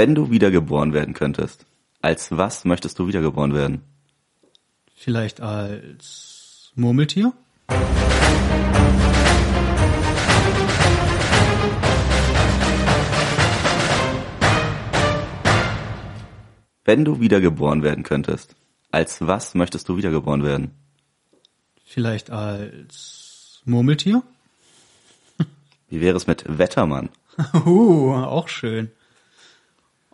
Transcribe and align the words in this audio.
Wenn 0.00 0.14
du 0.14 0.30
wiedergeboren 0.30 0.94
werden 0.94 1.12
könntest, 1.12 1.66
als 2.00 2.34
was 2.34 2.64
möchtest 2.64 2.98
du 2.98 3.06
wiedergeboren 3.06 3.52
werden? 3.52 3.82
Vielleicht 4.94 5.42
als 5.42 6.72
Murmeltier? 6.74 7.34
Wenn 16.86 17.04
du 17.04 17.20
wiedergeboren 17.20 17.82
werden 17.82 18.02
könntest, 18.02 18.56
als 18.90 19.20
was 19.20 19.54
möchtest 19.54 19.86
du 19.90 19.98
wiedergeboren 19.98 20.42
werden? 20.42 20.70
Vielleicht 21.84 22.30
als 22.30 23.60
Murmeltier? 23.66 24.22
Wie 25.90 26.00
wäre 26.00 26.16
es 26.16 26.26
mit 26.26 26.42
Wettermann? 26.46 27.10
Uh, 27.66 28.14
auch 28.14 28.48
schön. 28.48 28.90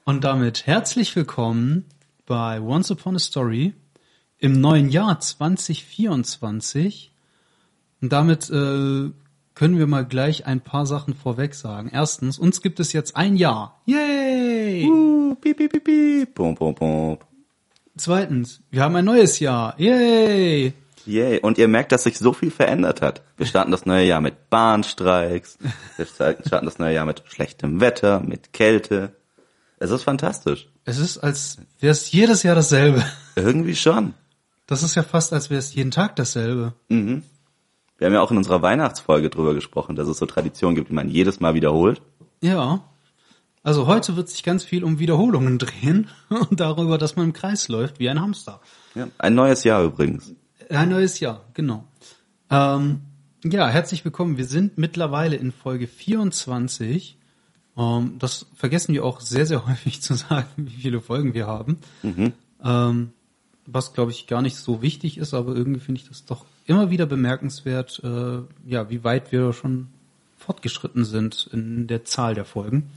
Und 0.08 0.22
damit 0.22 0.68
herzlich 0.68 1.16
willkommen 1.16 1.84
bei 2.26 2.60
Once 2.60 2.92
Upon 2.92 3.16
a 3.16 3.18
Story 3.18 3.74
im 4.38 4.60
neuen 4.60 4.88
Jahr 4.88 5.18
2024. 5.18 7.12
Und 8.00 8.12
damit 8.12 8.48
äh, 8.48 9.10
können 9.56 9.78
wir 9.78 9.88
mal 9.88 10.06
gleich 10.06 10.46
ein 10.46 10.60
paar 10.60 10.86
Sachen 10.86 11.16
vorweg 11.16 11.56
sagen. 11.56 11.90
Erstens, 11.92 12.38
uns 12.38 12.62
gibt 12.62 12.78
es 12.78 12.92
jetzt 12.92 13.16
ein 13.16 13.34
Jahr. 13.34 13.82
Yay! 13.86 14.84
Uh, 14.84 15.34
piep, 15.34 15.56
piep, 15.56 15.72
piep, 15.72 15.82
piep. 15.82 16.34
Bum, 16.36 16.54
bum, 16.54 16.76
bum. 16.76 17.18
Zweitens, 17.96 18.62
wir 18.70 18.84
haben 18.84 18.94
ein 18.94 19.06
neues 19.06 19.40
Jahr. 19.40 19.74
Yay! 19.76 20.72
Yay. 21.04 21.40
Und 21.40 21.58
ihr 21.58 21.66
merkt, 21.66 21.90
dass 21.90 22.04
sich 22.04 22.16
so 22.16 22.32
viel 22.32 22.52
verändert 22.52 23.02
hat. 23.02 23.22
Wir 23.36 23.46
starten 23.46 23.72
das 23.72 23.86
neue 23.86 24.06
Jahr 24.06 24.20
mit 24.20 24.50
Bahnstreiks. 24.50 25.58
Wir 25.96 26.06
starten 26.06 26.64
das 26.64 26.78
neue 26.78 26.94
Jahr 26.94 27.06
mit 27.06 27.24
schlechtem 27.26 27.80
Wetter, 27.80 28.20
mit 28.20 28.52
Kälte. 28.52 29.16
Es 29.78 29.90
ist 29.90 30.04
fantastisch. 30.04 30.68
Es 30.84 30.98
ist, 30.98 31.18
als 31.18 31.58
wäre 31.80 31.92
es 31.92 32.10
jedes 32.10 32.42
Jahr 32.42 32.54
dasselbe. 32.54 33.04
Irgendwie 33.36 33.76
schon. 33.76 34.14
Das 34.66 34.82
ist 34.82 34.94
ja 34.94 35.02
fast, 35.02 35.32
als 35.32 35.50
wäre 35.50 35.58
es 35.58 35.74
jeden 35.74 35.90
Tag 35.90 36.16
dasselbe. 36.16 36.72
Wir 37.98 38.06
haben 38.06 38.14
ja 38.14 38.20
auch 38.20 38.30
in 38.30 38.36
unserer 38.36 38.62
Weihnachtsfolge 38.62 39.30
drüber 39.30 39.54
gesprochen, 39.54 39.96
dass 39.96 40.08
es 40.08 40.18
so 40.18 40.26
Traditionen 40.26 40.74
gibt, 40.74 40.88
die 40.90 40.94
man 40.94 41.08
jedes 41.08 41.40
Mal 41.40 41.54
wiederholt. 41.54 42.02
Ja. 42.40 42.82
Also 43.62 43.86
heute 43.86 44.16
wird 44.16 44.28
sich 44.28 44.42
ganz 44.42 44.64
viel 44.64 44.82
um 44.82 44.98
Wiederholungen 44.98 45.58
drehen 45.58 46.08
und 46.28 46.60
darüber, 46.60 46.98
dass 46.98 47.16
man 47.16 47.26
im 47.26 47.32
Kreis 47.32 47.68
läuft 47.68 47.98
wie 47.98 48.08
ein 48.08 48.20
Hamster. 48.20 48.60
Ja. 48.94 49.08
Ein 49.18 49.34
neues 49.34 49.64
Jahr 49.64 49.84
übrigens. 49.84 50.32
Ein 50.70 50.88
neues 50.88 51.20
Jahr, 51.20 51.44
genau. 51.54 51.84
Ähm, 52.50 53.02
ja, 53.44 53.68
herzlich 53.68 54.04
willkommen. 54.04 54.36
Wir 54.36 54.46
sind 54.46 54.78
mittlerweile 54.78 55.36
in 55.36 55.52
Folge 55.52 55.86
24. 55.86 57.18
Ähm, 57.76 58.16
das 58.18 58.46
vergessen 58.54 58.94
wir 58.94 59.04
auch 59.04 59.20
sehr, 59.20 59.46
sehr 59.46 59.66
häufig 59.68 60.02
zu 60.02 60.14
sagen, 60.14 60.48
wie 60.56 60.82
viele 60.82 61.00
Folgen 61.00 61.34
wir 61.34 61.46
haben. 61.46 61.78
Ähm, 62.62 63.12
was, 63.66 63.92
glaube 63.92 64.12
ich, 64.12 64.26
gar 64.26 64.42
nicht 64.42 64.56
so 64.56 64.80
wichtig 64.80 65.18
ist, 65.18 65.34
aber 65.34 65.54
irgendwie 65.54 65.80
finde 65.80 66.00
ich 66.00 66.08
das 66.08 66.24
doch 66.24 66.46
immer 66.66 66.90
wieder 66.90 67.06
bemerkenswert, 67.06 68.00
äh, 68.04 68.38
ja, 68.64 68.90
wie 68.90 69.04
weit 69.04 69.32
wir 69.32 69.52
schon 69.52 69.88
fortgeschritten 70.36 71.04
sind 71.04 71.48
in 71.52 71.86
der 71.86 72.04
Zahl 72.04 72.34
der 72.34 72.44
Folgen. 72.44 72.90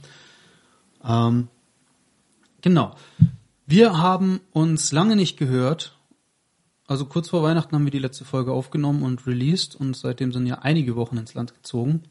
Ähm, 1.04 1.48
genau. 2.60 2.94
Wir 3.66 3.98
haben 3.98 4.40
uns 4.52 4.92
lange 4.92 5.16
nicht 5.16 5.36
gehört. 5.36 5.96
Also 6.86 7.06
kurz 7.06 7.28
vor 7.28 7.42
Weihnachten 7.42 7.74
haben 7.74 7.84
wir 7.84 7.92
die 7.92 7.98
letzte 7.98 8.24
Folge 8.24 8.52
aufgenommen 8.52 9.02
und 9.02 9.26
released 9.26 9.74
und 9.76 9.96
seitdem 9.96 10.32
sind 10.32 10.46
ja 10.46 10.58
einige 10.60 10.96
Wochen 10.96 11.16
ins 11.16 11.34
Land 11.34 11.54
gezogen. 11.54 12.02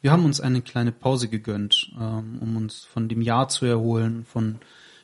Wir 0.00 0.12
haben 0.12 0.24
uns 0.24 0.40
eine 0.40 0.62
kleine 0.62 0.92
Pause 0.92 1.28
gegönnt, 1.28 1.90
ähm, 1.98 2.38
um 2.40 2.56
uns 2.56 2.84
von 2.84 3.08
dem 3.08 3.20
Jahr 3.20 3.48
zu 3.48 3.66
erholen, 3.66 4.24
von 4.24 4.58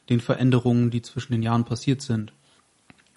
den 0.08 0.20
Veränderungen, 0.20 0.90
die 0.90 1.02
zwischen 1.02 1.32
den 1.32 1.42
Jahren 1.42 1.64
passiert 1.64 2.02
sind. 2.02 2.32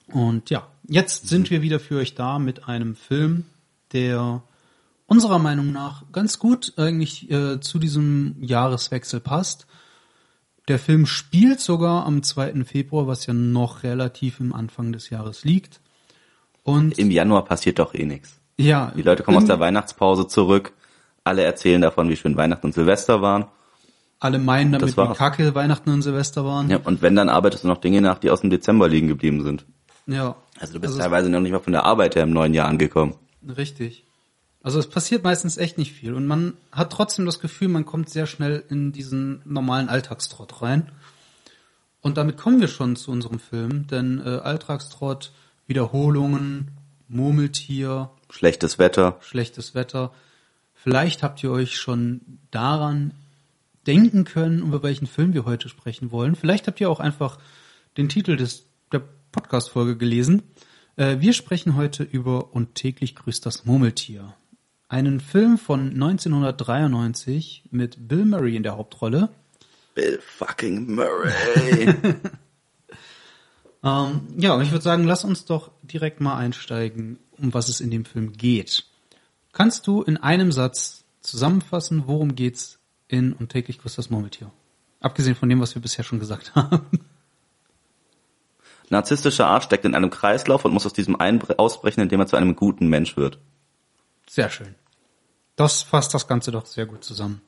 Und 0.07 0.49
ja, 0.49 0.67
jetzt 0.87 1.27
sind 1.27 1.51
wir 1.51 1.61
wieder 1.61 1.79
für 1.79 1.97
euch 1.97 2.15
da 2.15 2.39
mit 2.39 2.67
einem 2.67 2.95
Film, 2.95 3.45
der 3.91 4.41
unserer 5.05 5.39
Meinung 5.39 5.71
nach 5.71 6.03
ganz 6.11 6.39
gut 6.39 6.73
eigentlich 6.77 7.29
äh, 7.29 7.59
zu 7.59 7.77
diesem 7.79 8.35
Jahreswechsel 8.39 9.19
passt. 9.19 9.67
Der 10.67 10.79
Film 10.79 11.05
spielt 11.05 11.59
sogar 11.59 12.05
am 12.05 12.23
2. 12.23 12.65
Februar, 12.65 13.07
was 13.07 13.25
ja 13.25 13.33
noch 13.33 13.83
relativ 13.83 14.39
im 14.39 14.53
Anfang 14.53 14.91
des 14.91 15.09
Jahres 15.09 15.43
liegt. 15.45 15.81
Und 16.63 16.97
Im 16.97 17.11
Januar 17.11 17.45
passiert 17.45 17.79
doch 17.79 17.93
eh 17.93 18.05
nichts. 18.05 18.39
ja, 18.57 18.91
Die 18.95 19.01
Leute 19.01 19.23
kommen 19.23 19.37
aus 19.37 19.45
der 19.45 19.59
Weihnachtspause 19.59 20.27
zurück. 20.27 20.73
Alle 21.27 21.43
erzählen 21.43 21.81
davon, 21.81 22.09
wie 22.09 22.15
schön 22.15 22.35
Weihnachten 22.35 22.65
und 22.67 22.73
Silvester 22.73 23.21
waren. 23.21 23.45
alle 24.19 24.39
meinen 24.39 24.71
damit, 24.71 24.97
wie 24.97 25.13
kacke 25.13 25.53
Weihnachten 25.53 25.89
und 25.91 26.01
Silvester 26.01 26.43
waren. 26.45 26.69
Ja, 26.69 26.77
und 26.77 27.01
wenn, 27.01 27.15
dann 27.15 27.29
arbeitest 27.29 27.63
du 27.63 27.67
noch 27.67 27.77
Dinge 27.79 28.01
nach, 28.01 28.17
die 28.17 28.29
aus 28.31 28.41
dem 28.41 28.49
Dezember 28.49 28.87
liegen 28.87 29.07
geblieben 29.07 29.43
sind. 29.43 29.65
ja. 30.07 30.35
Also 30.59 30.73
du 30.73 30.79
bist 30.79 30.93
Also 30.93 31.03
teilweise 31.03 31.29
noch 31.29 31.39
nicht 31.39 31.51
mal 31.51 31.59
von 31.59 31.73
der 31.73 31.83
Arbeit 31.85 32.15
her 32.15 32.23
im 32.23 32.31
neuen 32.31 32.53
Jahr 32.55 32.67
angekommen. 32.67 33.13
Richtig. 33.47 34.05
Also 34.63 34.79
es 34.79 34.87
passiert 34.87 35.23
meistens 35.23 35.57
echt 35.57 35.77
nicht 35.77 35.93
viel 35.93 36.13
und 36.15 36.25
man 36.25 36.53
hat 36.71 36.91
trotzdem 36.91 37.25
das 37.27 37.39
Gefühl, 37.39 37.67
man 37.67 37.85
kommt 37.85 38.09
sehr 38.09 38.25
schnell 38.25 38.63
in 38.69 38.91
diesen 38.91 39.41
normalen 39.45 39.87
Alltagstrott 39.87 40.61
rein. 40.63 40.89
Und 42.01 42.17
damit 42.17 42.37
kommen 42.37 42.59
wir 42.59 42.67
schon 42.67 42.95
zu 42.95 43.11
unserem 43.11 43.39
Film, 43.39 43.85
denn 43.87 44.19
äh, 44.25 44.29
Alltagstrott, 44.39 45.31
Wiederholungen, 45.67 46.71
Murmeltier, 47.07 48.09
Schlechtes 48.29 48.79
Wetter. 48.79 49.17
schlechtes 49.21 49.75
Wetter. 49.75 50.11
Vielleicht 50.83 51.23
habt 51.23 51.43
ihr 51.43 51.51
euch 51.51 51.75
schon 51.77 52.21
daran 52.51 53.13
denken 53.87 54.23
können, 54.23 54.59
über 54.59 54.83
welchen 54.83 55.07
Film 55.07 55.33
wir 55.33 55.45
heute 55.45 55.69
sprechen 55.69 56.11
wollen. 56.11 56.35
Vielleicht 56.35 56.67
habt 56.67 56.79
ihr 56.79 56.89
auch 56.89 56.99
einfach 56.99 57.39
den 57.97 58.09
Titel 58.09 58.37
des, 58.37 58.65
der 58.91 59.01
Podcast-Folge 59.31 59.97
gelesen. 59.97 60.43
Äh, 60.95 61.17
wir 61.19 61.33
sprechen 61.33 61.75
heute 61.75 62.03
über 62.03 62.53
Und 62.53 62.75
täglich 62.75 63.15
grüßt 63.15 63.45
das 63.45 63.65
Murmeltier. 63.65 64.35
Einen 64.87 65.19
Film 65.19 65.57
von 65.57 65.91
1993 65.91 67.63
mit 67.71 68.07
Bill 68.07 68.25
Murray 68.25 68.55
in 68.55 68.63
der 68.63 68.77
Hauptrolle. 68.77 69.29
Bill 69.95 70.19
fucking 70.21 70.93
Murray. 70.93 71.93
Ähm, 73.83 74.21
ja, 74.37 74.53
und 74.53 74.63
ich 74.63 74.71
würde 74.71 74.83
sagen, 74.83 75.03
lass 75.03 75.23
uns 75.23 75.45
doch 75.45 75.71
direkt 75.83 76.19
mal 76.19 76.35
einsteigen, 76.35 77.19
um 77.37 77.53
was 77.53 77.69
es 77.69 77.79
in 77.79 77.91
dem 77.91 78.05
Film 78.05 78.33
geht. 78.33 78.85
Kannst 79.57 79.87
du 79.87 80.03
in 80.03 80.17
einem 80.17 80.51
Satz 80.51 81.03
zusammenfassen, 81.21 82.03
worum 82.05 82.35
geht's 82.35 82.77
in 83.07 83.33
Und 83.33 83.49
täglich 83.49 83.79
grüßt 83.79 83.97
das 83.97 84.11
Murmeltier? 84.11 84.51
Abgesehen 84.99 85.33
von 85.35 85.49
dem, 85.49 85.59
was 85.59 85.73
wir 85.73 85.81
bisher 85.81 86.03
schon 86.03 86.19
gesagt 86.19 86.53
haben. 86.53 86.85
Narzisstischer 88.89 89.47
Arsch 89.47 89.63
steckt 89.63 89.83
in 89.83 89.95
einem 89.95 90.11
Kreislauf 90.11 90.63
und 90.63 90.73
muss 90.73 90.85
aus 90.85 90.93
diesem 90.93 91.15
einbre- 91.15 91.55
ausbrechen, 91.57 92.01
indem 92.01 92.19
er 92.19 92.27
zu 92.27 92.35
einem 92.35 92.55
guten 92.55 92.87
Mensch 92.87 93.17
wird. 93.17 93.39
Sehr 94.29 94.51
schön. 94.51 94.75
Das 95.55 95.81
fasst 95.81 96.13
das 96.13 96.27
Ganze 96.27 96.51
doch 96.51 96.67
sehr 96.67 96.85
gut 96.85 97.03
zusammen. 97.03 97.41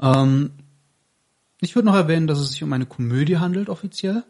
Ähm, 0.00 0.50
ich 1.60 1.76
würde 1.76 1.86
noch 1.86 1.94
erwähnen, 1.94 2.26
dass 2.26 2.40
es 2.40 2.50
sich 2.50 2.64
um 2.64 2.72
eine 2.72 2.86
Komödie 2.86 3.38
handelt, 3.38 3.68
offiziell. 3.68 4.24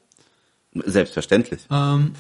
Selbstverständlich. 0.75 1.63
Ähm, 1.71 2.13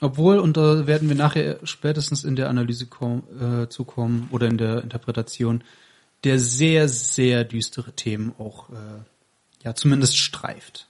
obwohl, 0.00 0.38
und 0.38 0.56
da 0.56 0.86
werden 0.86 1.08
wir 1.08 1.16
nachher 1.16 1.58
spätestens 1.64 2.24
in 2.24 2.36
der 2.36 2.48
Analyse 2.48 2.86
kom 2.86 3.22
äh, 3.40 3.68
zukommen 3.68 4.28
oder 4.30 4.46
in 4.46 4.58
der 4.58 4.82
Interpretation, 4.82 5.64
der 6.24 6.38
sehr, 6.38 6.88
sehr 6.88 7.44
düstere 7.44 7.92
Themen 7.92 8.34
auch, 8.38 8.70
äh, 8.70 8.74
ja, 9.64 9.74
zumindest 9.74 10.16
streift. 10.16 10.88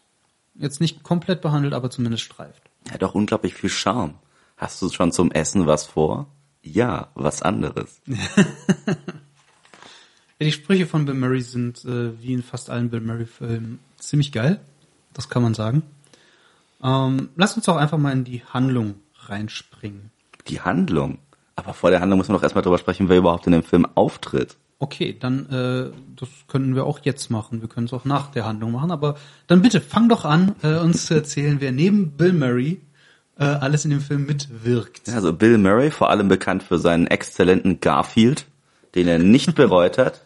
Jetzt 0.54 0.80
nicht 0.80 1.02
komplett 1.02 1.40
behandelt, 1.40 1.74
aber 1.74 1.90
zumindest 1.90 2.24
streift. 2.24 2.62
Er 2.86 2.94
hat 2.94 3.04
auch 3.04 3.14
unglaublich 3.14 3.54
viel 3.54 3.70
Charme. 3.70 4.14
Hast 4.56 4.82
du 4.82 4.90
schon 4.90 5.12
zum 5.12 5.30
Essen 5.30 5.66
was 5.66 5.86
vor? 5.86 6.26
Ja, 6.62 7.08
was 7.14 7.42
anderes. 7.42 8.00
Ja, 10.38 10.44
die 10.44 10.52
Sprüche 10.52 10.86
von 10.86 11.04
Bill 11.04 11.14
Murray 11.14 11.40
sind, 11.40 11.84
äh, 11.84 12.20
wie 12.22 12.32
in 12.32 12.44
fast 12.44 12.70
allen 12.70 12.90
Bill 12.90 13.00
Murray-Filmen, 13.00 13.80
ziemlich 13.98 14.30
geil. 14.30 14.60
Das 15.12 15.28
kann 15.28 15.42
man 15.42 15.54
sagen. 15.54 15.82
Ähm, 16.82 17.30
lass 17.36 17.56
uns 17.56 17.66
doch 17.66 17.76
einfach 17.76 17.98
mal 17.98 18.12
in 18.12 18.24
die 18.24 18.42
Handlung 18.44 18.96
reinspringen. 19.26 20.10
Die 20.48 20.60
Handlung. 20.60 21.18
Aber 21.56 21.74
vor 21.74 21.90
der 21.90 22.00
Handlung 22.00 22.18
muss 22.18 22.28
man 22.28 22.36
doch 22.36 22.42
erstmal 22.42 22.62
drüber 22.62 22.78
sprechen, 22.78 23.08
wer 23.08 23.18
überhaupt 23.18 23.46
in 23.46 23.52
dem 23.52 23.64
Film 23.64 23.86
auftritt. 23.94 24.56
Okay, 24.78 25.16
dann 25.18 25.46
äh, 25.50 25.90
das 26.14 26.28
können 26.46 26.76
wir 26.76 26.84
auch 26.84 27.00
jetzt 27.02 27.30
machen. 27.30 27.60
Wir 27.60 27.68
können 27.68 27.86
es 27.86 27.92
auch 27.92 28.04
nach 28.04 28.30
der 28.30 28.44
Handlung 28.44 28.70
machen, 28.72 28.92
aber 28.92 29.16
dann 29.48 29.60
bitte 29.60 29.80
fang 29.80 30.08
doch 30.08 30.24
an, 30.24 30.54
äh, 30.62 30.78
uns 30.78 31.06
zu 31.06 31.14
erzählen, 31.14 31.56
wer 31.60 31.72
neben 31.72 32.12
Bill 32.12 32.32
Murray 32.32 32.80
äh, 33.38 33.44
alles 33.44 33.84
in 33.84 33.90
dem 33.90 34.00
Film 34.00 34.26
mitwirkt. 34.26 35.08
Also 35.08 35.32
Bill 35.32 35.58
Murray, 35.58 35.90
vor 35.90 36.10
allem 36.10 36.28
bekannt 36.28 36.62
für 36.62 36.78
seinen 36.78 37.08
exzellenten 37.08 37.80
Garfield, 37.80 38.46
den 38.94 39.08
er 39.08 39.18
nicht 39.18 39.56
bereut 39.56 39.98
hat. 39.98 40.24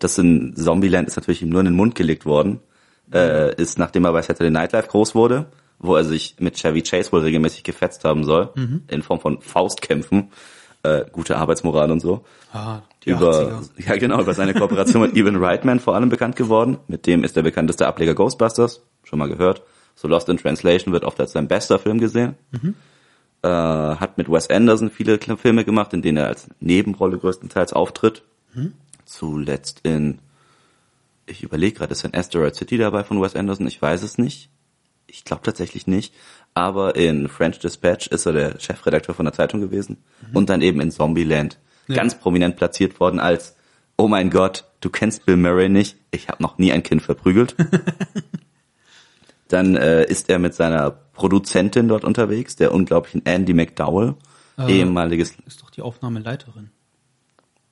Das 0.00 0.18
in 0.18 0.56
Zombieland 0.56 1.06
ist 1.06 1.16
natürlich 1.16 1.42
ihm 1.42 1.50
nur 1.50 1.60
in 1.60 1.66
den 1.66 1.76
Mund 1.76 1.94
gelegt 1.94 2.26
worden. 2.26 2.58
Äh, 3.12 3.54
ist 3.54 3.78
nachdem 3.78 4.04
er 4.04 4.12
bei 4.12 4.22
Saturday 4.22 4.50
Night 4.50 4.72
Live 4.72 4.88
groß 4.88 5.14
wurde, 5.14 5.46
wo 5.80 5.96
er 5.96 6.04
sich 6.04 6.36
mit 6.38 6.56
Chevy 6.56 6.82
Chase 6.82 7.10
wohl 7.10 7.20
regelmäßig 7.22 7.64
gefetzt 7.64 8.04
haben 8.04 8.22
soll, 8.24 8.50
in 8.88 9.02
Form 9.02 9.18
von 9.18 9.40
Faustkämpfen, 9.40 10.30
äh, 10.82 11.04
gute 11.10 11.36
Arbeitsmoral 11.36 11.90
und 11.90 12.00
so. 12.00 12.24
Ah, 12.52 12.80
Die 13.04 13.10
über, 13.10 13.60
80er. 13.60 13.88
ja 13.88 13.96
genau, 13.96 14.20
über 14.20 14.32
seine 14.34 14.54
Kooperation 14.54 15.02
mit 15.02 15.14
Evan 15.16 15.36
Reitman 15.36 15.80
vor 15.80 15.94
allem 15.94 16.08
bekannt 16.08 16.36
geworden. 16.36 16.78
Mit 16.88 17.06
dem 17.06 17.24
ist 17.24 17.34
der 17.36 17.42
bekannteste 17.42 17.86
Ableger 17.86 18.14
Ghostbusters, 18.14 18.82
schon 19.04 19.18
mal 19.18 19.28
gehört. 19.28 19.62
So 19.94 20.08
Lost 20.08 20.28
in 20.28 20.38
Translation 20.38 20.92
wird 20.94 21.04
oft 21.04 21.18
als 21.20 21.32
sein 21.32 21.48
bester 21.48 21.78
Film 21.78 21.98
gesehen. 21.98 22.34
Äh, 23.42 23.48
hat 23.48 24.16
mit 24.18 24.30
Wes 24.30 24.48
Anderson 24.50 24.90
viele 24.90 25.18
Filme 25.18 25.64
gemacht, 25.64 25.92
in 25.94 26.02
denen 26.02 26.18
er 26.18 26.26
als 26.28 26.48
Nebenrolle 26.60 27.18
größtenteils 27.18 27.72
auftritt. 27.72 28.22
Zuletzt 29.04 29.80
in, 29.82 30.18
ich 31.26 31.42
überlege 31.42 31.78
gerade, 31.78 31.92
ist 31.92 32.04
ein 32.04 32.14
Asteroid 32.14 32.54
City 32.54 32.78
dabei 32.78 33.02
von 33.04 33.20
Wes 33.20 33.34
Anderson? 33.36 33.66
Ich 33.66 33.80
weiß 33.80 34.02
es 34.02 34.18
nicht. 34.18 34.50
Ich 35.10 35.24
glaube 35.24 35.42
tatsächlich 35.42 35.86
nicht. 35.86 36.14
Aber 36.54 36.96
in 36.96 37.28
French 37.28 37.58
Dispatch 37.58 38.08
ist 38.08 38.26
er 38.26 38.32
der 38.32 38.60
Chefredakteur 38.60 39.14
von 39.14 39.24
der 39.24 39.32
Zeitung 39.32 39.60
gewesen. 39.60 39.98
Und 40.32 40.50
dann 40.50 40.62
eben 40.62 40.80
in 40.80 40.90
Zombieland. 40.90 41.58
Ja. 41.88 41.96
Ganz 41.96 42.18
prominent 42.18 42.56
platziert 42.56 43.00
worden 43.00 43.20
als, 43.20 43.56
oh 43.96 44.08
mein 44.08 44.30
Gott, 44.30 44.64
du 44.80 44.90
kennst 44.90 45.26
Bill 45.26 45.36
Murray 45.36 45.68
nicht. 45.68 45.96
Ich 46.10 46.28
habe 46.28 46.42
noch 46.42 46.58
nie 46.58 46.72
ein 46.72 46.82
Kind 46.82 47.02
verprügelt. 47.02 47.54
dann 49.48 49.76
äh, 49.76 50.04
ist 50.04 50.28
er 50.28 50.38
mit 50.38 50.54
seiner 50.54 50.90
Produzentin 50.90 51.88
dort 51.88 52.04
unterwegs, 52.04 52.56
der 52.56 52.72
unglaublichen 52.72 53.26
Andy 53.26 53.54
McDowell. 53.54 54.14
Äh. 54.58 54.78
ehemaliges, 54.78 55.34
Ist 55.46 55.62
doch 55.62 55.70
die 55.70 55.82
Aufnahmeleiterin. 55.82 56.70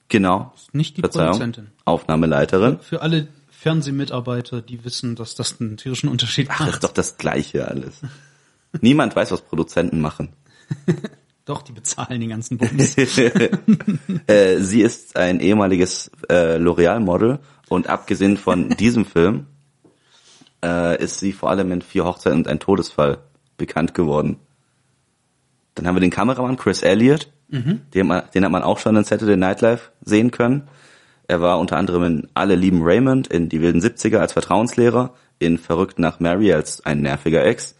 genau, 0.08 0.52
Nicht 0.72 0.96
die 0.96 1.00
Verzeihung, 1.00 1.32
Produzentin. 1.32 1.70
Aufnahmeleiterin. 1.84 2.78
Für 2.80 3.02
alle 3.02 3.28
Fernsehmitarbeiter, 3.60 4.62
die 4.62 4.84
wissen, 4.84 5.16
dass 5.16 5.34
das 5.34 5.60
einen 5.60 5.76
tierischen 5.76 6.08
Unterschied 6.08 6.46
Ach, 6.48 6.58
das 6.58 6.66
macht. 6.66 6.74
ist 6.74 6.84
doch 6.84 6.92
das 6.92 7.16
Gleiche 7.16 7.66
alles. 7.66 8.02
Niemand 8.80 9.16
weiß, 9.16 9.32
was 9.32 9.40
Produzenten 9.40 10.00
machen. 10.00 10.28
Doch, 11.44 11.62
die 11.62 11.72
bezahlen 11.72 12.20
den 12.20 12.28
ganzen 12.28 12.58
Bums. 12.58 12.96
äh, 14.26 14.60
sie 14.60 14.82
ist 14.82 15.16
ein 15.16 15.40
ehemaliges 15.40 16.10
äh, 16.28 16.56
L'Oreal-Model 16.56 17.40
und 17.68 17.88
abgesehen 17.88 18.36
von 18.36 18.68
diesem 18.78 19.04
Film 19.04 19.46
äh, 20.62 21.02
ist 21.02 21.18
sie 21.18 21.32
vor 21.32 21.50
allem 21.50 21.72
in 21.72 21.82
Vier 21.82 22.04
Hochzeiten 22.04 22.40
und 22.40 22.48
ein 22.48 22.60
Todesfall 22.60 23.18
bekannt 23.56 23.92
geworden. 23.92 24.36
Dann 25.74 25.88
haben 25.88 25.96
wir 25.96 26.00
den 26.00 26.10
Kameramann 26.10 26.58
Chris 26.58 26.82
Elliott, 26.82 27.32
den, 27.48 28.06
man, 28.06 28.24
den 28.34 28.44
hat 28.44 28.52
man 28.52 28.62
auch 28.62 28.78
schon 28.78 28.94
in 28.94 29.04
Saturday 29.04 29.36
Night 29.36 29.62
Live 29.62 29.90
sehen 30.02 30.30
können. 30.30 30.68
Er 31.28 31.40
war 31.40 31.58
unter 31.60 31.76
anderem 31.76 32.02
in 32.04 32.28
Alle 32.34 32.56
lieben 32.56 32.82
Raymond, 32.82 33.28
in 33.28 33.48
Die 33.48 33.60
wilden 33.60 33.80
70er 33.80 34.16
als 34.18 34.32
Vertrauenslehrer, 34.32 35.14
in 35.38 35.58
Verrückt 35.58 35.98
nach 35.98 36.20
Mary 36.20 36.52
als 36.52 36.84
ein 36.84 37.02
nerviger 37.02 37.44
Ex 37.44 37.76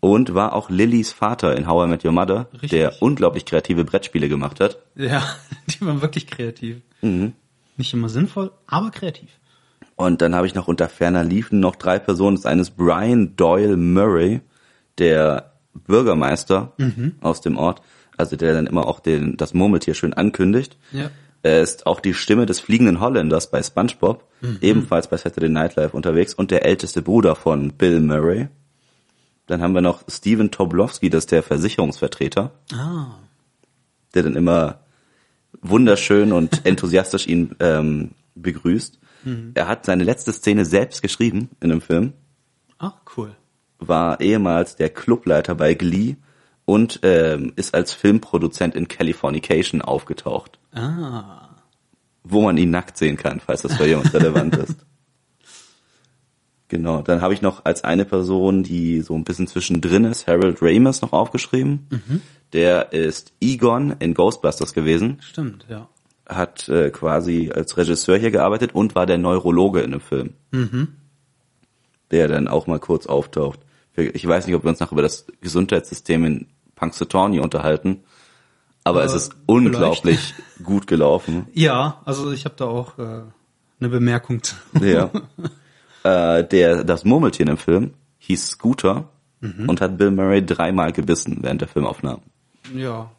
und 0.00 0.34
war 0.34 0.52
auch 0.54 0.70
Lillys 0.70 1.12
Vater 1.12 1.56
in 1.56 1.66
How 1.66 1.86
I 1.86 1.88
Met 1.88 2.04
Your 2.04 2.12
Mother, 2.12 2.48
Richtig. 2.52 2.70
der 2.70 3.00
unglaublich 3.00 3.44
kreative 3.44 3.84
Brettspiele 3.84 4.28
gemacht 4.28 4.60
hat. 4.60 4.78
ja, 4.96 5.22
die 5.68 5.80
waren 5.84 6.02
wirklich 6.02 6.26
kreativ. 6.26 6.78
Mhm. 7.00 7.32
Nicht 7.76 7.94
immer 7.94 8.08
sinnvoll, 8.08 8.50
aber 8.66 8.90
kreativ. 8.90 9.30
Und 9.96 10.22
dann 10.22 10.34
habe 10.34 10.46
ich 10.46 10.54
noch 10.54 10.68
unter 10.68 10.88
ferner 10.88 11.24
liefen 11.24 11.60
noch 11.60 11.76
drei 11.76 11.98
Personen. 11.98 12.36
Das 12.36 12.46
eine 12.46 12.62
ist 12.62 12.76
Brian 12.76 13.36
Doyle 13.36 13.76
Murray, 13.76 14.40
der 14.98 15.52
Bürgermeister 15.86 16.72
aus 17.20 17.40
dem 17.40 17.56
Ort, 17.56 17.82
also 18.16 18.36
der 18.36 18.54
dann 18.54 18.66
immer 18.66 18.86
auch 18.86 19.00
den, 19.00 19.36
das 19.36 19.54
Murmeltier 19.54 19.94
schön 19.94 20.14
ankündigt. 20.14 20.76
Ja. 20.92 21.10
Er 21.42 21.62
ist 21.62 21.86
auch 21.86 22.00
die 22.00 22.14
Stimme 22.14 22.44
des 22.46 22.60
fliegenden 22.60 23.00
Holländers 23.00 23.50
bei 23.50 23.62
SpongeBob, 23.62 24.24
ebenfalls 24.60 25.08
bei 25.08 25.16
Saturday 25.16 25.48
Night 25.48 25.76
Live 25.76 25.94
unterwegs 25.94 26.34
und 26.34 26.50
der 26.50 26.64
älteste 26.64 27.00
Bruder 27.02 27.34
von 27.34 27.72
Bill 27.72 28.00
Murray. 28.00 28.48
Dann 29.46 29.62
haben 29.62 29.74
wir 29.74 29.80
noch 29.80 30.04
Steven 30.08 30.50
Toblowski, 30.50 31.10
das 31.10 31.24
ist 31.24 31.32
der 31.32 31.42
Versicherungsvertreter, 31.42 32.52
Ah, 32.72 33.14
der 34.14 34.22
dann 34.22 34.36
immer 34.36 34.80
wunderschön 35.62 36.32
und 36.32 36.64
enthusiastisch 36.66 37.26
ihn 37.26 37.56
ähm, 37.58 38.10
begrüßt. 38.34 38.98
Er 39.54 39.66
hat 39.68 39.84
seine 39.84 40.04
letzte 40.04 40.32
Szene 40.32 40.64
selbst 40.64 41.02
geschrieben 41.02 41.50
in 41.60 41.68
dem 41.70 41.80
Film, 41.80 42.12
ah, 42.78 42.92
cool. 43.16 43.34
war 43.78 44.20
ehemals 44.20 44.76
der 44.76 44.88
Clubleiter 44.88 45.54
bei 45.54 45.74
Glee 45.74 46.16
und 46.64 47.00
ähm, 47.02 47.52
ist 47.56 47.74
als 47.74 47.92
Filmproduzent 47.92 48.74
in 48.76 48.88
Californication 48.88 49.82
aufgetaucht, 49.82 50.59
Ah, 50.72 51.48
wo 52.22 52.42
man 52.42 52.56
ihn 52.56 52.70
nackt 52.70 52.96
sehen 52.96 53.16
kann, 53.16 53.40
falls 53.40 53.62
das 53.62 53.76
für 53.76 53.86
jemand 53.86 54.12
relevant 54.14 54.56
ist. 54.56 54.76
Genau, 56.68 57.02
dann 57.02 57.20
habe 57.20 57.34
ich 57.34 57.42
noch 57.42 57.64
als 57.64 57.82
eine 57.82 58.04
Person, 58.04 58.62
die 58.62 59.00
so 59.00 59.16
ein 59.16 59.24
bisschen 59.24 59.48
zwischendrin 59.48 60.04
ist, 60.04 60.28
Harold 60.28 60.58
Ramis 60.62 61.02
noch 61.02 61.12
aufgeschrieben. 61.12 61.88
Der 62.52 62.92
ist 62.92 63.32
Egon 63.40 63.96
in 63.98 64.14
Ghostbusters 64.14 64.72
gewesen. 64.72 65.18
stimmt, 65.20 65.66
ja. 65.68 65.88
hat 66.28 66.68
äh, 66.68 66.90
quasi 66.90 67.50
als 67.52 67.76
Regisseur 67.76 68.18
hier 68.18 68.30
gearbeitet 68.30 68.72
und 68.72 68.94
war 68.94 69.04
der 69.04 69.18
Neurologe 69.18 69.80
in 69.80 69.90
dem 69.90 70.00
Film. 70.00 70.34
Der 72.12 72.28
dann 72.28 72.46
auch 72.46 72.68
mal 72.68 72.78
kurz 72.78 73.06
auftaucht. 73.06 73.58
Ich 73.96 74.24
weiß 74.24 74.46
nicht, 74.46 74.54
ob 74.54 74.62
wir 74.62 74.70
uns 74.70 74.78
noch 74.78 74.92
über 74.92 75.02
das 75.02 75.26
Gesundheitssystem 75.40 76.24
in 76.24 76.46
Punxsutawney 76.76 77.40
unterhalten, 77.40 78.04
aber 78.90 79.04
es 79.04 79.12
Äh, 79.12 79.16
ist 79.16 79.36
unglaublich 79.46 80.34
gut 80.64 80.86
gelaufen. 80.86 81.46
Ja, 81.54 82.00
also 82.04 82.32
ich 82.32 82.44
habe 82.44 82.54
da 82.56 82.66
auch 82.66 82.98
äh, 82.98 83.22
eine 83.80 83.88
Bemerkung 83.88 84.42
zu. 84.42 84.54
Ja. 84.80 85.10
äh, 86.02 86.44
der, 86.44 86.84
das 86.84 87.04
Murmeltier 87.04 87.48
im 87.48 87.56
Film 87.56 87.94
hieß 88.18 88.48
Scooter 88.48 89.08
und 89.42 89.80
hat 89.80 89.96
Bill 89.96 90.10
Murray 90.10 90.44
dreimal 90.44 90.92
gebissen 90.92 91.38
während 91.40 91.62
der 91.62 91.68
Filmaufnahmen. 91.68 92.20
Ja, 92.74 93.10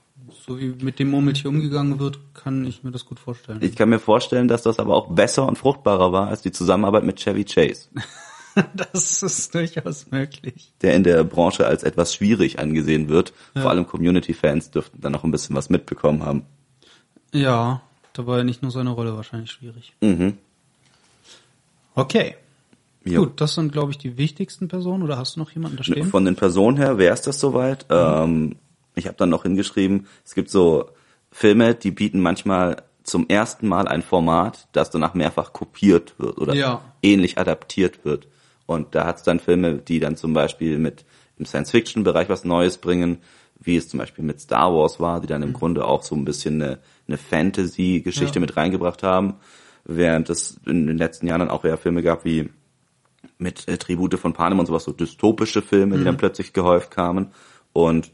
so 0.45 0.59
wie 0.59 0.75
mit 0.81 0.99
dem 0.99 1.09
Murmeltier 1.09 1.49
umgegangen 1.49 1.99
wird, 1.99 2.19
kann 2.35 2.63
ich 2.65 2.83
mir 2.83 2.91
das 2.91 3.05
gut 3.05 3.19
vorstellen. 3.19 3.59
Ich 3.61 3.75
kann 3.75 3.89
mir 3.89 3.99
vorstellen, 3.99 4.47
dass 4.47 4.61
das 4.61 4.79
aber 4.79 4.95
auch 4.95 5.09
besser 5.09 5.47
und 5.47 5.57
fruchtbarer 5.57 6.11
war 6.11 6.27
als 6.27 6.43
die 6.43 6.51
Zusammenarbeit 6.51 7.03
mit 7.03 7.19
Chevy 7.19 7.43
Chase. 7.43 7.89
Das 8.93 9.23
ist 9.23 9.53
durchaus 9.55 10.11
möglich. 10.11 10.73
der 10.81 10.95
in 10.95 11.03
der 11.03 11.23
Branche 11.23 11.65
als 11.65 11.83
etwas 11.83 12.13
schwierig 12.13 12.59
angesehen 12.59 13.07
wird. 13.09 13.33
Vor 13.55 13.69
allem 13.69 13.87
Community-Fans 13.87 14.71
dürften 14.71 14.99
dann 15.01 15.11
noch 15.13 15.23
ein 15.23 15.31
bisschen 15.31 15.55
was 15.55 15.69
mitbekommen 15.69 16.23
haben. 16.25 16.43
Ja, 17.33 17.81
da 18.13 18.27
war 18.27 18.39
ja 18.39 18.43
nicht 18.43 18.61
nur 18.61 18.71
seine 18.71 18.89
Rolle 18.89 19.15
wahrscheinlich 19.15 19.51
schwierig. 19.51 19.93
Mhm. 20.01 20.37
Okay. 21.95 22.35
Jo. 23.03 23.21
Gut, 23.25 23.41
das 23.41 23.55
sind, 23.55 23.71
glaube 23.71 23.91
ich, 23.91 23.97
die 23.97 24.17
wichtigsten 24.17 24.67
Personen. 24.67 25.01
Oder 25.03 25.17
hast 25.17 25.35
du 25.35 25.39
noch 25.39 25.51
jemanden 25.51 25.77
da 25.77 25.83
stehen? 25.83 26.07
Von 26.09 26.25
den 26.25 26.35
Personen 26.35 26.77
her 26.77 26.97
wäre 26.97 27.13
es 27.13 27.21
das 27.21 27.39
soweit. 27.39 27.85
Ähm, 27.89 28.57
ich 28.95 29.07
habe 29.07 29.17
dann 29.17 29.29
noch 29.29 29.43
hingeschrieben, 29.43 30.07
es 30.25 30.35
gibt 30.35 30.49
so 30.49 30.89
Filme, 31.31 31.73
die 31.73 31.91
bieten 31.91 32.19
manchmal 32.19 32.83
zum 33.03 33.27
ersten 33.27 33.67
Mal 33.67 33.87
ein 33.87 34.03
Format, 34.03 34.67
das 34.73 34.91
danach 34.91 35.15
mehrfach 35.15 35.53
kopiert 35.53 36.13
wird 36.19 36.37
oder 36.37 36.53
Ja. 36.53 36.81
ähnlich 37.01 37.39
adaptiert 37.39 38.05
wird. 38.05 38.27
Und 38.71 38.95
da 38.95 39.05
hat 39.05 39.17
es 39.17 39.23
dann 39.23 39.39
Filme, 39.39 39.75
die 39.77 39.99
dann 39.99 40.15
zum 40.15 40.33
Beispiel 40.33 40.77
mit 40.79 41.05
im 41.37 41.45
Science-Fiction-Bereich 41.45 42.29
was 42.29 42.43
Neues 42.45 42.77
bringen, 42.77 43.17
wie 43.59 43.75
es 43.77 43.87
zum 43.89 43.99
Beispiel 43.99 44.23
mit 44.23 44.39
Star 44.41 44.73
Wars 44.73 44.99
war, 44.99 45.21
die 45.21 45.27
dann 45.27 45.43
im 45.43 45.53
Grunde 45.53 45.85
auch 45.85 46.03
so 46.03 46.15
ein 46.15 46.25
bisschen 46.25 46.61
eine, 46.61 46.79
eine 47.07 47.17
Fantasy-Geschichte 47.17 48.35
Ja. 48.35 48.41
mit 48.41 48.57
reingebracht 48.57 49.03
haben, 49.03 49.35
während 49.85 50.29
es 50.29 50.59
in 50.65 50.87
den 50.87 50.97
letzten 50.97 51.27
Jahren 51.27 51.39
dann 51.39 51.49
auch 51.49 51.63
eher 51.65 51.77
Filme 51.77 52.01
gab 52.01 52.25
wie 52.25 52.49
mit 53.37 53.67
äh, 53.67 53.77
Tribute 53.77 54.15
von 54.19 54.33
Panem 54.33 54.59
und 54.59 54.65
sowas, 54.67 54.83
so 54.83 54.91
dystopische 54.91 55.61
Filme, 55.61 55.97
die 55.97 56.03
dann 56.03 56.17
plötzlich 56.17 56.53
gehäuft 56.53 56.91
kamen. 56.91 57.27
Und 57.73 58.11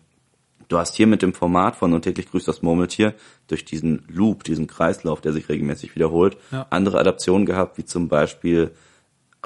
du 0.70 0.78
hast 0.78 0.96
hier 0.96 1.08
mit 1.08 1.22
dem 1.22 1.34
Format 1.34 1.76
von 1.76 1.94
Und 1.94 2.02
täglich 2.04 2.30
grüßt 2.30 2.48
das 2.48 2.62
Murmeltier 2.62 3.14
durch 3.48 3.66
diesen 3.66 4.04
Loop, 4.10 4.44
diesen 4.44 4.68
Kreislauf, 4.68 5.22
der 5.22 5.34
sich 5.34 5.50
regelmäßig 5.50 5.96
wiederholt, 5.96 6.38
Ja. 6.52 6.66
andere 6.70 7.00
Adaptionen 7.00 7.46
gehabt, 7.46 7.78
wie 7.78 7.86
zum 7.86 8.08
Beispiel 8.10 8.72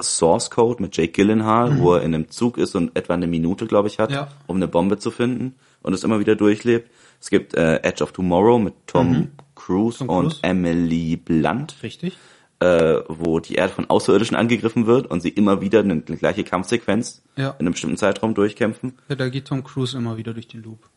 Source 0.00 0.50
Code 0.50 0.82
mit 0.82 0.96
Jake 0.96 1.12
Gyllenhaal, 1.12 1.78
wo 1.78 1.94
er 1.94 2.02
in 2.02 2.14
einem 2.14 2.28
Zug 2.30 2.58
ist 2.58 2.74
und 2.74 2.96
etwa 2.96 3.14
eine 3.14 3.26
Minute, 3.26 3.66
glaube 3.66 3.88
ich, 3.88 3.98
hat, 3.98 4.10
Ja. 4.10 4.28
um 4.46 4.56
eine 4.56 4.68
Bombe 4.68 4.98
zu 4.98 5.10
finden 5.10 5.54
und 5.82 5.92
es 5.92 6.02
immer 6.04 6.18
wieder 6.20 6.34
durchlebt. 6.36 6.90
Es 7.20 7.30
gibt 7.30 7.54
äh, 7.54 7.76
Edge 7.82 8.02
of 8.02 8.12
Tomorrow 8.12 8.58
mit 8.58 8.74
Tom 8.86 9.28
Cruise 9.54 9.98
Tom 9.98 10.08
und 10.08 10.22
Cruise. 10.28 10.38
Emily 10.42 11.16
Blunt 11.16 11.76
Richtig. 11.82 12.16
äh, 12.60 12.96
wo 13.08 13.38
die 13.38 13.54
Erde 13.54 13.72
von 13.74 13.88
Außerirdischen 13.90 14.36
angegriffen 14.36 14.86
wird 14.86 15.06
und 15.08 15.20
sie 15.20 15.28
immer 15.28 15.60
wieder 15.60 15.80
eine, 15.80 15.92
eine 15.92 16.16
gleiche 16.16 16.42
Kampfsequenz 16.42 17.22
Ja. 17.36 17.50
in 17.50 17.60
einem 17.60 17.72
bestimmten 17.72 17.96
Zeitraum 17.96 18.34
durchkämpfen. 18.34 18.94
Ja, 19.08 19.14
da 19.14 19.28
geht 19.28 19.46
Tom 19.46 19.62
Cruise 19.62 19.96
immer 19.96 20.16
wieder 20.16 20.32
durch 20.34 20.48
den 20.48 20.62
Loop. 20.64 20.88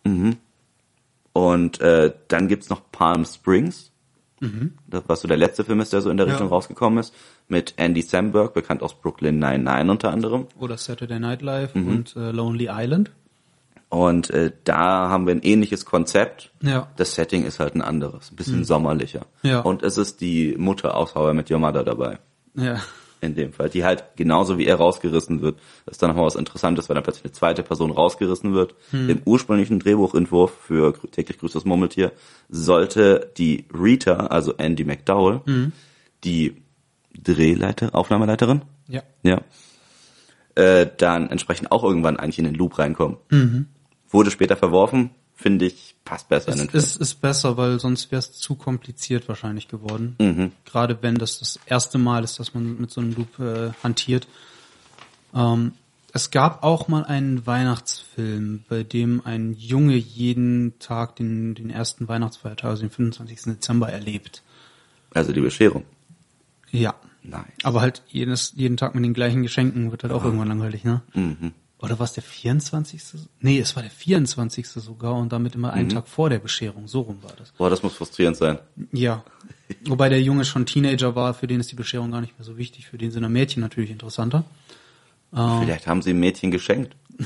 Und 1.33 1.81
äh, 1.81 2.13
dann 2.29 2.47
gibt's 2.47 2.69
noch 2.69 2.81
Palm 2.91 3.25
Springs, 3.25 3.91
das, 4.87 5.03
was 5.07 5.21
so 5.21 5.27
der 5.27 5.37
letzte 5.37 5.63
Film 5.63 5.79
ist, 5.79 5.93
der 5.93 6.01
so 6.01 6.09
in 6.09 6.17
der 6.17 6.25
Ja. 6.27 6.33
Richtung 6.33 6.49
rausgekommen 6.49 6.99
ist, 6.99 7.13
mit 7.47 7.73
Andy 7.77 8.01
Samberg, 8.01 8.53
bekannt 8.53 8.83
aus 8.83 8.93
Brooklyn 8.93 9.39
Nine-Nine 9.39 9.89
unter 9.89 10.11
anderem. 10.11 10.47
Oder 10.59 10.77
Saturday 10.77 11.19
Night 11.19 11.41
Live 11.41 11.73
Mhm. 11.73 11.87
und 11.87 12.15
äh, 12.15 12.31
Lonely 12.31 12.67
Island. 12.71 13.11
Und 13.89 14.29
äh, 14.31 14.51
da 14.65 15.09
haben 15.09 15.25
wir 15.27 15.33
ein 15.33 15.41
ähnliches 15.43 15.85
Konzept. 15.85 16.51
Ja. 16.61 16.87
Das 16.97 17.15
Setting 17.15 17.45
ist 17.45 17.59
halt 17.59 17.75
ein 17.75 17.81
anderes, 17.81 18.31
ein 18.31 18.35
bisschen 18.35 18.65
sommerlicher. 18.65 19.25
Ja. 19.41 19.61
Und 19.61 19.83
es 19.83 19.97
ist 19.97 20.21
die 20.21 20.55
Mutter 20.57 20.95
aus 20.97 21.15
How 21.15 21.31
I 21.31 21.35
Met 21.35 21.49
Your 21.49 21.59
Mother 21.59 21.83
dabei. 21.83 22.19
Ja. 22.55 22.79
In 23.25 23.35
dem 23.35 23.51
Fall, 23.53 23.69
die 23.69 23.83
halt 23.83 24.03
genauso 24.15 24.57
wie 24.57 24.65
er 24.65 24.75
rausgerissen 24.75 25.41
wird. 25.41 25.57
Das 25.85 25.93
ist 25.93 26.01
dann 26.01 26.09
nochmal 26.11 26.25
was 26.25 26.35
Interessantes, 26.35 26.87
weil 26.87 26.93
dann 26.95 27.03
plötzlich 27.03 27.25
eine 27.25 27.33
zweite 27.33 27.63
Person 27.63 27.91
rausgerissen 27.91 28.53
wird. 28.53 28.75
Im 28.91 29.21
ursprünglichen 29.25 29.79
Drehbuchentwurf 29.79 30.51
für 30.61 30.93
täglich 31.11 31.37
grüßt 31.39 31.55
das 31.55 31.65
Murmeltier 31.65 32.11
sollte 32.49 33.31
die 33.37 33.65
Rita, 33.73 34.27
also 34.27 34.53
Andy 34.57 34.83
McDowell, 34.85 35.41
die 36.23 36.61
Drehleiter, 37.21 37.95
Aufnahmeleiterin, 37.95 38.61
Ja. 38.87 39.01
ja, 39.23 39.41
äh, 40.55 40.87
dann 40.97 41.29
entsprechend 41.29 41.71
auch 41.71 41.83
irgendwann 41.83 42.17
eigentlich 42.17 42.39
in 42.39 42.45
den 42.45 42.55
Loop 42.55 42.77
reinkommen. 42.79 43.17
Wurde 44.09 44.31
später 44.31 44.55
verworfen, 44.55 45.09
finde 45.35 45.65
ich, 45.65 45.95
passt 46.05 46.29
besser 46.29 46.47
in 46.49 46.53
Es 46.53 46.59
den 46.61 46.69
Film. 46.69 46.83
ist, 46.83 46.97
ist 46.97 47.15
besser, 47.21 47.57
weil 47.57 47.79
sonst 47.79 48.11
wäre 48.11 48.19
es 48.19 48.33
zu 48.33 48.55
kompliziert 48.55 49.27
wahrscheinlich 49.27 49.67
geworden. 49.67 50.15
Mhm. 50.19 50.51
Gerade 50.65 50.97
wenn 51.01 51.15
das 51.15 51.39
das 51.39 51.59
erste 51.65 51.97
Mal 51.97 52.23
ist, 52.23 52.39
dass 52.39 52.53
man 52.53 52.79
mit 52.79 52.91
so 52.91 53.01
einem 53.01 53.13
Loop 53.13 53.39
äh, 53.39 53.71
hantiert. 53.83 54.27
Ähm, 55.33 55.73
es 56.13 56.31
gab 56.31 56.63
auch 56.63 56.87
mal 56.87 57.03
einen 57.03 57.45
Weihnachtsfilm, 57.45 58.63
bei 58.69 58.83
dem 58.83 59.21
ein 59.25 59.53
Junge 59.53 59.95
jeden 59.95 60.79
Tag 60.79 61.17
den, 61.17 61.55
den 61.55 61.69
ersten 61.69 62.07
Weihnachtsfeiertag, 62.07 62.69
also 62.69 62.83
den 62.83 62.89
25. 62.89 63.41
Dezember, 63.55 63.89
erlebt. 63.89 64.41
Also 65.13 65.33
die 65.33 65.41
Bescherung. 65.41 65.83
Ja. 66.71 66.95
Nice. 67.23 67.43
Aber 67.63 67.81
halt 67.81 68.03
jedes, 68.07 68.53
jeden 68.55 68.77
Tag 68.77 68.93
mit 68.95 69.03
den 69.03 69.13
gleichen 69.13 69.41
Geschenken 69.41 69.91
wird 69.91 70.03
halt 70.03 70.13
auch 70.13 70.23
irgendwann 70.23 70.47
langweilig, 70.47 70.83
ne? 70.83 71.01
Mhm. 71.13 71.53
Oder 71.79 71.99
war 71.99 72.05
es 72.05 72.13
der 72.13 72.23
24.? 72.23 73.01
Nee, 73.41 73.59
es 73.59 73.75
war 73.75 73.83
der 73.83 73.91
24. 73.91 74.67
sogar 74.67 75.15
und 75.15 75.31
damit 75.31 75.55
immer 75.55 75.69
Mhm. 75.69 75.73
einen 75.73 75.89
Tag 75.89 76.07
vor 76.07 76.29
der 76.29 76.39
Bescherung. 76.39 76.87
So 76.87 77.01
rum 77.01 77.17
war 77.21 77.33
das. 77.37 77.51
Boah, 77.51 77.69
das 77.69 77.83
muss 77.83 77.95
frustrierend 77.95 78.37
sein. 78.37 78.59
Ja. 78.91 79.23
Wobei 79.85 80.09
der 80.09 80.21
Junge 80.21 80.45
schon 80.45 80.65
Teenager 80.65 81.15
war, 81.15 81.33
für 81.33 81.47
den 81.47 81.59
ist 81.59 81.71
die 81.71 81.75
Bescherung 81.75 82.11
gar 82.11 82.21
nicht 82.21 82.37
mehr 82.39 82.45
so 82.45 82.57
wichtig. 82.57 82.87
Für 82.87 82.97
den 82.97 83.11
sind 83.11 83.29
Mädchen 83.31 83.61
natürlich 83.61 83.91
interessanter. 83.91 84.45
Vielleicht 85.31 85.85
haben 85.87 86.01
sie 86.01 86.11
ein 86.11 86.19
Mädchen 86.19 86.49
geschenkt. 86.49 86.95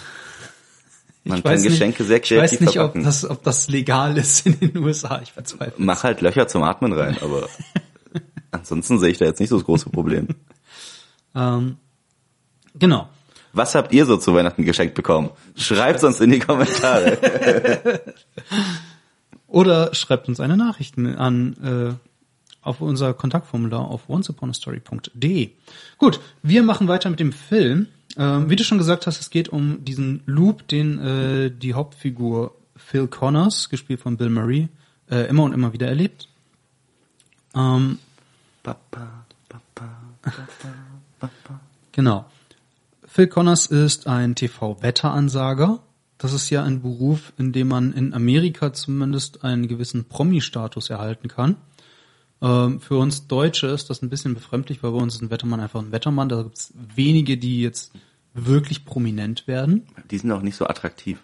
Man 1.26 1.38
ich 1.40 1.44
kann 1.44 1.54
weiß 1.54 1.64
Geschenke 1.64 2.04
nicht, 2.04 2.08
sehr 2.08 2.18
Ich 2.18 2.24
kreativ 2.24 2.62
weiß 2.62 2.68
nicht, 2.68 2.80
ob 2.80 2.94
das, 2.96 3.30
ob 3.30 3.44
das 3.44 3.68
legal 3.70 4.18
ist 4.18 4.48
in 4.48 4.60
den 4.60 4.78
USA. 4.78 5.22
Ich 5.22 5.32
verzweifle. 5.34 5.76
Mach 5.78 6.04
halt 6.04 6.22
Löcher 6.22 6.48
zum 6.48 6.64
Atmen 6.64 6.92
rein, 6.94 7.18
aber 7.22 7.48
ansonsten 8.52 8.98
sehe 9.00 9.10
ich 9.10 9.18
da 9.20 9.26
jetzt 9.26 9.40
nicht 9.40 9.50
so 9.50 9.58
das 9.58 9.66
große 9.66 9.90
Problem. 9.92 10.30
Ähm, 11.36 11.78
genau. 12.74 13.10
Was 13.54 13.76
habt 13.76 13.94
ihr 13.94 14.06
so 14.06 14.18
zu 14.18 14.34
Weihnachten 14.34 14.66
geschenkt 14.66 14.96
bekommen? 14.96 15.30
Schreibt 15.56 16.04
uns 16.04 16.20
in 16.22 16.32
die 16.32 16.40
Kommentare. 16.40 17.18
Oder 19.48 19.94
schreibt 19.96 20.28
uns 20.28 20.40
eine 20.40 20.56
Nachricht 20.56 20.98
an 20.98 21.56
äh, 21.64 22.10
auf 22.62 22.82
unser 22.82 23.14
Kontaktformular 23.14 23.88
auf 23.88 24.10
onceuponastory.de. 24.10 25.50
Gut, 25.98 26.20
wir 26.44 26.64
machen 26.64 26.88
weiter 26.88 27.10
mit 27.10 27.20
dem 27.20 27.32
Film. 27.34 27.88
Ähm, 28.18 28.50
wie 28.50 28.56
du 28.56 28.64
schon 28.64 28.78
gesagt 28.78 29.08
hast, 29.08 29.20
es 29.20 29.30
geht 29.30 29.50
um 29.50 29.84
diesen 29.84 30.22
Loop, 30.26 30.68
den 30.68 31.00
äh, 31.00 31.52
die 31.52 31.74
Hauptfigur 31.74 32.56
Phil 32.76 33.08
Connors, 33.08 33.70
gespielt 33.70 34.02
von 34.02 34.18
Bill 34.18 34.30
Murray, 34.30 34.68
äh, 35.10 35.28
immer 35.28 35.44
und 35.44 35.54
immer 35.54 35.74
wieder 35.74 35.88
erlebt. 35.88 36.28
Ähm, 37.56 38.00
Papa, 38.64 39.26
Papa, 39.48 39.90
Papa, 40.22 40.74
Papa. 41.20 41.60
Genau. 41.92 42.26
Phil 43.20 43.28
Connors 43.28 43.66
ist 43.66 44.08
ein 44.08 44.34
TV-Wetteransager. 44.34 45.84
Das 46.18 46.32
ist 46.32 46.50
ja 46.52 46.64
ein 46.64 46.82
Beruf, 46.82 47.34
in 47.38 47.52
dem 47.52 47.68
man 47.68 47.92
in 47.92 48.14
Amerika 48.14 48.72
zumindest 48.72 49.44
einen 49.44 49.68
gewissen 49.68 50.06
Promi-Status 50.06 50.90
erhalten 50.90 51.28
kann. 51.28 51.58
Ähm, 52.42 52.80
für 52.80 52.98
uns 52.98 53.28
Deutsche 53.28 53.68
ist 53.68 53.90
das 53.90 54.02
ein 54.02 54.10
bisschen 54.10 54.36
befremdlich, 54.36 54.82
weil 54.84 54.92
bei 54.92 55.00
uns 55.00 55.16
ist 55.16 55.22
ein 55.22 55.32
Wettermann 55.32 55.60
einfach 55.60 55.82
ein 55.82 55.92
Wettermann. 55.92 56.30
Da 56.30 56.44
gibt 56.44 56.60
es 56.60 56.74
wenige, 56.96 57.38
die 57.38 57.60
jetzt 57.60 57.92
wirklich 58.34 58.86
prominent 58.86 59.48
werden. 59.48 59.86
Die 60.10 60.18
sind 60.18 60.32
auch 60.32 60.42
nicht 60.42 60.56
so 60.56 60.66
attraktiv. 60.66 61.20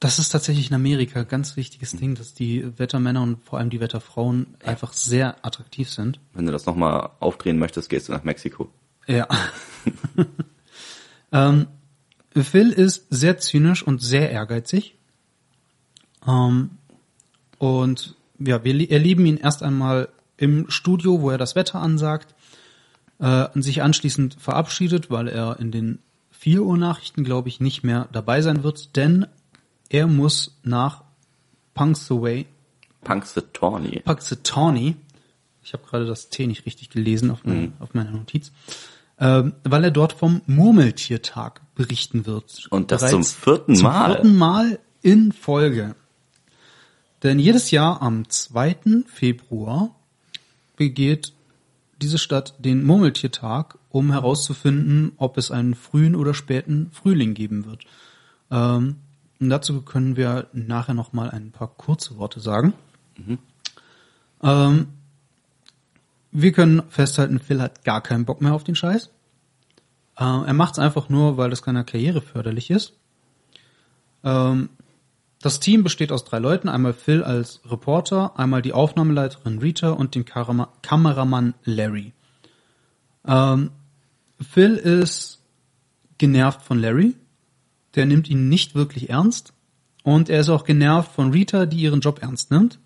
Das 0.00 0.18
ist 0.18 0.30
tatsächlich 0.30 0.70
in 0.70 0.74
Amerika 0.74 1.20
ein 1.20 1.28
ganz 1.28 1.56
wichtiges 1.56 1.92
Ding, 1.92 2.16
dass 2.16 2.34
die 2.34 2.76
Wettermänner 2.76 3.22
und 3.22 3.44
vor 3.44 3.60
allem 3.60 3.70
die 3.70 3.78
Wetterfrauen 3.78 4.56
einfach 4.64 4.94
sehr 4.94 5.46
attraktiv 5.46 5.88
sind. 5.88 6.18
Wenn 6.34 6.46
du 6.46 6.50
das 6.50 6.66
nochmal 6.66 7.10
aufdrehen 7.20 7.60
möchtest, 7.60 7.88
gehst 7.88 8.08
du 8.08 8.12
nach 8.12 8.24
Mexiko. 8.24 8.68
Ja. 9.06 9.28
ähm, 11.32 11.66
Phil 12.34 12.70
ist 12.70 13.06
sehr 13.10 13.38
zynisch 13.38 13.82
und 13.82 14.02
sehr 14.02 14.30
ehrgeizig. 14.30 14.94
Ähm, 16.26 16.70
und 17.58 18.16
ja, 18.38 18.64
wir 18.64 18.90
erleben 18.90 19.26
ihn 19.26 19.36
erst 19.36 19.62
einmal 19.62 20.08
im 20.36 20.70
Studio, 20.70 21.20
wo 21.20 21.30
er 21.30 21.38
das 21.38 21.54
Wetter 21.54 21.80
ansagt, 21.80 22.34
äh, 23.18 23.46
und 23.54 23.62
sich 23.62 23.82
anschließend 23.82 24.36
verabschiedet, 24.38 25.10
weil 25.10 25.28
er 25.28 25.58
in 25.60 25.70
den 25.70 25.98
4 26.30 26.62
Uhr 26.62 26.76
Nachrichten, 26.76 27.22
glaube 27.22 27.48
ich, 27.48 27.60
nicht 27.60 27.84
mehr 27.84 28.08
dabei 28.12 28.42
sein 28.42 28.64
wird, 28.64 28.96
denn 28.96 29.26
er 29.88 30.06
muss 30.06 30.58
nach 30.64 31.04
Punxsutawney, 31.74 32.46
Punxsutawney. 33.04 34.00
Punxsutawney. 34.00 34.96
Ich 35.62 35.72
habe 35.72 35.84
gerade 35.86 36.06
das 36.06 36.28
T 36.28 36.46
nicht 36.46 36.66
richtig 36.66 36.90
gelesen 36.90 37.30
auf, 37.30 37.44
meine, 37.44 37.72
auf 37.78 37.94
meiner 37.94 38.10
Notiz. 38.10 38.52
Ähm, 39.22 39.52
weil 39.62 39.84
er 39.84 39.92
dort 39.92 40.14
vom 40.14 40.42
Murmeltiertag 40.46 41.60
berichten 41.76 42.26
wird. 42.26 42.66
Und 42.70 42.90
das 42.90 43.02
Bereits 43.02 43.12
zum 43.12 43.24
vierten 43.24 43.76
zum 43.76 43.84
Mal. 43.84 44.14
vierten 44.14 44.36
Mal 44.36 44.80
in 45.00 45.30
Folge. 45.30 45.94
Denn 47.22 47.38
jedes 47.38 47.70
Jahr 47.70 48.02
am 48.02 48.28
2. 48.28 49.04
Februar 49.06 49.94
begeht 50.74 51.34
diese 52.00 52.18
Stadt 52.18 52.56
den 52.58 52.82
Murmeltiertag, 52.82 53.78
um 53.90 54.10
herauszufinden, 54.10 55.12
ob 55.18 55.38
es 55.38 55.52
einen 55.52 55.76
frühen 55.76 56.16
oder 56.16 56.34
späten 56.34 56.90
Frühling 56.90 57.34
geben 57.34 57.64
wird. 57.64 57.84
Ähm, 58.50 58.96
und 59.38 59.50
dazu 59.50 59.82
können 59.82 60.16
wir 60.16 60.48
nachher 60.52 60.94
noch 60.94 61.12
mal 61.12 61.30
ein 61.30 61.52
paar 61.52 61.68
kurze 61.68 62.18
Worte 62.18 62.40
sagen. 62.40 62.72
Ähm, 64.42 64.88
wir 66.32 66.52
können 66.52 66.82
festhalten, 66.88 67.38
Phil 67.38 67.60
hat 67.60 67.84
gar 67.84 68.00
keinen 68.00 68.24
Bock 68.24 68.40
mehr 68.40 68.54
auf 68.54 68.64
den 68.64 68.74
Scheiß. 68.74 69.10
Äh, 70.16 70.24
er 70.24 70.54
macht 70.54 70.72
es 70.72 70.78
einfach 70.78 71.08
nur, 71.08 71.36
weil 71.36 71.50
das 71.50 71.62
keiner 71.62 71.84
Karriere 71.84 72.22
förderlich 72.22 72.70
ist. 72.70 72.94
Ähm, 74.24 74.70
das 75.40 75.60
Team 75.60 75.82
besteht 75.82 76.12
aus 76.12 76.24
drei 76.24 76.38
Leuten. 76.38 76.68
Einmal 76.68 76.94
Phil 76.94 77.22
als 77.22 77.60
Reporter, 77.68 78.38
einmal 78.38 78.62
die 78.62 78.72
Aufnahmeleiterin 78.72 79.58
Rita 79.58 79.90
und 79.90 80.14
den 80.14 80.24
Karama 80.24 80.68
Kameramann 80.82 81.54
Larry. 81.64 82.12
Ähm, 83.26 83.70
Phil 84.40 84.76
ist 84.76 85.40
genervt 86.18 86.62
von 86.62 86.78
Larry. 86.78 87.14
Der 87.94 88.06
nimmt 88.06 88.30
ihn 88.30 88.48
nicht 88.48 88.74
wirklich 88.74 89.10
ernst. 89.10 89.52
Und 90.02 90.30
er 90.30 90.40
ist 90.40 90.48
auch 90.48 90.64
genervt 90.64 91.12
von 91.12 91.30
Rita, 91.30 91.66
die 91.66 91.78
ihren 91.78 92.00
Job 92.00 92.22
ernst 92.22 92.50
nimmt. 92.50 92.78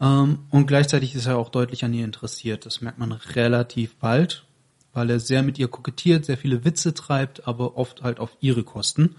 Ähm, 0.00 0.40
und 0.50 0.66
gleichzeitig 0.66 1.14
ist 1.14 1.26
er 1.26 1.38
auch 1.38 1.48
deutlich 1.48 1.84
an 1.84 1.94
ihr 1.94 2.04
interessiert. 2.04 2.66
Das 2.66 2.80
merkt 2.80 2.98
man 2.98 3.12
relativ 3.12 3.96
bald, 3.96 4.44
weil 4.92 5.10
er 5.10 5.20
sehr 5.20 5.42
mit 5.42 5.58
ihr 5.58 5.68
kokettiert, 5.68 6.24
sehr 6.24 6.38
viele 6.38 6.64
Witze 6.64 6.94
treibt, 6.94 7.46
aber 7.46 7.76
oft 7.76 8.02
halt 8.02 8.20
auf 8.20 8.36
ihre 8.40 8.64
Kosten. 8.64 9.16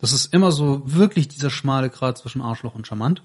Das 0.00 0.12
ist 0.12 0.34
immer 0.34 0.50
so 0.50 0.82
wirklich 0.84 1.28
dieser 1.28 1.50
schmale 1.50 1.90
Grat 1.90 2.18
zwischen 2.18 2.42
Arschloch 2.42 2.74
und 2.74 2.86
charmant. 2.86 3.22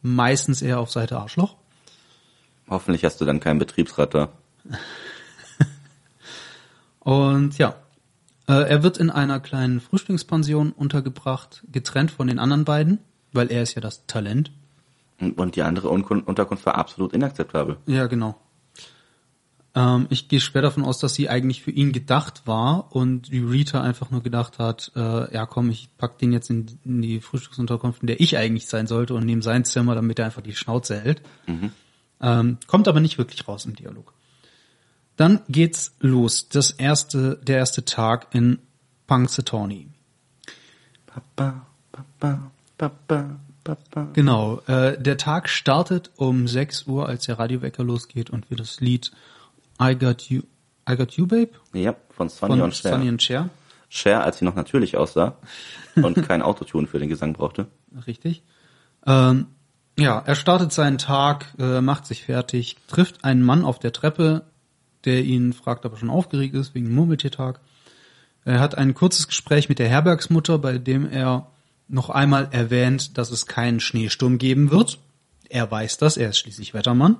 Meistens 0.00 0.62
eher 0.62 0.78
auf 0.78 0.92
Seite 0.92 1.18
Arschloch. 1.18 1.56
Hoffentlich 2.68 3.04
hast 3.04 3.20
du 3.20 3.24
dann 3.24 3.40
keinen 3.40 3.58
Betriebsrat 3.58 4.14
da. 4.14 4.32
Und 7.00 7.58
ja, 7.58 7.76
äh, 8.48 8.52
er 8.52 8.82
wird 8.82 8.96
in 8.96 9.10
einer 9.10 9.40
kleinen 9.40 9.80
Frühlingspension 9.80 10.72
untergebracht, 10.72 11.62
getrennt 11.70 12.10
von 12.10 12.28
den 12.28 12.38
anderen 12.38 12.64
beiden, 12.64 12.98
weil 13.32 13.50
er 13.50 13.62
ist 13.62 13.74
ja 13.74 13.82
das 13.82 14.06
Talent. 14.06 14.52
Und, 15.20 15.38
und 15.38 15.56
die 15.56 15.62
andere 15.62 15.88
Unterkunft 15.88 16.66
war 16.66 16.76
absolut 16.76 17.12
inakzeptabel. 17.12 17.78
Ja, 17.86 18.06
genau. 18.06 18.36
Ähm, 19.74 20.06
ich 20.10 20.28
gehe 20.28 20.40
schwer 20.40 20.62
davon 20.62 20.84
aus, 20.84 20.98
dass 20.98 21.14
sie 21.14 21.28
eigentlich 21.28 21.62
für 21.62 21.70
ihn 21.70 21.92
gedacht 21.92 22.46
war 22.46 22.94
und 22.94 23.32
die 23.32 23.40
Rita 23.40 23.80
einfach 23.82 24.10
nur 24.10 24.22
gedacht 24.22 24.58
hat, 24.58 24.92
äh, 24.94 25.34
ja 25.34 25.46
komm, 25.46 25.70
ich 25.70 25.88
pack 25.98 26.18
den 26.18 26.32
jetzt 26.32 26.50
in, 26.50 26.66
in 26.84 27.02
die 27.02 27.20
Frühstücksunterkunft, 27.20 28.02
in 28.02 28.06
der 28.06 28.20
ich 28.20 28.36
eigentlich 28.36 28.66
sein 28.66 28.86
sollte 28.86 29.14
und 29.14 29.26
nehme 29.26 29.42
sein 29.42 29.64
Zimmer, 29.64 29.94
damit 29.94 30.18
er 30.18 30.26
einfach 30.26 30.42
die 30.42 30.54
Schnauze 30.54 31.00
hält. 31.00 31.22
Ähm, 32.20 32.58
kommt 32.66 32.88
aber 32.88 33.00
nicht 33.00 33.18
wirklich 33.18 33.46
raus 33.48 33.66
im 33.66 33.74
Dialog. 33.74 34.12
Dann 35.16 35.40
geht's 35.48 35.94
los. 36.00 36.48
Das 36.48 36.70
erste, 36.70 37.40
der 37.42 37.58
erste 37.58 37.84
Tag 37.84 38.34
in 38.34 38.58
Punxsutawney. 39.06 39.88
Papa, 41.06 41.66
Papa, 41.92 42.50
Papa, 42.78 42.90
Papa. 43.08 43.40
Genau, 44.12 44.60
äh, 44.66 45.00
der 45.00 45.16
Tag 45.16 45.48
startet 45.48 46.10
um 46.16 46.46
6 46.46 46.86
Uhr, 46.86 47.08
als 47.08 47.24
der 47.26 47.38
Radiowecker 47.38 47.82
losgeht 47.82 48.30
und 48.30 48.50
wir 48.50 48.56
das 48.56 48.80
Lied 48.80 49.10
I 49.80 49.94
Got 49.96 50.22
You, 50.22 50.42
I 50.88 50.96
Got 50.96 51.12
You 51.12 51.26
Babe 51.26 51.50
Ja, 51.72 51.96
von 52.10 52.28
Sonny 52.28 52.52
von 52.52 52.60
und 52.62 52.74
Cher. 52.74 52.90
Sonny 52.90 53.08
und 53.08 53.22
Cher, 53.22 53.48
Cher, 53.88 54.22
als 54.24 54.38
sie 54.38 54.44
noch 54.44 54.54
natürlich 54.54 54.96
aussah 54.96 55.36
und 55.96 56.26
kein 56.26 56.42
Autotune 56.42 56.86
für 56.86 56.98
den 56.98 57.08
Gesang 57.08 57.32
brauchte. 57.32 57.66
richtig. 58.06 58.42
Ähm, 59.06 59.46
ja, 59.98 60.18
er 60.24 60.34
startet 60.34 60.72
seinen 60.72 60.98
Tag, 60.98 61.54
äh, 61.58 61.80
macht 61.80 62.06
sich 62.06 62.24
fertig, 62.24 62.76
trifft 62.88 63.24
einen 63.24 63.42
Mann 63.42 63.64
auf 63.64 63.78
der 63.78 63.92
Treppe, 63.92 64.42
der 65.04 65.22
ihn 65.24 65.52
fragt, 65.52 65.86
ob 65.86 65.92
er 65.92 65.98
schon 65.98 66.10
aufgeregt 66.10 66.54
ist 66.54 66.74
wegen 66.74 66.86
dem 66.86 66.94
Murmeltiertag. 66.94 67.60
Er 68.44 68.60
hat 68.60 68.76
ein 68.76 68.94
kurzes 68.94 69.28
Gespräch 69.28 69.68
mit 69.68 69.78
der 69.78 69.88
Herbergsmutter, 69.88 70.58
bei 70.58 70.78
dem 70.78 71.08
er 71.08 71.46
noch 71.88 72.10
einmal 72.10 72.48
erwähnt, 72.50 73.18
dass 73.18 73.30
es 73.30 73.46
keinen 73.46 73.80
Schneesturm 73.80 74.38
geben 74.38 74.70
wird. 74.70 74.98
Er 75.48 75.70
weiß 75.70 75.98
das, 75.98 76.16
er 76.16 76.30
ist 76.30 76.38
schließlich 76.38 76.74
Wettermann. 76.74 77.16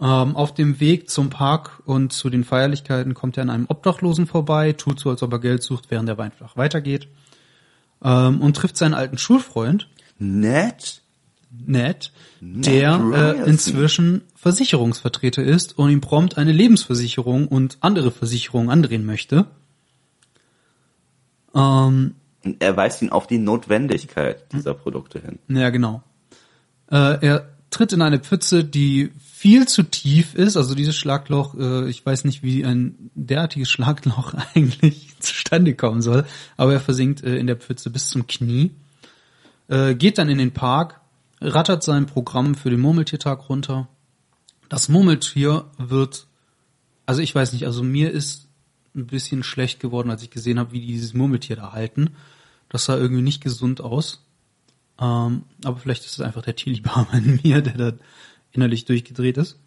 Ähm, 0.00 0.36
auf 0.36 0.54
dem 0.54 0.80
Weg 0.80 1.10
zum 1.10 1.28
Park 1.30 1.82
und 1.84 2.12
zu 2.12 2.30
den 2.30 2.44
Feierlichkeiten 2.44 3.14
kommt 3.14 3.36
er 3.36 3.42
an 3.42 3.50
einem 3.50 3.66
Obdachlosen 3.68 4.26
vorbei, 4.26 4.72
tut 4.72 4.98
so, 4.98 5.10
als 5.10 5.22
ob 5.22 5.32
er 5.32 5.40
Geld 5.40 5.62
sucht, 5.62 5.90
während 5.90 6.08
er 6.08 6.18
einfach 6.18 6.56
weitergeht. 6.56 7.08
Ähm, 8.02 8.40
und 8.40 8.56
trifft 8.56 8.76
seinen 8.76 8.94
alten 8.94 9.18
Schulfreund, 9.18 9.88
Nett? 10.18 11.02
Ned, 11.50 12.12
der 12.40 13.00
äh, 13.12 13.48
inzwischen 13.50 14.22
Versicherungsvertreter 14.36 15.42
ist 15.42 15.76
und 15.76 15.90
ihm 15.90 16.00
prompt 16.00 16.38
eine 16.38 16.52
Lebensversicherung 16.52 17.48
und 17.48 17.78
andere 17.80 18.12
Versicherungen 18.12 18.70
andrehen 18.70 19.04
möchte. 19.04 19.46
Ähm, 21.52 22.14
Und 22.44 22.62
er 22.62 22.76
weist 22.76 23.02
ihn 23.02 23.10
auf 23.10 23.26
die 23.26 23.38
Notwendigkeit 23.38 24.52
dieser 24.52 24.74
Produkte 24.74 25.20
hin. 25.20 25.38
ja, 25.48 25.70
genau. 25.70 26.02
Äh, 26.90 27.24
er 27.26 27.48
tritt 27.70 27.92
in 27.92 28.02
eine 28.02 28.18
Pfütze, 28.18 28.64
die 28.64 29.10
viel 29.18 29.66
zu 29.66 29.84
tief 29.84 30.34
ist. 30.34 30.56
Also 30.56 30.74
dieses 30.74 30.96
Schlagloch, 30.96 31.54
äh, 31.54 31.88
ich 31.88 32.04
weiß 32.04 32.24
nicht, 32.24 32.42
wie 32.42 32.64
ein 32.64 33.10
derartiges 33.14 33.70
Schlagloch 33.70 34.34
eigentlich 34.54 35.14
zustande 35.20 35.74
kommen 35.74 36.02
soll, 36.02 36.26
aber 36.56 36.74
er 36.74 36.80
versinkt 36.80 37.22
äh, 37.22 37.36
in 37.36 37.46
der 37.46 37.56
Pfütze 37.56 37.90
bis 37.90 38.08
zum 38.08 38.26
Knie. 38.26 38.72
Äh, 39.68 39.94
geht 39.94 40.18
dann 40.18 40.28
in 40.28 40.38
den 40.38 40.52
Park, 40.52 41.00
rattert 41.40 41.82
sein 41.82 42.06
Programm 42.06 42.54
für 42.54 42.70
den 42.70 42.80
Murmeltiertag 42.80 43.48
runter. 43.48 43.88
Das 44.68 44.88
Murmeltier 44.88 45.64
wird, 45.78 46.26
also 47.06 47.22
ich 47.22 47.34
weiß 47.34 47.52
nicht, 47.52 47.66
also 47.66 47.82
mir 47.82 48.10
ist 48.10 48.49
ein 48.94 49.06
bisschen 49.06 49.42
schlecht 49.42 49.80
geworden, 49.80 50.10
als 50.10 50.22
ich 50.22 50.30
gesehen 50.30 50.58
habe, 50.58 50.72
wie 50.72 50.80
die 50.80 50.88
dieses 50.88 51.14
Murmeltier 51.14 51.56
da 51.56 51.72
halten. 51.72 52.10
Das 52.68 52.84
sah 52.84 52.96
irgendwie 52.96 53.22
nicht 53.22 53.42
gesund 53.42 53.80
aus. 53.80 54.24
Ähm, 55.00 55.42
aber 55.64 55.78
vielleicht 55.78 56.04
ist 56.04 56.12
es 56.12 56.20
einfach 56.20 56.42
der 56.42 56.56
Tierliebhaber 56.56 57.14
in 57.14 57.40
mir, 57.44 57.62
der 57.62 57.74
da 57.74 57.92
innerlich 58.52 58.84
durchgedreht 58.84 59.38
ist. 59.38 59.58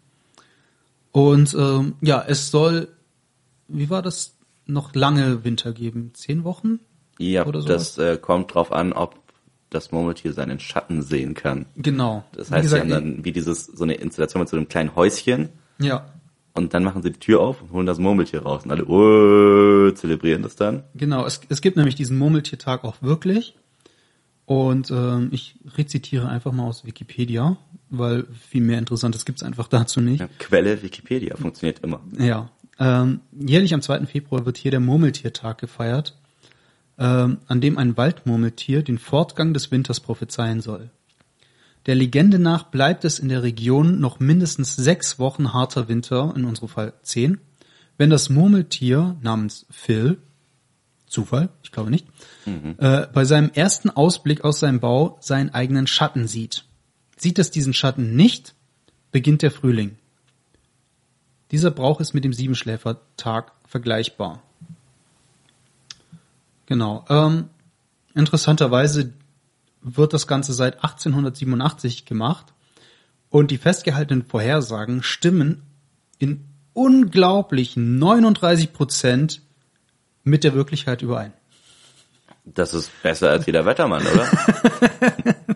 Und 1.12 1.54
ähm, 1.54 1.94
ja, 2.00 2.24
es 2.26 2.50
soll, 2.50 2.88
wie 3.68 3.90
war 3.90 4.02
das, 4.02 4.36
noch 4.66 4.94
lange 4.94 5.44
Winter 5.44 5.72
geben? 5.72 6.12
Zehn 6.14 6.42
Wochen? 6.42 6.80
Ja, 7.18 7.44
Oder 7.46 7.62
das 7.62 7.98
äh, 7.98 8.16
kommt 8.16 8.54
drauf 8.54 8.72
an, 8.72 8.94
ob 8.94 9.20
das 9.68 9.92
Murmeltier 9.92 10.32
seinen 10.32 10.58
Schatten 10.58 11.02
sehen 11.02 11.34
kann. 11.34 11.66
Genau. 11.76 12.24
Das 12.32 12.50
heißt, 12.50 12.68
sie 12.68 12.74
gesagt, 12.76 12.82
haben 12.82 12.90
dann 12.90 13.24
wie 13.24 13.32
dieses 13.32 13.66
so 13.66 13.84
eine 13.84 13.94
Installation 13.94 14.40
mit 14.40 14.48
so 14.48 14.56
einem 14.56 14.68
kleinen 14.68 14.94
Häuschen 14.96 15.50
ja, 15.78 16.06
und 16.54 16.72
dann 16.72 16.84
machen 16.84 17.02
sie 17.02 17.10
die 17.10 17.18
Tür 17.18 17.40
auf 17.40 17.60
und 17.62 17.72
holen 17.72 17.86
das 17.86 17.98
Murmeltier 17.98 18.42
raus 18.42 18.64
und 18.64 18.70
alle 18.70 18.84
oh, 18.86 19.90
zelebrieren 19.90 20.42
das 20.42 20.56
dann. 20.56 20.84
genau. 20.94 21.26
Es, 21.26 21.40
es 21.48 21.60
gibt 21.60 21.76
nämlich 21.76 21.96
diesen 21.96 22.16
Murmeltiertag 22.16 22.84
auch 22.84 23.02
wirklich. 23.02 23.56
Und 24.46 24.90
ähm, 24.90 25.30
ich 25.32 25.56
rezitiere 25.76 26.28
einfach 26.28 26.52
mal 26.52 26.64
aus 26.64 26.84
Wikipedia, 26.84 27.56
weil 27.88 28.26
viel 28.48 28.60
mehr 28.60 28.78
Interessantes 28.78 29.24
gibt's 29.24 29.42
einfach 29.42 29.68
dazu 29.68 30.00
nicht. 30.00 30.20
Ja, 30.20 30.28
Quelle 30.38 30.82
Wikipedia 30.82 31.36
funktioniert 31.36 31.80
immer. 31.80 32.00
Ja. 32.18 32.50
Ähm, 32.78 33.20
jährlich 33.32 33.72
am 33.72 33.80
2. 33.80 34.06
Februar 34.06 34.44
wird 34.44 34.58
hier 34.58 34.70
der 34.70 34.80
Murmeltiertag 34.80 35.58
gefeiert, 35.58 36.16
ähm, 36.98 37.38
an 37.46 37.60
dem 37.60 37.78
ein 37.78 37.96
Waldmurmeltier 37.96 38.82
den 38.82 38.98
Fortgang 38.98 39.54
des 39.54 39.70
Winters 39.70 40.00
prophezeien 40.00 40.60
soll. 40.60 40.90
Der 41.86 41.94
Legende 41.94 42.38
nach 42.38 42.64
bleibt 42.64 43.04
es 43.04 43.18
in 43.18 43.28
der 43.28 43.42
Region 43.42 44.00
noch 44.00 44.18
mindestens 44.18 44.74
sechs 44.74 45.18
Wochen 45.18 45.52
harter 45.52 45.88
Winter, 45.88 46.32
in 46.34 46.44
unserem 46.44 46.68
Fall 46.68 46.94
zehn, 47.02 47.38
wenn 47.98 48.10
das 48.10 48.30
Murmeltier 48.30 49.16
namens 49.20 49.66
Phil, 49.70 50.18
Zufall, 51.06 51.50
ich 51.62 51.70
glaube 51.70 51.90
nicht, 51.90 52.06
äh, 52.78 53.06
bei 53.12 53.24
seinem 53.24 53.50
ersten 53.50 53.90
Ausblick 53.90 54.42
aus 54.42 54.60
seinem 54.60 54.80
Bau 54.80 55.18
seinen 55.20 55.50
eigenen 55.50 55.86
Schatten 55.86 56.26
sieht. 56.26 56.64
Sieht 57.16 57.38
es 57.38 57.50
diesen 57.50 57.72
Schatten 57.72 58.16
nicht, 58.16 58.54
beginnt 59.12 59.42
der 59.42 59.50
Frühling. 59.50 59.96
Dieser 61.52 61.70
Brauch 61.70 62.00
ist 62.00 62.14
mit 62.14 62.24
dem 62.24 62.32
Siebenschläfertag 62.32 63.52
vergleichbar. 63.66 64.42
Genau. 66.66 67.04
Ähm, 67.08 67.50
interessanterweise 68.14 69.12
wird 69.84 70.12
das 70.12 70.26
Ganze 70.26 70.52
seit 70.52 70.76
1887 70.82 72.04
gemacht 72.04 72.52
und 73.30 73.50
die 73.50 73.58
festgehaltenen 73.58 74.24
Vorhersagen 74.24 75.02
stimmen 75.02 75.62
in 76.18 76.44
unglaublichen 76.72 77.98
39 77.98 78.72
Prozent 78.72 79.42
mit 80.24 80.42
der 80.42 80.54
Wirklichkeit 80.54 81.02
überein. 81.02 81.32
Das 82.44 82.74
ist 82.74 82.90
besser 83.02 83.30
als 83.30 83.46
jeder 83.46 83.64
Wettermann, 83.64 84.04
oder? 84.06 84.28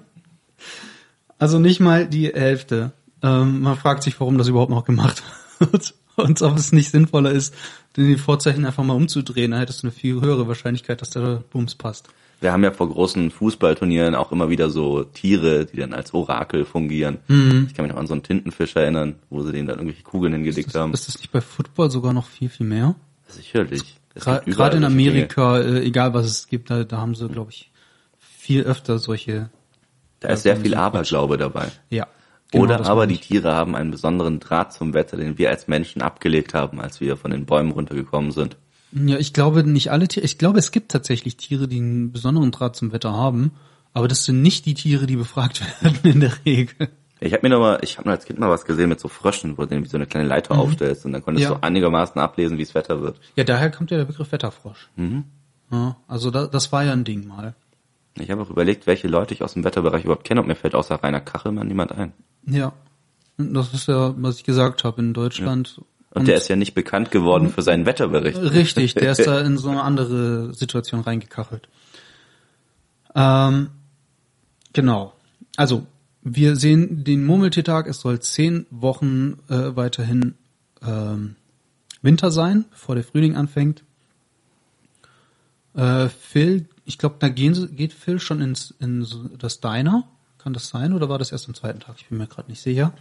Also 1.38 1.58
nicht 1.58 1.80
mal 1.80 2.06
die 2.06 2.32
Hälfte. 2.32 2.92
Ähm, 3.22 3.60
man 3.60 3.76
fragt 3.76 4.02
sich, 4.02 4.18
warum 4.20 4.38
das 4.38 4.48
überhaupt 4.48 4.70
noch 4.70 4.84
gemacht 4.84 5.22
wird 5.60 5.94
und 6.16 6.42
ob 6.42 6.56
es 6.56 6.72
nicht 6.72 6.90
sinnvoller 6.90 7.30
ist, 7.30 7.54
die 7.96 8.16
Vorzeichen 8.16 8.64
einfach 8.64 8.84
mal 8.84 8.94
umzudrehen. 8.94 9.52
Da 9.52 9.58
hättest 9.58 9.82
du 9.82 9.86
eine 9.86 9.92
viel 9.92 10.20
höhere 10.20 10.48
Wahrscheinlichkeit, 10.48 11.00
dass 11.00 11.10
der 11.10 11.44
Bums 11.50 11.76
passt. 11.76 12.08
Wir 12.40 12.52
haben 12.52 12.62
ja 12.62 12.70
vor 12.70 12.88
großen 12.88 13.30
Fußballturnieren 13.30 14.14
auch 14.14 14.30
immer 14.30 14.48
wieder 14.48 14.70
so 14.70 15.02
Tiere, 15.02 15.66
die 15.66 15.76
dann 15.76 15.92
als 15.92 16.14
Orakel 16.14 16.64
fungieren. 16.64 17.18
Mhm. 17.26 17.66
Ich 17.68 17.74
kann 17.74 17.84
mich 17.84 17.92
noch 17.92 18.00
an 18.00 18.06
so 18.06 18.14
einen 18.14 18.22
Tintenfisch 18.22 18.76
erinnern, 18.76 19.16
wo 19.28 19.42
sie 19.42 19.52
denen 19.52 19.66
dann 19.66 19.78
irgendwelche 19.78 20.04
Kugeln 20.04 20.32
hingelegt 20.32 20.74
haben. 20.74 20.92
Ist 20.92 21.08
das 21.08 21.18
nicht 21.18 21.32
bei 21.32 21.40
Football 21.40 21.90
sogar 21.90 22.12
noch 22.12 22.26
viel, 22.26 22.48
viel 22.48 22.66
mehr? 22.66 22.94
Sicherlich. 23.26 23.96
Gerade 24.14 24.46
in 24.46 24.52
solche 24.52 24.70
Dinge. 24.72 24.86
Amerika, 24.86 25.58
äh, 25.58 25.82
egal 25.84 26.14
was 26.14 26.26
es 26.26 26.46
gibt, 26.46 26.70
da, 26.70 26.84
da 26.84 26.98
haben 26.98 27.14
sie, 27.14 27.28
glaube 27.28 27.50
ich, 27.50 27.70
viel 28.18 28.62
öfter 28.62 28.98
solche. 28.98 29.50
Da 30.20 30.28
ist 30.30 30.42
sehr 30.42 30.56
viel 30.56 30.74
Aberglaube 30.74 31.36
dabei. 31.36 31.68
Ja. 31.90 32.06
genau 32.50 32.64
Oder 32.64 32.78
das 32.78 32.88
aber 32.88 33.06
die. 33.06 33.18
Tiere 33.18 33.54
haben 33.54 33.76
einen 33.76 33.90
besonderen 33.90 34.40
Draht 34.40 34.72
zum 34.72 34.94
Wetter, 34.94 35.16
den 35.16 35.38
wir 35.38 35.50
als 35.50 35.68
Menschen 35.68 36.02
abgelegt 36.02 36.54
haben, 36.54 36.80
als 36.80 37.00
wir 37.00 37.16
von 37.16 37.30
den 37.30 37.46
Bäumen 37.46 37.72
runtergekommen 37.72 38.30
sind. 38.32 38.56
Ja, 38.92 39.18
ich 39.18 39.32
glaube 39.32 39.64
nicht 39.64 39.90
alle 39.90 40.08
Tiere. 40.08 40.24
Ich 40.24 40.38
glaube, 40.38 40.58
es 40.58 40.70
gibt 40.70 40.90
tatsächlich 40.90 41.36
Tiere, 41.36 41.68
die 41.68 41.78
einen 41.78 42.12
besonderen 42.12 42.50
Draht 42.50 42.74
zum 42.76 42.92
Wetter 42.92 43.12
haben, 43.12 43.52
aber 43.92 44.08
das 44.08 44.24
sind 44.24 44.40
nicht 44.42 44.64
die 44.66 44.74
Tiere, 44.74 45.06
die 45.06 45.16
befragt 45.16 45.60
werden 45.82 45.98
in 46.04 46.20
der 46.20 46.32
Regel. 46.46 46.88
Ich 47.20 47.32
habe 47.32 47.42
mir 47.42 47.50
noch 47.54 47.60
mal, 47.60 47.80
ich 47.82 47.98
habe 47.98 48.08
als 48.10 48.24
Kind 48.24 48.38
mal 48.38 48.48
was 48.48 48.64
gesehen 48.64 48.88
mit 48.88 49.00
so 49.00 49.08
Fröschen, 49.08 49.58
wo 49.58 49.64
du 49.64 49.74
irgendwie 49.74 49.90
so 49.90 49.96
eine 49.96 50.06
kleine 50.06 50.28
Leiter 50.28 50.56
aufstellst 50.56 51.04
und 51.04 51.12
dann 51.12 51.22
konntest 51.22 51.46
Mhm. 51.48 51.52
Ja. 51.52 51.58
du 51.58 51.64
einigermaßen 51.66 52.20
ablesen, 52.20 52.58
wie 52.58 52.62
es 52.62 52.74
Wetter 52.76 53.02
wird. 53.02 53.18
Ja, 53.34 53.42
daher 53.44 53.70
kommt 53.72 53.90
ja 53.90 53.96
der 53.96 54.04
Begriff 54.04 54.30
Wetterfrosch. 54.30 54.88
Mhm. 54.96 55.24
Ja, 55.72 55.96
also 56.06 56.30
da, 56.30 56.46
das 56.46 56.70
war 56.72 56.84
ja 56.84 56.92
ein 56.92 57.04
Ding 57.04 57.26
mal. 57.26 57.54
Ich 58.14 58.30
habe 58.30 58.40
auch 58.42 58.50
überlegt, 58.50 58.86
welche 58.86 59.08
Leute 59.08 59.34
ich 59.34 59.42
aus 59.42 59.52
dem 59.54 59.64
Wetterbereich 59.64 60.04
überhaupt 60.04 60.24
kenne 60.24 60.40
und 60.40 60.46
mir 60.46 60.54
fällt 60.54 60.74
außer 60.74 60.94
Rainer 60.96 61.20
Kachelmann 61.20 61.66
niemand 61.68 61.92
ein. 61.92 62.12
Ja. 62.46 62.72
Das 63.36 63.74
ist 63.74 63.86
ja, 63.88 64.14
was 64.16 64.36
ich 64.38 64.44
gesagt 64.44 64.82
habe 64.84 65.00
in 65.02 65.12
Deutschland. 65.12 65.80
Und, 66.20 66.28
der 66.28 66.36
ist 66.36 66.48
ja 66.48 66.56
nicht 66.56 66.74
bekannt 66.74 67.10
geworden 67.10 67.50
für 67.50 67.62
seinen 67.62 67.86
Wetterbericht. 67.86 68.38
Richtig, 68.38 68.94
der 68.94 69.12
ist 69.12 69.26
da 69.26 69.40
in 69.46 69.58
so 69.58 69.70
eine 69.70 69.82
andere 69.82 70.54
Situation 70.54 71.00
reingekachelt. 71.00 71.68
Ähm, 73.14 73.70
genau. 74.72 75.14
Also, 75.56 75.86
wir 76.22 76.56
sehen 76.56 77.04
den 77.04 77.24
Murmeltiertag, 77.24 77.86
es 77.86 78.00
soll 78.00 78.20
zehn 78.20 78.66
Wochen 78.70 79.38
äh, 79.48 79.76
weiterhin 79.76 80.34
ähm, 80.82 81.36
Winter 82.02 82.30
sein, 82.30 82.64
bevor 82.70 82.94
der 82.94 83.04
Frühling 83.04 83.36
anfängt. 83.36 83.82
Äh, 85.74 86.08
Phil, 86.08 86.66
ich 86.84 86.98
glaube, 86.98 87.16
da 87.18 87.28
gehen, 87.28 87.76
geht 87.76 87.92
Phil 87.92 88.20
schon 88.20 88.40
ins 88.40 88.74
in 88.80 89.06
das 89.38 89.60
Diner. 89.60 90.08
Kann 90.38 90.52
das 90.52 90.68
sein 90.68 90.92
oder 90.92 91.08
war 91.08 91.18
das 91.18 91.32
erst 91.32 91.48
am 91.48 91.54
zweiten 91.54 91.80
Tag? 91.80 91.96
Ich 91.98 92.06
bin 92.06 92.18
mir 92.18 92.26
gerade 92.26 92.50
nicht 92.50 92.62
sicher. 92.62 92.92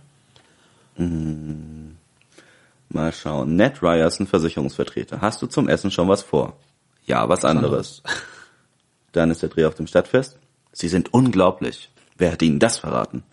Mal 2.90 3.12
schauen. 3.14 3.56
Ned 3.56 3.82
Ryerson, 3.84 4.28
Versicherungsvertreter. 4.28 5.20
Hast 5.22 5.42
du 5.42 5.48
zum 5.48 5.68
Essen 5.68 5.92
schon 5.92 6.08
was 6.08 6.22
vor? 6.22 6.58
Ja, 7.06 7.28
was 7.30 7.44
anderes. 7.46 8.02
Dann 9.12 9.32
ist 9.32 9.42
der 9.42 9.50
Dreh 9.50 9.66
auf 9.66 9.76
dem 9.76 9.88
Stadtfest. 9.88 10.38
Sie 10.72 10.88
sind 10.88 11.14
unglaublich. 11.14 11.90
Wer 12.18 12.32
hat 12.34 12.42
Ihnen 12.42 12.60
das 12.60 12.78
verraten? 12.78 13.24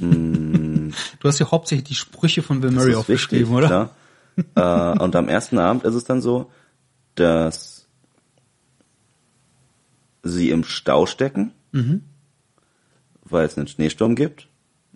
Du 1.20 1.28
hast 1.28 1.38
ja 1.38 1.50
hauptsächlich 1.50 1.88
die 1.88 1.94
Sprüche 1.94 2.42
von 2.42 2.60
Bill 2.60 2.70
Murray 2.72 2.94
aufgeschrieben, 2.94 3.54
oder? 3.54 3.90
klar. 4.56 4.94
äh, 4.96 4.98
und 5.02 5.14
am 5.14 5.28
ersten 5.28 5.58
Abend 5.58 5.84
ist 5.84 5.94
es 5.94 6.04
dann 6.04 6.20
so, 6.20 6.50
dass 7.14 7.86
sie 10.22 10.50
im 10.50 10.64
Stau 10.64 11.06
stecken, 11.06 11.52
Mhm. 11.72 12.02
weil 13.24 13.46
es 13.46 13.56
einen 13.56 13.68
Schneesturm 13.68 14.16
gibt. 14.16 14.48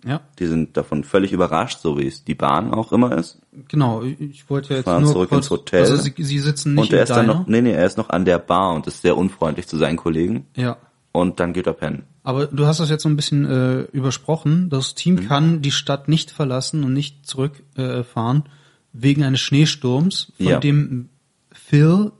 Ja, 0.05 0.21
Die 0.39 0.45
sind 0.45 0.77
davon 0.77 1.03
völlig 1.03 1.31
überrascht, 1.31 1.79
so 1.81 1.97
wie 1.97 2.05
es 2.05 2.23
die 2.23 2.35
Bahn 2.35 2.71
auch 2.73 2.91
immer 2.91 3.17
ist. 3.17 3.39
genau. 3.67 4.03
Ich 4.03 4.49
wollte 4.49 4.69
ja 4.69 4.75
jetzt 4.77 4.85
Fahren 4.85 5.01
nur 5.03 5.11
zurück 5.13 5.29
kurz, 5.29 5.45
ins 5.45 5.49
Hotel. 5.49 5.79
Also 5.81 5.97
sie, 5.97 6.13
sie 6.17 6.39
sitzen 6.39 6.75
nicht 6.75 6.91
und 6.91 6.93
er 6.93 7.03
ist 7.03 7.09
dann 7.09 7.25
noch, 7.25 7.47
nee, 7.47 7.61
nee, 7.61 7.71
er 7.71 7.85
ist 7.85 7.97
noch 7.97 8.09
an 8.09 8.23
der 8.23 8.37
Bar 8.37 8.75
und 8.75 8.85
ist 8.85 9.01
sehr 9.01 9.17
unfreundlich 9.17 9.67
zu 9.67 9.77
seinen 9.77 9.97
Kollegen. 9.97 10.45
ja, 10.55 10.77
Und 11.11 11.39
dann 11.39 11.53
geht 11.53 11.65
er 11.65 11.73
pennen. 11.73 12.03
Aber 12.23 12.45
du 12.47 12.65
hast 12.67 12.79
das 12.79 12.89
jetzt 12.89 13.03
so 13.03 13.09
ein 13.09 13.15
bisschen 13.15 13.45
äh, 13.45 13.81
übersprochen. 13.93 14.69
Das 14.69 14.93
Team 14.95 15.15
Mhm. 15.15 15.27
kann 15.27 15.61
die 15.61 15.71
Stadt 15.71 16.07
nicht 16.07 16.29
verlassen 16.31 16.83
und 16.83 16.93
nicht 16.93 17.25
zurückfahren 17.25 18.43
äh, 18.45 18.49
wegen 18.93 19.23
eines 19.23 19.41
Schneesturms, 19.41 20.33
von 20.37 20.45
Ja. 20.45 20.59
dem 20.59 21.09
Phil, 21.51 22.11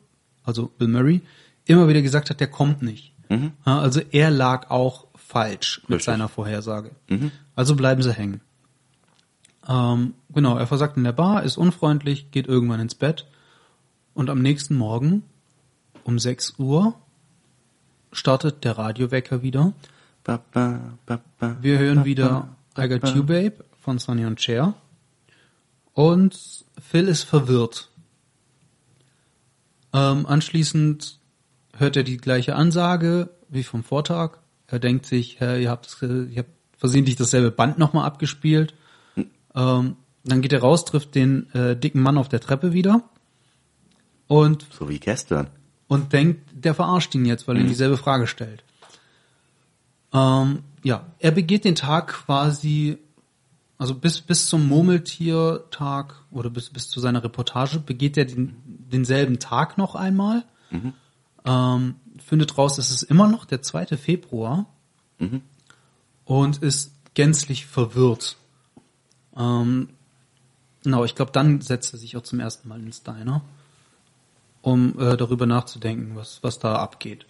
also 0.43 0.71
Bill 0.77 0.87
Murray, 0.87 1.21
immer 1.65 1.87
wieder 1.87 2.01
gesagt 2.01 2.29
hat, 2.29 2.39
der 2.39 2.47
kommt 2.47 2.81
nicht. 2.81 3.13
Ja, 3.65 3.79
also 3.79 4.01
er 4.11 4.29
lag 4.31 4.69
auch 4.69 5.07
falsch 5.35 5.81
mit 5.81 5.89
Mhm. 5.89 5.93
Richtig. 5.95 6.07
Mhm. 6.07 6.11
seiner 6.13 6.29
Vorhersage. 6.29 6.91
Also 7.55 7.75
bleiben 7.75 8.01
sie 8.01 8.13
hängen. 8.13 8.39
Ähm, 9.67 10.13
genau, 10.29 10.57
er 10.57 10.65
versagt 10.67 10.95
in 10.95 11.03
der 11.03 11.11
Bar, 11.11 11.43
ist 11.43 11.57
unfreundlich, 11.57 12.31
geht 12.31 12.47
irgendwann 12.47 12.79
ins 12.79 12.95
Bett 12.95 13.27
und 14.13 14.29
am 14.29 14.41
nächsten 14.41 14.75
Morgen 14.75 15.23
um 16.05 16.19
6 16.19 16.53
Uhr 16.57 16.93
startet 18.13 18.63
der 18.63 18.77
Radiowecker 18.77 19.41
wieder. 19.41 19.73
Ba, 20.23 20.39
ba, 20.53 20.79
ba, 21.05 21.57
Wir 21.61 21.79
hören 21.79 22.05
wieder 22.05 22.55
I 22.77 22.87
Got. 22.87 23.09
You 23.15 23.23
Babe 23.23 23.65
von 23.81 23.99
Sonny 23.99 24.25
und 24.25 24.39
Cher. 24.41 24.73
Und 25.93 26.65
Phil 26.79 27.07
ist 27.07 27.23
verwirrt. 27.23 27.89
Ähm, 29.93 30.25
anschließend 30.25 31.19
hört 31.73 31.95
er 31.97 32.03
die 32.03 32.17
gleiche 32.17 32.55
Ansage 32.55 33.29
wie 33.49 33.63
vom 33.63 33.83
Vortag. 33.83 34.37
Er 34.67 34.79
denkt 34.79 35.05
sich, 35.05 35.39
hä, 35.39 35.61
ihr 35.61 35.69
habt, 35.69 35.95
ihr 36.01 36.37
habt 36.39 36.49
versehentlich 36.77 37.15
dasselbe 37.15 37.51
Band 37.51 37.77
nochmal 37.77 38.05
abgespielt. 38.05 38.73
Ähm, 39.55 39.95
dann 40.23 40.41
geht 40.41 40.53
er 40.53 40.61
raus, 40.61 40.85
trifft 40.85 41.15
den 41.15 41.49
äh, 41.53 41.75
dicken 41.77 42.01
Mann 42.01 42.17
auf 42.17 42.27
der 42.29 42.39
Treppe 42.39 42.73
wieder 42.73 43.03
und 44.27 44.65
So 44.71 44.89
wie 44.89 44.99
gestern. 44.99 45.47
und 45.87 46.11
denkt, 46.13 46.49
der 46.53 46.73
verarscht 46.73 47.13
ihn 47.15 47.25
jetzt, 47.25 47.47
weil 47.47 47.57
er 47.57 47.61
ihm 47.61 47.67
dieselbe 47.69 47.95
Frage 47.97 48.25
stellt. 48.27 48.63
Ähm, 50.13 50.63
ja, 50.83 51.05
er 51.19 51.31
begeht 51.31 51.63
den 51.63 51.75
Tag 51.75 52.07
quasi, 52.07 52.97
also 53.77 53.93
bis, 53.95 54.21
bis 54.21 54.47
zum 54.47 54.67
Murmeltiertag 54.67 56.15
oder 56.31 56.49
bis, 56.49 56.69
bis 56.69 56.89
zu 56.89 56.99
seiner 56.99 57.23
Reportage 57.23 57.79
begeht 57.79 58.17
er 58.17 58.25
den, 58.25 58.55
denselben 58.65 59.39
Tag 59.39 59.77
noch 59.77 59.95
einmal. 59.95 60.43
Ähm, 61.45 61.95
findet 62.19 62.57
raus, 62.57 62.77
es 62.77 62.91
ist 62.91 63.03
immer 63.03 63.27
noch 63.27 63.45
der 63.45 63.61
2. 63.61 63.97
Februar 63.97 64.65
und 66.25 66.57
ist 66.61 66.91
gänzlich 67.13 67.65
verwirrt. 67.65 68.37
Ähm, 69.35 69.89
genau, 70.83 71.05
ich 71.05 71.15
glaube, 71.15 71.31
dann 71.31 71.61
setzt 71.61 71.93
er 71.93 71.99
sich 71.99 72.17
auch 72.17 72.23
zum 72.23 72.39
ersten 72.39 72.67
Mal 72.67 72.79
ins 72.79 73.03
Diner 73.03 73.41
um 74.61 74.99
äh, 74.99 75.15
darüber 75.15 75.45
nachzudenken, 75.45 76.15
was, 76.15 76.39
was 76.41 76.57
da 76.57 76.77
abgeht. 76.77 77.27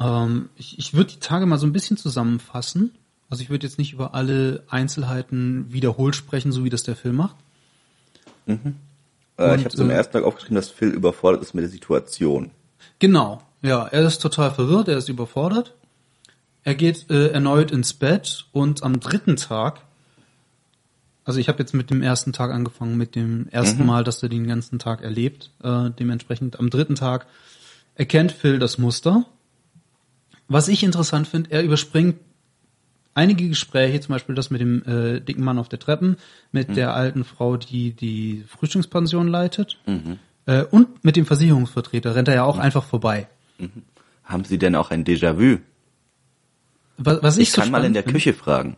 Ähm, 0.00 0.48
ich 0.56 0.78
ich 0.78 0.94
würde 0.94 1.12
die 1.12 1.20
Tage 1.20 1.44
mal 1.44 1.58
so 1.58 1.66
ein 1.66 1.72
bisschen 1.72 1.98
zusammenfassen. 1.98 2.92
Also 3.28 3.42
ich 3.42 3.50
würde 3.50 3.66
jetzt 3.66 3.78
nicht 3.78 3.92
über 3.92 4.14
alle 4.14 4.64
Einzelheiten 4.68 5.70
wiederholt 5.70 6.16
sprechen, 6.16 6.50
so 6.50 6.64
wie 6.64 6.70
das 6.70 6.82
der 6.82 6.96
Film 6.96 7.16
macht. 7.16 7.36
Äh, 9.36 9.50
Und, 9.50 9.58
ich 9.58 9.64
habe 9.66 9.76
zum 9.76 9.90
äh, 9.90 9.94
ersten 9.94 10.14
Tag 10.14 10.24
aufgeschrieben, 10.24 10.56
dass 10.56 10.70
Phil 10.70 10.88
überfordert 10.88 11.42
ist 11.42 11.52
mit 11.52 11.62
der 11.62 11.70
Situation. 11.70 12.50
Genau, 12.98 13.42
ja, 13.62 13.86
er 13.86 14.06
ist 14.06 14.20
total 14.20 14.50
verwirrt, 14.50 14.88
er 14.88 14.98
ist 14.98 15.08
überfordert. 15.08 15.74
Er 16.62 16.74
geht 16.74 17.10
äh, 17.10 17.28
erneut 17.28 17.70
ins 17.70 17.92
Bett 17.92 18.46
und 18.52 18.82
am 18.82 19.00
dritten 19.00 19.36
Tag, 19.36 19.82
also 21.24 21.40
ich 21.40 21.48
habe 21.48 21.58
jetzt 21.58 21.74
mit 21.74 21.90
dem 21.90 22.02
ersten 22.02 22.32
Tag 22.32 22.50
angefangen, 22.50 22.96
mit 22.96 23.14
dem 23.14 23.48
ersten 23.48 23.86
Mal, 23.86 24.04
dass 24.04 24.22
er 24.22 24.28
den 24.28 24.46
ganzen 24.46 24.78
Tag 24.78 25.02
erlebt. 25.02 25.50
Äh, 25.62 25.90
dementsprechend 25.98 26.58
am 26.58 26.70
dritten 26.70 26.94
Tag 26.94 27.26
erkennt 27.94 28.32
Phil 28.32 28.58
das 28.58 28.78
Muster. 28.78 29.24
Was 30.48 30.68
ich 30.68 30.82
interessant 30.82 31.26
finde, 31.26 31.50
er 31.50 31.62
überspringt 31.62 32.16
einige 33.14 33.48
Gespräche, 33.48 34.00
zum 34.00 34.12
Beispiel 34.12 34.34
das 34.34 34.50
mit 34.50 34.60
dem 34.60 34.82
äh, 34.84 35.20
dicken 35.20 35.42
Mann 35.44 35.58
auf 35.58 35.68
der 35.68 35.78
Treppen, 35.78 36.16
mit 36.52 36.76
der 36.76 36.94
alten 36.94 37.24
Frau, 37.24 37.56
die 37.56 37.92
die 37.92 38.44
Frühstückspension 38.46 39.28
leitet, 39.28 39.78
äh, 40.46 40.62
und 40.62 41.04
mit 41.04 41.16
dem 41.16 41.26
Versicherungsvertreter 41.26 42.14
rennt 42.14 42.28
er 42.28 42.34
ja 42.34 42.44
auch 42.44 42.58
einfach 42.58 42.84
vorbei. 42.84 43.28
Haben 44.24 44.44
Sie 44.44 44.58
denn 44.58 44.74
auch 44.74 44.90
ein 44.90 45.04
Déjà-vu? 45.04 45.58
Was, 46.98 47.22
was 47.22 47.36
Ich 47.36 47.44
ich, 47.48 47.52
so 47.52 47.60
kann 47.62 47.70
mal 47.70 47.84
in 47.84 47.92
der 47.92 48.02
find- 48.02 48.14
Küche 48.14 48.34
fragen. 48.34 48.76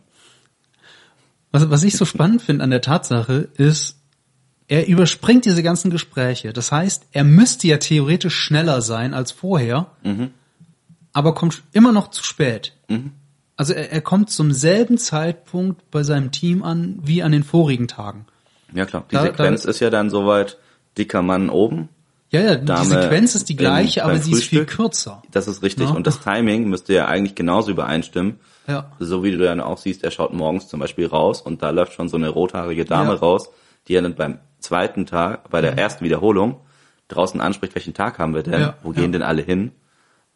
Was, 1.51 1.69
was 1.69 1.83
ich 1.83 1.95
so 1.95 2.05
spannend 2.05 2.41
finde 2.41 2.63
an 2.63 2.71
der 2.71 2.81
Tatsache 2.81 3.47
ist, 3.55 3.97
er 4.67 4.87
überspringt 4.87 5.45
diese 5.45 5.63
ganzen 5.63 5.91
Gespräche. 5.91 6.51
Das 6.51 6.71
heißt, 6.71 7.07
er 7.13 7.23
müsste 7.23 7.67
ja 7.67 7.77
theoretisch 7.77 8.35
schneller 8.35 8.81
sein 8.81 9.13
als 9.13 9.31
vorher, 9.31 9.87
aber 11.13 11.33
kommt 11.33 11.63
immer 11.71 11.93
noch 11.93 12.09
zu 12.09 12.23
spät. 12.23 12.73
Also 13.55 13.73
er, 13.73 13.91
er 13.91 14.01
kommt 14.01 14.29
zum 14.29 14.51
selben 14.51 14.97
Zeitpunkt 14.97 15.89
bei 15.89 16.03
seinem 16.03 16.31
Team 16.31 16.63
an 16.63 16.99
wie 17.01 17.23
an 17.23 17.31
den 17.31 17.43
vorigen 17.43 17.87
Tagen. 17.87 18.25
Ja 18.73 18.85
klar. 18.85 19.05
Die 19.09 19.15
Da- 19.15 19.21
Sequenz 19.23 19.63
da- 19.63 19.69
ist 19.69 19.79
ja 19.79 19.89
dann 19.89 20.09
soweit, 20.09 20.57
dicker 20.97 21.21
Mann 21.21 21.49
oben. 21.49 21.89
Ja, 22.29 22.41
ja, 22.41 22.55
Dame 22.55 22.81
die 22.83 22.87
Sequenz 22.89 23.35
ist 23.35 23.47
die 23.47 23.55
gleiche, 23.55 24.03
aber 24.03 24.13
beim 24.13 24.21
sie 24.21 24.31
ist 24.33 24.43
viel 24.43 24.59
Frühstück. 24.65 24.75
kürzer. 24.77 25.21
Das 25.31 25.47
ist 25.47 25.63
richtig. 25.63 25.89
Ja. 25.89 25.95
Und 25.95 26.05
das 26.07 26.19
Timing 26.19 26.67
müsste 26.67 26.93
ja 26.93 27.05
eigentlich 27.05 27.35
genauso 27.35 27.71
übereinstimmen. 27.71 28.39
Ja. 28.67 28.91
So 28.99 29.23
wie 29.23 29.31
du 29.31 29.37
dann 29.37 29.61
auch 29.61 29.77
siehst, 29.77 30.03
er 30.03 30.11
schaut 30.11 30.33
morgens 30.33 30.67
zum 30.67 30.81
Beispiel 30.81 31.05
raus 31.07 31.41
und 31.41 31.61
da 31.61 31.69
läuft 31.69 31.93
schon 31.93 32.09
so 32.09 32.17
eine 32.17 32.27
rothaarige 32.27 32.83
Dame 32.83 33.11
Ja. 33.11 33.15
Mhm. 33.15 33.19
raus, 33.19 33.49
die 33.87 33.95
er 33.95 34.01
dann 34.01 34.15
beim 34.15 34.39
zweiten 34.59 35.05
Tag, 35.05 35.49
bei 35.49 35.61
der 35.61 35.77
ersten 35.77 36.03
Wiederholung, 36.03 36.57
draußen 37.07 37.39
anspricht, 37.39 37.75
welchen 37.75 37.93
Tag 37.93 38.19
haben 38.19 38.35
wir 38.35 38.43
denn? 38.43 38.59
Ja, 38.59 38.73
Wo 38.83 38.91
gehen 38.91 39.13
denn 39.13 39.21
alle 39.21 39.41
hin? 39.41 39.71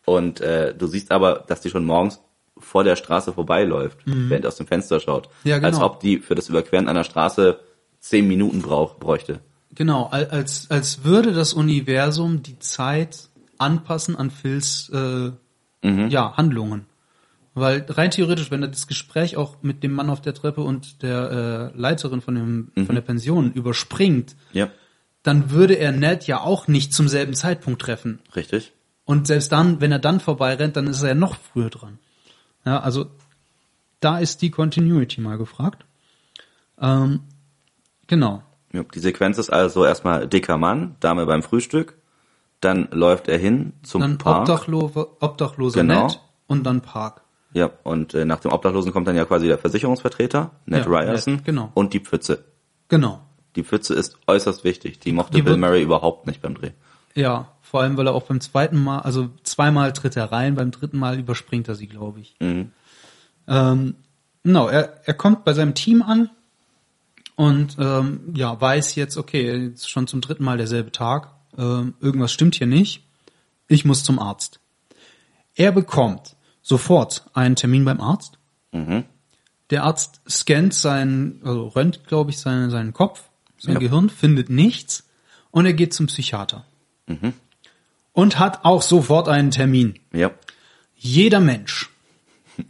Und 0.05 0.39
äh, 0.39 0.73
du 0.73 0.87
siehst 0.87 1.11
aber, 1.11 1.43
dass 1.47 1.59
die 1.59 1.69
schon 1.69 1.83
morgens 1.83 2.21
vor 2.57 2.85
der 2.85 2.95
Straße 2.95 3.33
vorbeiläuft, 3.33 3.97
während 4.05 4.45
er 4.45 4.49
aus 4.49 4.55
dem 4.55 4.67
Fenster 4.67 4.99
schaut. 5.01 5.27
Mhm. 5.43 5.49
Ja, 5.49 5.55
genau. 5.57 5.67
Als 5.67 5.81
ob 5.81 5.99
die 5.99 6.19
für 6.19 6.35
das 6.35 6.47
Überqueren 6.47 6.87
einer 6.87 7.03
Straße 7.03 7.59
zehn 7.99 8.27
Minuten 8.27 8.61
brauch, 8.61 8.95
bräuchte. 8.95 9.41
Genau, 9.73 10.05
al- 10.07 10.27
als, 10.29 10.69
als 10.69 11.03
würde 11.03 11.31
das 11.33 11.53
Universum 11.53 12.43
die 12.43 12.59
Zeit 12.59 13.29
anpassen 13.57 14.15
an 14.15 14.29
Phils 14.31 14.89
äh, 14.89 15.31
ja, 16.09 16.37
Handlungen. 16.37 16.85
Weil 17.53 17.85
rein 17.89 18.11
theoretisch, 18.11 18.51
wenn 18.51 18.61
er 18.61 18.67
das 18.69 18.87
Gespräch 18.87 19.35
auch 19.35 19.57
mit 19.61 19.83
dem 19.83 19.93
Mann 19.93 20.09
auf 20.09 20.21
der 20.21 20.33
Treppe 20.33 20.61
und 20.61 21.01
der 21.03 21.71
äh, 21.73 21.77
Leiterin 21.79 22.21
von, 22.21 22.35
dem, 22.35 22.71
von 22.85 22.95
der 22.95 23.01
Pension 23.01 23.51
überspringt, 23.51 24.35
Ja, 24.53 24.69
dann 25.23 25.51
würde 25.51 25.73
er 25.75 25.91
Ned 25.91 26.27
ja 26.27 26.39
auch 26.41 26.67
nicht 26.67 26.93
zum 26.93 27.07
selben 27.07 27.33
Zeitpunkt 27.33 27.81
treffen. 27.81 28.19
richtig. 28.35 28.73
Und 29.05 29.27
selbst 29.27 29.51
dann, 29.51 29.81
wenn 29.81 29.91
er 29.91 29.99
dann 29.99 30.19
vorbeirennt, 30.19 30.75
dann 30.77 30.87
ist 30.87 31.01
er 31.01 31.09
ja 31.09 31.15
noch 31.15 31.35
früher 31.35 31.69
dran. 31.69 31.99
Ja, 32.65 32.79
also 32.79 33.07
da 33.99 34.19
ist 34.19 34.41
die 34.41 34.51
Continuity 34.51 35.19
mal 35.21 35.37
gefragt. 35.37 35.83
Ähm, 36.79 37.21
genau. 38.07 38.43
Die 38.73 38.99
Sequenz 38.99 39.37
ist 39.37 39.49
also 39.49 39.85
erstmal 39.85 40.27
dicker 40.27 40.57
Mann, 40.57 40.95
Dame 40.99 41.25
beim 41.25 41.43
Frühstück, 41.43 41.97
dann 42.61 42.87
läuft 42.91 43.27
er 43.27 43.37
hin 43.37 43.73
zum 43.83 44.01
Dann 44.01 44.17
Park. 44.17 44.41
Obdachlo 44.41 44.91
Obdachloser 45.19 45.81
Genau. 45.81 46.07
Ned 46.07 46.19
und 46.47 46.63
dann 46.63 46.81
Park. 46.81 47.21
Ja, 47.53 47.69
und 47.83 48.13
äh, 48.13 48.23
nach 48.23 48.39
dem 48.39 48.51
Obdachlosen 48.51 48.93
kommt 48.93 49.07
dann 49.07 49.15
ja 49.15 49.25
quasi 49.25 49.47
der 49.47 49.57
Versicherungsvertreter, 49.57 50.51
Ned 50.65 50.85
Ja, 50.85 50.91
Ryerson, 50.91 51.35
Ned, 51.35 51.45
genau. 51.45 51.71
und 51.73 51.93
die 51.93 51.99
Pfütze. 51.99 52.45
Genau. 52.87 53.19
Die 53.57 53.63
Pfütze 53.63 53.93
ist 53.93 54.17
äußerst 54.27 54.63
wichtig. 54.63 54.99
Die 54.99 55.11
mochte 55.11 55.33
Die 55.33 55.41
Bill 55.41 55.57
Murray 55.57 55.81
überhaupt 55.81 56.27
nicht 56.27 56.41
beim 56.41 56.53
Dreh. 56.55 56.71
Ja, 57.13 57.49
vor 57.61 57.81
allem, 57.81 57.97
weil 57.97 58.07
er 58.07 58.13
auch 58.13 58.23
beim 58.23 58.39
zweiten 58.39 58.81
Mal, 58.81 58.99
also 58.99 59.29
zweimal 59.43 59.91
tritt 59.91 60.15
er 60.15 60.31
rein, 60.31 60.55
beim 60.55 60.71
dritten 60.71 60.97
Mal 60.97 61.19
überspringt 61.19 61.67
er 61.67 61.75
sie, 61.75 61.87
glaube 61.87 62.21
ich. 62.21 62.35
Mhm. 62.39 62.71
Ähm, 63.47 63.95
genau, 64.43 64.69
er, 64.69 65.01
er 65.05 65.13
kommt 65.13 65.43
bei 65.43 65.51
seinem 65.53 65.73
Team 65.73 66.01
an 66.01 66.29
und 67.41 67.77
ähm, 67.79 68.19
ja, 68.35 68.61
weiß 68.61 68.93
jetzt, 68.93 69.17
okay, 69.17 69.69
jetzt 69.69 69.89
schon 69.89 70.05
zum 70.05 70.21
dritten 70.21 70.43
Mal 70.43 70.59
derselbe 70.59 70.91
Tag, 70.91 71.33
ähm, 71.57 71.95
irgendwas 71.99 72.31
stimmt 72.31 72.53
hier 72.53 72.67
nicht, 72.67 73.03
ich 73.67 73.83
muss 73.83 74.03
zum 74.03 74.19
Arzt. 74.19 74.59
Er 75.55 75.71
bekommt 75.71 76.35
sofort 76.61 77.25
einen 77.33 77.55
Termin 77.55 77.83
beim 77.83 77.99
Arzt. 77.99 78.37
Mhm. 78.71 79.05
Der 79.71 79.85
Arzt 79.85 80.21
scannt 80.29 80.75
seinen, 80.75 81.41
also 81.43 81.69
röntgt, 81.69 82.05
glaube 82.05 82.29
ich, 82.29 82.37
seinen, 82.37 82.69
seinen 82.69 82.93
Kopf, 82.93 83.23
sein 83.57 83.73
Ja. 83.73 83.79
Gehirn, 83.79 84.11
findet 84.11 84.51
nichts 84.51 85.09
und 85.49 85.65
er 85.65 85.73
geht 85.73 85.95
zum 85.95 86.05
Psychiater. 86.05 86.63
Mhm. 87.07 87.33
Und 88.13 88.37
hat 88.37 88.65
auch 88.65 88.83
sofort 88.83 89.27
einen 89.27 89.49
Termin. 89.49 89.99
Ja, 90.13 90.29
Jeder 90.95 91.39
Mensch 91.39 91.89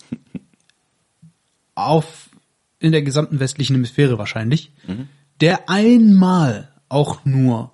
auf 1.76 2.30
in 2.82 2.92
der 2.92 3.02
gesamten 3.04 3.40
westlichen 3.40 3.76
Hemisphäre 3.76 4.18
wahrscheinlich, 4.18 4.72
der 5.40 5.70
einmal 5.70 6.70
auch 6.90 7.24
nur 7.24 7.72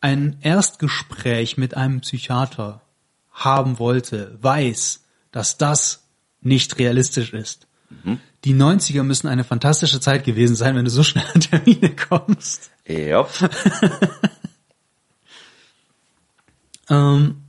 ein 0.00 0.38
Erstgespräch 0.40 1.58
mit 1.58 1.76
einem 1.76 2.00
Psychiater 2.00 2.80
haben 3.32 3.78
wollte, 3.78 4.38
weiß, 4.40 5.04
dass 5.32 5.58
das 5.58 6.04
nicht 6.40 6.78
realistisch 6.78 7.32
ist. 7.32 7.66
Die 8.44 8.54
90er 8.54 9.02
müssen 9.02 9.28
eine 9.28 9.44
fantastische 9.44 10.00
Zeit 10.00 10.24
gewesen 10.24 10.54
sein, 10.54 10.76
wenn 10.76 10.84
du 10.84 10.90
so 10.90 11.02
schnell 11.02 11.24
an 11.34 11.40
Termine 11.40 11.94
kommst. 11.96 12.70
ja. 12.86 13.26
Ähm, 16.90 17.42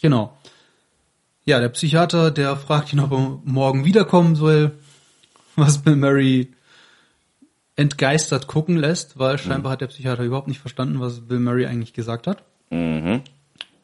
genau. 0.00 0.38
ja, 1.44 1.58
der 1.58 1.68
Psychiater, 1.70 2.30
der 2.30 2.56
fragt 2.56 2.92
ihn, 2.92 3.00
ob 3.00 3.12
er 3.12 3.40
morgen 3.44 3.84
wiederkommen 3.84 4.36
soll, 4.36 4.78
was 5.56 5.82
Bill 5.82 5.96
Murray 5.96 6.52
entgeistert 7.76 8.46
gucken 8.46 8.76
lässt, 8.76 9.18
weil 9.18 9.38
scheinbar 9.38 9.72
hat 9.72 9.80
der 9.80 9.88
Psychiater 9.88 10.22
überhaupt 10.22 10.48
nicht 10.48 10.60
verstanden, 10.60 11.00
was 11.00 11.20
Bill 11.20 11.40
Murray 11.40 11.66
eigentlich 11.66 11.92
gesagt 11.92 12.26
hat. 12.26 12.44
Mhm. 12.70 13.22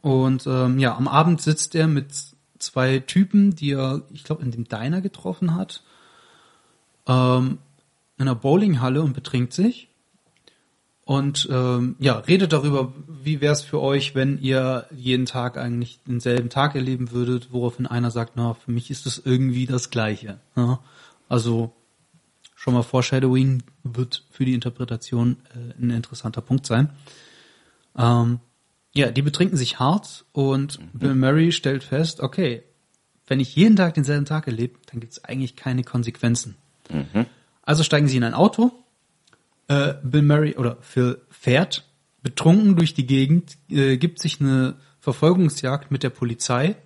Und 0.01 0.47
ähm, 0.47 0.79
ja, 0.79 0.97
am 0.97 1.09
Abend 1.09 1.43
sitzt 1.43 1.75
er 1.75 1.87
mit 1.87 2.13
zwei 2.59 3.01
Typen, 3.01 3.55
die 3.55 3.73
er, 3.73 4.03
ich 4.13 4.25
glaube, 4.25 4.43
in 4.43 4.51
dem 4.53 4.69
Diner 4.69 5.01
getroffen 5.01 5.55
hat, 5.55 5.83
ähm, 7.07 7.59
in 8.17 8.29
einer 8.29 8.35
Bowlinghalle 8.35 9.03
und 9.03 9.13
betrinkt 9.13 9.53
sich. 9.53 9.89
Und 11.05 11.49
ähm, 11.51 11.97
ja, 11.99 12.19
redet 12.19 12.53
darüber, 12.53 12.93
wie 13.09 13.41
wäre 13.41 13.53
es 13.53 13.63
für 13.63 13.81
euch, 13.81 14.15
wenn 14.15 14.41
ihr 14.41 14.87
jeden 14.95 15.27
Tag 15.27 15.59
eigentlich 15.59 15.99
denselben 16.07 16.51
Tag 16.51 16.77
erleben 16.77 17.11
würdet, 17.11 17.49
woraufhin 17.51 17.89
einer 17.89 18.13
sagt, 18.13 18.35
na, 18.37 18.55
für 18.55 18.71
mich 18.71 18.93
ist 18.93 19.07
es 19.07 19.21
irgendwie 19.25 19.67
das 19.67 19.91
Gleiche. 19.91 20.39
Ja? 20.55 20.79
Also 21.31 21.73
schon 22.55 22.75
mal 22.75 22.83
Foreshadowing 22.83 23.63
wird 23.83 24.27
für 24.31 24.45
die 24.45 24.53
Interpretation 24.53 25.39
äh, 25.55 25.83
ein 25.83 25.91
interessanter 25.91 26.43
Punkt 26.43 26.67
sein. 26.67 26.91
Ähm, 27.97 28.41
ja, 28.93 29.11
die 29.11 29.23
betrinken 29.23 29.57
sich 29.57 29.79
hart 29.79 30.27
und 30.33 30.79
Bill 30.93 31.15
Murray 31.15 31.53
stellt 31.53 31.85
fest, 31.85 32.21
okay, 32.21 32.65
wenn 33.27 33.41
ich 33.41 33.55
jeden 33.55 33.77
Tag 33.77 33.95
denselben 33.95 34.27
Tag 34.27 34.49
erlebe, 34.49 34.79
dann 34.91 35.01
gibt 35.01 35.13
es 35.13 35.25
eigentlich 35.25 35.55
keine 35.55 35.85
Konsequenzen. 35.85 36.57
Also 37.63 37.85
steigen 37.85 38.09
sie 38.09 38.17
in 38.17 38.25
ein 38.25 38.35
Auto, 38.35 38.73
äh, 39.69 39.95
Bill 40.03 40.23
Murray 40.23 40.57
oder 40.57 40.79
Phil 40.81 41.23
fährt 41.31 41.85
betrunken 42.23 42.77
durch 42.77 42.93
die 42.93 43.07
Gegend, 43.07 43.57
äh, 43.71 43.97
gibt 43.97 44.21
sich 44.21 44.41
eine 44.41 44.75
Verfolgungsjagd 44.99 45.91
mit 45.91 46.03
der 46.03 46.11
Polizei, 46.11 46.77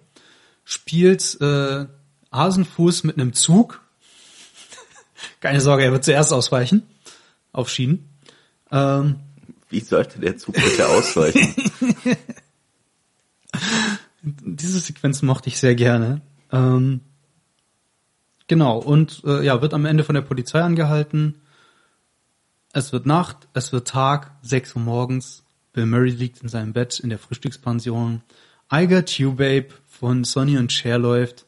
spielt 0.65 1.41
äh, 1.41 1.87
Hasenfuß 2.31 3.05
mit 3.05 3.19
einem 3.19 3.33
Zug. 3.33 3.84
Keine 5.41 5.61
Sorge, 5.61 5.85
er 5.85 5.93
wird 5.93 6.05
zuerst 6.05 6.33
ausweichen 6.33 6.83
auf 7.53 7.69
Schienen. 7.69 8.09
Ähm, 8.71 9.21
Wie 9.71 9.81
sollte 9.81 10.19
der 10.21 10.37
Zug 10.37 10.55
bitte 10.55 10.89
ausweichen? 10.89 11.55
diese 14.23 14.79
Sequenz 14.81 15.23
mochte 15.23 15.49
ich 15.49 15.59
sehr 15.59 15.75
gerne. 15.75 16.21
Ähm, 16.53 17.01
genau, 18.49 18.79
und 18.79 19.23
äh, 19.25 19.45
ja, 19.45 19.63
wird 19.63 19.75
am 19.75 19.85
Ende 19.85 20.05
von 20.05 20.15
der 20.15 20.23
Polizei 20.23 20.61
angehalten. 20.61 21.41
Es 22.73 22.93
wird 22.93 23.07
Nacht, 23.07 23.49
es 23.55 23.73
wird 23.73 23.89
Tag, 23.89 24.33
6 24.43 24.77
Uhr 24.77 24.83
morgens. 24.83 25.45
Bill 25.73 25.87
Murray 25.87 26.11
liegt 26.11 26.43
in 26.43 26.49
seinem 26.49 26.73
Bett 26.73 27.01
in 27.01 27.11
der 27.11 27.19
Frühstückspension. 27.19 28.23
I 28.73 28.87
Got 28.87 29.11
You 29.19 29.33
Babe 29.33 29.69
von 29.87 30.25
Sonny 30.25 30.57
und 30.57 30.73
Cher 30.73 30.99
läuft. 30.99 31.47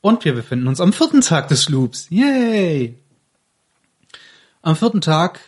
Und 0.00 0.24
wir 0.24 0.34
befinden 0.34 0.66
uns 0.66 0.80
am 0.80 0.92
vierten 0.92 1.20
Tag 1.20 1.48
des 1.48 1.68
Loops. 1.68 2.08
Yay! 2.10 2.98
Am 4.62 4.76
vierten 4.76 5.00
Tag 5.00 5.40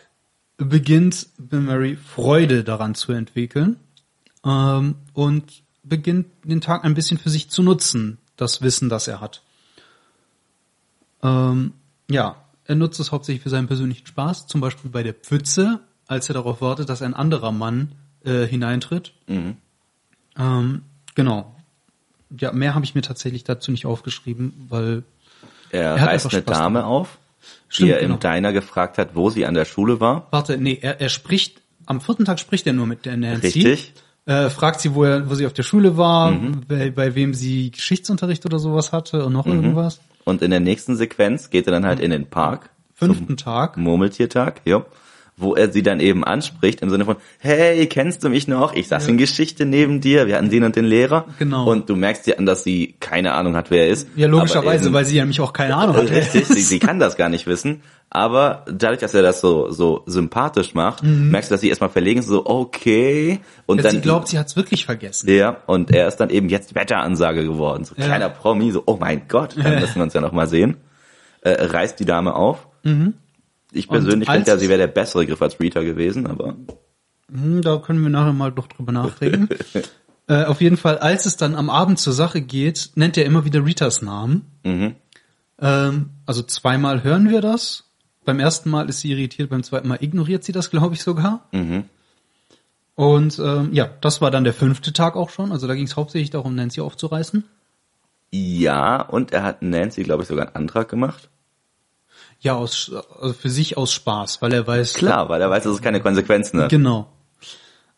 beginnt 0.57 1.29
Bill 1.39 1.61
Murray 1.61 1.97
Freude 1.97 2.65
daran 2.65 2.95
zu 2.95 3.13
entwickeln 3.13 3.77
ähm, 4.45 4.97
und 5.13 5.63
beginnt 5.83 6.27
den 6.45 6.61
Tag 6.61 6.85
ein 6.85 6.95
bisschen 6.95 7.19
für 7.19 7.31
sich 7.31 7.51
zu 7.51 7.63
nutzen, 7.63 8.19
das 8.37 8.63
Wissen, 8.63 8.89
das 8.89 9.09
er 9.09 9.21
hat. 9.21 9.43
Ähm, 11.23 11.73
ja, 12.09 12.37
er 12.65 12.75
nutzt 12.75 13.01
es 13.01 13.13
hauptsächlich 13.13 13.43
für 13.43 13.51
seinen 13.51 13.67
persönlichen 13.67 14.07
Spaß, 14.07 14.47
zum 14.47 14.61
Beispiel 14.61 14.91
bei 14.91 15.03
der 15.03 15.15
Pfütze, 15.15 15.81
als 16.07 16.29
er 16.29 16.35
darauf 16.35 16.61
wartet, 16.61 16.89
dass 16.89 17.03
ein 17.03 17.15
anderer 17.15 17.53
Mann 17.53 17.93
äh, 18.25 18.47
hineintritt. 18.47 19.13
Ähm, 20.37 20.83
genau. 21.15 21.55
Ja, 22.39 22.53
mehr 22.53 22.75
habe 22.75 22.85
ich 22.85 22.95
mir 22.95 23.03
tatsächlich 23.03 23.45
dazu 23.45 23.71
nicht 23.71 23.87
aufgeschrieben, 23.87 24.67
weil 24.69 25.03
Er, 25.71 25.97
Er 25.97 26.07
reißt 26.07 26.33
eine 26.33 26.43
Dame 26.43 26.85
auf, 26.85 27.19
Stimmt, 27.69 27.89
die 27.89 27.93
er 27.93 28.01
genau. 28.01 28.15
im 28.15 28.21
Diner 28.21 28.53
gefragt 28.53 28.99
hat, 28.99 29.15
wo 29.15 29.31
sie 29.31 29.47
an 29.47 29.55
der 29.55 29.65
Schule 29.65 30.01
war. 30.01 30.29
Warte, 30.31 30.57
nee, 30.59 30.79
er, 30.81 31.01
er 31.01 31.09
spricht, 31.09 31.61
am 31.87 32.01
vierten 32.01 32.25
Tag 32.25 32.39
spricht 32.41 32.67
er 32.67 32.73
nur 32.73 32.87
mit 32.87 33.05
der 33.07 33.17
Nancy. 33.17 33.47
Richtig. 33.47 33.93
Äh, 34.25 34.51
fragt 34.51 34.81
sie, 34.81 34.95
wo, 34.95 35.03
er, 35.03 35.29
wo 35.29 35.35
sie 35.35 35.47
auf 35.47 35.53
der 35.53 35.65
Schule 35.65 35.97
war, 35.97 36.33
bei, 36.69 36.91
bei 36.91 37.17
wem 37.17 37.35
sie 37.35 37.73
Geschichtsunterricht 37.73 38.47
oder 38.47 38.61
sowas 38.61 38.93
hatte 38.93 39.25
und 39.25 39.33
noch 39.33 39.47
irgendwas. 39.47 40.01
Und 40.25 40.43
in 40.43 40.53
der 40.53 40.61
nächsten 40.61 40.95
Sequenz 40.97 41.51
geht 41.51 41.67
er 41.67 41.73
dann 41.73 41.85
halt 41.85 41.99
in 41.99 42.13
den 42.13 42.27
Park. 42.27 42.71
Fünften 42.95 43.37
Tag. 43.37 43.77
Murmeltiertag, 43.77 44.61
ja. 44.65 44.85
Wo 45.39 45.55
er 45.55 45.73
sie 45.73 45.83
dann 45.83 45.99
eben 45.99 46.25
anspricht 46.25 46.83
im 46.83 46.91
Sinne 46.91 47.07
von, 47.07 47.17
hey, 47.39 47.87
kennst 47.87 48.23
du 48.23 48.29
mich 48.29 48.49
noch? 48.49 48.75
Ich 48.75 48.89
saß 48.89 49.09
in 49.09 49.17
Geschichte 49.17 49.65
neben 49.65 50.01
dir, 50.03 50.27
wir 50.27 50.37
hatten 50.37 50.51
den 50.51 50.63
und 50.63 50.77
den 50.77 50.85
Lehrer. 50.85 51.25
Genau. 51.39 51.69
Und 51.71 51.89
du 51.89 51.97
merkst 51.97 52.27
dir 52.27 52.39
an, 52.39 52.45
dass 52.45 52.65
sie 52.65 52.95
keine 53.01 53.33
Ahnung 53.33 53.57
hat, 53.57 53.71
wer 53.71 53.85
er 53.87 53.89
ist. 53.89 54.07
Ja, 54.15 54.29
logischerweise, 54.29 54.85
eben- 54.87 54.95
weil 54.95 55.07
sie 55.07 55.17
ja 55.17 55.23
nämlich 55.23 55.41
auch 55.41 55.55
keine 55.55 55.75
Ahnung 55.75 55.97
hat. 55.97 56.11
Richtig, 56.11 56.47
sie, 56.47 56.61
sie 56.63 56.79
kann 56.79 56.99
das 57.01 57.17
gar 57.17 57.31
nicht 57.31 57.47
wissen. 57.47 57.81
Aber 58.11 58.67
dadurch, 58.71 59.01
dass 59.01 59.15
er 59.15 59.23
das 59.23 59.41
so, 59.41 59.71
so 59.71 60.03
sympathisch 60.05 60.75
macht, 60.75 61.03
merkst 61.03 61.51
du, 61.51 61.55
dass 61.55 61.63
sie 61.63 61.71
erstmal 61.71 61.89
verlegen 61.89 62.21
ist, 62.21 62.27
so, 62.29 62.45
okay. 62.45 63.41
Und 63.65 63.79
Ja, 63.79 63.85
dann, 63.85 63.93
sie 63.93 64.01
glaubt, 64.03 64.29
sie 64.29 64.39
hat's 64.39 64.55
wirklich 64.55 64.85
vergessen. 64.85 65.31
ja, 65.31 65.57
und 65.67 65.91
er 65.93 66.09
ist 66.09 66.17
dann 66.19 66.29
eben 66.29 66.51
jetzt 66.51 66.75
Wetteransage 66.75 67.43
geworden. 67.43 67.85
So 67.87 67.95
Ja. 67.97 68.05
kleiner 68.05 68.29
Promi, 68.29 68.71
so, 68.71 68.83
oh 68.85 68.99
mein 69.01 69.23
Gott, 69.29 69.57
dann 69.57 69.81
müssen 69.81 69.95
wir 69.97 70.03
uns 70.03 70.13
ja 70.13 70.21
noch 70.21 70.33
mal 70.33 70.47
sehen. 70.47 70.77
Äh, 71.41 71.53
reißt 71.65 71.99
die 71.99 72.05
Dame 72.05 72.35
auf. 72.37 72.69
Ich 73.73 73.89
persönlich 73.89 74.29
finde 74.29 74.51
ja, 74.51 74.57
sie 74.59 74.69
wäre 74.69 74.79
der 74.79 74.87
bessere 74.87 75.27
Griff 75.27 75.41
als 75.43 75.59
Rita 75.59 75.83
gewesen, 75.83 76.27
aber 76.27 76.57
Hm, 77.33 77.63
da 77.63 77.79
können 77.79 78.03
wir 78.03 78.11
nachher 78.11 78.33
mal 78.33 78.53
doch 78.53 78.67
drüber 78.67 78.93
nachdenken. 78.93 79.49
äh, 80.29 80.45
auf 80.45 80.61
jeden 80.61 80.77
Fall, 80.77 80.99
als 80.99 81.25
es 81.27 81.37
dann 81.37 81.55
am 81.55 81.71
Abend 81.71 81.99
zur 81.99 82.13
Sache 82.13 82.43
geht, 82.43 82.91
nennt 82.95 83.17
er 83.17 83.25
immer 83.25 83.45
wieder 83.45 83.65
Ritas 83.65 84.03
Namen. 84.03 84.43
Ähm, 85.59 86.11
also 86.27 86.43
zweimal 86.43 87.03
hören 87.03 87.31
wir 87.31 87.41
das. 87.41 87.85
Beim 88.25 88.39
ersten 88.39 88.71
Mal 88.71 88.89
ist 88.89 89.01
sie 89.01 89.11
irritiert, 89.13 89.51
beim 89.51 89.63
zweiten 89.63 89.89
Mal 89.89 89.99
ignoriert 90.03 90.45
sie 90.45 90.53
das, 90.53 90.71
glaube 90.71 90.95
ich, 90.95 91.03
sogar. 91.03 91.49
Und 92.95 93.39
ähm, 93.39 93.71
ja, 93.73 93.89
das 94.01 94.21
war 94.21 94.31
dann 94.31 94.45
der 94.45 94.55
fünfte 94.55 94.93
Tag 94.93 95.17
auch 95.17 95.31
schon. 95.31 95.51
Also 95.51 95.67
da 95.67 95.75
ging 95.75 95.87
es 95.87 95.97
hauptsächlich 95.97 96.31
darum, 96.31 96.55
Nancy 96.55 96.81
aufzureißen. 96.83 97.45
ja, 98.31 99.01
und 99.03 99.33
er 99.33 99.43
hat 99.43 99.63
Nancy, 99.63 100.03
glaube 100.05 100.23
ich, 100.23 100.29
sogar 100.29 100.47
einen 100.49 100.57
Antrag 100.57 100.89
gemacht. 100.89 101.31
Ja, 102.43 102.55
aus, 102.57 102.93
also 103.21 103.33
für 103.35 103.51
sich 103.51 103.77
aus 103.77 103.93
Spaß, 103.93 104.43
weil 104.43 104.53
er 104.53 104.67
weiß, 104.67 104.95
Klar, 104.95 105.29
weil 105.29 105.41
er 105.41 105.49
weiß, 105.49 105.63
dass 105.63 105.75
es 105.75 105.83
keine 105.83 106.01
Konsequenzen 106.01 106.61
hat. 106.61 106.71
Genau. 106.71 107.09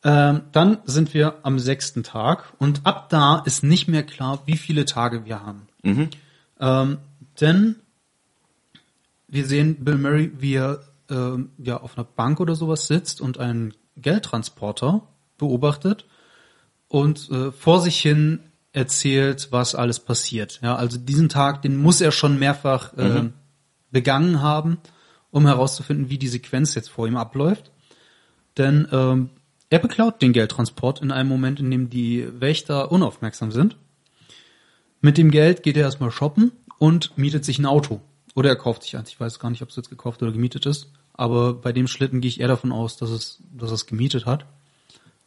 Ähm, 0.05 0.43
dann 0.53 0.79
sind 0.85 1.15
wir 1.15 1.37
am 1.43 1.59
sechsten 1.59 2.03
Tag 2.03 2.53
und 2.59 2.83
ab 2.85 3.09
da 3.09 3.43
ist 3.47 3.65
nicht 3.65 3.89
mehr 3.89 4.03
klar, 4.03 4.43
wie 4.45 4.59
viele 4.59 4.85
Tage 4.85 5.25
wir 5.25 5.43
haben. 5.45 5.67
Ähm, 6.61 6.99
denn 7.41 7.77
wir 9.29 9.47
sehen 9.47 9.83
Bill 9.83 9.97
Murray, 9.97 10.31
wie 10.39 10.55
er 10.55 10.81
ähm, 11.11 11.51
ja 11.57 11.79
auf 11.79 11.97
einer 11.97 12.05
Bank 12.05 12.39
oder 12.39 12.55
sowas 12.55 12.87
sitzt 12.87 13.23
und 13.23 13.39
einen 13.39 13.73
Geldtransporter 13.97 15.03
beobachtet 15.39 16.05
und 16.89 17.31
äh, 17.31 17.51
vor 17.51 17.81
sich 17.81 17.99
hin 17.99 18.41
erzählt, 18.73 19.49
was 19.51 19.75
alles 19.75 20.01
passiert. 20.01 20.61
Ja, 20.63 20.77
also 20.77 20.99
diesen 20.99 21.29
Tag, 21.29 21.63
den 21.63 21.77
muss 21.77 22.01
er 22.01 22.13
schon 22.13 22.39
mehrfach 22.39 22.93
äh, 22.95 23.31
begangen 23.95 24.43
haben, 24.43 24.77
um 25.31 25.47
herauszufinden, 25.47 26.11
wie 26.11 26.19
die 26.19 26.29
Sequenz 26.29 26.75
jetzt 26.75 26.91
vor 26.91 27.09
ihm 27.09 27.17
abläuft. 27.17 27.71
Denn 28.59 28.87
ähm, 28.93 29.31
er 29.71 29.79
beklaut 29.79 30.21
den 30.21 30.35
Geldtransport 30.35 31.01
in 31.01 31.11
einem 31.11 31.31
Moment, 31.31 31.61
in 31.61 31.71
dem 31.71 31.89
die 31.89 32.29
Wächter 32.39 32.93
unaufmerksam 32.93 33.51
sind. 33.51 33.79
Mit 35.01 35.17
dem 35.17 35.31
Geld 35.31 35.63
geht 35.63 35.77
er 35.77 35.85
erstmal 35.85 36.11
shoppen 36.11 36.53
und 36.79 37.17
mietet 37.17 37.45
sich 37.45 37.59
ein 37.59 37.67
Auto. 37.67 38.01
Oder 38.35 38.51
er 38.51 38.57
kauft 38.57 38.83
sich 38.83 38.97
eins. 38.97 39.09
Ich 39.09 39.19
weiß 39.19 39.39
gar 39.39 39.51
nicht, 39.51 39.63
ob 39.63 39.71
es 39.71 39.77
jetzt 39.77 39.91
gekauft 39.91 40.23
oder 40.23 40.33
gemietet 40.33 40.67
ist. 40.67 40.89
Aber 41.13 41.55
bei 41.55 41.73
dem 41.73 41.87
Schlitten 41.87 42.21
gehe 42.21 42.29
ich 42.29 42.41
eher 42.41 42.49
davon 42.49 42.73
aus, 42.73 42.97
dass 42.97 43.11
es, 43.11 43.41
dass 43.53 43.71
er 43.71 43.75
es 43.75 43.87
gemietet 43.87 44.27
hat. 44.27 44.47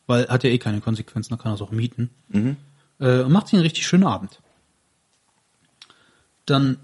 Weil 0.06 0.28
hat 0.28 0.44
ja 0.44 0.50
eh 0.50 0.58
keine 0.58 0.82
Konsequenzen, 0.82 1.30
dann 1.30 1.40
kann 1.40 1.52
er 1.52 1.56
es 1.56 1.62
auch 1.62 1.72
mieten. 1.72 2.10
Äh, 3.00 3.24
und 3.24 3.32
macht 3.32 3.48
sich 3.48 3.54
einen 3.54 3.64
richtig 3.64 3.88
schönen 3.88 4.04
Abend. 4.04 4.40
Dann, 6.46 6.78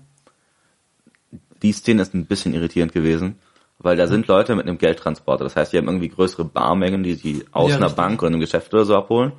Die 1.63 1.71
Szene 1.71 2.01
ist 2.01 2.13
ein 2.13 2.25
bisschen 2.25 2.53
irritierend 2.53 2.91
gewesen, 2.93 3.37
weil 3.79 3.97
da 3.97 4.07
sind 4.07 4.27
Leute 4.27 4.55
mit 4.55 4.67
einem 4.67 4.77
Geldtransporter. 4.77 5.43
Das 5.43 5.55
heißt, 5.55 5.73
die 5.73 5.77
haben 5.77 5.87
irgendwie 5.87 6.09
größere 6.09 6.45
Barmengen, 6.45 7.03
die 7.03 7.15
sie 7.15 7.45
aus 7.51 7.71
Ja, 7.71 7.77
einer 7.77 7.85
richtig. 7.87 7.97
Bank 7.97 8.21
oder 8.21 8.29
einem 8.31 8.39
Geschäft 8.39 8.73
oder 8.73 8.85
so 8.85 8.95
abholen. 8.95 9.31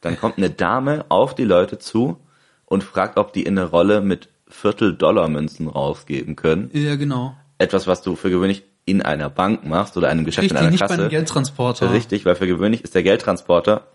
Dann 0.00 0.18
kommt 0.18 0.38
eine 0.38 0.50
Dame 0.50 1.04
auf 1.08 1.34
die 1.34 1.44
Leute 1.44 1.78
zu 1.78 2.18
und 2.66 2.84
fragt, 2.84 3.18
ob 3.18 3.32
die 3.32 3.42
in 3.42 3.58
eine 3.58 3.68
Rolle 3.68 4.00
mit 4.00 4.28
Viertel-Dollar-Münzen 4.48 5.68
rausgeben 5.68 6.36
können. 6.36 6.70
ja 6.72 6.96
genau. 6.96 7.34
Etwas, 7.58 7.86
was 7.86 8.00
du 8.02 8.16
für 8.16 8.30
gewöhnlich 8.30 8.62
in 8.86 9.02
einer 9.02 9.28
Bank 9.28 9.66
machst 9.66 9.96
oder 9.96 10.08
einem 10.08 10.24
Geschäft 10.24 10.44
Richtig, 10.44 10.56
in 10.58 10.62
einer 10.62 10.70
nicht 10.70 10.80
bei 10.80 10.86
Kasse. 10.88 11.00
einem 11.02 11.10
Geldtransporter. 11.10 11.92
Richtig, 11.92 12.24
weil 12.24 12.34
für 12.34 12.46
gewöhnlich 12.46 12.82
ist 12.82 12.94
der 12.94 13.02
Geldtransporter 13.02 13.86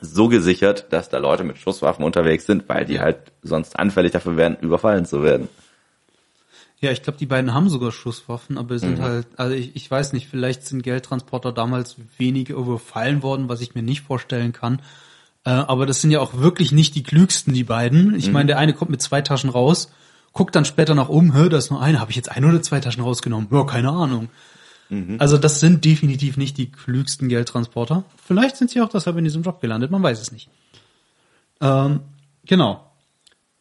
so 0.00 0.28
gesichert, 0.28 0.86
dass 0.90 1.08
da 1.08 1.18
Leute 1.18 1.42
mit 1.44 1.58
Schusswaffen 1.58 2.04
unterwegs 2.04 2.46
sind, 2.46 2.68
weil 2.68 2.84
die 2.84 3.00
halt 3.00 3.16
sonst 3.42 3.78
anfällig 3.78 4.12
dafür 4.12 4.36
wären, 4.36 4.56
überfallen 4.60 5.06
zu 5.06 5.22
werden. 5.22 5.48
Ja, 6.80 6.92
ich 6.92 7.02
glaube, 7.02 7.18
die 7.18 7.26
beiden 7.26 7.54
haben 7.54 7.68
sogar 7.68 7.90
Schusswaffen, 7.90 8.56
aber 8.56 8.74
Mhm. 8.74 8.78
sind 8.78 9.00
halt, 9.00 9.26
also 9.36 9.54
ich, 9.54 9.74
ich 9.74 9.90
weiß 9.90 10.12
nicht, 10.12 10.28
vielleicht 10.28 10.64
sind 10.64 10.82
Geldtransporter 10.82 11.52
damals 11.52 11.96
wenige 12.18 12.52
überfallen 12.54 13.22
worden, 13.22 13.48
was 13.48 13.60
ich 13.60 13.74
mir 13.74 13.82
nicht 13.82 14.02
vorstellen 14.02 14.52
kann. 14.52 14.80
Äh, 15.44 15.50
aber 15.50 15.86
das 15.86 16.00
sind 16.00 16.10
ja 16.12 16.20
auch 16.20 16.34
wirklich 16.38 16.70
nicht 16.72 16.94
die 16.94 17.02
klügsten, 17.02 17.52
die 17.54 17.64
beiden. 17.64 18.14
Ich 18.14 18.30
meine, 18.30 18.46
der 18.46 18.58
eine 18.58 18.74
kommt 18.74 18.90
mit 18.92 19.02
zwei 19.02 19.22
Taschen 19.22 19.50
raus, 19.50 19.90
guckt 20.32 20.54
dann 20.54 20.64
später 20.64 20.94
nach 20.94 21.08
oben, 21.08 21.32
hör, 21.32 21.48
da 21.48 21.56
ist 21.56 21.70
nur 21.70 21.80
eine. 21.82 21.98
Habe 22.00 22.10
ich 22.10 22.16
jetzt 22.16 22.30
eine 22.30 22.46
oder 22.46 22.62
zwei 22.62 22.78
Taschen 22.80 23.02
rausgenommen? 23.02 23.48
Ja, 23.50 23.64
keine 23.64 23.90
Ahnung. 23.90 24.28
Also 25.18 25.36
das 25.36 25.60
sind 25.60 25.84
definitiv 25.84 26.38
nicht 26.38 26.56
die 26.56 26.72
klügsten 26.72 27.28
Geldtransporter. 27.28 28.04
Vielleicht 28.24 28.56
sind 28.56 28.70
sie 28.70 28.80
auch 28.80 28.88
deshalb 28.88 29.18
in 29.18 29.24
diesem 29.24 29.42
Job 29.42 29.60
gelandet, 29.60 29.90
man 29.90 30.02
weiß 30.02 30.18
es 30.18 30.32
nicht. 30.32 30.48
Ähm, 31.60 32.00
genau. 32.46 32.90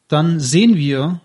Dann 0.07 0.39
sehen 0.39 0.75
wir 0.77 1.19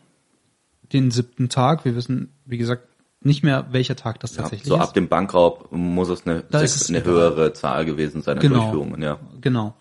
den 0.93 1.11
siebten 1.11 1.49
Tag. 1.49 1.85
Wir 1.85 1.95
wissen, 1.97 2.33
wie 2.45 2.59
gesagt, 2.59 2.89
nicht 3.21 3.43
mehr, 3.45 3.67
welcher 3.71 3.95
Tag 3.97 4.19
das 4.21 4.35
Ja, 4.37 4.43
tatsächlich 4.43 4.69
so 4.69 4.75
ist. 4.77 4.81
ab 4.81 4.95
dem 4.95 5.09
Bankraub 5.09 5.71
muss 5.71 6.09
es 6.09 6.27
eine, 6.27 6.43
sechs, 6.51 6.89
eine 6.89 7.05
höhere 7.05 7.53
Zahl 7.53 7.85
gewesen 7.85 8.21
sein 8.23 8.37
an 8.39 8.43
Genau. 8.43 8.59
Durchführungen, 8.61 9.01
ja. 9.03 9.19
Genau. 9.41 9.75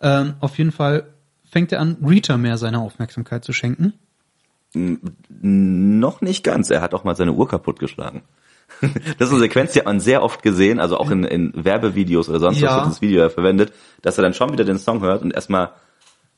Ähm, 0.00 0.34
auf 0.40 0.56
jeden 0.58 0.72
Fall 0.72 1.06
fängt 1.44 1.72
er 1.72 1.80
an, 1.80 1.96
Rita 2.06 2.36
mehr 2.38 2.56
seine 2.56 2.78
Aufmerksamkeit 2.80 3.44
zu 3.44 3.52
schenken. 3.52 3.92
Noch 5.40 6.20
nicht 6.20 6.44
ganz. 6.44 6.70
Er 6.70 6.80
hat 6.82 6.94
auch 6.94 7.04
mal 7.04 7.16
seine 7.16 7.32
Uhr 7.32 7.48
kaputtgeschlagen. 7.48 8.22
Das 9.18 9.28
ist 9.28 9.32
eine 9.32 9.40
Sequenz, 9.40 9.72
die 9.72 9.78
hat 9.80 9.86
man 9.86 9.98
sehr 9.98 10.22
oft 10.22 10.42
gesehen, 10.42 10.78
also 10.78 10.98
auch 10.98 11.10
in, 11.10 11.24
in 11.24 11.52
Werbevideos 11.64 12.28
oder 12.28 12.38
sonst 12.38 12.60
Ja. 12.60 12.68
was 12.68 12.76
wird 12.76 12.86
das 12.86 13.00
Video 13.00 13.22
ja 13.22 13.28
verwendet, 13.30 13.72
dass 14.02 14.18
er 14.18 14.22
dann 14.22 14.34
schon 14.34 14.52
wieder 14.52 14.64
den 14.64 14.78
Song 14.78 15.00
hört 15.00 15.22
und 15.22 15.32
erstmal 15.32 15.70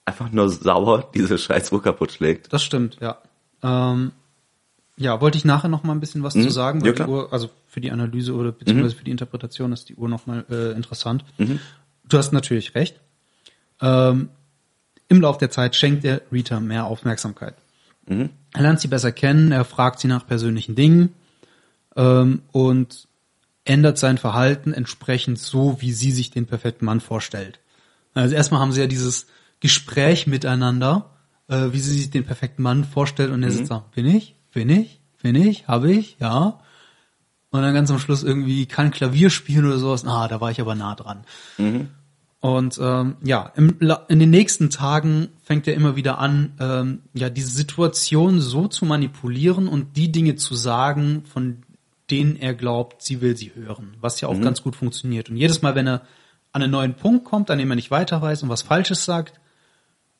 einfach 0.04 0.30
nur 0.30 0.48
sauer 0.48 1.10
diese 1.14 1.36
scheiß 1.38 1.72
Uhr 1.72 1.82
kaputt 1.82 2.12
schlägt. 2.12 2.52
Das 2.52 2.62
stimmt, 2.62 2.98
ja. 3.00 3.18
Ähm, 3.62 4.12
ja, 4.96 5.20
wollte 5.20 5.38
ich 5.38 5.44
nachher 5.44 5.68
noch 5.68 5.82
mal 5.82 5.92
ein 5.92 6.00
bisschen 6.00 6.22
was 6.22 6.34
zu 6.34 6.50
sagen, 6.50 6.80
Mhm. 6.80 6.84
Ja, 6.84 6.90
weil 6.90 6.96
die. 6.96 7.02
Mhm. 7.04 7.08
Uhr, 7.08 7.32
also 7.32 7.50
für 7.68 7.80
die 7.80 7.90
Analyse 7.90 8.34
oder 8.34 8.52
beziehungsweise 8.52 8.96
für 8.96 9.04
die 9.04 9.10
Interpretation 9.10 9.72
ist 9.72 9.88
die 9.88 9.94
Uhr 9.94 10.08
noch 10.08 10.26
mal 10.26 10.44
äh, 10.50 10.72
interessant. 10.72 11.24
Du 11.38 12.18
hast 12.18 12.32
natürlich 12.32 12.74
recht. 12.74 13.00
Ähm, 13.80 14.28
Im 15.08 15.20
Lauf 15.20 15.38
der 15.38 15.50
Zeit 15.50 15.74
schenkt 15.76 16.04
er 16.04 16.20
Rita 16.32 16.60
mehr 16.60 16.84
Aufmerksamkeit. 16.86 17.54
Mhm. 18.06 18.30
Er 18.52 18.62
lernt 18.62 18.80
sie 18.80 18.88
besser 18.88 19.12
kennen, 19.12 19.52
er 19.52 19.64
fragt 19.64 20.00
sie 20.00 20.08
nach 20.08 20.26
persönlichen 20.26 20.74
Dingen 20.74 21.14
ähm, 21.96 22.42
und 22.52 23.08
ändert 23.64 23.98
sein 23.98 24.18
Verhalten 24.18 24.72
entsprechend 24.72 25.38
so, 25.38 25.76
wie 25.80 25.92
sie 25.92 26.10
sich 26.10 26.30
den 26.30 26.46
perfekten 26.46 26.84
Mann 26.84 27.00
vorstellt. 27.00 27.60
Also 28.14 28.34
erstmal 28.34 28.60
haben 28.60 28.72
sie 28.72 28.80
ja 28.80 28.86
dieses 28.86 29.26
Gespräch 29.60 30.26
miteinander, 30.26 31.10
äh, 31.50 31.72
wie 31.72 31.80
sie 31.80 31.98
sich 31.98 32.10
den 32.10 32.24
perfekten 32.24 32.62
Mann 32.62 32.84
vorstellt 32.84 33.30
und 33.30 33.42
er 33.42 33.50
sitzt 33.50 33.70
da, 33.70 33.84
bin 33.94 34.06
ich, 34.06 34.36
bin 34.52 34.70
ich, 34.70 35.00
bin 35.20 35.34
ich, 35.34 35.68
habe 35.68 35.92
ich, 35.92 36.16
ja. 36.20 36.60
Und 37.50 37.62
dann 37.62 37.74
ganz 37.74 37.90
am 37.90 37.98
Schluss 37.98 38.22
irgendwie 38.22 38.66
kann 38.66 38.92
Klavier 38.92 39.28
spielen 39.28 39.66
oder 39.66 39.78
sowas. 39.78 40.06
Ah, 40.06 40.28
da 40.28 40.40
war 40.40 40.52
ich 40.52 40.60
aber 40.60 40.76
nah 40.76 40.94
dran. 40.94 41.24
Und 42.38 42.78
ähm, 42.80 43.16
ja, 43.22 43.52
im, 43.56 43.76
in 44.08 44.18
den 44.20 44.30
nächsten 44.30 44.70
Tagen 44.70 45.28
fängt 45.42 45.66
er 45.66 45.74
immer 45.74 45.96
wieder 45.96 46.18
an, 46.18 46.52
ähm, 46.60 47.00
ja, 47.12 47.28
diese 47.28 47.50
Situation 47.50 48.40
so 48.40 48.68
zu 48.68 48.84
manipulieren 48.86 49.66
und 49.68 49.96
die 49.96 50.12
Dinge 50.12 50.36
zu 50.36 50.54
sagen, 50.54 51.24
von 51.26 51.64
denen 52.10 52.36
er 52.36 52.54
glaubt, 52.54 53.02
sie 53.02 53.20
will 53.20 53.36
sie 53.36 53.52
hören, 53.54 53.94
was 54.00 54.20
ja 54.20 54.28
auch 54.28 54.40
ganz 54.40 54.62
gut 54.62 54.76
funktioniert. 54.76 55.28
Und 55.28 55.36
jedes 55.36 55.60
Mal, 55.60 55.74
wenn 55.74 55.86
er 55.86 56.02
an 56.52 56.62
einen 56.62 56.72
neuen 56.72 56.94
Punkt 56.94 57.24
kommt, 57.24 57.50
an 57.50 57.58
dem 57.58 57.70
er 57.70 57.76
nicht 57.76 57.90
weiter 57.90 58.22
weiß 58.22 58.42
und 58.42 58.48
was 58.48 58.62
Falsches 58.62 59.04
sagt, 59.04 59.40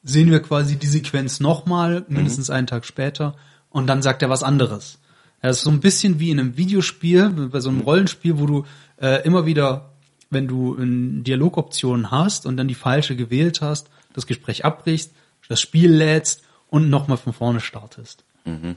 sehen 0.03 0.31
wir 0.31 0.41
quasi 0.41 0.77
die 0.77 0.87
Sequenz 0.87 1.41
nochmal, 1.41 2.05
mindestens 2.09 2.51
einen 2.51 2.67
Tag 2.67 2.85
später, 2.85 3.37
und 3.69 3.87
dann 3.87 4.03
sagt 4.03 4.23
er 4.23 4.31
was 4.31 4.43
anderes. 4.43 4.99
Das 5.43 5.59
ist 5.59 5.63
so 5.65 5.71
ein 5.71 5.81
bisschen 5.81 6.21
wie 6.21 6.31
in 6.31 6.41
einem 6.41 6.57
Videospiel, 6.57 7.31
bei 7.31 7.61
so 7.61 7.71
einem 7.71 7.81
Rollenspiel, 7.81 8.39
wo 8.39 8.47
du 8.47 8.65
äh, 9.01 9.23
immer 9.25 9.47
wieder, 9.47 9.93
wenn 10.29 10.49
du 10.49 10.75
in 10.75 11.25
Dialogoptionen 11.25 12.11
hast 12.11 12.47
und 12.47 12.57
dann 12.57 12.69
die 12.69 12.75
falsche 12.75 13.17
gewählt 13.17 13.61
hast, 13.63 13.89
das 14.13 14.27
Gespräch 14.27 14.65
abbrichst, 14.65 15.13
das 15.49 15.61
Spiel 15.61 15.91
lädst 15.91 16.43
und 16.69 16.91
nochmal 16.91 17.17
von 17.17 17.33
vorne 17.33 17.61
startest. 17.61 18.25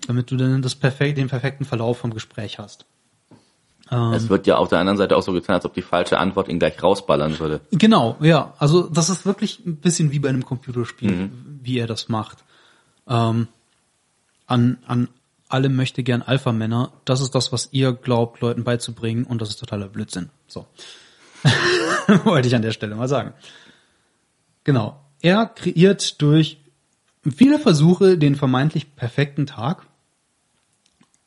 Damit 0.08 0.32
du 0.32 0.38
dann 0.38 0.62
das 0.62 0.76
perfekt, 0.76 1.18
den 1.18 1.28
perfekten 1.30 1.66
Verlauf 1.66 2.00
vom 2.00 2.14
Gespräch 2.14 2.60
hast. 2.60 2.86
Es 4.14 4.30
wird 4.30 4.48
ja 4.48 4.58
auf 4.58 4.70
der 4.70 4.80
anderen 4.80 4.98
Seite 4.98 5.16
auch 5.18 5.24
so 5.24 5.34
getan, 5.34 5.56
als 5.56 5.66
ob 5.66 5.74
die 5.74 5.82
falsche 5.82 6.18
Antwort 6.18 6.48
ihn 6.48 6.60
gleich 6.60 6.82
rausballern 6.82 7.40
würde. 7.40 7.62
Genau, 7.72 8.18
ja. 8.22 8.54
Also 8.58 8.84
das 8.84 9.10
ist 9.10 9.26
wirklich 9.26 9.66
ein 9.66 9.78
bisschen 9.78 10.12
wie 10.12 10.20
bei 10.20 10.30
einem 10.30 10.46
Computerspiel, 10.46 11.32
wie 11.62 11.80
er 11.80 11.88
das 11.88 12.10
macht. 12.10 12.44
Ähm, 13.08 13.48
an, 14.48 14.78
an 14.86 15.08
alle 15.50 15.70
möchte 15.70 16.04
gern 16.04 16.22
Alpha-Männer, 16.22 16.92
das 17.06 17.22
ist 17.22 17.36
das, 17.36 17.52
was 17.52 17.70
ihr 17.72 17.94
glaubt, 17.94 18.42
Leuten 18.42 18.64
beizubringen 18.64 19.24
und 19.24 19.42
das 19.42 19.50
ist 19.50 19.60
totaler 19.60 19.88
Blödsinn. 19.88 20.30
So. 20.48 20.66
Wollte 22.24 22.48
ich 22.48 22.56
an 22.56 22.62
der 22.62 22.72
Stelle 22.72 22.96
mal 22.96 23.08
sagen. 23.08 23.34
Genau. 24.64 25.00
Er 25.22 25.46
kreiert 25.46 26.22
durch 26.22 26.58
viele 27.30 27.60
Versuche 27.60 28.18
den 28.18 28.36
vermeintlich 28.36 28.96
perfekten 28.96 29.46
Tag, 29.46 29.86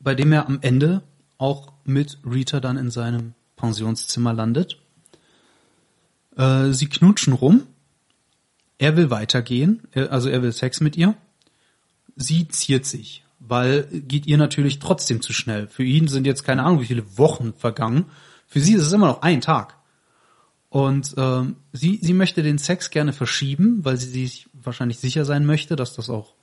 bei 0.00 0.14
dem 0.14 0.32
er 0.32 0.46
am 0.46 0.58
Ende 0.60 1.02
auch 1.38 1.72
mit 1.84 2.18
Rita 2.24 2.60
dann 2.60 2.76
in 2.76 2.90
seinem 2.90 3.34
Pensionszimmer 3.56 4.32
landet. 4.32 4.78
Äh, 6.36 6.72
sie 6.72 6.88
knutschen 6.88 7.32
rum. 7.32 7.62
Er 8.78 8.96
will 8.96 9.10
weitergehen, 9.10 9.82
er, 9.92 10.12
also 10.12 10.28
er 10.28 10.42
will 10.42 10.52
Sex 10.52 10.80
mit 10.80 10.96
ihr. 10.96 11.14
Sie 12.14 12.48
ziert 12.48 12.84
sich, 12.84 13.24
weil 13.38 13.84
geht 13.90 14.26
ihr 14.26 14.36
natürlich 14.38 14.78
trotzdem 14.78 15.22
zu 15.22 15.32
schnell. 15.32 15.66
Für 15.66 15.84
ihn 15.84 16.08
sind 16.08 16.26
jetzt 16.26 16.44
keine 16.44 16.62
Ahnung, 16.62 16.80
wie 16.80 16.86
viele 16.86 17.18
Wochen 17.18 17.54
vergangen. 17.54 18.06
Für 18.46 18.60
sie 18.60 18.74
ist 18.74 18.82
es 18.82 18.92
immer 18.92 19.06
noch 19.06 19.22
ein 19.22 19.40
Tag. 19.40 19.76
Und 20.68 21.14
ähm, 21.16 21.56
sie, 21.72 21.98
sie 22.02 22.12
möchte 22.12 22.42
den 22.42 22.58
Sex 22.58 22.90
gerne 22.90 23.12
verschieben, 23.12 23.84
weil 23.84 23.96
sie 23.96 24.10
sich 24.10 24.48
wahrscheinlich 24.52 24.98
sicher 24.98 25.24
sein 25.24 25.46
möchte, 25.46 25.76
dass 25.76 25.94
das 25.94 26.10
auch 26.10 26.34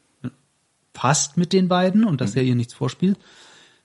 passt 0.93 1.37
mit 1.37 1.53
den 1.53 1.67
beiden 1.67 2.05
und 2.05 2.21
dass 2.21 2.35
er 2.35 2.43
ihr 2.43 2.55
nichts 2.55 2.73
vorspielt. 2.73 3.17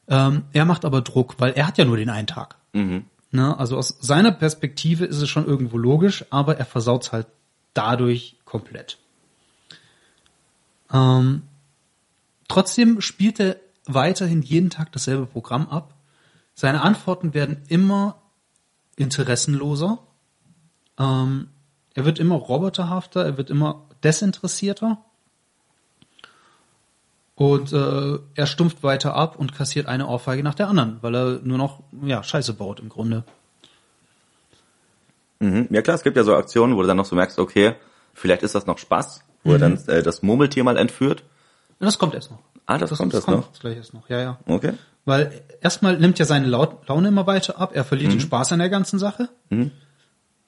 Ähm, 0.09 0.45
er 0.53 0.65
macht 0.65 0.85
aber 0.85 1.03
Druck, 1.03 1.37
weil 1.39 1.53
er 1.53 1.67
hat 1.67 1.79
ja 1.79 1.85
nur 1.85 1.97
den 1.97 2.11
einen 2.11 2.27
Tag. 2.27 2.57
Ne? 3.31 3.59
Also 3.59 3.77
aus 3.77 3.97
seiner 4.01 4.33
Perspektive 4.33 5.05
ist 5.05 5.21
es 5.21 5.29
schon 5.29 5.47
irgendwo 5.47 5.77
logisch, 5.77 6.25
aber 6.31 6.57
er 6.59 6.65
versaut 6.65 7.13
halt 7.13 7.27
dadurch 7.75 8.37
komplett. 8.45 8.99
Ähm, 10.93 11.43
trotzdem 12.49 13.01
spielt 13.01 13.39
er 13.41 13.57
weiterhin 13.85 14.43
jeden 14.43 14.71
Tag 14.71 14.93
dasselbe 14.93 15.27
Programm 15.27 15.69
ab. 15.69 15.95
Seine 16.55 16.83
Antworten 16.83 17.35
werden 17.35 17.63
immer 17.69 18.21
interessenloser. 18.97 19.99
Ähm, 20.99 21.49
er 21.95 22.05
wird 22.05 22.19
immer 22.19 22.37
roboterhafter, 22.37 23.25
er 23.25 23.37
wird 23.37 23.51
immer 23.51 23.87
desinteressierter. 24.03 25.05
Und 27.39 27.73
äh, 27.73 28.19
er 28.35 28.47
stumpft 28.47 28.83
weiter 28.83 29.15
ab 29.15 29.37
und 29.39 29.55
kassiert 29.55 29.87
eine 29.87 30.09
Ohrfeige 30.09 30.43
nach 30.43 30.57
der 30.57 30.67
anderen, 30.67 30.99
weil 31.03 31.15
er 31.15 31.39
nur 31.45 31.57
noch 31.57 31.79
ja, 32.03 32.25
Scheiße 32.25 32.53
baut 32.53 32.81
im 32.81 32.89
Grunde. 32.89 33.23
Mhm. 35.39 35.69
Ja 35.71 35.81
klar, 35.83 35.95
es 35.95 36.03
gibt 36.03 36.17
ja 36.17 36.25
so 36.25 36.35
Aktionen, 36.35 36.75
wo 36.75 36.83
du 36.83 36.89
dann 36.89 36.97
noch 36.97 37.05
so 37.05 37.15
merkst, 37.15 37.39
okay, 37.39 37.77
vielleicht 38.13 38.43
ist 38.43 38.57
das 38.57 38.67
noch 38.67 38.79
Spaß, 38.79 39.23
wo 39.45 39.53
er 39.53 39.61
dann 39.61 39.79
äh, 39.87 40.03
das 40.03 40.21
Murmeltier 40.23 40.65
mal 40.65 40.77
entführt. 40.77 41.23
Und 41.79 41.85
das 41.85 41.97
kommt 42.01 42.15
erst 42.15 42.33
noch. 42.33 42.41
Ah, 42.67 42.77
das 42.77 42.91
kommt 42.91 43.15
erst 43.15 43.29
noch? 43.29 43.53
gleich 43.53 43.77
erst 43.77 43.95
noch, 43.95 44.09
ja, 44.09 44.19
ja. 44.21 44.39
Okay. 44.47 44.73
Weil 45.05 45.41
erstmal 45.61 45.97
nimmt 45.97 46.19
ja 46.19 46.25
seine 46.25 46.49
Laune 46.49 47.07
immer 47.07 47.29
weiter 47.29 47.61
ab, 47.61 47.71
er 47.73 47.85
verliert 47.85 48.11
den 48.11 48.19
Spaß 48.19 48.51
an 48.51 48.59
der 48.59 48.69
ganzen 48.69 48.99
Sache. 48.99 49.29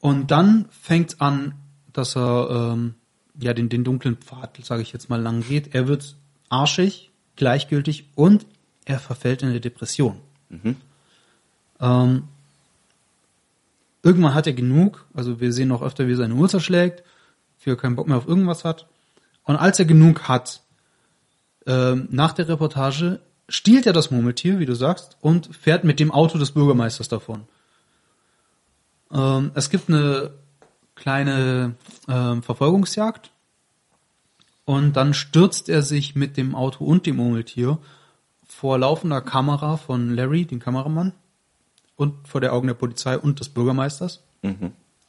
Und 0.00 0.30
dann 0.32 0.66
fängt 0.70 1.20
an, 1.20 1.54
dass 1.92 2.16
er 2.16 2.72
ähm, 2.72 2.94
ja 3.38 3.54
den, 3.54 3.68
den 3.68 3.84
dunklen 3.84 4.16
Pfad, 4.16 4.58
sage 4.64 4.82
ich 4.82 4.92
jetzt 4.92 5.08
mal, 5.08 5.20
lang 5.22 5.44
geht. 5.44 5.72
Er 5.72 5.86
wird 5.86 6.16
arschig, 6.50 7.10
gleichgültig 7.36 8.10
und 8.14 8.44
er 8.84 8.98
verfällt 8.98 9.42
in 9.42 9.48
eine 9.48 9.60
Depression. 9.60 10.20
Ähm, 11.80 12.24
irgendwann 14.02 14.34
hat 14.34 14.46
er 14.46 14.52
genug, 14.52 15.06
also 15.14 15.40
wir 15.40 15.52
sehen 15.52 15.68
noch 15.68 15.82
öfter, 15.82 16.06
wie 16.06 16.12
er 16.12 16.16
seine 16.18 16.34
Uhr 16.34 16.48
zerschlägt, 16.48 17.02
wie 17.62 17.70
er 17.70 17.76
keinen 17.76 17.96
Bock 17.96 18.08
mehr 18.08 18.18
auf 18.18 18.28
irgendwas 18.28 18.64
hat. 18.64 18.86
Und 19.44 19.56
als 19.56 19.78
er 19.78 19.84
genug 19.86 20.28
hat, 20.28 20.60
ähm, 21.66 22.08
nach 22.10 22.32
der 22.32 22.48
Reportage 22.48 23.20
stiehlt 23.48 23.86
er 23.86 23.92
das 23.92 24.10
Murmeltier, 24.10 24.58
wie 24.58 24.66
du 24.66 24.74
sagst, 24.74 25.16
und 25.20 25.54
fährt 25.54 25.84
mit 25.84 26.00
dem 26.00 26.10
Auto 26.10 26.38
des 26.38 26.52
Bürgermeisters 26.52 27.08
davon. 27.08 27.46
Ähm, 29.12 29.50
es 29.54 29.70
gibt 29.70 29.88
eine 29.88 30.32
kleine 30.94 31.74
ähm, 32.08 32.42
Verfolgungsjagd 32.42 33.30
und 34.64 34.94
dann 34.94 35.14
stürzt 35.14 35.68
er 35.68 35.82
sich 35.82 36.14
mit 36.14 36.36
dem 36.36 36.54
Auto 36.54 36.84
und 36.84 37.06
dem 37.06 37.16
Murmeltier 37.16 37.78
vor 38.46 38.78
laufender 38.78 39.20
Kamera 39.20 39.76
von 39.76 40.14
Larry, 40.14 40.44
dem 40.44 40.60
Kameramann, 40.60 41.12
und 41.96 42.26
vor 42.26 42.40
der 42.40 42.52
Augen 42.52 42.66
der 42.66 42.74
Polizei 42.74 43.18
und 43.18 43.40
des 43.40 43.50
Bürgermeisters 43.50 44.20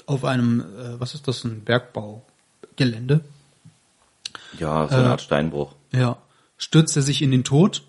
auf 0.05 0.25
einem, 0.25 0.61
äh, 0.61 0.99
was 0.99 1.13
ist 1.13 1.27
das, 1.27 1.43
ein 1.43 1.63
Bergbaugelände. 1.63 3.21
Ja, 4.59 4.87
so 4.87 4.95
eine 4.95 5.11
Art 5.11 5.21
Steinbruch. 5.21 5.73
Ja, 5.91 6.17
stürzt 6.57 6.95
er 6.97 7.01
sich 7.01 7.21
in 7.21 7.31
den 7.31 7.43
Tod 7.43 7.83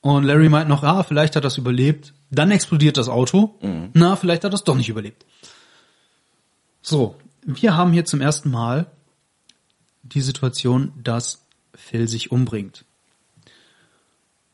und 0.00 0.24
Larry 0.24 0.48
meint 0.48 0.68
noch, 0.68 0.82
ah, 0.82 1.02
vielleicht 1.02 1.36
hat 1.36 1.44
er 1.44 1.48
es 1.48 1.58
überlebt. 1.58 2.14
Dann 2.30 2.50
explodiert 2.50 2.96
das 2.96 3.08
Auto. 3.08 3.58
Na, 3.92 4.16
vielleicht 4.16 4.44
hat 4.44 4.52
er 4.52 4.54
es 4.54 4.64
doch 4.64 4.76
nicht 4.76 4.88
überlebt. 4.88 5.26
So, 6.80 7.16
wir 7.42 7.76
haben 7.76 7.92
hier 7.92 8.04
zum 8.04 8.20
ersten 8.20 8.50
Mal 8.50 8.86
die 10.02 10.20
Situation, 10.20 10.92
dass 11.02 11.46
Phil 11.74 12.08
sich 12.08 12.30
umbringt. 12.32 12.84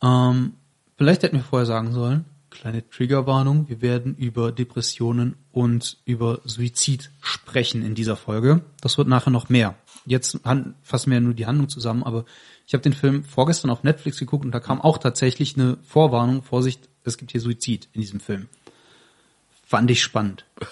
Ähm, 0.03 0.55
vielleicht 0.97 1.23
hätten 1.23 1.37
wir 1.37 1.45
vorher 1.45 1.67
sagen 1.67 1.93
sollen, 1.93 2.25
kleine 2.51 2.89
Triggerwarnung, 2.89 3.69
wir 3.69 3.83
werden 3.83 4.15
über 4.17 4.53
Depressionen 4.53 5.37
und 5.53 5.99
über 6.05 6.41
Suizid 6.45 7.11
sprechen 7.21 7.85
in 7.85 7.95
dieser 7.95 8.17
Folge. 8.17 8.63
Das 8.81 8.99
wird 8.99 9.09
nachher 9.09 9.31
noch 9.31 9.49
mehr. 9.49 9.75
Jetzt 10.07 10.39
fassen 10.83 11.11
wir 11.11 11.15
ja 11.15 11.21
nur 11.21 11.35
die 11.35 11.47
Handlung 11.47 11.69
zusammen, 11.69 12.05
aber 12.05 12.25
ich 12.67 12.75
habe 12.75 12.83
den 12.83 12.93
Film 12.93 13.25
vorgestern 13.25 13.71
auf 13.71 13.83
Netflix 13.83 14.19
geguckt 14.19 14.45
und 14.45 14.53
da 14.53 14.61
kam 14.61 14.81
auch 14.81 14.99
tatsächlich 14.99 15.57
eine 15.57 15.79
Vorwarnung, 15.83 16.43
Vorsicht, 16.43 16.89
es 17.05 17.19
gibt 17.19 17.33
hier 17.33 17.41
Suizid 17.41 17.89
in 17.93 18.01
diesem 18.01 18.21
Film. 18.21 18.49
Fand 19.67 19.91
ich 19.91 20.03
spannend. 20.03 20.45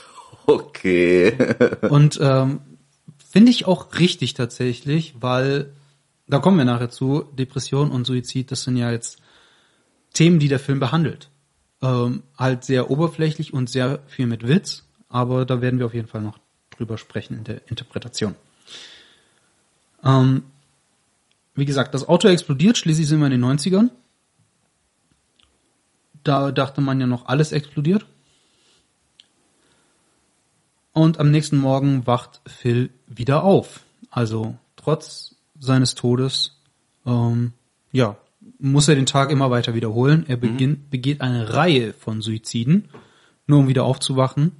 Okay. 0.47 1.33
und 1.89 2.19
ähm, 2.21 2.61
finde 3.35 3.51
ich 3.51 3.67
auch 3.67 3.99
richtig 3.99 4.35
tatsächlich, 4.35 5.17
weil 5.19 5.73
da 6.29 6.39
kommen 6.39 6.57
wir 6.57 6.65
nachher 6.65 6.89
zu, 6.89 7.25
Depression 7.37 7.91
und 7.91 8.05
Suizid, 8.05 8.53
das 8.53 8.63
sind 8.63 8.77
ja 8.77 8.93
jetzt 8.93 9.19
Themen, 10.13 10.39
die 10.39 10.47
der 10.47 10.61
Film 10.61 10.79
behandelt. 10.79 11.31
Ähm, 11.83 12.23
halt 12.39 12.63
sehr 12.63 12.93
oberflächlich 12.93 13.53
und 13.53 13.69
sehr 13.69 13.99
viel 14.07 14.29
mit 14.29 14.47
Witz, 14.47 14.85
aber 15.09 15.45
da 15.47 15.61
werden 15.61 15.81
wir 15.81 15.87
auf 15.87 15.95
jeden 15.95 16.07
Fall 16.07 16.21
noch 16.21 16.39
drüber 16.71 16.97
sprechen 16.97 17.37
in 17.37 17.43
der 17.43 17.69
Interpretation. 17.69 18.37
Ähm, 20.05 20.45
wie 21.57 21.65
gesagt, 21.65 21.93
das 21.93 22.09
Auto 22.09 22.29
explodiert, 22.29 22.79
schließlich 22.79 23.09
sind 23.09 23.19
wir 23.19 23.27
in 23.27 23.33
den 23.33 23.45
90ern. 23.45 23.91
Da 26.23 26.53
dachte 26.53 26.81
man 26.81 27.01
ja 27.01 27.09
noch, 27.09 27.27
alles 27.27 27.51
explodiert. 27.51 28.07
Und 30.95 31.19
am 31.19 31.31
nächsten 31.33 31.59
Morgen 31.59 32.07
wacht 32.07 32.41
Phil 32.47 32.91
wieder 33.07 33.43
auf. 33.43 33.81
Also 34.11 34.57
trotz 34.77 35.35
seines 35.59 35.97
Todes, 35.97 36.61
ähm, 37.05 37.53
ja, 37.91 38.17
muss 38.61 38.89
er 38.89 38.95
den 38.95 39.05
Tag 39.05 39.31
immer 39.31 39.51
weiter 39.51 39.75
wiederholen. 39.75 40.25
Er 40.29 40.37
beginnt, 40.37 40.79
mhm. 40.79 40.91
begeht 40.91 41.21
eine 41.21 41.53
Reihe 41.53 41.93
von 41.93 42.23
Suiziden, 42.23 42.89
nur 43.49 43.59
um 43.59 43.69
wieder 43.69 43.85
aufzuwachen. 43.85 44.53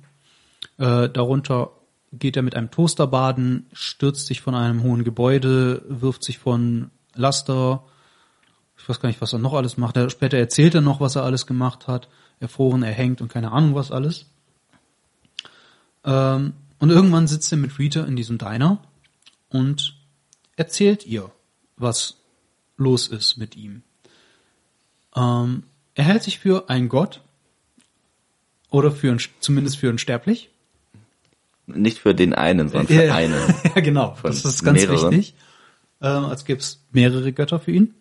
Äh, 0.77 1.09
darunter 1.09 1.71
geht 2.13 2.37
er 2.37 2.43
mit 2.43 2.57
einem 2.57 2.73
Toaster 2.73 3.07
baden, 3.07 3.67
stürzt 3.73 4.27
sich 4.27 4.41
von 4.41 4.57
einem 4.57 4.83
hohen 4.83 5.05
Gebäude, 5.05 5.83
wirft 5.89 6.25
sich 6.25 6.39
von 6.39 6.91
Laster. 7.15 7.85
Ich 8.77 8.89
weiß 8.89 8.99
gar 8.99 9.09
nicht, 9.09 9.21
was 9.21 9.33
er 9.33 9.39
noch 9.39 9.55
alles 9.55 9.77
macht. 9.77 9.97
Er, 9.97 10.11
später 10.11 10.37
erzählt 10.37 10.75
er 10.75 10.81
noch, 10.81 11.01
was 11.01 11.15
er 11.15 11.23
alles 11.23 11.47
gemacht 11.47 11.87
hat. 11.87 12.09
Erfroren, 12.41 12.83
erhängt 12.83 13.21
und 13.21 13.29
keine 13.29 13.53
Ahnung 13.53 13.77
was 13.77 13.93
alles. 13.93 14.27
Ähm, 16.05 16.55
und 16.79 16.91
irgendwann 16.91 17.27
sitzt 17.27 17.51
er 17.53 17.59
mit 17.59 17.79
Rita 17.79 18.05
in 18.05 18.17
diesem 18.17 18.39
Diner 18.39 18.79
und 19.49 19.97
erzählt 20.57 21.07
ihr, 21.07 21.31
was 21.77 22.17
los 22.77 23.09
ist 23.09 23.37
mit 23.37 23.57
ihm. 23.57 23.83
Ähm, 25.17 25.65
er 25.95 26.05
hält 26.05 26.23
sich 26.23 26.39
für 26.39 26.69
einen 26.69 26.89
Gott 26.89 27.21
oder 28.71 28.91
für 28.91 29.13
ein, 29.13 29.21
zumindest 29.41 29.79
für 29.79 29.89
einen 29.89 29.99
Sterblich. 29.99 30.51
Nicht 31.67 31.99
für 31.99 32.15
den 32.15 32.35
einen, 32.35 32.69
sondern 32.69 32.89
für 32.89 33.05
ja, 33.05 33.15
einen. 33.15 33.35
ja, 33.75 33.81
genau. 33.81 34.17
Das 34.23 34.45
ist 34.45 34.65
ganz 34.65 34.81
mehreren. 34.81 35.13
wichtig. 35.13 35.35
Ähm, 36.03 36.25
als 36.25 36.45
gäbe 36.45 36.61
es 36.61 36.81
mehrere 36.93 37.33
Götter 37.33 37.59
für 37.61 37.71
ihn. 37.71 37.95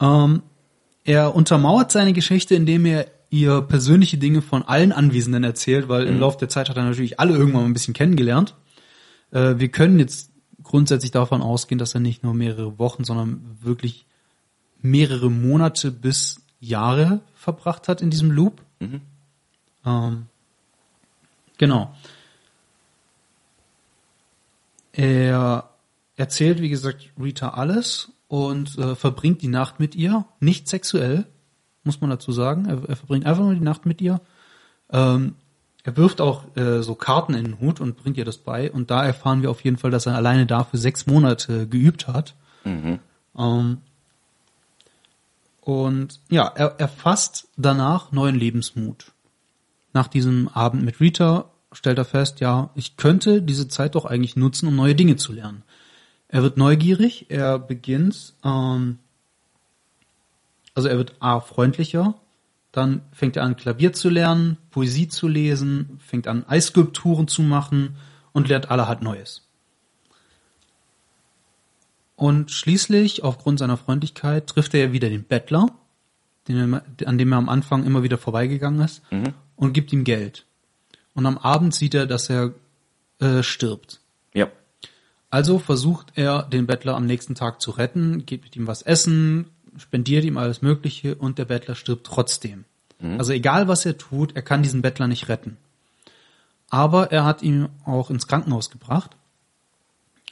Ähm, 0.00 0.42
er 1.04 1.36
untermauert 1.36 1.92
seine 1.92 2.12
Geschichte, 2.12 2.54
indem 2.54 2.86
er 2.86 3.06
ihr 3.40 3.62
persönliche 3.62 4.18
Dinge 4.18 4.42
von 4.42 4.62
allen 4.62 4.92
Anwesenden 4.92 5.44
erzählt, 5.44 5.88
weil 5.88 6.06
mhm. 6.06 6.12
im 6.12 6.20
Laufe 6.20 6.38
der 6.38 6.48
Zeit 6.48 6.68
hat 6.68 6.76
er 6.76 6.84
natürlich 6.84 7.20
alle 7.20 7.32
irgendwann 7.32 7.62
mal 7.62 7.68
ein 7.68 7.72
bisschen 7.72 7.94
kennengelernt. 7.94 8.54
Äh, 9.30 9.54
wir 9.58 9.68
können 9.68 9.98
jetzt 9.98 10.30
grundsätzlich 10.62 11.12
davon 11.12 11.42
ausgehen, 11.42 11.78
dass 11.78 11.94
er 11.94 12.00
nicht 12.00 12.22
nur 12.22 12.34
mehrere 12.34 12.78
Wochen, 12.78 13.04
sondern 13.04 13.58
wirklich 13.60 14.06
mehrere 14.80 15.30
Monate 15.30 15.90
bis 15.90 16.40
Jahre 16.60 17.20
verbracht 17.34 17.88
hat 17.88 18.02
in 18.02 18.10
diesem 18.10 18.30
Loop. 18.30 18.62
Mhm. 18.80 19.00
Ähm, 19.84 20.26
genau. 21.58 21.94
Er 24.92 25.70
erzählt, 26.16 26.60
wie 26.60 26.70
gesagt, 26.70 27.10
Rita 27.20 27.50
alles 27.50 28.10
und 28.28 28.78
äh, 28.78 28.94
verbringt 28.96 29.42
die 29.42 29.48
Nacht 29.48 29.78
mit 29.78 29.94
ihr, 29.94 30.24
nicht 30.40 30.68
sexuell, 30.68 31.26
muss 31.86 32.00
man 32.00 32.10
dazu 32.10 32.32
sagen. 32.32 32.66
Er, 32.66 32.88
er 32.88 32.96
verbringt 32.96 33.26
einfach 33.26 33.44
nur 33.44 33.54
die 33.54 33.60
Nacht 33.60 33.86
mit 33.86 34.00
ihr. 34.00 34.20
Ähm, 34.90 35.34
er 35.84 35.96
wirft 35.96 36.20
auch 36.20 36.44
äh, 36.56 36.82
so 36.82 36.96
Karten 36.96 37.34
in 37.34 37.44
den 37.44 37.60
Hut 37.60 37.80
und 37.80 37.96
bringt 37.96 38.16
ihr 38.16 38.24
das 38.24 38.38
bei. 38.38 38.70
Und 38.70 38.90
da 38.90 39.04
erfahren 39.04 39.42
wir 39.42 39.50
auf 39.50 39.62
jeden 39.62 39.76
Fall, 39.76 39.92
dass 39.92 40.06
er 40.06 40.16
alleine 40.16 40.44
dafür 40.44 40.78
sechs 40.80 41.06
Monate 41.06 41.68
geübt 41.68 42.08
hat. 42.08 42.34
Mhm. 42.64 42.98
Ähm, 43.38 43.78
und 45.60 46.20
ja, 46.28 46.46
er, 46.46 46.74
er 46.78 46.88
fasst 46.88 47.48
danach 47.56 48.12
neuen 48.12 48.36
Lebensmut. 48.36 49.12
Nach 49.92 50.08
diesem 50.08 50.48
Abend 50.48 50.82
mit 50.84 51.00
Rita 51.00 51.50
stellt 51.72 51.98
er 51.98 52.04
fest, 52.04 52.40
ja, 52.40 52.70
ich 52.74 52.96
könnte 52.96 53.42
diese 53.42 53.68
Zeit 53.68 53.94
doch 53.94 54.04
eigentlich 54.04 54.36
nutzen, 54.36 54.68
um 54.68 54.76
neue 54.76 54.94
Dinge 54.94 55.16
zu 55.16 55.32
lernen. 55.32 55.62
Er 56.28 56.42
wird 56.42 56.56
neugierig, 56.56 57.26
er 57.28 57.58
beginnt 57.58 58.34
ähm, 58.44 58.98
also 60.76 60.88
er 60.88 60.98
wird 60.98 61.14
A 61.20 61.40
freundlicher, 61.40 62.14
dann 62.70 63.00
fängt 63.10 63.36
er 63.36 63.44
an 63.44 63.56
Klavier 63.56 63.94
zu 63.94 64.10
lernen, 64.10 64.58
Poesie 64.70 65.08
zu 65.08 65.26
lesen, 65.26 65.98
fängt 66.04 66.28
an 66.28 66.44
Eisskulpturen 66.46 67.26
zu 67.26 67.42
machen 67.42 67.96
und 68.32 68.48
lernt 68.48 68.70
allerhand 68.70 69.00
Neues. 69.00 69.48
Und 72.14 72.50
schließlich, 72.50 73.24
aufgrund 73.24 73.58
seiner 73.58 73.78
Freundlichkeit, 73.78 74.46
trifft 74.46 74.74
er 74.74 74.92
wieder 74.92 75.08
den 75.08 75.24
Bettler, 75.24 75.70
den 76.46 76.74
er, 76.74 76.82
an 77.06 77.16
dem 77.16 77.32
er 77.32 77.38
am 77.38 77.48
Anfang 77.48 77.84
immer 77.84 78.02
wieder 78.02 78.18
vorbeigegangen 78.18 78.80
ist, 78.80 79.02
mhm. 79.10 79.32
und 79.56 79.72
gibt 79.72 79.94
ihm 79.94 80.04
Geld. 80.04 80.44
Und 81.14 81.24
am 81.24 81.38
Abend 81.38 81.74
sieht 81.74 81.94
er, 81.94 82.06
dass 82.06 82.28
er 82.28 82.52
äh, 83.18 83.42
stirbt. 83.42 84.00
Ja. 84.34 84.48
Also 85.30 85.58
versucht 85.58 86.12
er, 86.16 86.42
den 86.42 86.66
Bettler 86.66 86.96
am 86.96 87.06
nächsten 87.06 87.34
Tag 87.34 87.62
zu 87.62 87.70
retten, 87.70 88.26
gibt 88.26 88.44
mit 88.44 88.56
ihm 88.56 88.66
was 88.66 88.82
essen, 88.82 89.46
spendiert 89.78 90.24
ihm 90.24 90.38
alles 90.38 90.62
Mögliche 90.62 91.14
und 91.14 91.38
der 91.38 91.44
Bettler 91.46 91.74
stirbt 91.74 92.06
trotzdem. 92.06 92.64
Mhm. 92.98 93.18
Also 93.18 93.32
egal 93.32 93.68
was 93.68 93.86
er 93.86 93.98
tut, 93.98 94.34
er 94.36 94.42
kann 94.42 94.62
diesen 94.62 94.82
Bettler 94.82 95.06
nicht 95.06 95.28
retten. 95.28 95.56
Aber 96.68 97.12
er 97.12 97.24
hat 97.24 97.42
ihn 97.42 97.68
auch 97.84 98.10
ins 98.10 98.26
Krankenhaus 98.26 98.70
gebracht. 98.70 99.16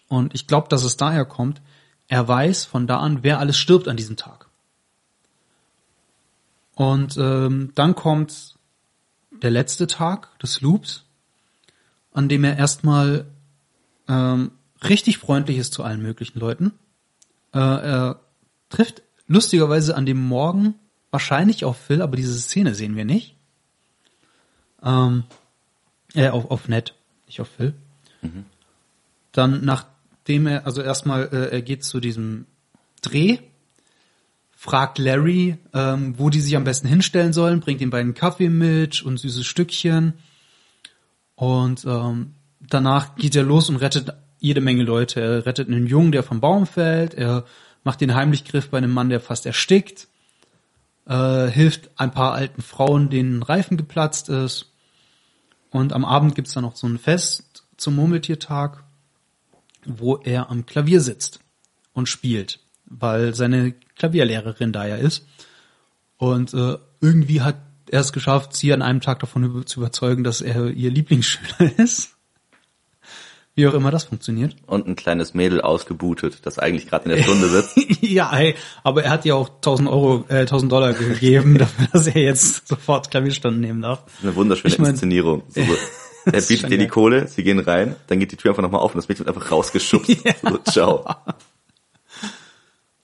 Und 0.09 0.35
ich 0.35 0.47
glaube, 0.47 0.69
dass 0.69 0.85
es 0.85 0.97
daher 0.97 1.25
kommt, 1.25 1.61
er 2.09 2.27
weiß 2.27 2.65
von 2.65 2.87
da 2.87 2.99
an, 2.99 3.23
wer 3.23 3.39
alles 3.39 3.57
stirbt 3.57 3.89
an 3.89 3.97
diesem 3.97 4.17
Tag. 4.17 4.49
Und 6.75 7.17
ähm, 7.17 7.73
dann 7.75 7.95
kommt 7.95 8.57
der 9.31 9.51
letzte 9.51 9.87
Tag 9.87 10.39
des 10.41 10.61
Loops, 10.61 11.05
an 12.13 12.29
dem 12.29 12.45
er 12.45 12.57
erstmal 12.57 13.27
ähm, 14.09 14.53
richtig 14.83 15.19
freundlich 15.19 15.59
ist 15.59 15.73
zu 15.73 15.83
allen 15.83 16.03
möglichen 16.03 16.39
Leuten. 16.39 16.73
Äh, 17.53 17.59
er 17.59 18.21
trifft 18.71 19.03
lustigerweise 19.27 19.97
an 19.97 20.07
dem 20.07 20.21
Morgen 20.21 20.75
wahrscheinlich 21.11 21.65
auf 21.65 21.77
Phil, 21.77 22.03
aber 22.03 22.17
diese 22.17 22.39
Szene 22.39 22.75
sehen 22.75 22.97
wir 22.97 23.05
nicht. 23.05 23.37
Ähm, 24.83 25.25
äh, 26.15 26.29
auf, 26.29 26.51
auf 26.51 26.69
Ned, 26.69 26.95
nicht 27.27 27.41
auf 27.41 27.49
Phil. 27.49 27.75
Mhm. 28.23 28.45
Dann 29.33 29.65
nachdem 29.65 30.47
er, 30.47 30.67
also 30.67 30.83
erstmal, 30.83 31.29
äh, 31.33 31.53
er 31.53 31.63
geht 31.63 31.85
zu 31.85 32.01
diesem 32.01 32.47
Dreh, 33.03 33.39
fragt 34.57 34.99
Larry, 34.99 35.59
ähm, 35.75 36.15
wo 36.19 36.31
die 36.31 36.41
sich 36.41 36.57
am 36.57 36.65
besten 36.65 36.89
hinstellen 36.89 37.33
sollen, 37.33 37.61
bringt 37.61 37.81
den 37.81 37.91
beiden 37.91 38.15
Kaffee 38.15 38.49
mit 38.49 39.03
und 39.03 39.19
süßes 39.19 39.45
Stückchen. 39.45 40.15
Und 41.35 41.85
ähm, 41.85 42.33
danach 42.61 43.17
geht 43.17 43.37
er 43.37 43.43
los 43.43 43.69
und 43.69 43.77
rettet 43.77 44.15
jede 44.39 44.61
Menge 44.61 44.83
Leute. 44.83 45.21
Er 45.21 45.47
rettet 45.47 45.69
einen 45.69 45.87
Jungen, 45.87 46.13
der 46.13 46.23
vom 46.23 46.41
Baum 46.41 46.67
fällt. 46.67 47.15
Er 47.15 47.45
macht 47.85 48.01
den 48.01 48.15
Heimlichgriff 48.15 48.71
bei 48.71 48.79
einem 48.79 48.93
Mann, 48.93 49.11
der 49.11 49.21
fast 49.21 49.47
erstickt, 49.47 50.09
äh, 51.07 51.47
hilft 51.49 51.91
ein 51.97 52.11
paar 52.11 52.33
alten 52.33 52.63
Frauen, 52.63 53.11
denen 53.11 53.39
ein 53.39 53.43
Reifen 53.43 53.77
geplatzt 53.77 54.29
ist. 54.29 54.73
Und 55.71 55.93
am 55.93 56.05
Abend 56.05 56.35
gibt's 56.35 56.55
dann 56.55 56.65
noch 56.65 56.77
so 56.77 56.87
ein 56.87 56.99
Fest 56.99 57.65
zum 57.77 57.97
Murmeltiertag, 57.97 58.85
wo 59.85 60.17
er 60.17 60.51
am 60.51 60.67
Klavier 60.67 61.01
sitzt 61.01 61.41
und 61.93 62.09
spielt, 62.09 62.61
weil 62.87 63.35
seine 63.35 63.73
Klavierlehrerin 63.97 64.73
da 64.73 64.87
ja 64.87 64.97
ist. 64.97 65.27
Und 66.17 66.55
äh, 66.55 66.79
irgendwie 67.01 67.43
hat 67.43 67.57
er 67.91 68.01
es 68.01 68.13
geschafft, 68.13 68.55
sie 68.55 68.73
an 68.73 68.83
einem 68.83 69.01
Tag 69.01 69.19
davon 69.19 69.67
zu 69.67 69.81
überzeugen, 69.81 70.25
dass 70.25 70.41
er 70.41 70.71
ihr 70.71 70.91
Lieblingsschüler 70.91 71.73
ist. 71.79 72.14
Wie 73.57 73.69
auch 73.69 73.75
immer 73.75 73.93
das 73.93 74.05
funktioniert. 74.05 74.57
Und 74.67 74.89
ein 74.89 74.97
kleines 74.97 75.33
Mädel 75.33 75.61
ausgebootet, 75.61 76.45
das 76.45 76.59
eigentlich 76.59 76.89
gerade 76.89 77.05
in 77.05 77.17
der 77.17 77.23
Stunde 77.23 77.49
sitzt. 77.49 77.77
ja, 78.01 78.37
ey, 78.37 78.57
aber 78.83 79.05
er 79.05 79.11
hat 79.11 79.25
ja 79.25 79.35
auch 79.35 79.49
1000 79.49 79.89
Euro, 79.89 80.25
äh, 80.29 80.41
1000 80.41 80.73
Dollar 80.73 80.93
gegeben, 80.93 81.59
dafür, 81.59 81.87
dass 81.93 82.09
er 82.09 82.21
jetzt 82.21 82.67
sofort 82.67 83.13
Klavierstunden 83.13 83.61
nehmen 83.61 83.83
darf. 83.83 84.03
Eine 84.23 84.35
wunderschöne 84.35 84.75
ich 84.75 84.81
mein, 84.81 84.91
Inszenierung. 84.91 85.43
So, 85.49 85.61
Er 86.27 86.41
bietet 86.41 86.71
dir 86.71 86.79
die. 86.79 86.89
Kohle, 86.89 87.29
sie 87.29 87.45
gehen 87.45 87.59
rein, 87.59 87.97
dann 88.07 88.19
geht 88.19 88.33
die 88.33 88.37
Tür 88.37 88.53
einfach 88.53 88.63
nochmal 88.63 88.81
auf 88.81 88.95
und 88.95 88.97
das 88.97 89.09
Mädchen 89.09 89.27
wird 89.27 89.37
einfach 89.37 89.53
rausgeschubst. 89.53 90.25
So, 90.43 90.59
ciao. 90.71 91.05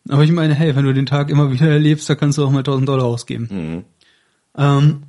Aber 0.09 0.25
ich 0.25 0.33
meine, 0.33 0.55
hey, 0.55 0.75
wenn 0.75 0.85
du 0.85 0.95
den 0.95 1.07
Tag 1.07 1.29
immer 1.29 1.53
wieder 1.53 1.69
erlebst, 1.69 2.09
da 2.09 2.15
kannst 2.15 2.39
du 2.39 2.45
auch 2.45 2.51
mal 2.51 2.61
1000 2.61 2.89
Dollar 2.89 3.05
ausgeben. 3.05 3.49
Mhm. 3.51 3.85
Ähm, 4.57 5.03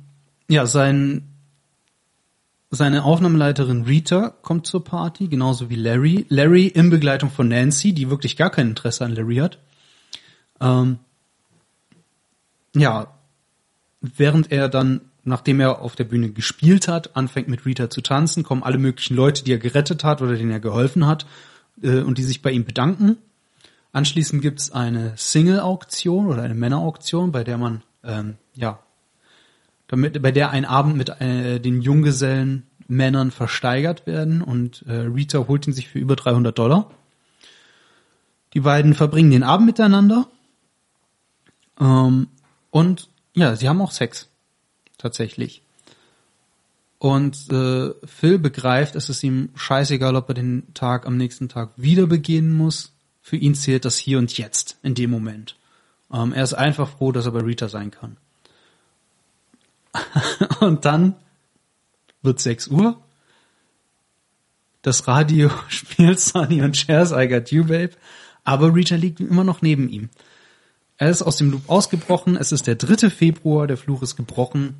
ja, 0.48 0.66
sein, 0.66 1.31
seine 2.74 3.04
Aufnahmeleiterin 3.04 3.82
Rita 3.82 4.30
kommt 4.40 4.66
zur 4.66 4.82
Party, 4.82 5.28
genauso 5.28 5.68
wie 5.68 5.76
Larry. 5.76 6.24
Larry 6.30 6.66
in 6.66 6.88
Begleitung 6.88 7.30
von 7.30 7.46
Nancy, 7.48 7.92
die 7.92 8.08
wirklich 8.08 8.38
gar 8.38 8.48
kein 8.48 8.70
Interesse 8.70 9.04
an 9.04 9.14
Larry 9.14 9.36
hat. 9.36 9.58
Ähm, 10.58 10.98
ja, 12.74 13.12
während 14.00 14.50
er 14.50 14.70
dann, 14.70 15.02
nachdem 15.22 15.60
er 15.60 15.82
auf 15.82 15.96
der 15.96 16.04
Bühne 16.04 16.30
gespielt 16.30 16.88
hat, 16.88 17.14
anfängt 17.14 17.48
mit 17.48 17.66
Rita 17.66 17.90
zu 17.90 18.00
tanzen, 18.00 18.42
kommen 18.42 18.62
alle 18.62 18.78
möglichen 18.78 19.16
Leute, 19.16 19.44
die 19.44 19.52
er 19.52 19.58
gerettet 19.58 20.02
hat 20.02 20.22
oder 20.22 20.34
denen 20.34 20.50
er 20.50 20.60
geholfen 20.60 21.06
hat 21.06 21.26
äh, 21.82 22.00
und 22.00 22.16
die 22.16 22.24
sich 22.24 22.40
bei 22.40 22.52
ihm 22.52 22.64
bedanken. 22.64 23.18
Anschließend 23.92 24.40
gibt's 24.40 24.72
eine 24.72 25.12
Single-Auktion 25.16 26.26
oder 26.26 26.40
eine 26.40 26.54
Männer-Auktion, 26.54 27.32
bei 27.32 27.44
der 27.44 27.58
man 27.58 27.82
ähm, 28.02 28.38
ja 28.54 28.78
damit, 29.92 30.22
bei 30.22 30.32
der 30.32 30.50
ein 30.50 30.64
Abend 30.64 30.96
mit 30.96 31.10
äh, 31.20 31.60
den 31.60 31.82
Junggesellen 31.82 32.62
Männern 32.88 33.30
versteigert 33.30 34.06
werden 34.06 34.40
und 34.40 34.86
äh, 34.88 34.92
Rita 34.92 35.46
holt 35.48 35.66
ihn 35.66 35.74
sich 35.74 35.88
für 35.88 35.98
über 35.98 36.16
300 36.16 36.58
Dollar. 36.58 36.90
Die 38.54 38.60
beiden 38.60 38.94
verbringen 38.94 39.30
den 39.30 39.42
Abend 39.42 39.66
miteinander 39.66 40.28
ähm, 41.78 42.28
und 42.70 43.10
ja, 43.34 43.54
sie 43.54 43.68
haben 43.68 43.82
auch 43.82 43.90
Sex 43.90 44.28
tatsächlich. 44.96 45.60
Und 46.98 47.52
äh, 47.52 47.90
Phil 48.06 48.38
begreift, 48.38 48.96
es 48.96 49.10
ist 49.10 49.22
ihm 49.22 49.50
scheißegal, 49.56 50.16
ob 50.16 50.30
er 50.30 50.34
den 50.34 50.72
Tag 50.72 51.06
am 51.06 51.18
nächsten 51.18 51.50
Tag 51.50 51.72
wieder 51.76 52.06
begehen 52.06 52.54
muss. 52.54 52.92
Für 53.20 53.36
ihn 53.36 53.54
zählt 53.54 53.84
das 53.84 53.98
hier 53.98 54.18
und 54.18 54.38
jetzt 54.38 54.78
in 54.82 54.94
dem 54.94 55.10
Moment. 55.10 55.56
Ähm, 56.10 56.32
er 56.32 56.44
ist 56.44 56.54
einfach 56.54 56.88
froh, 56.88 57.12
dass 57.12 57.26
er 57.26 57.32
bei 57.32 57.40
Rita 57.40 57.68
sein 57.68 57.90
kann. 57.90 58.16
und 60.60 60.84
dann 60.84 61.14
wird 62.22 62.40
6 62.40 62.68
Uhr. 62.68 63.00
Das 64.82 65.06
Radio 65.06 65.50
spielt 65.68 66.20
Sonny 66.20 66.62
und 66.62 66.76
Cher's 66.76 67.12
I 67.12 67.28
Got 67.28 67.50
You, 67.50 67.64
Babe. 67.64 67.92
Aber 68.44 68.74
Rita 68.74 68.96
liegt 68.96 69.20
immer 69.20 69.44
noch 69.44 69.62
neben 69.62 69.88
ihm. 69.88 70.10
Er 70.96 71.10
ist 71.10 71.22
aus 71.22 71.36
dem 71.36 71.50
Loop 71.50 71.68
ausgebrochen. 71.68 72.36
Es 72.36 72.52
ist 72.52 72.66
der 72.66 72.74
3. 72.74 73.10
Februar. 73.10 73.66
Der 73.66 73.76
Fluch 73.76 74.02
ist 74.02 74.16
gebrochen. 74.16 74.74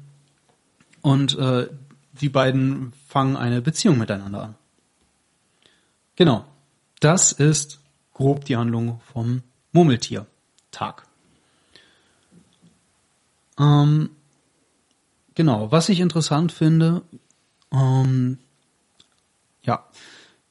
Und 1.01 1.37
äh, 1.39 1.69
die 2.13 2.29
beiden 2.29 2.93
fangen 3.09 3.37
eine 3.37 3.63
Beziehung 3.63 3.99
miteinander 3.99 4.43
an. 4.43 4.55
Genau. 6.17 6.45
Das 7.01 7.33
ist 7.33 7.81
grob 8.13 8.45
die 8.45 8.57
Handlung 8.57 9.01
vom 9.13 9.43
Murmeltier-Tag. 9.73 11.07
Ähm, 13.59 14.11
genau. 15.35 15.71
Was 15.71 15.89
ich 15.89 16.01
interessant 16.01 16.53
finde, 16.53 17.03
ähm, 17.73 18.39
ja, 19.63 19.87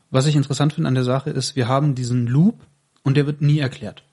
was 0.10 0.26
ich 0.26 0.36
interessant 0.36 0.74
finde 0.74 0.88
an 0.88 0.96
der 0.96 1.04
Sache 1.04 1.30
ist, 1.30 1.56
wir 1.56 1.68
haben 1.68 1.96
diesen 1.96 2.28
Loop 2.28 2.60
und 3.04 3.16
der 3.18 3.26
wird 3.26 3.42
nie 3.42 3.60
erklärt. 3.60 4.04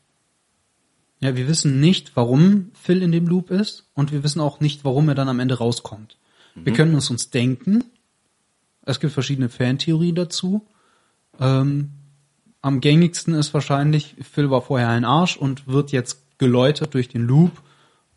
Ja, 1.20 1.34
wir 1.34 1.48
wissen 1.48 1.80
nicht, 1.80 2.12
warum 2.14 2.70
Phil 2.74 3.02
in 3.02 3.10
dem 3.10 3.26
Loop 3.26 3.50
ist 3.50 3.90
und 3.94 4.12
wir 4.12 4.22
wissen 4.22 4.40
auch 4.40 4.60
nicht, 4.60 4.84
warum 4.84 5.08
er 5.08 5.16
dann 5.16 5.28
am 5.28 5.40
Ende 5.40 5.58
rauskommt. 5.58 6.16
Wir 6.54 6.72
können 6.72 6.94
es 6.96 7.10
uns 7.10 7.30
denken. 7.30 7.84
Es 8.82 9.00
gibt 9.00 9.12
verschiedene 9.12 9.48
Fantheorien 9.48 10.14
dazu. 10.14 10.66
Ähm, 11.38 11.90
am 12.62 12.80
gängigsten 12.80 13.34
ist 13.34 13.54
wahrscheinlich, 13.54 14.16
Phil 14.20 14.50
war 14.50 14.62
vorher 14.62 14.88
ein 14.88 15.04
Arsch 15.04 15.36
und 15.36 15.68
wird 15.68 15.92
jetzt 15.92 16.38
geläutert 16.38 16.94
durch 16.94 17.08
den 17.08 17.22
Loop 17.22 17.52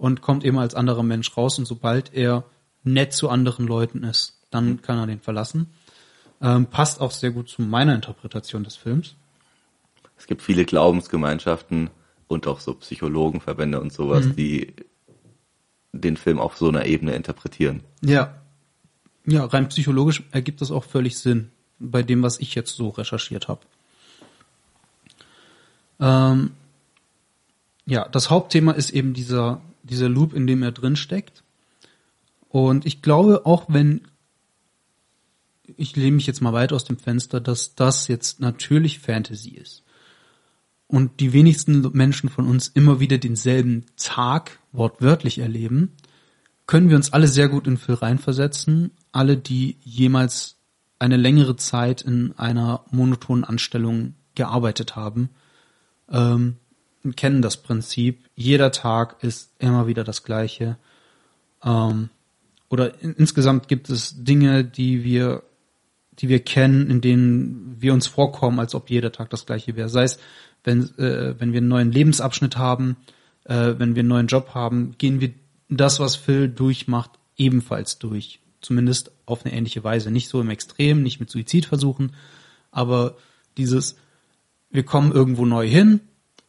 und 0.01 0.21
kommt 0.21 0.43
eben 0.43 0.57
als 0.57 0.73
anderer 0.73 1.03
Mensch 1.03 1.37
raus 1.37 1.59
und 1.59 1.65
sobald 1.65 2.11
er 2.15 2.43
nett 2.83 3.13
zu 3.13 3.29
anderen 3.29 3.67
Leuten 3.67 4.03
ist, 4.03 4.41
dann 4.49 4.81
kann 4.81 4.97
er 4.97 5.05
den 5.05 5.19
verlassen. 5.19 5.69
Ähm, 6.41 6.65
passt 6.65 6.99
auch 7.01 7.11
sehr 7.11 7.29
gut 7.29 7.49
zu 7.49 7.61
meiner 7.61 7.93
Interpretation 7.93 8.63
des 8.63 8.75
Films. 8.75 9.13
Es 10.17 10.25
gibt 10.25 10.41
viele 10.41 10.65
Glaubensgemeinschaften 10.65 11.91
und 12.27 12.47
auch 12.47 12.61
so 12.61 12.73
Psychologenverbände 12.73 13.79
und 13.79 13.93
sowas, 13.93 14.25
die 14.35 14.73
den 15.91 16.17
Film 16.17 16.39
auf 16.39 16.57
so 16.57 16.69
einer 16.69 16.87
Ebene 16.87 17.13
interpretieren. 17.13 17.83
Ja. 18.03 18.41
Ja, 19.27 19.45
rein 19.45 19.69
psychologisch 19.69 20.23
ergibt 20.31 20.61
das 20.61 20.71
auch 20.71 20.83
völlig 20.83 21.19
Sinn 21.19 21.51
bei 21.77 22.01
dem, 22.01 22.23
was 22.23 22.39
ich 22.39 22.55
jetzt 22.55 22.75
so 22.75 22.89
recherchiert 22.89 23.47
habe. 23.47 23.61
Ähm, 25.99 26.53
ja, 27.85 28.09
das 28.09 28.31
Hauptthema 28.31 28.71
ist 28.71 28.89
eben 28.89 29.13
dieser, 29.13 29.61
dieser 29.83 30.09
Loop, 30.09 30.33
in 30.33 30.47
dem 30.47 30.63
er 30.63 30.71
drin 30.71 30.95
steckt. 30.95 31.43
Und 32.49 32.85
ich 32.85 33.01
glaube, 33.01 33.45
auch 33.45 33.65
wenn, 33.69 34.01
ich 35.77 35.95
lehne 35.95 36.17
mich 36.17 36.27
jetzt 36.27 36.41
mal 36.41 36.53
weit 36.53 36.73
aus 36.73 36.83
dem 36.83 36.97
Fenster, 36.97 37.39
dass 37.39 37.75
das 37.75 38.07
jetzt 38.07 38.39
natürlich 38.39 38.99
Fantasy 38.99 39.51
ist. 39.51 39.83
Und 40.87 41.21
die 41.21 41.31
wenigsten 41.31 41.89
Menschen 41.93 42.29
von 42.29 42.47
uns 42.47 42.67
immer 42.67 42.99
wieder 42.99 43.17
denselben 43.17 43.85
Tag 43.95 44.59
wortwörtlich 44.73 45.37
erleben, 45.37 45.93
können 46.67 46.89
wir 46.89 46.97
uns 46.97 47.13
alle 47.13 47.27
sehr 47.27 47.47
gut 47.47 47.67
in 47.67 47.77
Phil 47.77 47.95
reinversetzen. 47.95 48.91
Alle, 49.13 49.37
die 49.37 49.77
jemals 49.83 50.57
eine 50.99 51.17
längere 51.17 51.55
Zeit 51.55 52.01
in 52.01 52.33
einer 52.37 52.85
monotonen 52.91 53.43
Anstellung 53.43 54.15
gearbeitet 54.35 54.95
haben, 54.95 55.29
ähm, 56.09 56.57
kennen 57.15 57.41
das 57.41 57.57
Prinzip. 57.57 58.25
Jeder 58.35 58.71
Tag 58.71 59.23
ist 59.23 59.51
immer 59.59 59.87
wieder 59.87 60.03
das 60.03 60.23
gleiche. 60.23 60.77
Ähm, 61.63 62.09
oder 62.69 63.01
in, 63.01 63.13
insgesamt 63.13 63.67
gibt 63.67 63.89
es 63.89 64.23
Dinge, 64.23 64.63
die 64.63 65.03
wir, 65.03 65.43
die 66.13 66.29
wir 66.29 66.39
kennen, 66.39 66.89
in 66.89 67.01
denen 67.01 67.75
wir 67.79 67.93
uns 67.93 68.07
vorkommen, 68.07 68.59
als 68.59 68.75
ob 68.75 68.89
jeder 68.89 69.11
Tag 69.11 69.29
das 69.29 69.45
gleiche 69.45 69.75
wäre. 69.75 69.89
Sei 69.89 70.03
es, 70.03 70.19
wenn, 70.63 70.83
äh, 70.97 71.39
wenn 71.39 71.53
wir 71.53 71.57
einen 71.57 71.67
neuen 71.67 71.91
Lebensabschnitt 71.91 72.57
haben, 72.57 72.97
äh, 73.45 73.73
wenn 73.77 73.95
wir 73.95 74.01
einen 74.01 74.09
neuen 74.09 74.27
Job 74.27 74.51
haben, 74.53 74.95
gehen 74.97 75.19
wir 75.21 75.33
das, 75.69 75.99
was 75.99 76.15
Phil 76.15 76.47
durchmacht, 76.47 77.11
ebenfalls 77.37 77.97
durch. 77.97 78.39
Zumindest 78.61 79.11
auf 79.25 79.43
eine 79.43 79.55
ähnliche 79.55 79.83
Weise. 79.83 80.11
Nicht 80.11 80.29
so 80.29 80.39
im 80.39 80.49
Extrem, 80.49 81.01
nicht 81.01 81.19
mit 81.19 81.31
Suizidversuchen, 81.31 82.13
aber 82.69 83.17
dieses, 83.57 83.97
wir 84.69 84.83
kommen 84.83 85.11
irgendwo 85.11 85.45
neu 85.45 85.67
hin, 85.67 86.01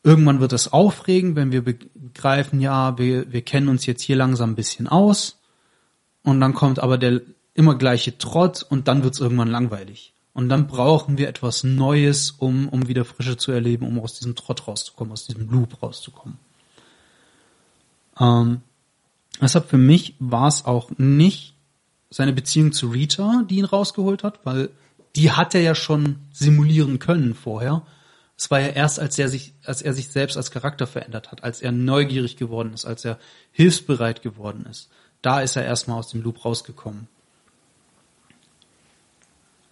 irgendwann 0.03 0.41
wird 0.41 0.53
es 0.53 0.73
aufregend, 0.73 1.37
wenn 1.37 1.53
wir 1.53 1.63
begreifen, 1.63 2.61
ja, 2.61 2.99
wir, 2.99 3.33
wir 3.33 3.43
kennen 3.43 3.69
uns 3.69 3.87
jetzt 3.87 4.03
hier 4.03 4.17
langsam 4.17 4.51
ein 4.51 4.57
bisschen 4.57 4.89
aus 4.89 5.39
und 6.23 6.41
dann 6.41 6.55
kommt 6.55 6.81
aber 6.81 6.99
der 6.99 7.21
immer 7.55 7.77
gleiche 7.77 8.17
Trott 8.19 8.65
und 8.69 8.89
dann 8.89 9.05
wird 9.05 9.15
es 9.15 9.21
irgendwann 9.21 9.49
langweilig. 9.49 10.13
Und 10.35 10.49
dann 10.49 10.67
brauchen 10.67 11.19
wir 11.19 11.29
etwas 11.29 11.63
Neues, 11.63 12.31
um, 12.31 12.69
um 12.69 12.89
wieder 12.89 13.05
Frische 13.05 13.37
zu 13.37 13.53
erleben, 13.53 13.87
um 13.87 14.01
aus 14.01 14.15
diesem 14.15 14.35
Trott 14.35 14.67
rauszukommen, 14.67 15.13
aus 15.13 15.27
diesem 15.27 15.51
Loop 15.51 15.83
rauszukommen. 15.83 16.39
Ähm, 18.19 18.63
deshalb 19.41 19.69
für 19.69 19.77
mich 19.77 20.15
war 20.19 20.49
es 20.49 20.65
auch 20.65 20.91
nicht 20.97 21.55
seine 22.09 22.33
Beziehung 22.33 22.73
zu 22.73 22.89
Rita, 22.89 23.43
die 23.49 23.59
ihn 23.59 23.65
rausgeholt 23.67 24.23
hat, 24.23 24.41
weil 24.45 24.71
die 25.17 25.33
hat 25.33 25.55
er 25.55 25.61
ja 25.61 25.75
schon 25.75 26.17
simulieren 26.33 26.99
können 26.99 27.35
vorher. 27.35 27.83
Es 28.43 28.51
war 28.51 28.59
ja 28.59 28.71
erst, 28.71 28.99
als 28.99 29.17
er 29.21 29.29
sich, 29.29 29.55
als 29.65 29.83
er 29.83 29.93
sich 29.93 30.09
selbst 30.09 30.37
als 30.37 30.51
Charakter 30.51 30.89
verändert 30.89 31.31
hat, 31.31 31.45
als 31.45 31.63
er 31.63 31.71
neugierig 31.71 32.37
geworden 32.37 32.75
ist, 32.75 32.85
als 32.85 33.05
er 33.05 33.21
hilfsbereit 33.53 34.21
geworden 34.21 34.67
ist. 34.69 34.91
Da 35.23 35.43
ist 35.43 35.55
er 35.55 35.65
erstmal 35.65 36.01
aus 36.01 36.09
dem 36.09 36.23
Loop 36.23 36.45
rausgekommen. 36.45 37.07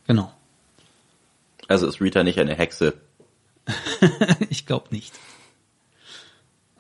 Genau. 0.07 0.33
Also 1.67 1.89
ist 1.89 2.01
Rita 2.01 2.23
nicht 2.23 2.39
eine 2.39 2.55
Hexe. 2.55 2.95
ich 4.51 4.67
glaube 4.67 4.87
nicht. 4.93 5.19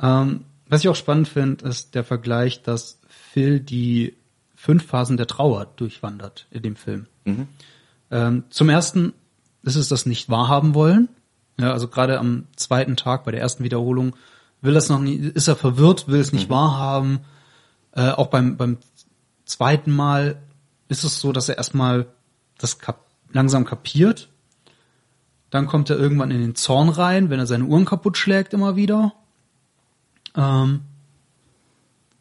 Ähm, 0.01 0.45
was 0.69 0.83
ich 0.83 0.89
auch 0.89 0.95
spannend 0.95 1.27
finde, 1.27 1.69
ist 1.69 1.97
der 1.97 2.05
Vergleich, 2.05 2.63
dass 2.63 3.01
Phil 3.09 3.59
die 3.59 4.15
fünf 4.55 4.87
Phasen 4.87 5.17
der 5.17 5.27
Trauer 5.27 5.67
durchwandert 5.75 6.47
in 6.53 6.63
dem 6.63 6.77
Film. 6.77 7.09
Ähm, 8.13 8.45
zum 8.49 8.69
ersten 8.69 9.13
ist 9.65 9.75
es 9.75 9.89
das 9.89 10.07
nicht 10.07 10.29
wahrhaben 10.29 10.77
wollen. 10.77 11.09
Ja, 11.61 11.73
also 11.73 11.89
gerade 11.89 12.19
am 12.19 12.47
zweiten 12.57 12.97
Tag 12.97 13.25
bei 13.25 13.33
der 13.33 13.41
ersten 13.41 13.65
Wiederholung 13.65 14.17
will 14.63 14.75
das 14.75 14.89
noch 14.89 15.01
nie, 15.01 15.15
ist 15.15 15.49
er 15.49 15.57
verwirrt, 15.57 16.09
will 16.09 16.21
es 16.21 16.33
nicht 16.33 16.49
wahrhaben. 16.49 17.21
Äh, 17.93 18.11
auch 18.11 18.29
beim, 18.29 18.57
beim 18.57 18.79
zweiten 19.45 19.91
Mal 19.91 20.41
ist 20.89 21.05
es 21.05 21.21
so, 21.21 21.33
dass 21.33 21.49
er 21.49 21.59
erstmal 21.59 22.07
das 22.59 22.79
kap 22.79 23.05
langsam 23.33 23.65
kapiert. 23.65 24.29
Dann 25.51 25.67
kommt 25.67 25.91
er 25.91 25.99
irgendwann 25.99 26.31
in 26.31 26.41
den 26.41 26.55
Zorn 26.55 26.89
rein, 26.89 27.31
wenn 27.31 27.39
er 27.39 27.47
seine 27.47 27.65
Uhren 27.65 27.85
kaputt 27.85 28.17
schlägt 28.17 28.55
immer 28.55 28.77
wieder. 28.77 29.13
Ähm, 30.37 30.83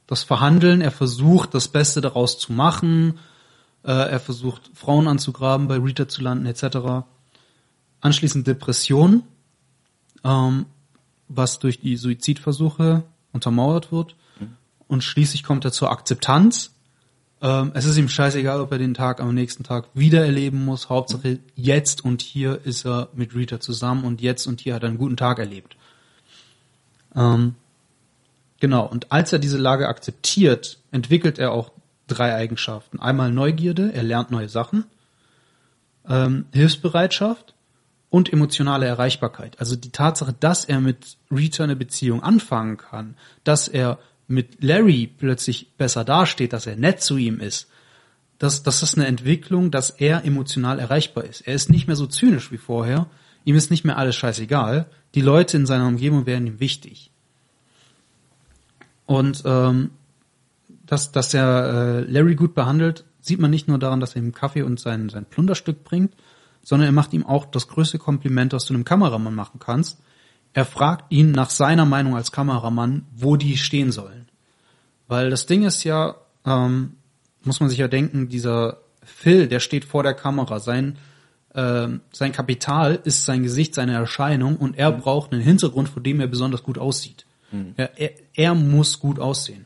das 0.07 0.23
Verhandeln, 0.23 0.81
er 0.81 0.91
versucht, 0.91 1.53
das 1.53 1.67
Beste 1.67 2.01
daraus 2.01 2.39
zu 2.39 2.51
machen. 2.53 3.19
Äh, 3.83 3.91
er 3.91 4.19
versucht 4.19 4.71
Frauen 4.73 5.07
anzugraben, 5.07 5.67
bei 5.67 5.77
Rita 5.77 6.07
zu 6.07 6.21
landen 6.21 6.45
etc. 6.45 7.05
Anschließend 8.01 8.47
Depression, 8.47 9.23
ähm, 10.23 10.65
was 11.27 11.59
durch 11.59 11.79
die 11.79 11.97
Suizidversuche 11.97 13.03
untermauert 13.33 13.91
wird. 13.91 14.15
Und 14.89 15.03
schließlich 15.03 15.43
kommt 15.43 15.63
er 15.65 15.71
zur 15.71 15.91
Akzeptanz. 15.91 16.71
Ähm, 17.41 17.71
es 17.75 17.85
ist 17.85 17.97
ihm 17.97 18.09
scheißegal, 18.09 18.59
ob 18.59 18.71
er 18.71 18.79
den 18.79 18.95
Tag 18.95 19.21
am 19.21 19.33
nächsten 19.33 19.63
Tag 19.63 19.85
wieder 19.93 20.25
erleben 20.25 20.65
muss. 20.65 20.89
Hauptsache 20.89 21.39
jetzt 21.55 22.03
und 22.03 22.21
hier 22.21 22.59
ist 22.65 22.85
er 22.85 23.09
mit 23.13 23.35
Rita 23.35 23.59
zusammen 23.59 24.03
und 24.03 24.19
jetzt 24.19 24.47
und 24.47 24.59
hier 24.61 24.73
hat 24.73 24.83
er 24.83 24.89
einen 24.89 24.97
guten 24.97 25.15
Tag 25.15 25.37
erlebt. 25.37 25.77
Ähm, 27.15 27.53
genau. 28.59 28.85
Und 28.87 29.11
als 29.11 29.31
er 29.31 29.39
diese 29.39 29.59
Lage 29.59 29.87
akzeptiert, 29.87 30.79
entwickelt 30.91 31.37
er 31.37 31.51
auch 31.51 31.71
drei 32.07 32.33
Eigenschaften. 32.33 32.99
Einmal 32.99 33.31
Neugierde, 33.31 33.93
er 33.93 34.03
lernt 34.03 34.31
neue 34.31 34.49
Sachen, 34.49 34.85
ähm, 36.07 36.45
Hilfsbereitschaft 36.51 37.53
und 38.09 38.31
emotionale 38.31 38.85
Erreichbarkeit. 38.85 39.59
Also 39.59 39.75
die 39.75 39.91
Tatsache, 39.91 40.33
dass 40.39 40.65
er 40.65 40.79
mit 40.79 41.17
Rita 41.31 41.63
eine 41.63 41.75
Beziehung 41.75 42.23
anfangen 42.23 42.77
kann, 42.77 43.15
dass 43.43 43.67
er 43.67 43.99
mit 44.27 44.63
Larry 44.63 45.07
plötzlich 45.15 45.71
besser 45.77 46.03
dasteht, 46.03 46.53
dass 46.53 46.67
er 46.67 46.75
nett 46.75 47.01
zu 47.01 47.17
ihm 47.17 47.39
ist, 47.39 47.67
das, 48.39 48.63
das 48.63 48.81
ist 48.81 48.97
eine 48.97 49.05
Entwicklung, 49.05 49.69
dass 49.69 49.89
er 49.89 50.23
emotional 50.23 50.79
erreichbar 50.79 51.25
ist. 51.25 51.41
Er 51.41 51.53
ist 51.53 51.69
nicht 51.69 51.87
mehr 51.87 51.97
so 51.97 52.07
zynisch 52.07 52.51
wie 52.51 52.57
vorher. 52.57 53.07
Ihm 53.43 53.55
ist 53.55 53.69
nicht 53.69 53.83
mehr 53.83 53.97
alles 53.97 54.15
scheißegal. 54.15 54.85
Die 55.13 55.21
Leute 55.21 55.57
in 55.57 55.65
seiner 55.65 55.87
Umgebung 55.87 56.25
werden 56.25 56.47
ihm 56.47 56.59
wichtig. 56.61 57.11
Und 59.05 59.43
ähm, 59.45 59.91
dass, 60.85 61.11
dass 61.11 61.33
er 61.33 61.65
äh, 61.67 62.11
Larry 62.11 62.35
gut 62.35 62.55
behandelt, 62.55 63.03
sieht 63.19 63.39
man 63.39 63.51
nicht 63.51 63.67
nur 63.67 63.77
daran, 63.77 63.99
dass 63.99 64.15
er 64.15 64.21
ihm 64.21 64.33
Kaffee 64.33 64.61
und 64.61 64.79
sein, 64.79 65.09
sein 65.09 65.25
Plunderstück 65.25 65.83
bringt, 65.83 66.13
sondern 66.63 66.87
er 66.87 66.91
macht 66.93 67.13
ihm 67.13 67.25
auch 67.25 67.45
das 67.45 67.67
größte 67.67 67.99
Kompliment, 67.99 68.53
das 68.53 68.65
du 68.65 68.73
einem 68.73 68.85
Kameramann 68.85 69.35
machen 69.35 69.59
kannst. 69.59 69.99
Er 70.53 70.65
fragt 70.65 71.11
ihn 71.11 71.31
nach 71.31 71.49
seiner 71.49 71.85
Meinung 71.85 72.15
als 72.15 72.31
Kameramann, 72.31 73.05
wo 73.15 73.35
die 73.35 73.57
stehen 73.57 73.91
sollen. 73.91 74.29
Weil 75.07 75.29
das 75.29 75.45
Ding 75.45 75.63
ist 75.63 75.83
ja, 75.83 76.15
ähm, 76.45 76.93
muss 77.43 77.59
man 77.59 77.69
sich 77.69 77.79
ja 77.79 77.87
denken, 77.87 78.29
dieser 78.29 78.77
Phil, 79.03 79.47
der 79.47 79.59
steht 79.59 79.85
vor 79.85 80.03
der 80.03 80.13
Kamera. 80.13 80.59
Sein, 80.59 80.97
äh, 81.53 81.87
sein 82.11 82.31
Kapital 82.31 82.99
ist 83.03 83.25
sein 83.25 83.43
Gesicht, 83.43 83.75
seine 83.75 83.93
Erscheinung 83.93 84.57
und 84.57 84.77
er 84.77 84.91
braucht 84.91 85.33
einen 85.33 85.41
Hintergrund, 85.41 85.89
vor 85.89 86.03
dem 86.03 86.19
er 86.19 86.27
besonders 86.27 86.63
gut 86.63 86.77
aussieht. 86.77 87.25
Mhm. 87.51 87.73
Er, 87.77 87.99
er, 87.99 88.11
er 88.33 88.55
muss 88.55 88.99
gut 88.99 89.19
aussehen. 89.19 89.65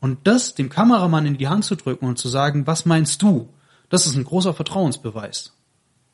Und 0.00 0.26
das 0.26 0.54
dem 0.54 0.70
Kameramann 0.70 1.26
in 1.26 1.36
die 1.36 1.48
Hand 1.48 1.64
zu 1.64 1.76
drücken 1.76 2.06
und 2.06 2.18
zu 2.18 2.28
sagen, 2.28 2.66
was 2.66 2.86
meinst 2.86 3.22
du? 3.22 3.52
Das 3.90 4.06
ist 4.06 4.16
ein 4.16 4.24
großer 4.24 4.54
Vertrauensbeweis. 4.54 5.52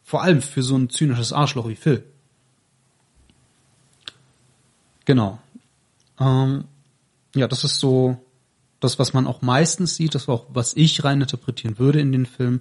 Vor 0.07 0.22
allem 0.22 0.40
für 0.40 0.62
so 0.62 0.76
ein 0.76 0.88
zynisches 0.88 1.32
Arschloch 1.32 1.66
wie 1.66 1.74
Phil. 1.74 2.04
Genau. 5.04 5.40
Ähm, 6.20 6.66
ja, 7.34 7.48
das 7.48 7.64
ist 7.64 7.80
so 7.80 8.24
das, 8.78 9.00
was 9.00 9.14
man 9.14 9.26
auch 9.26 9.42
meistens 9.42 9.96
sieht, 9.96 10.14
das 10.14 10.28
war 10.28 10.36
auch, 10.36 10.46
was 10.48 10.74
ich 10.74 11.02
rein 11.02 11.20
interpretieren 11.20 11.80
würde 11.80 12.00
in 12.00 12.12
den 12.12 12.24
Film, 12.24 12.61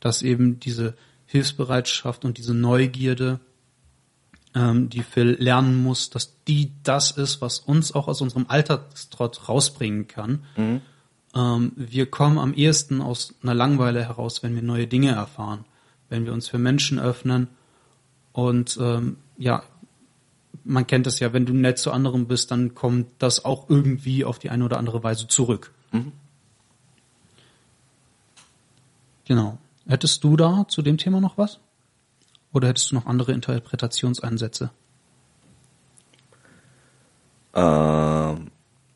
dass 0.00 0.22
eben 0.22 0.60
diese 0.60 0.94
Hilfsbereitschaft 1.26 2.24
und 2.24 2.38
diese 2.38 2.54
Neugierde, 2.54 3.38
ähm, 4.54 4.88
die 4.88 5.02
Phil 5.02 5.36
lernen 5.38 5.82
muss, 5.82 6.08
dass 6.08 6.42
die 6.46 6.72
das 6.84 7.10
ist, 7.10 7.42
was 7.42 7.58
uns 7.58 7.92
auch 7.92 8.08
aus 8.08 8.22
unserem 8.22 8.46
Alltagstrott 8.48 9.46
rausbringen 9.46 10.08
kann. 10.08 10.42
Mhm. 10.56 10.80
Ähm, 11.34 11.72
wir 11.76 12.06
kommen 12.06 12.38
am 12.38 12.54
ehesten 12.54 13.02
aus 13.02 13.34
einer 13.42 13.52
Langweile 13.52 14.02
heraus, 14.02 14.42
wenn 14.42 14.54
wir 14.54 14.62
neue 14.62 14.86
Dinge 14.86 15.10
erfahren, 15.10 15.66
wenn 16.08 16.24
wir 16.24 16.32
uns 16.32 16.48
für 16.48 16.58
Menschen 16.58 16.98
öffnen 16.98 17.48
und 18.32 18.78
ähm, 18.80 19.16
ja, 19.36 19.62
man 20.64 20.86
kennt 20.86 21.06
es 21.06 21.18
ja, 21.18 21.32
wenn 21.32 21.46
du 21.46 21.54
nett 21.54 21.78
zu 21.78 21.92
anderen 21.92 22.26
bist, 22.26 22.50
dann 22.50 22.74
kommt 22.74 23.08
das 23.18 23.44
auch 23.44 23.68
irgendwie 23.68 24.24
auf 24.24 24.38
die 24.38 24.50
eine 24.50 24.64
oder 24.64 24.78
andere 24.78 25.02
Weise 25.02 25.28
zurück. 25.28 25.72
Mhm. 25.92 26.12
Genau. 29.24 29.58
Hättest 29.86 30.24
du 30.24 30.36
da 30.36 30.66
zu 30.68 30.82
dem 30.82 30.98
Thema 30.98 31.20
noch 31.20 31.38
was? 31.38 31.60
Oder 32.52 32.68
hättest 32.68 32.90
du 32.90 32.94
noch 32.94 33.06
andere 33.06 33.32
Interpretationsansätze? 33.32 34.70
Ähm, 37.54 38.50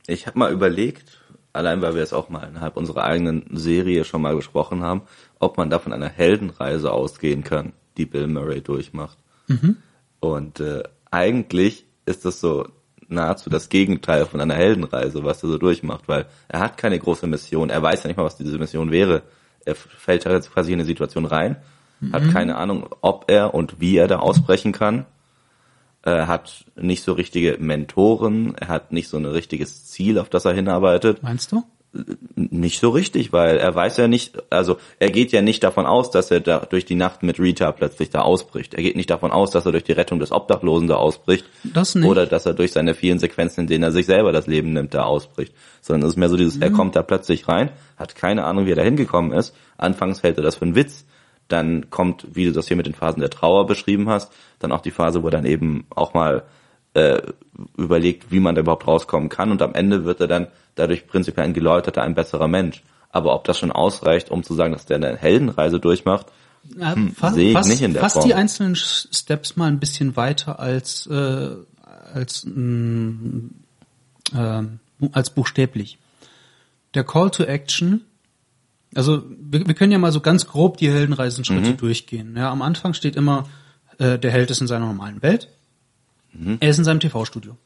ich 0.07 0.27
habe 0.27 0.39
mal 0.39 0.53
überlegt, 0.53 1.21
allein 1.53 1.83
weil 1.83 1.95
wir 1.95 2.03
es 2.03 2.13
auch 2.13 2.29
mal 2.29 2.49
innerhalb 2.49 2.77
unserer 2.77 3.05
eigenen 3.05 3.45
Serie 3.53 4.05
schon 4.05 4.23
mal 4.23 4.37
besprochen 4.37 4.83
haben, 4.83 5.03
ob 5.43 5.59
man 5.59 5.71
da 5.71 5.79
von 5.79 5.93
einer 5.93 6.09
Heldenreise 6.09 6.93
ausgehen 6.93 7.43
kann, 7.43 7.73
die 7.97 8.07
Bill 8.07 8.29
Murray 8.29 8.61
durchmacht. 8.61 9.19
Mhm. 9.49 9.77
Und 10.21 10.61
äh, 10.61 10.85
eigentlich 11.11 11.85
ist 12.07 12.25
das 12.25 12.41
so 12.41 12.69
nahezu 13.09 13.51
das 13.51 13.69
Gegenteil 13.69 14.25
von 14.25 14.41
einer 14.41 14.55
Heldenreise, 14.55 15.25
was 15.25 15.43
er 15.43 15.51
so 15.51 15.59
durchmacht, 15.59 16.07
weil 16.07 16.27
er 16.49 16.61
hat 16.61 16.79
keine 16.79 16.99
große 16.99 17.27
Mission, 17.27 17.71
er 17.71 17.83
weiß 17.83 18.05
ja 18.05 18.09
nicht 18.09 18.17
mal, 18.17 18.25
was 18.25 18.37
diese 18.37 18.57
Mission 18.57 18.93
wäre. 18.93 19.23
Er 19.65 19.75
fällt 19.75 20.27
halt 20.27 20.49
quasi 20.51 20.73
in 20.73 20.79
eine 20.79 20.87
Situation 20.87 21.27
rein, 21.27 21.57
mhm. 22.01 22.13
hat 22.13 22.31
keine 22.31 22.57
Ahnung, 22.57 22.89
ob 23.01 23.29
er 23.29 23.53
und 23.53 23.81
wie 23.81 23.97
er 23.97 24.07
da 24.07 24.21
ausbrechen 24.21 24.73
kann. 24.73 25.07
Er 26.03 26.29
hat 26.29 26.65
nicht 26.77 27.03
so 27.03 27.13
richtige 27.13 27.59
Mentoren, 27.59 28.55
er 28.57 28.69
hat 28.69 28.93
nicht 28.93 29.09
so 29.09 29.17
ein 29.17 29.27
richtiges 29.27 29.87
Ziel, 29.87 30.19
auf 30.19 30.29
das 30.29 30.45
er 30.45 30.53
hinarbeitet. 30.53 31.23
Meinst 31.23 31.51
du? 31.53 31.65
Nicht 32.35 32.81
so 32.81 32.89
richtig, 32.89 33.35
weil 33.35 33.59
er 33.59 33.75
weiß 33.75 33.99
ja 33.99 34.09
nicht, 34.09 34.43
also 34.49 34.79
er 34.99 35.11
geht 35.11 35.31
ja 35.31 35.43
nicht 35.43 35.63
davon 35.63 35.85
aus, 35.85 36.11
dass 36.11 36.31
er 36.31 36.41
da 36.41 36.61
durch 36.61 36.87
die 36.87 36.95
Nacht 36.95 37.23
mit 37.23 37.39
Rita 37.39 37.71
plötzlich 37.71 38.09
da 38.09 38.23
ausbricht. 38.23 38.73
Er 38.73 38.83
geht 38.83 38.97
nicht 38.97 39.11
davon 39.11 39.31
aus, 39.31 39.51
dass 39.51 39.67
er 39.67 39.73
durch 39.73 39.85
die 39.85 39.93
Rettung 39.93 40.19
des 40.19 40.33
Obdachlosen 40.33 40.89
da 40.89 40.95
ausbricht. 40.95 41.45
Das 41.65 41.95
nicht. 41.95 42.09
Oder 42.09 42.25
dass 42.25 42.47
er 42.47 42.55
durch 42.55 42.73
seine 42.73 42.95
vielen 42.95 43.19
Sequenzen, 43.19 43.63
in 43.63 43.67
denen 43.67 43.85
er 43.85 43.93
sich 43.93 44.07
selber 44.07 44.33
das 44.33 44.47
Leben 44.47 44.73
nimmt, 44.73 44.95
da 44.95 45.03
ausbricht. 45.03 45.53
Sondern 45.83 46.09
es 46.09 46.15
ist 46.15 46.19
mehr 46.19 46.31
so 46.31 46.39
dieses, 46.39 46.57
mhm. 46.57 46.63
er 46.63 46.71
kommt 46.71 46.97
da 46.97 47.03
plötzlich 47.03 47.47
rein, 47.47 47.71
hat 47.99 48.17
keine 48.17 48.45
Ahnung, 48.45 48.65
wie 48.65 48.73
er 48.73 48.77
da 48.77 48.83
hingekommen 48.83 49.33
ist. 49.33 49.55
Anfangs 49.77 50.23
hält 50.23 50.39
er 50.39 50.43
das 50.43 50.57
für 50.57 50.65
einen 50.65 50.75
Witz. 50.75 51.05
Dann 51.49 51.91
kommt, 51.91 52.27
wie 52.33 52.47
du 52.47 52.53
das 52.53 52.69
hier 52.69 52.79
mit 52.79 52.87
den 52.87 52.95
Phasen 52.95 53.21
der 53.21 53.29
Trauer 53.29 53.67
beschrieben 53.67 54.09
hast, 54.09 54.33
dann 54.61 54.73
auch 54.73 54.81
die 54.81 54.91
Phase, 54.91 55.23
wo 55.23 55.27
er 55.27 55.33
dann 55.33 55.45
eben 55.45 55.85
auch 55.91 56.15
mal 56.15 56.45
äh, 56.95 57.23
überlegt, 57.77 58.31
wie 58.31 58.41
man 58.41 58.55
da 58.55 58.61
überhaupt 58.61 58.87
rauskommen 58.87 59.29
kann. 59.29 59.51
Und 59.51 59.63
am 59.63 59.75
Ende 59.75 60.05
wird 60.05 60.21
er 60.21 60.29
dann 60.29 60.49
dadurch 60.75 61.07
prinzipiell 61.07 61.47
ein 61.47 61.55
geläuterter, 61.55 62.03
ein 62.03 62.15
besserer 62.15 62.49
Mensch. 62.49 62.83
Aber 63.11 63.35
ob 63.35 63.45
das 63.45 63.59
schon 63.59 63.73
ausreicht, 63.73 64.31
um 64.31 64.43
zu 64.43 64.55
sagen, 64.55 64.73
dass 64.73 64.87
der 64.87 64.97
eine 64.97 65.17
Heldenreise 65.17 65.81
durchmacht, 65.81 66.27
ja, 66.77 66.95
hm, 66.95 67.15
sehe 67.35 67.49
ich 67.49 67.53
fast, 67.55 67.69
nicht 67.69 67.83
in 67.83 67.93
der 67.93 68.03
fast 68.03 68.15
Form. 68.15 68.27
die 68.27 68.35
einzelnen 68.35 68.77
Steps 68.77 69.57
mal 69.57 69.67
ein 69.67 69.81
bisschen 69.81 70.17
weiter 70.17 70.61
als 70.61 71.07
äh, 71.09 71.51
als 72.15 72.45
mh, 72.47 73.51
äh, 74.35 74.63
als 75.13 75.31
buchstäblich. 75.31 75.99
Der 76.95 77.05
Call 77.05 77.31
to 77.31 77.45
Action, 77.45 78.03
also 78.95 79.23
wir, 79.41 79.67
wir 79.67 79.75
können 79.75 79.93
ja 79.93 79.99
mal 79.99 80.13
so 80.13 80.21
ganz 80.21 80.47
grob 80.47 80.77
die 80.77 80.91
Heldenreisenschritte 80.91 81.71
mhm. 81.73 81.77
durchgehen. 81.79 82.37
Ja, 82.37 82.51
am 82.51 82.63
Anfang 82.63 82.95
steht 82.95 83.17
immer, 83.17 83.49
äh, 83.99 84.19
der 84.19 84.31
Held 84.31 84.51
ist 84.51 84.61
in 84.61 84.67
seiner 84.67 84.87
normalen 84.87 85.21
Welt. 85.23 85.49
Mhm. 86.33 86.59
Er 86.61 86.71
ist 86.71 86.79
in 86.79 86.85
seinem 86.85 87.01
TV-Studio. 87.01 87.57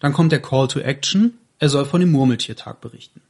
Dann 0.00 0.12
kommt 0.12 0.32
der 0.32 0.42
Call 0.42 0.68
to 0.68 0.80
Action, 0.80 1.34
er 1.58 1.68
soll 1.68 1.84
von 1.84 2.00
dem 2.00 2.10
Murmeltiertag 2.10 2.80
berichten. 2.80 3.20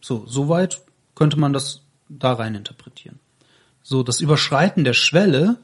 So, 0.00 0.24
soweit 0.26 0.82
könnte 1.14 1.38
man 1.38 1.52
das 1.52 1.82
da 2.08 2.32
rein 2.32 2.54
interpretieren. 2.54 3.20
So, 3.82 4.02
das 4.02 4.20
Überschreiten 4.20 4.84
der 4.84 4.92
Schwelle 4.92 5.56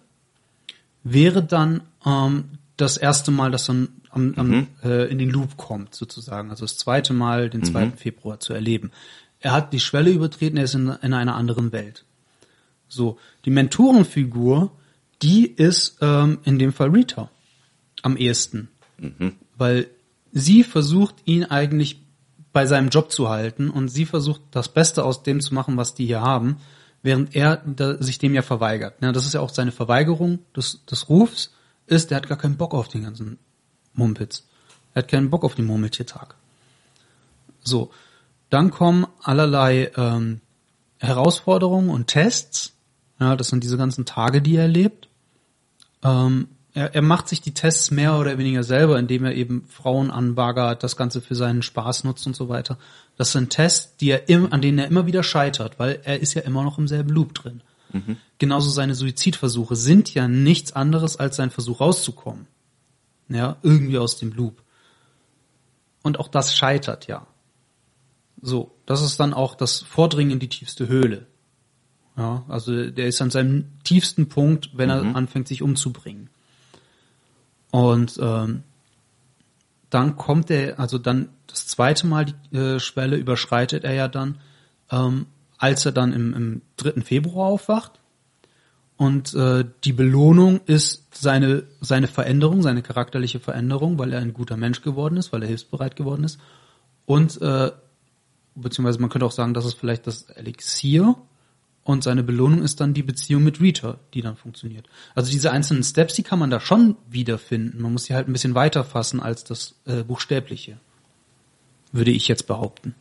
wäre 1.02 1.42
dann 1.42 1.82
ähm, 2.06 2.58
das 2.76 2.96
erste 2.96 3.32
Mal, 3.32 3.50
dass 3.50 3.66
man 3.68 3.88
am, 4.10 4.34
am, 4.36 4.48
mhm. 4.48 4.66
äh, 4.84 5.06
in 5.06 5.18
den 5.18 5.30
Loop 5.30 5.56
kommt, 5.56 5.94
sozusagen. 5.94 6.50
Also 6.50 6.64
das 6.64 6.76
zweite 6.76 7.12
Mal, 7.12 7.50
den 7.50 7.64
2. 7.64 7.86
Mhm. 7.86 7.92
Februar 7.94 8.38
zu 8.38 8.52
erleben. 8.52 8.92
Er 9.40 9.52
hat 9.52 9.72
die 9.72 9.80
Schwelle 9.80 10.10
übertreten, 10.10 10.56
er 10.56 10.64
ist 10.64 10.74
in, 10.74 10.88
in 11.02 11.14
einer 11.14 11.34
anderen 11.34 11.72
Welt. 11.72 12.04
So, 12.88 13.18
die 13.44 13.50
Mentorenfigur, 13.50 14.70
die 15.22 15.46
ist 15.46 15.98
ähm, 16.00 16.38
in 16.44 16.58
dem 16.58 16.72
Fall 16.72 16.90
Rita 16.90 17.30
am 18.02 18.16
ehesten. 18.16 18.68
Mhm. 18.98 19.36
Weil 19.56 19.88
sie 20.32 20.64
versucht 20.64 21.16
ihn 21.24 21.44
eigentlich 21.44 22.02
bei 22.52 22.66
seinem 22.66 22.90
Job 22.90 23.10
zu 23.10 23.28
halten 23.28 23.70
und 23.70 23.88
sie 23.88 24.04
versucht 24.04 24.42
das 24.50 24.68
Beste 24.68 25.04
aus 25.04 25.22
dem 25.22 25.40
zu 25.40 25.54
machen, 25.54 25.76
was 25.76 25.94
die 25.94 26.06
hier 26.06 26.20
haben, 26.20 26.58
während 27.02 27.34
er 27.34 27.62
sich 28.00 28.18
dem 28.18 28.34
ja 28.34 28.42
verweigert. 28.42 28.94
Ja, 29.00 29.12
das 29.12 29.26
ist 29.26 29.34
ja 29.34 29.40
auch 29.40 29.50
seine 29.50 29.72
Verweigerung 29.72 30.40
des, 30.54 30.84
des 30.84 31.08
Rufs, 31.08 31.52
ist, 31.86 32.10
er 32.10 32.18
hat 32.18 32.28
gar 32.28 32.38
keinen 32.38 32.56
Bock 32.56 32.74
auf 32.74 32.88
den 32.88 33.02
ganzen 33.02 33.38
Mumpitz. 33.94 34.44
Er 34.94 35.02
hat 35.02 35.08
keinen 35.08 35.30
Bock 35.30 35.44
auf 35.44 35.54
den 35.54 35.66
Murmeltiertag. 35.66 36.34
So, 37.60 37.90
dann 38.50 38.70
kommen 38.70 39.06
allerlei 39.22 39.90
ähm, 39.96 40.40
Herausforderungen 40.98 41.90
und 41.90 42.06
Tests. 42.06 42.72
Ja, 43.18 43.36
das 43.36 43.48
sind 43.48 43.64
diese 43.64 43.78
ganzen 43.78 44.04
Tage, 44.04 44.42
die 44.42 44.56
er 44.56 44.62
erlebt. 44.62 45.08
Ähm, 46.02 46.48
er, 46.74 46.94
er 46.94 47.02
macht 47.02 47.28
sich 47.28 47.40
die 47.40 47.54
Tests 47.54 47.90
mehr 47.90 48.18
oder 48.18 48.38
weniger 48.38 48.62
selber, 48.62 48.98
indem 48.98 49.24
er 49.24 49.34
eben 49.34 49.64
Frauen 49.68 50.10
anbaggert, 50.10 50.82
das 50.82 50.96
Ganze 50.96 51.20
für 51.20 51.34
seinen 51.34 51.62
Spaß 51.62 52.04
nutzt 52.04 52.26
und 52.26 52.34
so 52.34 52.48
weiter. 52.48 52.78
Das 53.16 53.32
sind 53.32 53.50
Tests, 53.50 53.96
die 53.96 54.10
er 54.10 54.28
im, 54.28 54.52
an 54.52 54.62
denen 54.62 54.78
er 54.78 54.86
immer 54.86 55.06
wieder 55.06 55.22
scheitert, 55.22 55.78
weil 55.78 56.00
er 56.04 56.20
ist 56.20 56.34
ja 56.34 56.42
immer 56.42 56.62
noch 56.62 56.78
im 56.78 56.88
selben 56.88 57.10
Loop 57.10 57.34
drin. 57.34 57.62
Mhm. 57.92 58.16
Genauso 58.38 58.70
seine 58.70 58.94
Suizidversuche 58.94 59.76
sind 59.76 60.14
ja 60.14 60.28
nichts 60.28 60.72
anderes 60.72 61.16
als 61.16 61.36
sein 61.36 61.50
Versuch 61.50 61.80
rauszukommen. 61.80 62.46
Ja, 63.28 63.56
irgendwie 63.62 63.98
aus 63.98 64.16
dem 64.16 64.32
Loop. 64.32 64.62
Und 66.02 66.18
auch 66.18 66.28
das 66.28 66.56
scheitert 66.56 67.06
ja. 67.06 67.26
So, 68.40 68.74
das 68.86 69.02
ist 69.02 69.20
dann 69.20 69.34
auch 69.34 69.54
das 69.54 69.82
Vordringen 69.82 70.32
in 70.32 70.38
die 70.40 70.48
tiefste 70.48 70.88
Höhle. 70.88 71.26
Ja, 72.16 72.44
also 72.48 72.90
der 72.90 73.06
ist 73.06 73.22
an 73.22 73.30
seinem 73.30 73.66
tiefsten 73.84 74.28
Punkt, 74.28 74.70
wenn 74.74 74.90
er 74.90 75.02
mhm. 75.02 75.16
anfängt, 75.16 75.48
sich 75.48 75.62
umzubringen. 75.62 76.28
Und 77.72 78.20
ähm, 78.22 78.62
dann 79.90 80.16
kommt 80.16 80.50
er, 80.50 80.78
also 80.78 80.98
dann 80.98 81.30
das 81.46 81.66
zweite 81.66 82.06
Mal 82.06 82.26
die 82.26 82.56
äh, 82.56 82.78
Schwelle 82.78 83.16
überschreitet 83.16 83.82
er 83.82 83.94
ja 83.94 84.08
dann, 84.08 84.38
ähm, 84.90 85.26
als 85.58 85.84
er 85.86 85.92
dann 85.92 86.12
im, 86.12 86.34
im 86.34 86.62
3. 86.76 87.00
Februar 87.00 87.48
aufwacht. 87.48 87.92
Und 88.98 89.34
äh, 89.34 89.64
die 89.84 89.94
Belohnung 89.94 90.60
ist 90.66 91.16
seine, 91.16 91.64
seine 91.80 92.08
Veränderung, 92.08 92.62
seine 92.62 92.82
charakterliche 92.82 93.40
Veränderung, 93.40 93.98
weil 93.98 94.12
er 94.12 94.20
ein 94.20 94.34
guter 94.34 94.58
Mensch 94.58 94.82
geworden 94.82 95.16
ist, 95.16 95.32
weil 95.32 95.42
er 95.42 95.48
hilfsbereit 95.48 95.96
geworden 95.96 96.24
ist. 96.24 96.38
Und 97.06 97.40
äh, 97.40 97.72
beziehungsweise 98.54 99.00
man 99.00 99.08
könnte 99.08 99.26
auch 99.26 99.32
sagen, 99.32 99.54
das 99.54 99.64
ist 99.64 99.74
vielleicht 99.74 100.06
das 100.06 100.24
Elixier, 100.24 101.16
und 101.84 102.04
seine 102.04 102.22
Belohnung 102.22 102.62
ist 102.62 102.80
dann 102.80 102.94
die 102.94 103.02
Beziehung 103.02 103.42
mit 103.42 103.60
Rita, 103.60 103.98
die 104.14 104.22
dann 104.22 104.36
funktioniert. 104.36 104.86
Also 105.14 105.32
diese 105.32 105.50
einzelnen 105.50 105.82
Steps, 105.82 106.14
die 106.14 106.22
kann 106.22 106.38
man 106.38 106.50
da 106.50 106.60
schon 106.60 106.96
wiederfinden. 107.08 107.82
Man 107.82 107.92
muss 107.92 108.04
sie 108.04 108.14
halt 108.14 108.28
ein 108.28 108.32
bisschen 108.32 108.54
weiter 108.54 108.84
fassen 108.84 109.20
als 109.20 109.42
das 109.42 109.74
äh, 109.86 110.04
Buchstäbliche. 110.04 110.78
Würde 111.90 112.12
ich 112.12 112.28
jetzt 112.28 112.46
behaupten. 112.46 112.94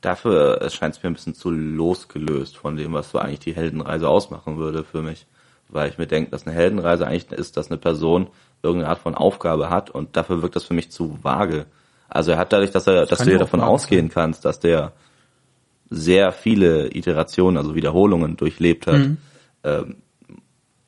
Dafür 0.00 0.66
scheint 0.70 0.96
es 0.96 1.02
mir 1.02 1.10
ein 1.10 1.14
bisschen 1.14 1.34
zu 1.34 1.50
losgelöst 1.50 2.56
von 2.56 2.76
dem, 2.76 2.94
was 2.94 3.10
so 3.10 3.18
eigentlich 3.18 3.40
die 3.40 3.54
Heldenreise 3.54 4.08
ausmachen 4.08 4.56
würde 4.56 4.82
für 4.82 5.02
mich. 5.02 5.26
Weil 5.68 5.90
ich 5.90 5.98
mir 5.98 6.06
denke, 6.06 6.30
dass 6.30 6.46
eine 6.46 6.56
Heldenreise 6.56 7.06
eigentlich 7.06 7.30
ist, 7.38 7.58
dass 7.58 7.70
eine 7.70 7.76
Person 7.76 8.28
irgendeine 8.62 8.90
Art 8.90 9.00
von 9.00 9.14
Aufgabe 9.14 9.68
hat 9.68 9.90
und 9.90 10.16
dafür 10.16 10.40
wirkt 10.40 10.56
das 10.56 10.64
für 10.64 10.74
mich 10.74 10.90
zu 10.90 11.22
vage 11.22 11.66
also 12.10 12.32
er 12.32 12.38
hat 12.38 12.52
dadurch, 12.52 12.70
dass 12.70 12.86
er, 12.86 13.06
das 13.06 13.10
dass 13.10 13.26
du 13.26 13.32
ja 13.32 13.38
davon 13.38 13.60
ausgehen 13.60 14.08
sein. 14.08 14.14
kannst, 14.14 14.44
dass 14.44 14.60
der 14.60 14.92
sehr 15.88 16.32
viele 16.32 16.94
Iterationen, 16.94 17.56
also 17.56 17.74
Wiederholungen 17.74 18.36
durchlebt 18.36 18.86
hat. 18.86 18.98
Mhm. 18.98 19.16
Ähm, 19.64 19.96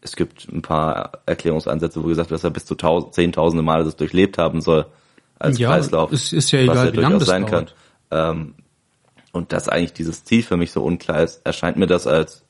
es 0.00 0.16
gibt 0.16 0.48
ein 0.48 0.62
paar 0.62 1.12
Erklärungsansätze, 1.26 2.02
wo 2.02 2.08
gesagt 2.08 2.30
wird, 2.30 2.38
dass 2.38 2.44
er 2.44 2.50
bis 2.50 2.66
zu 2.66 2.74
zehntausende 2.74 3.62
Male 3.62 3.84
das 3.84 3.96
durchlebt 3.96 4.36
haben 4.36 4.60
soll 4.60 4.86
als 5.38 5.58
ja, 5.58 5.70
Kreislauf. 5.70 6.12
Es 6.12 6.32
ist 6.32 6.50
ja 6.50 6.60
egal, 6.60 6.92
wie 6.92 6.98
lange 6.98 7.18
das 7.18 7.28
sein 7.28 7.46
dauert. 7.46 7.74
kann. 8.10 8.36
Ähm, 8.36 8.54
und 9.32 9.52
dass 9.52 9.68
eigentlich 9.68 9.92
dieses 9.92 10.24
Ziel 10.24 10.42
für 10.42 10.56
mich 10.56 10.72
so 10.72 10.82
unklar 10.82 11.22
ist, 11.22 11.40
erscheint 11.44 11.76
mir 11.76 11.86
das 11.86 12.06
als 12.06 12.44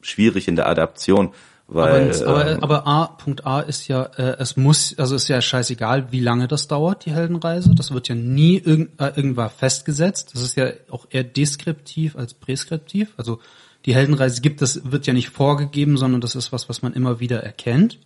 schwierig 0.00 0.48
in 0.48 0.56
der 0.56 0.68
Adaption. 0.68 1.32
Weil, 1.66 2.14
aber, 2.24 2.50
ähm, 2.50 2.62
aber 2.62 2.86
A, 2.86 3.06
Punkt 3.06 3.46
A 3.46 3.60
ist 3.60 3.88
ja, 3.88 4.02
äh, 4.16 4.36
es 4.38 4.56
muss, 4.56 4.98
also 4.98 5.14
ist 5.14 5.28
ja 5.28 5.40
scheißegal, 5.40 6.12
wie 6.12 6.20
lange 6.20 6.46
das 6.46 6.68
dauert, 6.68 7.06
die 7.06 7.12
Heldenreise. 7.12 7.74
Das 7.74 7.92
wird 7.92 8.08
ja 8.08 8.14
nie 8.14 8.58
irgend, 8.58 9.00
äh, 9.00 9.12
irgendwann 9.16 9.48
festgesetzt. 9.50 10.34
Das 10.34 10.42
ist 10.42 10.56
ja 10.56 10.70
auch 10.90 11.06
eher 11.08 11.24
deskriptiv 11.24 12.16
als 12.16 12.34
präskriptiv. 12.34 13.14
Also 13.16 13.40
die 13.86 13.94
Heldenreise 13.94 14.42
gibt, 14.42 14.60
das 14.60 14.90
wird 14.90 15.06
ja 15.06 15.14
nicht 15.14 15.30
vorgegeben, 15.30 15.96
sondern 15.96 16.20
das 16.20 16.34
ist 16.34 16.52
was, 16.52 16.68
was 16.68 16.82
man 16.82 16.92
immer 16.92 17.18
wieder 17.20 17.42
erkennt. 17.42 17.98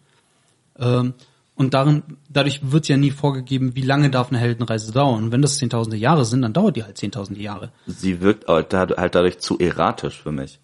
Ähm, 0.79 1.15
und 1.57 1.75
darin, 1.75 2.05
dadurch 2.29 2.61
wird 2.71 2.87
ja 2.87 2.97
nie 2.97 3.11
vorgegeben, 3.11 3.75
wie 3.75 3.83
lange 3.83 4.11
darf 4.11 4.29
eine 4.29 4.39
Heldenreise 4.39 4.93
dauern. 4.93 5.25
Und 5.25 5.33
wenn 5.33 5.43
das 5.43 5.59
zehntausende 5.59 5.97
Jahre 5.97 6.25
sind, 6.25 6.43
dann 6.43 6.53
dauert 6.53 6.77
die 6.77 6.85
halt 6.85 6.97
zehntausende 6.97 7.41
Jahre. 7.41 7.73
Sie 7.87 8.21
wirkt 8.21 8.47
halt 8.47 8.73
dadurch 8.73 9.41
zu 9.41 9.59
erratisch 9.59 10.23
für 10.23 10.31
mich 10.31 10.61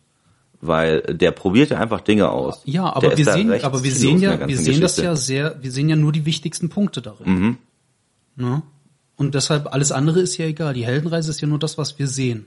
weil 0.67 1.03
der 1.03 1.31
probiert 1.33 1.71
ja 1.71 1.79
einfach 1.79 2.01
Dinge 2.01 2.31
aus. 2.31 2.63
Ja, 2.65 2.85
aber 2.95 3.17
wir 3.17 3.25
sehen, 3.25 3.65
aber 3.65 3.83
wir 3.83 3.93
sehen 3.93 4.21
ja, 4.21 4.47
wir 4.47 4.59
sehen 4.59 4.81
das 4.81 4.97
ja 4.97 5.17
sehr, 5.17 5.57
wir 5.63 5.71
sehen 5.71 5.89
ja 5.89 5.97
nur 5.97 6.13
die 6.13 6.25
wichtigsten 6.25 6.69
Punkte 6.69 7.03
darin. 7.03 7.33
Mhm. 7.33 7.59
Ne? 8.37 8.63
Und 9.17 9.35
deshalb 9.35 9.73
alles 9.73 9.93
andere 9.93 10.21
ist 10.21 10.37
ja 10.39 10.47
egal. 10.47 10.75
Die 10.75 10.85
Heldenreise 10.85 11.31
ist 11.31 11.41
ja 11.41 11.49
nur 11.49 11.59
das, 11.59 11.79
was 11.79 11.99
wir 11.99 12.09
sehen. 12.09 12.47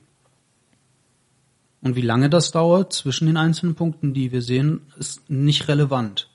Und 1.82 1.96
wie 1.96 2.02
lange 2.02 2.30
das 2.30 2.52
dauert 2.52 2.92
zwischen 2.92 3.28
den 3.28 3.38
einzelnen 3.38 3.76
Punkten, 3.76 4.14
die 4.14 4.32
wir 4.32 4.42
sehen, 4.42 4.82
ist 4.98 5.30
nicht 5.30 5.68
relevant. 5.68 6.30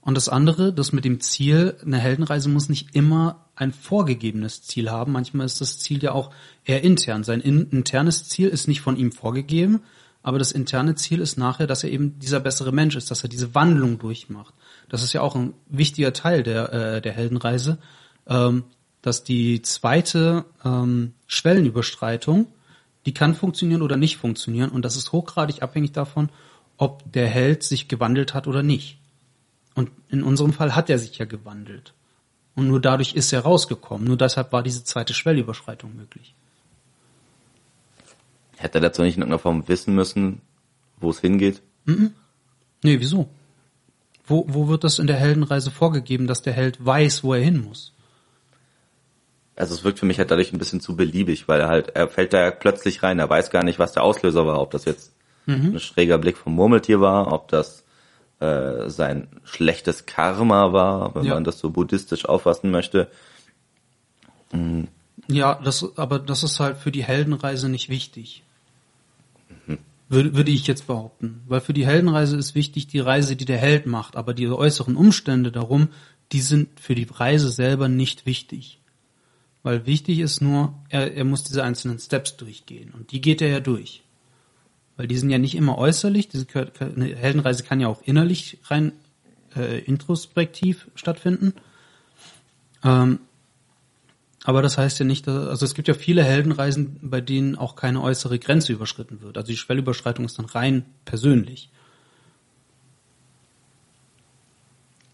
Und 0.00 0.14
das 0.14 0.28
andere, 0.28 0.72
das 0.72 0.92
mit 0.92 1.04
dem 1.04 1.20
Ziel, 1.20 1.76
eine 1.84 1.98
Heldenreise 1.98 2.48
muss 2.48 2.70
nicht 2.70 2.94
immer 2.94 3.44
ein 3.56 3.72
vorgegebenes 3.72 4.62
Ziel 4.62 4.90
haben. 4.90 5.12
Manchmal 5.12 5.44
ist 5.44 5.60
das 5.60 5.78
Ziel 5.80 6.02
ja 6.02 6.12
auch 6.12 6.30
eher 6.64 6.82
intern. 6.82 7.24
Sein 7.24 7.40
internes 7.40 8.28
Ziel 8.28 8.48
ist 8.48 8.68
nicht 8.68 8.80
von 8.80 8.96
ihm 8.96 9.12
vorgegeben, 9.12 9.80
aber 10.22 10.38
das 10.38 10.52
interne 10.52 10.94
Ziel 10.94 11.20
ist 11.20 11.38
nachher, 11.38 11.66
dass 11.66 11.84
er 11.84 11.90
eben 11.90 12.18
dieser 12.18 12.40
bessere 12.40 12.72
Mensch 12.72 12.96
ist, 12.96 13.10
dass 13.10 13.22
er 13.22 13.28
diese 13.28 13.54
Wandlung 13.54 13.98
durchmacht. 13.98 14.52
Das 14.88 15.02
ist 15.02 15.12
ja 15.12 15.20
auch 15.20 15.36
ein 15.36 15.54
wichtiger 15.68 16.12
Teil 16.12 16.42
der, 16.42 16.72
äh, 16.72 17.00
der 17.00 17.12
Heldenreise, 17.12 17.78
ähm, 18.26 18.64
dass 19.02 19.24
die 19.24 19.62
zweite 19.62 20.44
ähm, 20.64 21.14
Schwellenüberstreitung, 21.26 22.46
die 23.06 23.14
kann 23.14 23.34
funktionieren 23.34 23.82
oder 23.82 23.96
nicht 23.96 24.16
funktionieren 24.16 24.70
und 24.70 24.84
das 24.84 24.96
ist 24.96 25.12
hochgradig 25.12 25.62
abhängig 25.62 25.92
davon, 25.92 26.30
ob 26.76 27.10
der 27.12 27.26
Held 27.28 27.62
sich 27.62 27.88
gewandelt 27.88 28.34
hat 28.34 28.46
oder 28.46 28.62
nicht. 28.62 28.98
Und 29.74 29.90
in 30.08 30.22
unserem 30.22 30.52
Fall 30.52 30.74
hat 30.74 30.90
er 30.90 30.98
sich 30.98 31.18
ja 31.18 31.24
gewandelt. 31.24 31.94
Und 32.56 32.66
nur 32.66 32.80
dadurch 32.80 33.14
ist 33.14 33.32
er 33.32 33.42
rausgekommen. 33.42 34.06
Nur 34.06 34.16
deshalb 34.16 34.52
war 34.52 34.64
diese 34.64 34.82
zweite 34.82 35.14
Schwellüberschreitung 35.14 35.94
möglich. 35.94 36.34
Hätte 38.58 38.78
er 38.78 38.82
dazu 38.82 39.02
nicht 39.02 39.16
in 39.16 39.22
irgendeiner 39.22 39.38
Form 39.38 39.68
wissen 39.68 39.94
müssen, 39.94 40.40
wo 40.98 41.10
es 41.10 41.20
hingeht? 41.20 41.62
Mhm. 41.84 42.12
Nee, 42.82 43.00
wieso? 43.00 43.28
Wo, 44.26 44.44
wo 44.48 44.68
wird 44.68 44.84
das 44.84 44.98
in 44.98 45.06
der 45.06 45.16
Heldenreise 45.16 45.70
vorgegeben, 45.70 46.26
dass 46.26 46.42
der 46.42 46.52
Held 46.52 46.84
weiß, 46.84 47.24
wo 47.24 47.34
er 47.34 47.40
hin 47.40 47.64
muss? 47.64 47.92
Also 49.56 49.74
es 49.74 49.82
wirkt 49.82 49.98
für 49.98 50.06
mich 50.06 50.18
halt 50.18 50.30
dadurch 50.30 50.52
ein 50.52 50.58
bisschen 50.58 50.80
zu 50.80 50.94
beliebig, 50.94 51.48
weil 51.48 51.60
er 51.60 51.68
halt, 51.68 51.96
er 51.96 52.08
fällt 52.08 52.32
da 52.32 52.50
plötzlich 52.50 53.02
rein, 53.02 53.18
er 53.18 53.28
weiß 53.28 53.50
gar 53.50 53.64
nicht, 53.64 53.78
was 53.78 53.92
der 53.92 54.04
Auslöser 54.04 54.46
war, 54.46 54.60
ob 54.60 54.70
das 54.70 54.84
jetzt 54.84 55.12
mhm. 55.46 55.74
ein 55.74 55.80
schräger 55.80 56.18
Blick 56.18 56.36
vom 56.36 56.54
Murmeltier 56.54 57.00
war, 57.00 57.32
ob 57.32 57.48
das 57.48 57.84
äh, 58.38 58.88
sein 58.88 59.28
schlechtes 59.44 60.06
Karma 60.06 60.72
war, 60.72 61.14
wenn 61.14 61.24
ja. 61.24 61.34
man 61.34 61.44
das 61.44 61.58
so 61.58 61.70
buddhistisch 61.70 62.26
auffassen 62.26 62.70
möchte. 62.70 63.08
Mhm. 64.52 64.88
Ja, 65.26 65.60
das, 65.62 65.96
aber 65.96 66.18
das 66.18 66.44
ist 66.44 66.60
halt 66.60 66.76
für 66.76 66.92
die 66.92 67.02
Heldenreise 67.02 67.68
nicht 67.68 67.88
wichtig. 67.88 68.44
Würde, 70.08 70.34
würde 70.34 70.50
ich 70.50 70.66
jetzt 70.66 70.86
behaupten. 70.86 71.42
Weil 71.46 71.60
für 71.60 71.74
die 71.74 71.86
Heldenreise 71.86 72.36
ist 72.36 72.54
wichtig 72.54 72.86
die 72.86 73.00
Reise, 73.00 73.36
die 73.36 73.44
der 73.44 73.58
Held 73.58 73.86
macht, 73.86 74.16
aber 74.16 74.34
die 74.34 74.48
äußeren 74.48 74.96
Umstände 74.96 75.52
darum, 75.52 75.88
die 76.32 76.40
sind 76.40 76.80
für 76.80 76.94
die 76.94 77.06
Reise 77.10 77.50
selber 77.50 77.88
nicht 77.88 78.26
wichtig. 78.26 78.80
Weil 79.62 79.86
wichtig 79.86 80.20
ist 80.20 80.40
nur, 80.40 80.74
er, 80.88 81.14
er 81.14 81.24
muss 81.24 81.44
diese 81.44 81.62
einzelnen 81.62 81.98
Steps 81.98 82.36
durchgehen. 82.36 82.90
Und 82.92 83.12
die 83.12 83.20
geht 83.20 83.42
er 83.42 83.48
ja 83.48 83.60
durch. 83.60 84.02
Weil 84.96 85.08
die 85.08 85.16
sind 85.16 85.30
ja 85.30 85.38
nicht 85.38 85.54
immer 85.54 85.78
äußerlich. 85.78 86.28
Diese 86.28 86.46
eine 86.80 87.14
Heldenreise 87.14 87.62
kann 87.62 87.80
ja 87.80 87.88
auch 87.88 88.02
innerlich 88.02 88.58
rein 88.64 88.92
äh, 89.56 89.80
introspektiv 89.80 90.88
stattfinden. 90.94 91.54
Ähm, 92.82 93.20
aber 94.48 94.62
das 94.62 94.78
heißt 94.78 94.98
ja 94.98 95.04
nicht, 95.04 95.26
dass, 95.26 95.46
also 95.46 95.66
es 95.66 95.74
gibt 95.74 95.88
ja 95.88 95.94
viele 95.94 96.24
Heldenreisen, 96.24 97.00
bei 97.02 97.20
denen 97.20 97.54
auch 97.54 97.76
keine 97.76 98.00
äußere 98.00 98.38
Grenze 98.38 98.72
überschritten 98.72 99.20
wird. 99.20 99.36
Also 99.36 99.48
die 99.48 99.58
Schwellüberschreitung 99.58 100.24
ist 100.24 100.38
dann 100.38 100.46
rein 100.46 100.86
persönlich. 101.04 101.68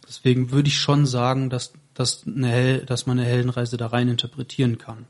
Deswegen 0.07 0.53
würde 0.53 0.68
ich 0.68 0.78
schon 0.78 1.05
sagen, 1.05 1.51
dass, 1.51 1.72
dass, 1.95 2.24
eine 2.24 2.47
Hel 2.47 2.87
dass 2.87 3.07
man 3.07 3.18
eine 3.18 3.26
Heldenreise 3.26 3.76
da 3.76 3.89
rein 3.89 4.09
interpretieren 4.09 4.78
kann. 4.78 5.05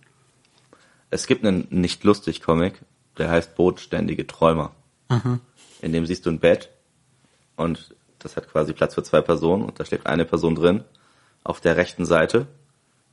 Es 1.10 1.26
gibt 1.26 1.44
einen 1.44 1.66
nicht 1.68 2.02
lustig 2.02 2.40
Comic, 2.40 2.80
der 3.18 3.30
heißt 3.30 3.54
Bootständige 3.56 4.26
Träumer. 4.26 4.74
Aha. 5.08 5.38
In 5.82 5.92
dem 5.92 6.06
siehst 6.06 6.24
du 6.24 6.30
ein 6.30 6.40
Bett 6.40 6.70
und 7.56 7.94
das 8.20 8.38
hat 8.38 8.50
quasi 8.50 8.72
Platz 8.72 8.94
für 8.94 9.02
zwei 9.02 9.20
Personen 9.20 9.64
und 9.64 9.78
da 9.78 9.84
schläft 9.84 10.06
eine 10.06 10.24
Person 10.24 10.54
drin. 10.54 10.82
Auf 11.42 11.60
der 11.60 11.76
rechten 11.76 12.06
Seite 12.06 12.46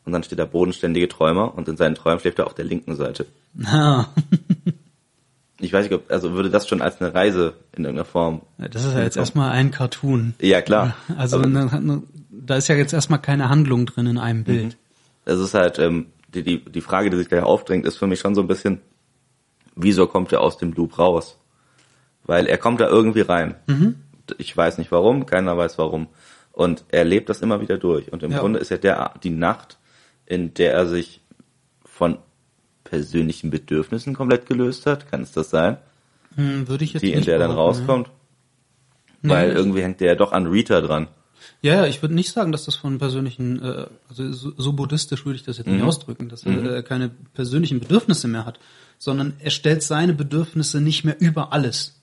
und 0.05 0.11
dann 0.13 0.23
steht 0.23 0.39
da 0.39 0.45
bodenständige 0.45 1.07
Träumer 1.07 1.55
und 1.55 1.67
in 1.67 1.77
seinen 1.77 1.95
Träumen 1.95 2.19
schläft 2.19 2.39
er 2.39 2.47
auf 2.47 2.53
der 2.55 2.65
linken 2.65 2.95
Seite. 2.95 3.25
Ah. 3.65 4.05
ich 5.59 5.71
weiß 5.71 5.83
nicht, 5.83 5.93
ob, 5.93 6.09
also 6.11 6.33
würde 6.33 6.49
das 6.49 6.67
schon 6.67 6.81
als 6.81 7.01
eine 7.01 7.13
Reise 7.13 7.53
in 7.75 7.83
irgendeiner 7.83 8.05
Form. 8.05 8.41
Das 8.57 8.83
ist 8.83 8.93
ja 8.93 9.01
jetzt 9.03 9.17
erstmal 9.17 9.51
ein 9.51 9.71
Cartoon. 9.71 10.33
Ja, 10.39 10.61
klar. 10.61 10.95
Also 11.17 11.39
ne, 11.39 12.03
da 12.29 12.55
ist 12.55 12.67
ja 12.67 12.75
jetzt 12.75 12.93
erstmal 12.93 13.21
keine 13.21 13.49
Handlung 13.49 13.85
drin 13.85 14.07
in 14.07 14.17
einem 14.17 14.43
Bild. 14.43 14.65
Mhm. 14.65 14.73
Das 15.25 15.39
ist 15.39 15.53
halt, 15.53 15.77
ähm, 15.77 16.07
die, 16.33 16.43
die, 16.43 16.65
die 16.65 16.81
Frage, 16.81 17.09
die 17.09 17.17
sich 17.17 17.29
gleich 17.29 17.43
aufdrängt, 17.43 17.85
ist 17.85 17.97
für 17.97 18.07
mich 18.07 18.19
schon 18.19 18.33
so 18.35 18.41
ein 18.41 18.47
bisschen, 18.47 18.81
wieso 19.75 20.07
kommt 20.07 20.31
er 20.31 20.41
aus 20.41 20.57
dem 20.57 20.73
Loop 20.73 20.97
raus? 20.97 21.37
Weil 22.23 22.47
er 22.47 22.57
kommt 22.57 22.81
da 22.81 22.87
irgendwie 22.87 23.21
rein. 23.21 23.55
Ich 24.37 24.55
weiß 24.55 24.77
nicht 24.77 24.91
warum, 24.91 25.25
keiner 25.25 25.57
weiß 25.57 25.77
warum. 25.77 26.07
Und 26.51 26.85
er 26.89 27.03
lebt 27.03 27.29
das 27.29 27.41
immer 27.41 27.61
wieder 27.61 27.77
durch. 27.77 28.11
Und 28.11 28.23
im 28.23 28.31
Ja. 28.31 28.39
Grunde 28.39 28.59
ist 28.59 28.69
ja 28.69 28.77
der, 28.77 29.13
die 29.23 29.29
Nacht, 29.29 29.77
in 30.31 30.53
der 30.53 30.73
er 30.73 30.87
sich 30.87 31.19
von 31.83 32.17
persönlichen 32.85 33.49
Bedürfnissen 33.49 34.13
komplett 34.13 34.45
gelöst 34.45 34.85
hat. 34.85 35.11
Kann 35.11 35.23
es 35.23 35.33
das 35.33 35.49
sein? 35.49 35.77
Hm, 36.35 36.69
würde 36.69 36.85
ich 36.85 36.93
jetzt 36.93 37.01
Die, 37.01 37.11
in 37.11 37.25
der 37.25 37.37
dann 37.37 37.51
behaupten, 37.51 37.79
rauskommt? 37.79 38.09
Nee. 39.21 39.29
Weil 39.29 39.49
Nee, 39.49 39.55
irgendwie 39.55 39.81
hängt 39.83 39.99
der 39.99 40.07
ja 40.07 40.15
doch 40.15 40.31
an 40.31 40.47
Rita 40.47 40.79
dran. 40.79 41.09
Ja, 41.61 41.75
ja, 41.75 41.85
ich 41.85 42.01
würde 42.01 42.15
nicht 42.15 42.31
sagen, 42.31 42.53
dass 42.53 42.63
das 42.63 42.75
von 42.75 42.97
persönlichen, 42.97 43.61
äh, 43.61 43.87
also 44.07 44.31
so, 44.31 44.53
so 44.57 44.73
buddhistisch 44.73 45.25
würde 45.25 45.35
ich 45.35 45.43
das 45.43 45.57
jetzt 45.57 45.67
nicht 45.67 45.83
ausdrücken, 45.83 46.29
dass 46.29 46.43
er 46.43 46.77
äh, 46.77 46.83
keine 46.83 47.09
persönlichen 47.33 47.81
Bedürfnisse 47.81 48.27
mehr 48.27 48.45
hat, 48.45 48.57
sondern 48.97 49.33
er 49.39 49.51
stellt 49.51 49.83
seine 49.83 50.13
Bedürfnisse 50.13 50.79
nicht 50.79 51.03
mehr 51.03 51.19
über 51.19 51.51
alles. 51.51 51.99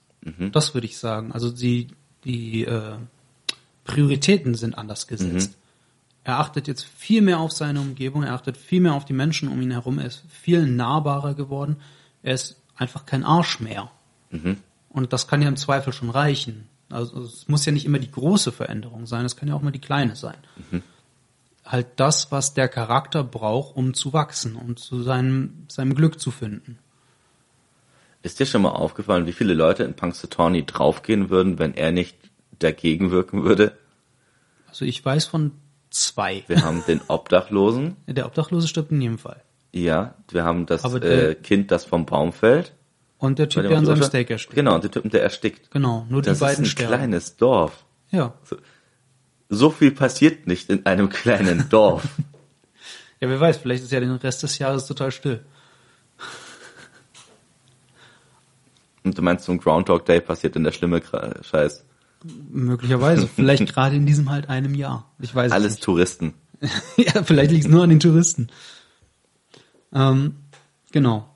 Das 0.53 0.74
würde 0.74 0.87
ich 0.87 0.99
sagen. 0.99 1.33
Also 1.33 1.51
die, 1.51 1.89
die 2.24 2.64
äh, 2.64 2.97
Prioritäten 3.85 4.55
sind 4.55 4.76
anders 4.76 5.07
gesetzt. 5.07 5.57
Er 6.29 6.41
achtet 6.41 6.68
jetzt 6.68 6.85
viel 6.85 7.22
mehr 7.22 7.41
auf 7.41 7.53
seine 7.53 7.81
Umgebung, 7.81 8.22
er 8.22 8.35
achtet 8.35 8.59
viel 8.59 8.83
mehr 8.83 8.93
auf 8.93 9.07
die 9.07 9.14
Menschen 9.14 9.49
um 9.49 9.62
ihn 9.62 9.70
herum, 9.70 9.99
er 9.99 10.05
ist 10.05 10.24
viel 10.29 10.66
nahbarer 10.66 11.33
geworden, 11.33 11.76
er 12.22 12.35
ist 12.35 12.61
einfach 12.76 13.07
kein 13.07 13.24
Arsch 13.24 13.61
mehr. 13.61 13.91
Und 14.91 15.14
das 15.14 15.26
kann 15.26 15.41
ja 15.41 15.49
im 15.49 15.57
Zweifel 15.57 15.91
schon 15.95 16.11
reichen. 16.11 16.68
Also 16.91 17.22
es 17.22 17.49
muss 17.49 17.64
ja 17.64 17.72
nicht 17.72 17.87
immer 17.87 17.99
die 17.99 18.11
große 18.11 18.53
Veränderung 18.53 19.07
sein, 19.07 19.24
es 19.24 19.37
kann 19.37 19.49
ja 19.49 19.55
auch 19.55 19.62
mal 19.62 19.70
die 19.70 19.81
kleine 19.81 20.16
sein. 20.16 20.37
Halt 21.64 21.87
das, 21.97 22.31
was 22.31 22.53
der 22.53 22.68
Charakter 22.68 23.24
braucht, 23.24 23.74
um 23.74 23.95
zu 23.95 24.12
wachsen 24.12 24.55
und 24.55 24.79
zu 24.79 25.03
seinem, 25.03 25.64
seinem 25.68 25.95
Glück 25.95 26.20
zu 26.20 26.31
finden. 26.31 26.76
Ist 28.20 28.39
dir 28.39 28.45
schon 28.45 28.61
mal 28.61 28.72
aufgefallen, 28.72 29.24
wie 29.24 29.33
viele 29.33 29.55
Leute 29.55 29.83
in 29.85 29.95
Punxsutawney 29.95 30.66
draufgehen 30.66 31.31
würden, 31.31 31.59
wenn 31.59 31.72
er 31.72 31.91
nicht 31.91 32.18
dagegen 32.59 33.11
wirken 33.12 33.45
würde? 33.45 33.79
Also 34.66 34.85
ich 34.85 35.03
weiß 35.03 35.24
von 35.24 35.53
zwei. 35.91 36.45
Wir 36.47 36.62
haben 36.64 36.82
den 36.86 37.01
Obdachlosen, 37.09 37.97
Der 38.07 38.26
Obdachlose 38.26 38.68
stirbt 38.68 38.91
in 38.93 39.01
jedem 39.01 39.18
Fall. 39.18 39.43
ja, 39.72 40.14
wir 40.30 40.45
haben 40.45 40.66
das 40.66 40.84
Aber 40.84 41.01
der- 41.01 41.30
äh, 41.30 41.34
Kind, 41.34 41.70
das 41.70 41.84
vom 41.84 42.07
Baum 42.07 42.32
fällt. 42.32 42.74
Und 43.18 43.39
der 43.41 43.49
Typ, 43.49 43.62
der 43.66 43.76
an 43.78 43.84
seinem 43.84 44.03
Steak 44.05 44.30
erstickt. 44.30 44.55
Genau, 44.55 44.76
und 44.76 44.84
der 44.84 44.91
Typ, 44.93 45.11
der 45.11 45.22
erstickt. 45.24 45.70
Genau, 45.72 46.07
nur 46.09 46.22
Das 46.22 46.39
die 46.39 46.45
beiden 46.45 46.64
ist 46.64 46.70
ein 46.70 46.72
sterben. 46.72 46.95
kleines 46.95 47.36
Dorf. 47.36 47.84
Ja. 48.11 48.34
So 49.49 49.70
viel 49.70 49.91
passiert 49.91 50.47
nicht 50.47 50.70
in 50.70 50.86
einem 50.86 51.09
kleinen 51.09 51.68
Dorf. 51.70 52.05
Ja, 53.20 53.28
wer 53.28 53.41
weiß, 53.41 53.57
vielleicht 53.57 53.82
ist 53.82 53.91
ja 53.91 53.99
den 53.99 54.12
Rest 54.12 54.43
des 54.45 54.59
Jahres 54.59 54.86
total 54.86 55.11
still. 55.11 55.45
Und 59.05 59.16
du 59.16 59.22
meinst, 59.22 59.45
zum 59.47 59.59
Groundhog 59.59 60.05
Day 60.05 60.20
passiert 60.20 60.55
in 60.57 60.64
der 60.64 60.72
schlimme 60.72 61.01
Scheiß. 61.43 61.84
Möglicherweise. 62.51 63.27
vielleicht 63.29 63.66
gerade 63.73 63.97
in 63.97 64.07
diesem 64.07 64.31
halt 64.31 64.49
einem 64.49 64.75
Jahr. 64.75 65.11
Ich 65.21 65.35
weiß 65.35 65.53
Alles 65.53 65.75
es 65.75 65.81
Touristen. 65.81 66.35
nicht. 66.61 66.75
ja, 67.14 67.23
vielleicht 67.23 67.51
liegt 67.53 67.64
es 67.64 67.71
nur 67.71 67.85
an 67.85 67.91
den 67.91 68.01
Touristen. 68.01 68.49
Ähm, 69.93 70.37
genau. 70.91 71.35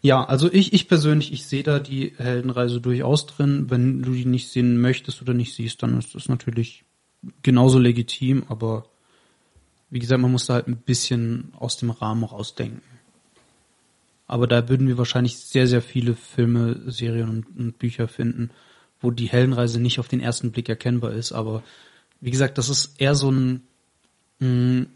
Ja, 0.00 0.24
also 0.24 0.50
ich, 0.52 0.72
ich 0.72 0.88
persönlich, 0.88 1.32
ich 1.32 1.46
sehe 1.46 1.62
da 1.62 1.78
die 1.78 2.14
Heldenreise 2.16 2.80
durchaus 2.80 3.26
drin. 3.26 3.66
Wenn 3.68 4.02
du 4.02 4.12
die 4.12 4.24
nicht 4.24 4.48
sehen 4.48 4.80
möchtest 4.80 5.20
oder 5.20 5.34
nicht 5.34 5.54
siehst, 5.54 5.82
dann 5.82 5.98
ist 5.98 6.14
das 6.14 6.28
natürlich 6.28 6.84
genauso 7.42 7.78
legitim, 7.78 8.44
aber 8.48 8.84
wie 9.90 9.98
gesagt, 9.98 10.20
man 10.20 10.30
muss 10.30 10.46
da 10.46 10.54
halt 10.54 10.68
ein 10.68 10.76
bisschen 10.76 11.52
aus 11.56 11.78
dem 11.78 11.90
Rahmen 11.90 12.24
rausdenken. 12.24 12.82
Aber 14.26 14.46
da 14.46 14.68
würden 14.68 14.86
wir 14.86 14.98
wahrscheinlich 14.98 15.38
sehr, 15.38 15.66
sehr 15.66 15.82
viele 15.82 16.14
Filme, 16.14 16.82
Serien 16.90 17.28
und, 17.30 17.46
und 17.58 17.78
Bücher 17.78 18.06
finden, 18.06 18.50
wo 19.00 19.10
die 19.10 19.28
Heldenreise 19.28 19.80
nicht 19.80 19.98
auf 20.00 20.08
den 20.08 20.20
ersten 20.20 20.52
Blick 20.52 20.68
erkennbar 20.68 21.12
ist. 21.12 21.32
Aber 21.32 21.62
wie 22.20 22.30
gesagt, 22.30 22.58
das 22.58 22.68
ist 22.68 23.00
eher 23.00 23.14
so 23.14 23.30
ein 23.30 23.62
mh, 24.40 24.86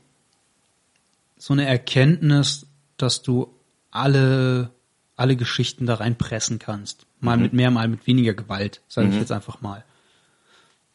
so 1.36 1.53
eine 1.53 1.66
Erkenntnis, 1.66 2.66
dass 2.96 3.22
du 3.22 3.53
alle 3.90 4.70
alle 5.16 5.36
Geschichten 5.36 5.86
da 5.86 5.94
reinpressen 5.94 6.59
kannst. 6.59 7.07
Mal 7.20 7.36
mit 7.36 7.53
mehr, 7.53 7.70
mal 7.70 7.86
mit 7.86 8.07
weniger 8.07 8.34
Gewalt, 8.34 8.80
sage 8.88 9.09
ich 9.09 9.14
jetzt 9.14 9.30
einfach 9.30 9.61
mal. 9.61 9.84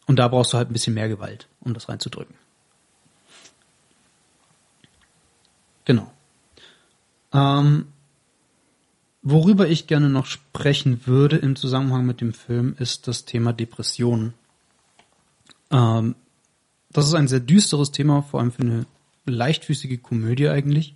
Und 0.08 0.18
da 0.18 0.28
brauchst 0.28 0.52
du 0.52 0.58
halt 0.58 0.70
ein 0.70 0.74
bisschen 0.74 0.94
mehr 0.94 1.08
Gewalt, 1.08 1.48
um 1.62 1.74
das 1.74 1.88
reinzudrücken. 1.88 2.36
Genau. 5.86 6.12
Ähm, 7.34 7.88
worüber 9.30 9.68
ich 9.68 9.88
gerne 9.88 10.10
noch 10.10 10.26
sprechen 10.26 11.02
würde 11.06 11.36
im 11.38 11.56
Zusammenhang 11.56 12.06
mit 12.06 12.22
dem 12.22 12.34
Film, 12.34 12.76
ist 12.80 13.08
das 13.08 13.26
Thema 13.26 13.52
Depressionen. 13.52 14.34
Ähm, 15.70 16.16
das 16.92 17.08
ist 17.08 17.14
ein 17.14 17.28
sehr 17.28 17.42
düsteres 17.42 17.92
Thema, 17.92 18.22
vor 18.22 18.40
allem 18.40 18.54
für 18.54 18.64
eine 18.64 18.86
leichtfüßige 19.26 20.02
Komödie 20.02 20.48
eigentlich. 20.48 20.96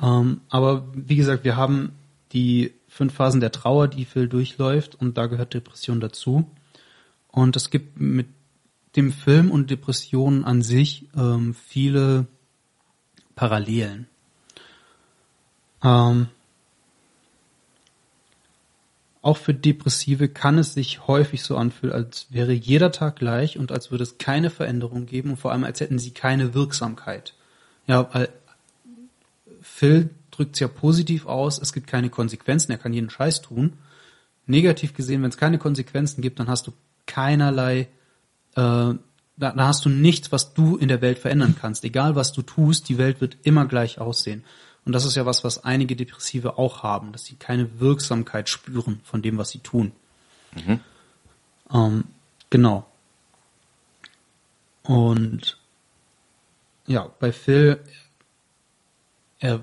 Ähm, 0.00 0.40
aber 0.48 0.88
wie 0.94 1.16
gesagt, 1.16 1.44
wir 1.44 1.56
haben 1.56 1.92
die 2.32 2.72
fünf 2.88 3.14
Phasen 3.14 3.40
der 3.40 3.52
Trauer, 3.52 3.88
die 3.88 4.06
Phil 4.06 4.28
durchläuft, 4.28 4.94
und 4.94 5.18
da 5.18 5.26
gehört 5.26 5.52
Depression 5.52 6.00
dazu. 6.00 6.50
Und 7.30 7.56
es 7.56 7.68
gibt 7.68 8.00
mit 8.00 8.28
dem 8.96 9.12
Film 9.12 9.50
und 9.50 9.70
Depressionen 9.70 10.44
an 10.44 10.62
sich 10.62 11.06
ähm, 11.14 11.54
viele 11.54 12.26
Parallelen. 13.34 14.06
Ähm, 15.84 16.28
auch 19.22 19.36
für 19.36 19.54
Depressive 19.54 20.28
kann 20.28 20.58
es 20.58 20.74
sich 20.74 21.06
häufig 21.06 21.42
so 21.42 21.56
anfühlen, 21.56 21.94
als 21.94 22.26
wäre 22.30 22.52
jeder 22.52 22.92
Tag 22.92 23.16
gleich 23.16 23.58
und 23.58 23.72
als 23.72 23.90
würde 23.90 24.04
es 24.04 24.18
keine 24.18 24.50
Veränderung 24.50 25.06
geben 25.06 25.30
und 25.30 25.36
vor 25.36 25.52
allem 25.52 25.64
als 25.64 25.80
hätten 25.80 25.98
sie 25.98 26.12
keine 26.12 26.54
Wirksamkeit. 26.54 27.34
Ja, 27.86 28.08
weil 28.12 28.28
Phil 29.60 30.10
drückt 30.30 30.54
es 30.54 30.60
ja 30.60 30.68
positiv 30.68 31.26
aus, 31.26 31.60
es 31.60 31.72
gibt 31.72 31.88
keine 31.88 32.10
Konsequenzen, 32.10 32.70
er 32.70 32.78
kann 32.78 32.92
jeden 32.92 33.10
Scheiß 33.10 33.42
tun. 33.42 33.74
Negativ 34.46 34.94
gesehen, 34.94 35.22
wenn 35.22 35.30
es 35.30 35.36
keine 35.36 35.58
Konsequenzen 35.58 36.22
gibt, 36.22 36.38
dann 36.38 36.48
hast 36.48 36.66
du 36.66 36.72
keinerlei, 37.06 37.88
äh, 38.54 38.94
da, 39.36 39.54
hast 39.56 39.84
du 39.84 39.88
nichts, 39.88 40.32
was 40.32 40.54
du 40.54 40.76
in 40.76 40.88
der 40.88 41.00
Welt 41.00 41.18
verändern 41.18 41.56
kannst. 41.60 41.84
Egal 41.84 42.14
was 42.14 42.32
du 42.32 42.42
tust, 42.42 42.88
die 42.88 42.98
Welt 42.98 43.20
wird 43.20 43.36
immer 43.42 43.66
gleich 43.66 43.98
aussehen. 43.98 44.44
Und 44.88 44.94
das 44.94 45.04
ist 45.04 45.16
ja 45.16 45.26
was, 45.26 45.44
was 45.44 45.64
einige 45.64 45.96
Depressive 45.96 46.56
auch 46.56 46.82
haben, 46.82 47.12
dass 47.12 47.26
sie 47.26 47.34
keine 47.34 47.78
Wirksamkeit 47.78 48.48
spüren 48.48 49.00
von 49.04 49.20
dem, 49.20 49.36
was 49.36 49.50
sie 49.50 49.58
tun. 49.58 49.92
Ähm, 51.70 52.04
genau. 52.48 52.86
Und 54.84 55.58
ja, 56.86 57.10
bei 57.20 57.32
Phil, 57.32 57.80
er, 59.40 59.62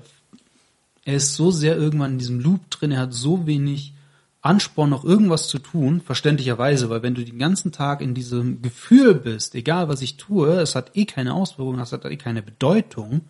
er 1.04 1.14
ist 1.14 1.34
so 1.34 1.50
sehr 1.50 1.76
irgendwann 1.76 2.12
in 2.12 2.18
diesem 2.18 2.38
Loop 2.38 2.70
drin, 2.70 2.92
er 2.92 3.00
hat 3.00 3.12
so 3.12 3.48
wenig 3.48 3.94
Ansporn, 4.42 4.90
noch 4.90 5.02
irgendwas 5.02 5.48
zu 5.48 5.58
tun, 5.58 6.02
verständlicherweise, 6.02 6.88
weil 6.88 7.02
wenn 7.02 7.16
du 7.16 7.24
den 7.24 7.40
ganzen 7.40 7.72
Tag 7.72 8.00
in 8.00 8.14
diesem 8.14 8.62
Gefühl 8.62 9.16
bist, 9.16 9.56
egal 9.56 9.88
was 9.88 10.02
ich 10.02 10.18
tue, 10.18 10.60
es 10.60 10.76
hat 10.76 10.92
eh 10.94 11.04
keine 11.04 11.34
Auswirkungen, 11.34 11.80
es 11.80 11.90
hat 11.90 12.04
eh 12.04 12.16
keine 12.16 12.42
Bedeutung 12.42 13.22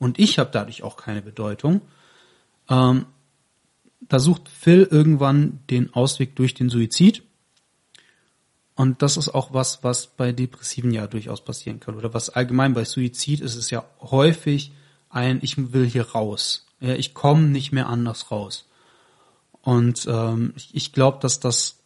und 0.00 0.18
ich 0.18 0.40
habe 0.40 0.50
dadurch 0.52 0.82
auch 0.82 0.96
keine 0.96 1.22
Bedeutung, 1.22 1.82
ähm, 2.68 3.06
da 4.00 4.18
sucht 4.18 4.48
Phil 4.48 4.88
irgendwann 4.90 5.60
den 5.70 5.94
Ausweg 5.94 6.34
durch 6.34 6.54
den 6.54 6.68
Suizid. 6.68 7.22
Und 8.74 9.02
das 9.02 9.16
ist 9.16 9.28
auch 9.28 9.52
was, 9.52 9.84
was 9.84 10.06
bei 10.08 10.32
Depressiven 10.32 10.90
ja 10.90 11.06
durchaus 11.06 11.44
passieren 11.44 11.78
kann. 11.78 11.96
Oder 11.96 12.12
was 12.14 12.30
allgemein 12.30 12.74
bei 12.74 12.84
Suizid 12.84 13.40
ist 13.40 13.54
es 13.54 13.70
ja 13.70 13.84
häufig 14.00 14.72
ein, 15.10 15.38
ich 15.42 15.72
will 15.72 15.86
hier 15.86 16.10
raus. 16.10 16.66
Ja, 16.80 16.94
ich 16.94 17.14
komme 17.14 17.42
nicht 17.42 17.72
mehr 17.72 17.88
anders 17.88 18.30
raus. 18.30 18.66
Und 19.60 20.06
ähm, 20.10 20.54
ich, 20.56 20.74
ich 20.74 20.92
glaube, 20.92 21.18
dass 21.20 21.38
das 21.38 21.76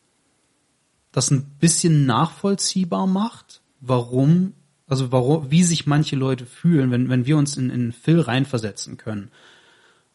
das 1.10 1.30
ein 1.30 1.44
bisschen 1.60 2.06
nachvollziehbar 2.06 3.06
macht, 3.06 3.60
warum, 3.80 4.52
also 4.86 5.12
warum, 5.12 5.50
wie 5.50 5.62
sich 5.62 5.86
manche 5.86 6.16
Leute 6.16 6.46
fühlen, 6.46 6.90
wenn, 6.90 7.08
wenn 7.08 7.26
wir 7.26 7.36
uns 7.36 7.56
in, 7.56 7.70
in 7.70 7.92
Phil 7.92 8.20
reinversetzen 8.20 8.96
können 8.96 9.30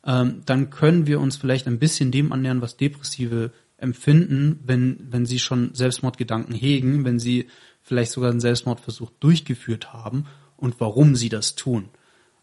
ähm, 0.05 0.41
dann 0.45 0.69
können 0.69 1.07
wir 1.07 1.19
uns 1.19 1.37
vielleicht 1.37 1.67
ein 1.67 1.79
bisschen 1.79 2.11
dem 2.11 2.31
annähern, 2.31 2.61
was 2.61 2.77
Depressive 2.77 3.51
empfinden, 3.77 4.59
wenn, 4.65 4.97
wenn 5.11 5.25
sie 5.25 5.39
schon 5.39 5.73
Selbstmordgedanken 5.73 6.55
hegen, 6.55 7.05
wenn 7.05 7.19
sie 7.19 7.47
vielleicht 7.81 8.11
sogar 8.11 8.31
einen 8.31 8.39
Selbstmordversuch 8.39 9.11
durchgeführt 9.19 9.93
haben 9.93 10.25
und 10.57 10.79
warum 10.79 11.15
sie 11.15 11.29
das 11.29 11.55
tun. 11.55 11.89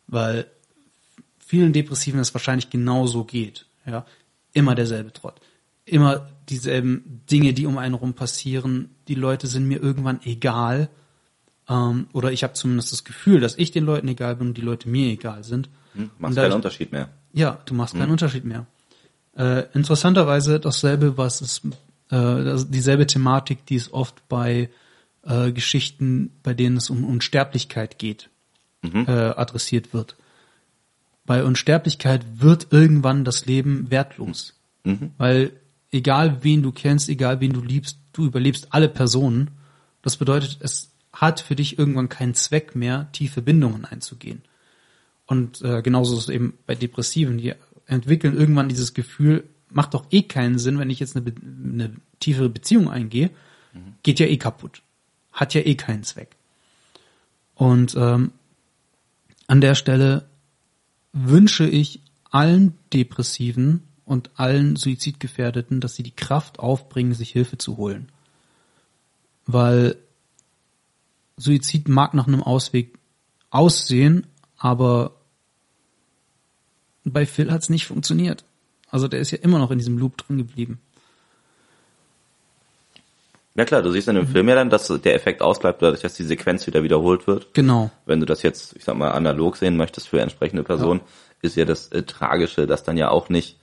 Weil 0.06 0.46
vielen 1.38 1.72
Depressiven 1.72 2.20
es 2.20 2.34
wahrscheinlich 2.34 2.70
genauso 2.70 3.24
geht. 3.24 3.66
Ja? 3.86 4.06
Immer 4.52 4.74
derselbe 4.74 5.12
Trott. 5.12 5.40
Immer 5.84 6.28
dieselben 6.48 7.22
Dinge, 7.30 7.52
die 7.52 7.66
um 7.66 7.78
einen 7.78 7.94
rum 7.94 8.14
passieren. 8.14 8.90
Die 9.08 9.14
Leute 9.14 9.46
sind 9.46 9.68
mir 9.68 9.82
irgendwann 9.82 10.20
egal. 10.24 10.88
Ähm, 11.68 12.06
oder 12.12 12.32
ich 12.32 12.42
habe 12.44 12.52
zumindest 12.54 12.92
das 12.92 13.04
Gefühl, 13.04 13.40
dass 13.40 13.56
ich 13.58 13.70
den 13.70 13.84
Leuten 13.84 14.08
egal 14.08 14.36
bin 14.36 14.48
und 14.48 14.56
die 14.56 14.62
Leute 14.62 14.88
mir 14.88 15.10
egal 15.10 15.44
sind. 15.44 15.68
Hm? 15.94 16.10
Machst 16.18 16.36
keinen 16.36 16.52
Unterschied 16.52 16.92
mehr. 16.92 17.08
ja, 17.32 17.58
du 17.64 17.74
machst 17.74 17.94
keinen 17.94 18.10
Unterschied 18.10 18.44
mehr. 18.44 18.66
Äh, 19.36 19.64
interessanterweise 19.74 20.60
dasselbe, 20.60 21.18
was 21.18 21.40
es, 21.40 21.62
äh, 22.10 22.64
dieselbe 22.68 23.06
Thematik, 23.06 23.66
die 23.66 23.76
es 23.76 23.92
oft 23.92 24.28
bei 24.28 24.70
äh, 25.22 25.52
Geschichten, 25.52 26.30
bei 26.42 26.54
denen 26.54 26.76
es 26.76 26.88
um 26.88 27.04
Unsterblichkeit 27.04 27.98
geht, 27.98 28.30
mhm. 28.82 29.06
äh, 29.06 29.10
adressiert 29.10 29.92
wird. 29.92 30.16
Bei 31.26 31.42
Unsterblichkeit 31.42 32.24
wird 32.36 32.68
irgendwann 32.70 33.24
das 33.24 33.46
Leben 33.46 33.90
wertlos. 33.90 34.54
Mhm. 34.84 35.10
Weil 35.18 35.52
egal 35.90 36.44
wen 36.44 36.62
du 36.62 36.70
kennst, 36.70 37.08
egal 37.08 37.40
wen 37.40 37.52
du 37.52 37.60
liebst, 37.60 37.98
du 38.12 38.26
überlebst 38.26 38.68
alle 38.70 38.88
Personen. 38.88 39.50
Das 40.02 40.16
bedeutet, 40.16 40.58
es 40.60 40.92
hat 41.16 41.40
für 41.40 41.56
dich 41.56 41.78
irgendwann 41.78 42.10
keinen 42.10 42.34
Zweck 42.34 42.76
mehr, 42.76 43.08
tiefe 43.12 43.40
Bindungen 43.40 43.86
einzugehen. 43.86 44.42
Und 45.26 45.62
äh, 45.62 45.80
genauso 45.82 46.14
ist 46.16 46.24
es 46.24 46.28
eben 46.28 46.54
bei 46.66 46.74
Depressiven, 46.74 47.38
die 47.38 47.54
entwickeln 47.86 48.36
irgendwann 48.36 48.68
dieses 48.68 48.92
Gefühl, 48.92 49.44
macht 49.70 49.94
doch 49.94 50.06
eh 50.10 50.22
keinen 50.22 50.58
Sinn, 50.58 50.78
wenn 50.78 50.90
ich 50.90 51.00
jetzt 51.00 51.16
eine, 51.16 51.32
eine 51.34 51.96
tiefere 52.20 52.50
Beziehung 52.50 52.90
eingehe, 52.90 53.30
mhm. 53.72 53.94
geht 54.02 54.20
ja 54.20 54.26
eh 54.26 54.36
kaputt. 54.36 54.82
Hat 55.32 55.54
ja 55.54 55.62
eh 55.62 55.74
keinen 55.74 56.04
Zweck. 56.04 56.36
Und 57.54 57.94
ähm, 57.96 58.32
an 59.46 59.60
der 59.60 59.74
Stelle 59.74 60.28
wünsche 61.12 61.66
ich 61.66 62.00
allen 62.30 62.74
Depressiven 62.92 63.82
und 64.04 64.30
allen 64.34 64.76
Suizidgefährdeten, 64.76 65.80
dass 65.80 65.94
sie 65.94 66.02
die 66.02 66.14
Kraft 66.14 66.58
aufbringen, 66.58 67.14
sich 67.14 67.30
Hilfe 67.30 67.56
zu 67.56 67.78
holen. 67.78 68.10
Weil 69.46 69.96
Suizid 71.36 71.88
mag 71.88 72.14
nach 72.14 72.26
einem 72.26 72.42
Ausweg 72.42 72.98
aussehen, 73.50 74.26
aber 74.56 75.12
bei 77.04 77.26
Phil 77.26 77.52
hat 77.52 77.62
es 77.62 77.68
nicht 77.68 77.86
funktioniert. 77.86 78.44
Also 78.90 79.08
der 79.08 79.20
ist 79.20 79.30
ja 79.30 79.38
immer 79.38 79.58
noch 79.58 79.70
in 79.70 79.78
diesem 79.78 79.98
Loop 79.98 80.16
drin 80.16 80.38
geblieben. 80.38 80.80
Ja 83.54 83.64
klar, 83.64 83.82
du 83.82 83.90
siehst 83.90 84.08
in 84.08 84.16
dem 84.16 84.26
mhm. 84.26 84.32
Film 84.32 84.48
ja 84.48 84.54
dann, 84.54 84.68
dass 84.68 84.88
der 84.88 85.14
Effekt 85.14 85.40
ausbleibt, 85.40 85.80
dadurch, 85.80 86.02
dass 86.02 86.14
die 86.14 86.24
Sequenz 86.24 86.66
wieder 86.66 86.82
wiederholt 86.82 87.26
wird. 87.26 87.54
Genau. 87.54 87.90
Wenn 88.04 88.20
du 88.20 88.26
das 88.26 88.42
jetzt, 88.42 88.76
ich 88.76 88.84
sag 88.84 88.96
mal, 88.96 89.12
analog 89.12 89.56
sehen 89.56 89.78
möchtest 89.78 90.08
für 90.08 90.20
entsprechende 90.20 90.62
Personen, 90.62 91.00
ja. 91.00 91.06
ist 91.42 91.56
ja 91.56 91.64
das 91.64 91.88
äh, 91.88 92.02
Tragische, 92.02 92.66
dass 92.66 92.84
dann 92.84 92.98
ja 92.98 93.10
auch 93.10 93.30
nicht 93.30 93.58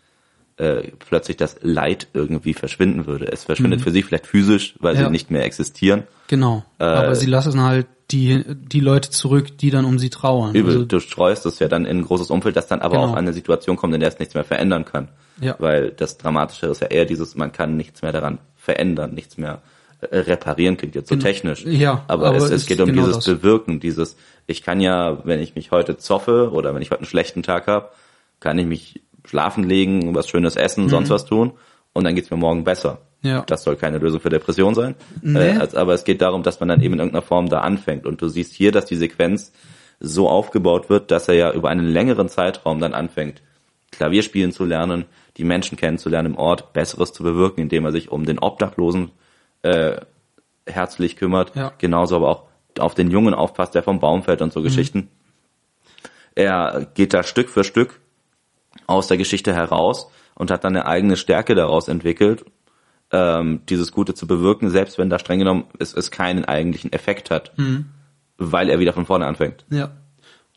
äh, 0.58 0.92
plötzlich 1.00 1.38
das 1.38 1.58
Leid 1.62 2.08
irgendwie 2.14 2.54
verschwinden 2.54 3.08
würde. 3.08 3.32
Es 3.32 3.46
verschwindet 3.46 3.80
mhm. 3.80 3.84
für 3.84 3.92
sie 3.92 4.04
vielleicht 4.04 4.28
physisch, 4.28 4.76
weil 4.80 4.96
ja. 4.96 5.06
sie 5.06 5.12
nicht 5.12 5.32
mehr 5.32 5.44
existieren. 5.44 6.04
Genau. 6.28 6.64
Äh, 6.80 6.84
Aber 6.84 7.16
sie 7.16 7.26
lassen 7.26 7.62
halt 7.62 7.88
die, 8.12 8.44
die 8.48 8.80
Leute 8.80 9.10
zurück, 9.10 9.58
die 9.58 9.72
dann 9.72 9.86
um 9.86 9.98
sie 9.98 10.10
trauern. 10.10 10.54
Übel, 10.54 10.74
also, 10.74 10.86
du 10.86 11.00
streust 11.00 11.46
es 11.46 11.60
ja 11.60 11.68
dann 11.68 11.86
in 11.86 12.00
ein 12.00 12.04
großes 12.04 12.30
Umfeld, 12.30 12.56
das 12.56 12.68
dann 12.68 12.82
aber 12.82 12.98
genau. 12.98 13.08
auch 13.08 13.12
an 13.14 13.20
eine 13.20 13.34
Situation 13.34 13.76
kommt, 13.76 13.94
in 13.96 14.00
der 14.00 14.10
es 14.10 14.20
nichts 14.20 14.36
mehr 14.36 14.44
verändern 14.44 14.86
kann. 14.86 15.08
Ja. 15.42 15.56
Weil 15.58 15.92
das 15.92 16.18
Dramatische 16.18 16.68
ist 16.68 16.82
ja 16.82 16.88
eher 16.88 17.06
dieses, 17.06 17.36
man 17.36 17.52
kann 17.52 17.76
nichts 17.76 18.02
mehr 18.04 18.12
daran 18.12 18.38
verändern, 18.56 19.14
nichts 19.14 19.38
mehr 19.38 19.62
äh, 20.02 20.20
reparieren 20.20 20.78
klingt 20.78 20.96
jetzt 20.96 21.10
so 21.10 21.16
genau. 21.16 21.26
technisch. 21.26 21.66
Ja, 21.66 22.04
aber, 22.08 22.28
aber 22.28 22.38
es, 22.38 22.52
es 22.52 22.66
geht 22.66 22.80
um 22.80 22.88
genau 22.88 23.02
dieses 23.02 23.24
das. 23.24 23.26
Bewirken, 23.26 23.80
dieses, 23.80 24.16
ich 24.48 24.62
kann 24.62 24.80
ja, 24.80 25.26
wenn 25.26 25.40
ich 25.40 25.56
mich 25.56 25.72
heute 25.72 25.98
zoffe 25.98 26.52
oder 26.52 26.76
wenn 26.76 26.82
ich 26.82 26.92
heute 26.92 27.00
einen 27.00 27.08
schlechten 27.08 27.42
Tag 27.42 27.68
habe, 27.68 27.90
kann 28.40 28.60
ich 28.60 28.66
mich 28.66 29.02
schlafen 29.26 29.64
legen, 29.64 30.16
was 30.16 30.28
Schönes 30.28 30.56
essen, 30.56 30.86
mhm. 30.86 30.90
sonst 30.90 31.10
was 31.10 31.26
tun 31.26 31.54
und 31.94 32.04
dann 32.04 32.16
geht's 32.16 32.32
mir 32.32 32.38
morgen 32.38 32.64
besser. 32.64 33.00
Ja. 33.22 33.44
Das 33.48 33.64
soll 33.64 33.78
keine 33.78 34.00
Lösung 34.00 34.20
für 34.20 34.30
Depression 34.30 34.76
sein. 34.76 34.96
Nee. 35.22 35.52
Äh, 35.52 35.76
aber 35.76 35.94
es 35.94 36.04
geht 36.04 36.22
darum, 36.22 36.44
dass 36.44 36.60
man 36.60 36.70
dann 36.70 36.82
eben 36.82 36.96
in 36.96 37.00
irgendeiner 37.00 37.22
Form 37.22 37.48
da 37.48 37.62
anfängt. 37.62 38.06
Und 38.06 38.22
du 38.22 38.28
siehst 38.28 38.54
hier, 38.54 38.72
dass 38.72 38.86
die 38.86 38.98
Sequenz 38.98 39.54
so 40.00 40.28
aufgebaut 40.28 40.90
wird, 40.90 41.10
dass 41.12 41.30
er 41.30 41.36
ja 41.36 41.54
über 41.54 41.70
einen 41.70 41.88
längeren 41.88 42.28
Zeitraum 42.28 42.80
dann 42.80 42.94
anfängt, 42.94 43.42
Klavier 43.92 44.24
spielen 44.24 44.52
zu 44.52 44.66
lernen, 44.66 45.06
die 45.38 45.46
Menschen 45.46 45.78
kennenzulernen 45.78 46.34
im 46.34 46.38
Ort, 46.38 46.74
Besseres 46.74 47.14
zu 47.14 47.24
bewirken, 47.24 47.62
indem 47.62 47.86
er 47.86 47.92
sich 47.92 48.12
um 48.12 48.26
den 48.26 48.40
Obdachlosen 48.40 49.12
äh, 49.62 49.98
herzlich 50.66 51.16
kümmert. 51.16 51.56
Ja. 51.56 51.72
Genauso 51.78 52.18
aber 52.18 52.30
auch 52.30 52.44
auf 52.80 52.96
den 52.96 53.12
Jungen 53.12 53.34
aufpasst, 53.34 53.76
der 53.76 53.84
vom 53.84 54.00
Baum 54.00 54.24
fällt 54.24 54.42
und 54.42 54.52
so 54.52 54.60
mhm. 54.60 54.66
Geschichten. 54.66 55.10
Er 56.36 56.88
geht 56.96 57.14
da 57.14 57.24
Stück 57.24 57.50
für 57.50 57.64
Stück 57.64 58.02
aus 58.88 59.08
der 59.08 59.18
Geschichte 59.18 59.54
heraus 59.54 60.08
und 60.36 60.52
hat 60.52 60.64
dann 60.64 60.76
eine 60.76 60.86
eigene 60.86 61.18
Stärke 61.18 61.56
daraus 61.56 61.88
entwickelt, 61.88 62.46
ähm, 63.12 63.62
dieses 63.70 63.92
Gute 63.92 64.14
zu 64.14 64.28
bewirken, 64.28 64.70
selbst 64.70 64.98
wenn 64.98 65.10
da 65.10 65.20
streng 65.20 65.40
genommen 65.40 65.66
es, 65.80 65.94
es 65.94 66.12
keinen 66.12 66.46
eigentlichen 66.46 66.92
Effekt 66.92 67.30
hat, 67.32 67.58
mhm. 67.58 67.86
weil 68.38 68.70
er 68.70 68.80
wieder 68.80 68.94
von 68.94 69.06
vorne 69.06 69.28
anfängt. 69.28 69.66
Ja. 69.70 69.92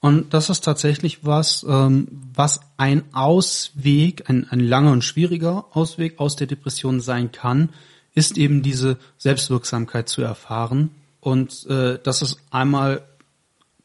Und 0.00 0.34
das 0.34 0.50
ist 0.50 0.62
tatsächlich 0.64 1.24
was, 1.24 1.64
ähm, 1.68 2.08
was 2.34 2.60
ein 2.76 3.02
Ausweg, 3.12 4.28
ein, 4.28 4.46
ein 4.50 4.60
langer 4.60 4.92
und 4.92 5.04
schwieriger 5.04 5.66
Ausweg 5.72 6.18
aus 6.20 6.36
der 6.36 6.46
Depression 6.46 7.00
sein 7.00 7.32
kann, 7.32 7.70
ist 8.14 8.38
eben 8.38 8.62
diese 8.62 8.98
Selbstwirksamkeit 9.18 10.08
zu 10.08 10.22
erfahren. 10.22 10.90
Und 11.20 11.66
äh, 11.68 11.98
das 12.02 12.22
ist 12.22 12.38
einmal, 12.50 13.02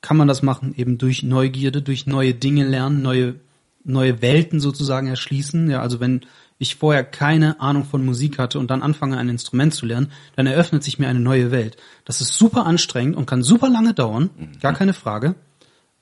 kann 0.02 0.18
man 0.18 0.28
das 0.28 0.42
machen 0.42 0.74
eben 0.78 0.98
durch 0.98 1.24
Neugierde, 1.24 1.82
durch 1.82 2.08
neue 2.08 2.34
Dinge 2.34 2.66
lernen, 2.66 3.02
neue 3.02 3.36
neue 3.84 4.22
Welten 4.22 4.60
sozusagen 4.60 5.08
erschließen. 5.08 5.70
Ja, 5.70 5.82
also 5.82 6.00
wenn 6.00 6.22
ich 6.58 6.76
vorher 6.76 7.04
keine 7.04 7.60
Ahnung 7.60 7.86
von 7.86 8.06
Musik 8.06 8.38
hatte 8.38 8.60
und 8.60 8.70
dann 8.70 8.84
anfange, 8.84 9.18
ein 9.18 9.30
Instrument 9.30 9.74
zu 9.74 9.86
lernen, 9.86 10.12
dann 10.36 10.46
eröffnet 10.46 10.84
sich 10.84 11.00
mir 11.00 11.08
eine 11.08 11.20
neue 11.20 11.52
Welt. 11.52 11.78
Das 12.06 12.22
ist 12.22 12.38
super 12.38 12.66
anstrengend 12.66 13.16
und 13.16 13.26
kann 13.26 13.42
super 13.42 13.70
lange 13.70 13.94
dauern, 13.94 14.30
gar 14.62 14.74
keine 14.74 14.94
Frage. 14.94 15.36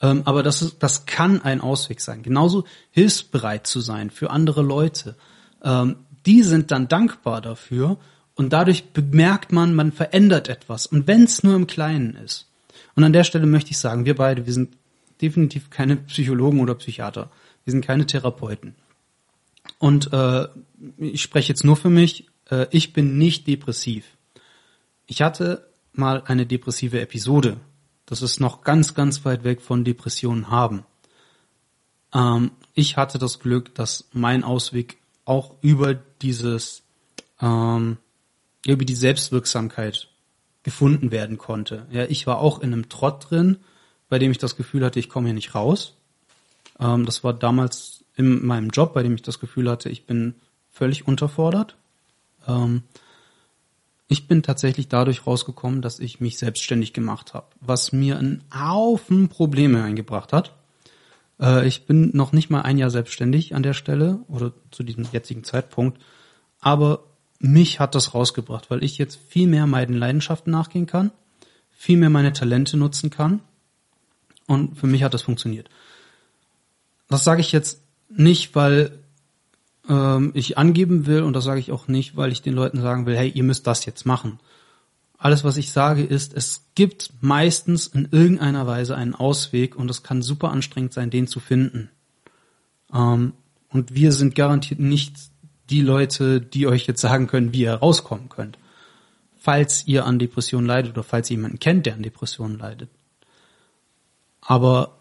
Ähm, 0.02 0.24
aber 0.26 0.44
das, 0.44 0.62
ist, 0.62 0.78
das 0.80 1.06
kann 1.06 1.42
ein 1.42 1.62
Ausweg 1.62 2.02
sein. 2.02 2.24
Genauso 2.24 2.66
hilfsbereit 2.92 3.68
zu 3.68 3.80
sein 3.80 4.10
für 4.10 4.32
andere 4.32 4.62
Leute. 4.62 5.16
Ähm, 5.64 5.98
die 6.26 6.44
sind 6.44 6.72
dann 6.72 6.88
dankbar 6.88 7.42
dafür 7.42 7.98
und 8.36 8.54
dadurch 8.54 8.92
bemerkt 8.92 9.52
man, 9.52 9.76
man 9.76 9.92
verändert 9.92 10.48
etwas. 10.48 10.86
Und 10.86 11.08
wenn 11.08 11.24
es 11.24 11.44
nur 11.44 11.56
im 11.56 11.68
Kleinen 11.68 12.16
ist. 12.16 12.48
Und 12.96 13.04
an 13.04 13.14
der 13.14 13.24
Stelle 13.24 13.46
möchte 13.46 13.72
ich 13.72 13.78
sagen, 13.78 14.06
wir 14.06 14.16
beide, 14.16 14.46
wir 14.46 14.54
sind 14.54 14.76
definitiv 15.22 15.70
keine 15.70 15.98
Psychologen 15.98 16.60
oder 16.60 16.76
Psychiater. 16.76 17.30
Wir 17.70 17.74
sind 17.74 17.86
keine 17.86 18.08
Therapeuten. 18.08 18.74
Und 19.78 20.12
äh, 20.12 20.48
ich 20.98 21.22
spreche 21.22 21.50
jetzt 21.50 21.64
nur 21.64 21.76
für 21.76 21.92
mich. 21.92 22.28
Äh, 22.50 22.66
ich 22.72 22.94
bin 22.94 23.20
nicht 23.20 23.46
depressiv. 23.46 24.06
Ich 25.06 25.22
hatte 25.22 25.70
mal 25.94 26.24
eine 26.26 26.48
depressive 26.48 27.00
Episode. 27.00 27.58
Das 28.08 28.24
ist 28.24 28.40
noch 28.40 28.64
ganz, 28.64 28.96
ganz 28.96 29.24
weit 29.24 29.44
weg 29.44 29.62
von 29.62 29.84
Depressionen 29.84 30.50
haben. 30.50 30.84
Ähm, 32.12 32.50
ich 32.74 32.98
hatte 32.98 33.20
das 33.20 33.38
Glück, 33.38 33.76
dass 33.76 34.10
mein 34.14 34.44
Ausweg 34.44 34.98
auch 35.24 35.54
über 35.62 35.94
dieses, 35.94 36.82
ähm, 37.40 37.98
über 38.66 38.84
die 38.84 38.96
Selbstwirksamkeit 38.96 40.10
gefunden 40.64 41.12
werden 41.12 41.38
konnte. 41.38 41.86
Ja, 41.92 42.06
ich 42.06 42.26
war 42.26 42.40
auch 42.40 42.62
in 42.62 42.74
einem 42.74 42.90
Trott 42.90 43.30
drin, 43.30 43.58
bei 44.08 44.18
dem 44.18 44.32
ich 44.32 44.40
das 44.40 44.56
Gefühl 44.56 44.84
hatte, 44.84 44.98
ich 44.98 45.08
komme 45.08 45.28
hier 45.28 45.36
nicht 45.36 45.54
raus. 45.54 45.99
Ähm, 46.80 47.06
das 47.06 47.24
war 47.24 47.34
damals 47.34 48.04
in 48.16 48.46
meinem 48.46 48.70
Job, 48.70 48.94
bei 48.94 49.04
dem 49.04 49.16
ich 49.16 49.22
das 49.22 49.40
Gefühl 49.40 49.70
hatte, 49.70 49.90
ich 49.90 50.06
bin 50.06 50.36
völlig 50.72 51.08
unterfordert. 51.08 51.76
Ähm, 52.48 52.84
ich 54.08 54.28
bin 54.28 54.42
tatsächlich 54.42 54.88
dadurch 54.88 55.28
rausgekommen, 55.28 55.82
dass 55.82 56.00
ich 56.00 56.20
mich 56.20 56.38
selbstständig 56.40 56.94
gemacht 56.94 57.34
habe, 57.34 57.46
was 57.62 57.92
mir 57.92 58.18
einen 58.18 58.44
Haufen 58.54 59.30
Probleme 59.30 59.84
eingebracht 59.84 60.34
hat. 60.34 60.56
Äh, 61.40 61.68
ich 61.68 61.86
bin 61.86 62.10
noch 62.16 62.32
nicht 62.32 62.50
mal 62.50 62.62
ein 62.62 62.78
Jahr 62.78 62.90
selbstständig 62.90 63.54
an 63.54 63.64
der 63.64 63.74
Stelle 63.74 64.20
oder 64.28 64.52
zu 64.72 64.84
diesem 64.84 65.06
jetzigen 65.12 65.44
Zeitpunkt, 65.44 66.02
aber 66.60 67.04
mich 67.40 67.80
hat 67.80 67.96
das 67.96 68.14
rausgebracht, 68.14 68.70
weil 68.70 68.84
ich 68.84 68.98
jetzt 68.98 69.20
viel 69.30 69.48
mehr 69.48 69.68
meinen 69.68 69.94
Leidenschaften 69.94 70.52
nachgehen 70.52 70.88
kann, 70.88 71.12
viel 71.72 71.98
mehr 71.98 72.10
meine 72.10 72.34
Talente 72.34 72.78
nutzen 72.78 73.12
kann 73.12 73.42
und 74.48 74.78
für 74.78 74.88
mich 74.88 75.04
hat 75.04 75.14
das 75.14 75.22
funktioniert. 75.22 75.70
Das 77.10 77.24
sage 77.24 77.42
ich 77.42 77.52
jetzt 77.52 77.82
nicht, 78.10 78.56
weil 78.56 79.00
ähm, 79.90 80.32
ich 80.36 80.58
angeben 80.58 81.06
will 81.06 81.24
und 81.24 81.34
das 81.34 81.44
sage 81.44 81.60
ich 81.60 81.72
auch 81.72 81.88
nicht, 81.88 82.16
weil 82.16 82.32
ich 82.32 82.42
den 82.42 82.54
Leuten 82.54 82.82
sagen 82.82 83.06
will, 83.06 83.18
hey, 83.18 83.30
ihr 83.30 83.44
müsst 83.44 83.68
das 83.68 83.86
jetzt 83.86 84.06
machen. 84.06 84.40
Alles, 85.18 85.44
was 85.44 85.58
ich 85.58 85.72
sage, 85.72 86.04
ist, 86.04 86.34
es 86.34 86.68
gibt 86.76 87.12
meistens 87.20 87.88
in 87.88 88.08
irgendeiner 88.12 88.66
Weise 88.68 88.96
einen 88.96 89.16
Ausweg 89.16 89.76
und 89.76 89.92
es 89.92 90.02
kann 90.02 90.22
super 90.22 90.52
anstrengend 90.52 90.94
sein, 90.94 91.10
den 91.10 91.28
zu 91.28 91.42
finden. 91.42 91.90
Ähm, 92.94 93.34
und 93.70 93.94
wir 93.94 94.12
sind 94.14 94.36
garantiert 94.36 94.80
nicht 94.80 95.16
die 95.70 95.82
Leute, 95.82 96.40
die 96.40 96.68
euch 96.68 96.88
jetzt 96.88 97.02
sagen 97.02 97.28
können, 97.28 97.54
wie 97.54 97.62
ihr 97.62 97.74
rauskommen 97.74 98.30
könnt. 98.30 98.58
Falls 99.38 99.86
ihr 99.88 100.06
an 100.06 100.20
Depressionen 100.20 100.68
leidet 100.68 100.94
oder 100.94 101.04
falls 101.04 101.30
ihr 101.30 101.38
jemanden 101.38 101.60
kennt, 101.60 101.86
der 101.86 101.96
an 101.96 102.04
Depressionen 102.04 102.58
leidet. 102.58 102.90
Aber 104.42 105.00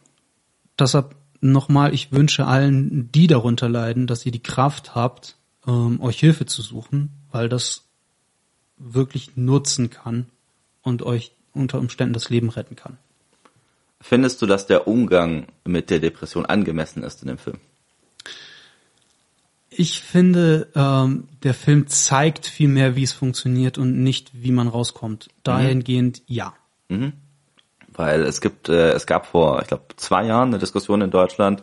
deshalb 0.78 1.14
nochmal, 1.40 1.94
ich 1.94 2.12
wünsche 2.12 2.46
allen, 2.46 3.10
die 3.12 3.26
darunter 3.26 3.68
leiden, 3.68 4.06
dass 4.06 4.26
ihr 4.26 4.32
die 4.32 4.42
Kraft 4.42 4.94
habt, 4.94 5.36
ähm, 5.66 6.00
euch 6.00 6.18
Hilfe 6.18 6.46
zu 6.46 6.62
suchen, 6.62 7.10
weil 7.30 7.48
das 7.48 7.84
wirklich 8.76 9.36
nutzen 9.36 9.90
kann 9.90 10.26
und 10.82 11.02
euch 11.02 11.32
unter 11.52 11.78
Umständen 11.78 12.14
das 12.14 12.30
Leben 12.30 12.48
retten 12.48 12.76
kann. 12.76 12.98
Findest 14.00 14.40
du, 14.40 14.46
dass 14.46 14.66
der 14.66 14.86
Umgang 14.86 15.46
mit 15.64 15.90
der 15.90 15.98
Depression 15.98 16.46
angemessen 16.46 17.02
ist 17.02 17.22
in 17.22 17.28
dem 17.28 17.38
Film? 17.38 17.58
Ich 19.70 20.00
finde, 20.00 20.68
ähm, 20.74 21.28
der 21.42 21.54
Film 21.54 21.88
zeigt 21.88 22.46
viel 22.46 22.68
mehr, 22.68 22.96
wie 22.96 23.02
es 23.02 23.12
funktioniert 23.12 23.76
und 23.76 24.02
nicht, 24.02 24.30
wie 24.32 24.52
man 24.52 24.68
rauskommt. 24.68 25.28
Dahingehend, 25.42 26.22
ja. 26.26 26.54
Weil 27.98 28.22
es 28.22 28.40
gibt, 28.40 28.68
äh, 28.68 28.92
es 28.92 29.06
gab 29.06 29.26
vor, 29.26 29.60
ich 29.60 29.66
glaube, 29.68 29.82
zwei 29.96 30.24
Jahren 30.24 30.48
eine 30.48 30.58
Diskussion 30.58 31.00
in 31.02 31.10
Deutschland, 31.10 31.62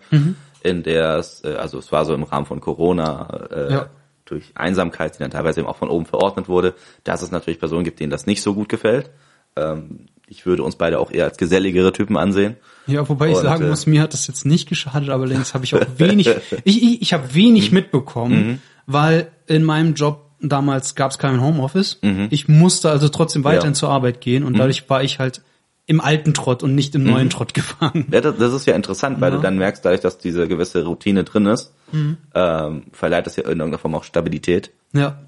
in 0.61 0.83
der 0.83 1.15
es, 1.17 1.43
äh, 1.45 1.55
also 1.55 1.79
es 1.79 1.91
war 1.93 2.03
so 2.03 2.13
im 2.13 2.23
Rahmen 2.23 2.45
von 2.45 2.59
Corona, 2.59 3.47
äh, 3.51 3.71
Ja. 3.73 3.85
durch 4.25 4.51
Einsamkeit, 4.55 5.15
die 5.15 5.19
dann 5.19 5.31
teilweise 5.31 5.61
eben 5.61 5.69
auch 5.69 5.77
von 5.77 5.89
oben 5.89 6.05
verordnet 6.05 6.49
wurde, 6.49 6.73
dass 7.05 7.21
es 7.21 7.31
natürlich 7.31 7.59
Personen 7.59 7.85
gibt, 7.85 7.99
denen 8.01 8.09
das 8.09 8.25
nicht 8.25 8.41
so 8.41 8.53
gut 8.53 8.67
gefällt. 8.69 9.11
Ähm, 9.55 10.07
ich 10.27 10.45
würde 10.45 10.63
uns 10.63 10.75
beide 10.75 10.99
auch 10.99 11.09
eher 11.11 11.23
als 11.25 11.37
geselligere 11.37 11.93
Typen 11.93 12.17
ansehen. 12.17 12.57
Ja, 12.87 13.07
wobei 13.07 13.29
ich 13.29 13.35
Und, 13.37 13.43
sagen 13.43 13.63
äh, 13.63 13.69
muss, 13.69 13.85
mir 13.85 14.01
hat 14.01 14.11
das 14.13 14.27
jetzt 14.27 14.45
nicht 14.45 14.67
geschadet, 14.67 15.09
aber 15.09 15.23
allerdings 15.23 15.53
habe 15.53 15.63
ich 15.63 15.73
auch 15.75 15.85
wenig, 15.97 16.27
ich, 16.65 16.83
ich, 16.83 17.01
ich 17.01 17.13
habe 17.13 17.33
wenig 17.33 17.69
Mhm. 17.71 17.75
mitbekommen, 17.75 18.61
weil 18.87 19.27
in 19.47 19.63
meinem 19.63 19.93
Job 19.93 20.31
damals 20.41 20.95
gab 20.95 21.11
es 21.11 21.17
kein 21.17 21.39
Homeoffice. 21.39 21.99
Mhm. 22.01 22.27
Ich 22.31 22.47
musste 22.49 22.89
also 22.89 23.07
trotzdem 23.07 23.43
weiterhin 23.45 23.73
Ja. 23.73 23.79
zur 23.79 23.89
Arbeit 23.89 24.19
gehen 24.19 24.43
und 24.43 24.57
dadurch 24.57 24.89
war 24.89 25.01
ich 25.03 25.19
halt 25.19 25.41
im 25.87 26.01
alten 26.01 26.33
Trott 26.33 26.63
und 26.63 26.73
nicht 26.75 26.95
im 26.95 27.03
Mhm. 27.03 27.09
neuen 27.09 27.29
Trott 27.29 27.53
gefangen. 27.53 28.07
Ja, 28.11 28.21
das, 28.21 28.37
das 28.37 28.53
ist 28.53 28.65
ja 28.65 28.75
interessant, 28.75 29.21
weil 29.21 29.31
Ja. 29.31 29.37
du 29.37 29.41
dann 29.43 29.57
merkst, 29.57 29.85
dadurch, 29.85 30.01
dass 30.01 30.17
diese 30.17 30.47
gewisse 30.47 30.83
Routine 30.85 31.23
drin 31.23 31.45
ist, 31.45 31.73
Mhm. 31.91 32.17
ähm, 32.33 32.83
verleiht 32.91 33.27
das 33.27 33.35
ja 33.35 33.43
in 33.43 33.49
irgendeiner 33.49 33.77
Form 33.77 33.93
auch 33.95 34.03
Stabilität. 34.03 34.71
Ja, 34.93 35.19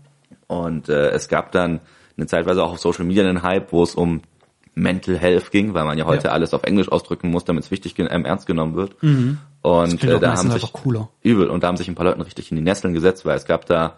Und 0.48 0.90
äh, 0.90 1.10
es 1.10 1.28
gab 1.28 1.52
dann 1.52 1.82
eine 2.18 2.26
Zeitweise 2.26 2.64
auch 2.64 2.72
auf 2.72 2.80
Social 2.80 3.06
Media 3.06 3.24
einen 3.24 3.44
Hype, 3.44 3.72
wo 3.72 3.84
es 3.84 3.94
um 3.96 4.22
Mental 4.74 5.18
Health 5.18 5.52
ging, 5.52 5.74
weil 5.74 5.86
man 5.86 5.98
ja 5.98 6.06
heute 6.06 6.28
Ja. 6.28 6.34
alles 6.34 6.54
auf 6.54 6.64
Englisch 6.64 6.90
ausdrücken 6.90 7.30
muss, 7.30 7.46
damit 7.46 7.64
es 7.66 7.72
wichtig 7.72 7.96
ähm, 7.98 8.26
ernst 8.26 8.48
genommen 8.48 8.76
wird. 8.76 8.96
Und 9.02 10.00
klingt 10.00 10.14
auch 10.14 10.18
äh, 10.18 10.20
da 10.22 10.36
haben 10.38 10.50
sich 10.52 10.72
übel 11.24 11.50
und 11.50 11.64
da 11.64 11.68
haben 11.68 11.78
sich 11.78 11.88
ein 11.88 11.96
paar 11.96 12.06
Leute 12.06 12.26
richtig 12.26 12.52
in 12.52 12.58
die 12.58 12.64
Nesseln 12.64 12.94
gesetzt, 12.94 13.26
weil 13.26 13.36
es 13.38 13.46
gab 13.46 13.66
da 13.66 13.98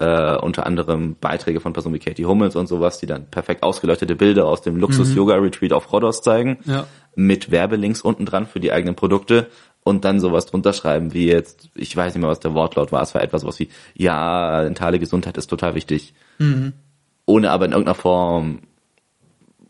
äh, 0.00 0.36
unter 0.36 0.66
anderem 0.66 1.14
Beiträge 1.20 1.60
von 1.60 1.72
Personen 1.72 1.94
wie 1.94 1.98
Katie 2.00 2.24
Hummels 2.26 2.56
und 2.56 2.66
sowas, 2.66 2.98
die 2.98 3.06
dann 3.06 3.26
perfekt 3.30 3.62
ausgeleuchtete 3.62 4.16
Bilder 4.16 4.46
aus 4.46 4.62
dem 4.62 4.76
Luxus-Yoga-Retreat 4.76 5.72
auf 5.72 5.92
Rhodos 5.92 6.22
zeigen, 6.22 6.58
Mhm. 6.64 6.72
Ja. 6.72 6.86
mit 7.14 7.50
Werbelinks 7.50 8.00
unten 8.02 8.24
dran 8.26 8.46
für 8.46 8.60
die 8.60 8.72
eigenen 8.72 8.94
Produkte 8.96 9.48
und 9.84 10.04
dann 10.04 10.18
sowas 10.20 10.46
drunter 10.46 10.72
schreiben 10.72 11.12
wie 11.14 11.26
jetzt, 11.26 11.68
ich 11.74 11.96
weiß 11.96 12.14
nicht 12.14 12.20
mehr, 12.20 12.30
was 12.30 12.40
der 12.40 12.54
Wortlaut 12.54 12.92
war, 12.92 13.02
es 13.02 13.14
war 13.14 13.22
etwas 13.22 13.44
was 13.44 13.58
wie, 13.60 13.68
ja, 13.94 14.62
mentale 14.64 14.98
Gesundheit 14.98 15.36
ist 15.36 15.46
total 15.48 15.74
wichtig. 15.74 16.14
Mhm. 16.38 16.72
Ohne 17.26 17.50
aber 17.50 17.66
in 17.66 17.72
irgendeiner 17.72 17.94
Form 17.94 18.60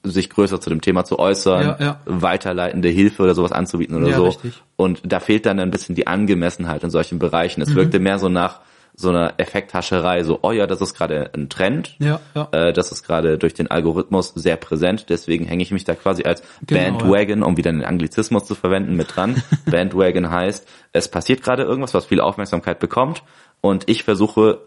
sich 0.03 0.31
größer 0.31 0.61
zu 0.61 0.71
dem 0.71 0.81
Thema 0.81 1.05
zu 1.05 1.19
äußern, 1.19 1.63
Ja, 1.63 1.77
ja. 1.79 2.01
weiterleitende 2.07 2.89
Hilfe 2.89 3.23
oder 3.23 3.35
sowas 3.35 3.53
anzubieten 3.53 3.97
oder 3.97 4.09
Ja, 4.09 4.17
so. 4.17 4.25
richtig. 4.29 4.63
Und 4.77 5.03
da 5.05 5.21
fehlt 5.21 5.45
dann 5.45 5.61
ein 5.61 5.71
bisschen 5.71 5.95
die 5.95 6.07
Angemessenheit 6.07 6.83
in 6.85 6.91
solchen 6.91 7.19
Bereichen. 7.19 7.61
Mhm. 7.61 7.69
Es 7.69 7.75
wirkte 7.75 7.99
mehr 7.99 8.19
so 8.19 8.29
nach 8.31 8.61
so 8.95 9.09
einer 9.09 9.35
Effekthascherei, 9.39 10.23
so, 10.25 10.41
oh 10.43 10.53
ja, 10.53 10.67
das 10.67 10.81
ist 10.81 10.95
gerade 10.95 11.31
ein 11.35 11.49
Trend. 11.49 11.97
Ja, 11.99 12.21
ja. 12.35 12.49
Äh, 12.53 12.73
das 12.73 12.93
ist 12.93 13.03
gerade 13.03 13.39
durch 13.39 13.55
den 13.55 13.71
Algorithmus 13.71 14.33
sehr 14.35 14.57
präsent, 14.57 15.07
deswegen 15.09 15.47
hänge 15.47 15.63
ich 15.63 15.71
mich 15.71 15.85
da 15.85 15.95
quasi 15.95 16.25
als 16.25 16.43
Genau, 16.67 16.99
Bandwagon, 16.99 17.43
um 17.43 17.57
wieder 17.57 17.71
einen 17.71 17.85
Anglizismus 17.85 18.45
zu 18.45 18.55
verwenden, 18.55 18.97
mit 18.97 19.17
dran. 19.17 19.43
Bandwagon 19.71 20.31
heißt, 20.31 20.69
es 20.93 21.09
passiert 21.09 21.43
gerade 21.43 21.63
irgendwas, 21.63 21.95
was 21.95 22.07
viel 22.07 22.21
Aufmerksamkeit 22.21 22.79
bekommt 22.79 23.23
und 23.61 23.89
ich 23.89 24.05
versuche 24.05 24.61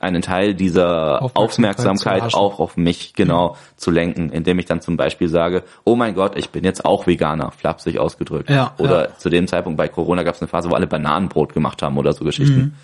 einen 0.00 0.22
Teil 0.22 0.54
dieser 0.54 1.22
Aufmerksamkeit 1.22 1.80
Aufmerksamkeit, 1.80 2.34
auch 2.34 2.58
auf 2.58 2.76
mich 2.76 3.14
genau 3.14 3.56
zu 3.76 3.90
lenken, 3.90 4.30
indem 4.30 4.58
ich 4.58 4.66
dann 4.66 4.80
zum 4.80 4.96
Beispiel 4.96 5.28
sage, 5.28 5.62
oh 5.84 5.94
mein 5.94 6.14
Gott, 6.14 6.36
ich 6.36 6.50
bin 6.50 6.64
jetzt 6.64 6.84
auch 6.84 7.06
Veganer, 7.06 7.50
flapsig 7.52 7.98
ausgedrückt. 7.98 8.50
Ja, 8.50 8.74
oder 8.78 9.08
ja. 9.10 9.16
zu 9.18 9.30
dem 9.30 9.46
Zeitpunkt 9.46 9.76
bei 9.76 9.88
Corona 9.88 10.22
gab 10.22 10.34
es 10.34 10.40
eine 10.40 10.48
Phase, 10.48 10.70
wo 10.70 10.74
alle 10.74 10.86
Bananenbrot 10.86 11.52
gemacht 11.52 11.82
haben 11.82 11.98
oder 11.98 12.12
so 12.12 12.24
Geschichten. 12.24 12.56
Mhm. 12.56 12.74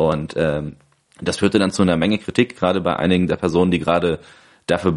Und 0.00 0.32
ähm, 0.38 0.76
das 1.20 1.36
führte 1.36 1.58
dann 1.58 1.70
zu 1.72 1.82
einer 1.82 1.98
Menge 1.98 2.16
Kritik, 2.18 2.58
gerade 2.58 2.80
bei 2.80 2.96
einigen 2.96 3.26
der 3.26 3.36
Personen, 3.36 3.70
die 3.70 3.78
gerade 3.78 4.18
dafür 4.66 4.96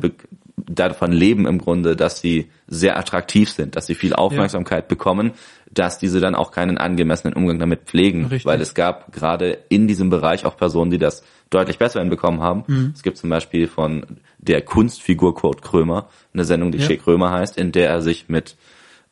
davon 0.55 1.11
leben 1.11 1.45
im 1.45 1.57
Grunde, 1.57 1.97
dass 1.97 2.21
sie 2.21 2.49
sehr 2.67 2.97
attraktiv 2.97 3.49
sind, 3.49 3.75
dass 3.75 3.85
sie 3.85 3.95
viel 3.95 4.13
Aufmerksamkeit 4.13 4.87
bekommen, 4.87 5.31
dass 5.69 5.99
diese 5.99 6.21
dann 6.21 6.35
auch 6.35 6.51
keinen 6.51 6.77
angemessenen 6.77 7.33
Umgang 7.35 7.59
damit 7.59 7.81
pflegen, 7.81 8.27
Richtig. 8.27 8.45
weil 8.45 8.61
es 8.61 8.75
gab 8.75 9.11
gerade 9.11 9.57
in 9.67 9.89
diesem 9.89 10.09
Bereich 10.09 10.45
auch 10.45 10.55
Personen, 10.55 10.89
die 10.89 10.99
das 10.99 11.21
deutlich 11.49 11.79
besser 11.79 11.99
hinbekommen 11.99 12.39
haben. 12.41 12.63
Mhm. 12.67 12.91
Es 12.95 13.03
gibt 13.03 13.17
zum 13.17 13.29
Beispiel 13.29 13.67
von 13.67 14.05
der 14.37 14.61
Kunstfigur 14.61 15.35
Kurt 15.35 15.61
Krömer 15.63 16.07
eine 16.33 16.45
Sendung, 16.45 16.71
die 16.71 16.77
Ja. 16.77 16.87
Che 16.87 16.97
Krömer 16.97 17.31
heißt, 17.31 17.57
in 17.57 17.73
der 17.73 17.89
er 17.89 18.01
sich 18.01 18.29
mit 18.29 18.55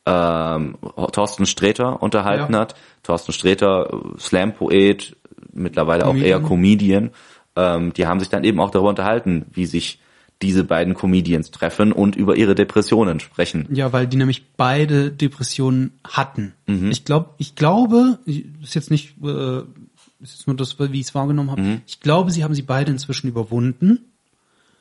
ähm, 0.06 0.78
Thorsten 1.12 1.44
Sträter 1.44 2.02
unterhalten 2.02 2.54
Ja. 2.54 2.60
hat. 2.60 2.76
Thorsten 3.02 3.32
Sträter, 3.32 3.90
Slam-Poet, 4.18 5.16
mittlerweile 5.52 6.04
auch 6.04 6.12
Comedian. 6.12 6.28
eher 6.28 6.40
Comedian. 6.40 7.10
Ähm, 7.56 7.92
die 7.92 8.06
haben 8.06 8.20
sich 8.20 8.28
dann 8.28 8.44
eben 8.44 8.60
auch 8.60 8.70
darüber 8.70 8.90
unterhalten, 8.90 9.46
wie 9.52 9.66
sich 9.66 9.98
diese 10.42 10.64
beiden 10.64 10.94
Comedians 10.94 11.50
treffen 11.50 11.92
und 11.92 12.16
über 12.16 12.36
ihre 12.36 12.54
Depressionen 12.54 13.20
sprechen. 13.20 13.68
Ja, 13.70 13.92
weil 13.92 14.06
die 14.06 14.16
nämlich 14.16 14.44
beide 14.56 15.10
Depressionen 15.10 15.92
hatten. 16.04 16.52
Mhm. 16.66 16.90
Ich 16.90 17.04
glaube, 17.04 17.30
ich 17.38 17.54
glaube, 17.54 18.18
ist 18.26 18.74
jetzt 18.74 18.90
nicht, 18.90 19.14
äh, 19.22 19.58
ist 20.20 20.34
jetzt 20.34 20.46
nur 20.46 20.56
das, 20.56 20.78
wie 20.78 21.00
ich 21.00 21.06
es 21.06 21.14
wahrgenommen 21.14 21.50
habe. 21.50 21.62
Mhm. 21.62 21.80
Ich 21.86 22.00
glaube, 22.00 22.32
sie 22.32 22.42
haben 22.42 22.54
sie 22.54 22.62
beide 22.62 22.90
inzwischen 22.90 23.28
überwunden. 23.28 24.00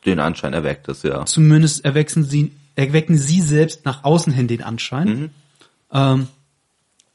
Den 0.05 0.19
Anschein 0.19 0.53
erweckt 0.53 0.89
es, 0.89 1.03
ja. 1.03 1.25
Zumindest 1.25 1.85
erwecken 1.85 2.23
sie, 2.23 2.51
erwecken 2.75 3.17
sie 3.17 3.41
selbst 3.41 3.85
nach 3.85 4.03
außen 4.03 4.33
hin 4.33 4.47
den 4.47 4.63
Anschein. 4.63 5.07
Mhm. 5.07 5.29
Ähm, 5.93 6.27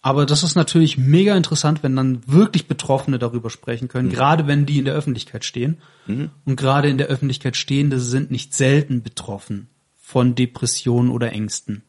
aber 0.06 0.24
das 0.24 0.44
ist 0.44 0.54
natürlich 0.54 0.98
mega 0.98 1.36
interessant, 1.36 1.82
wenn 1.82 1.96
dann 1.96 2.20
wirklich 2.28 2.68
Betroffene 2.68 3.18
darüber 3.18 3.50
sprechen 3.50 3.86
Mhm. 3.86 3.88
können, 3.88 4.08
gerade 4.10 4.46
wenn 4.46 4.64
die 4.64 4.78
in 4.78 4.84
der 4.84 4.94
Öffentlichkeit 4.94 5.44
stehen. 5.44 5.78
Und 6.06 6.54
gerade 6.54 6.88
in 6.88 6.96
der 6.96 7.08
Öffentlichkeit 7.08 7.56
stehende 7.56 7.98
sind 7.98 8.30
nicht 8.30 8.54
selten 8.54 9.02
betroffen 9.02 9.66
von 10.00 10.36
Depressionen 10.36 11.10
oder 11.10 11.32
Ängsten. 11.32 11.82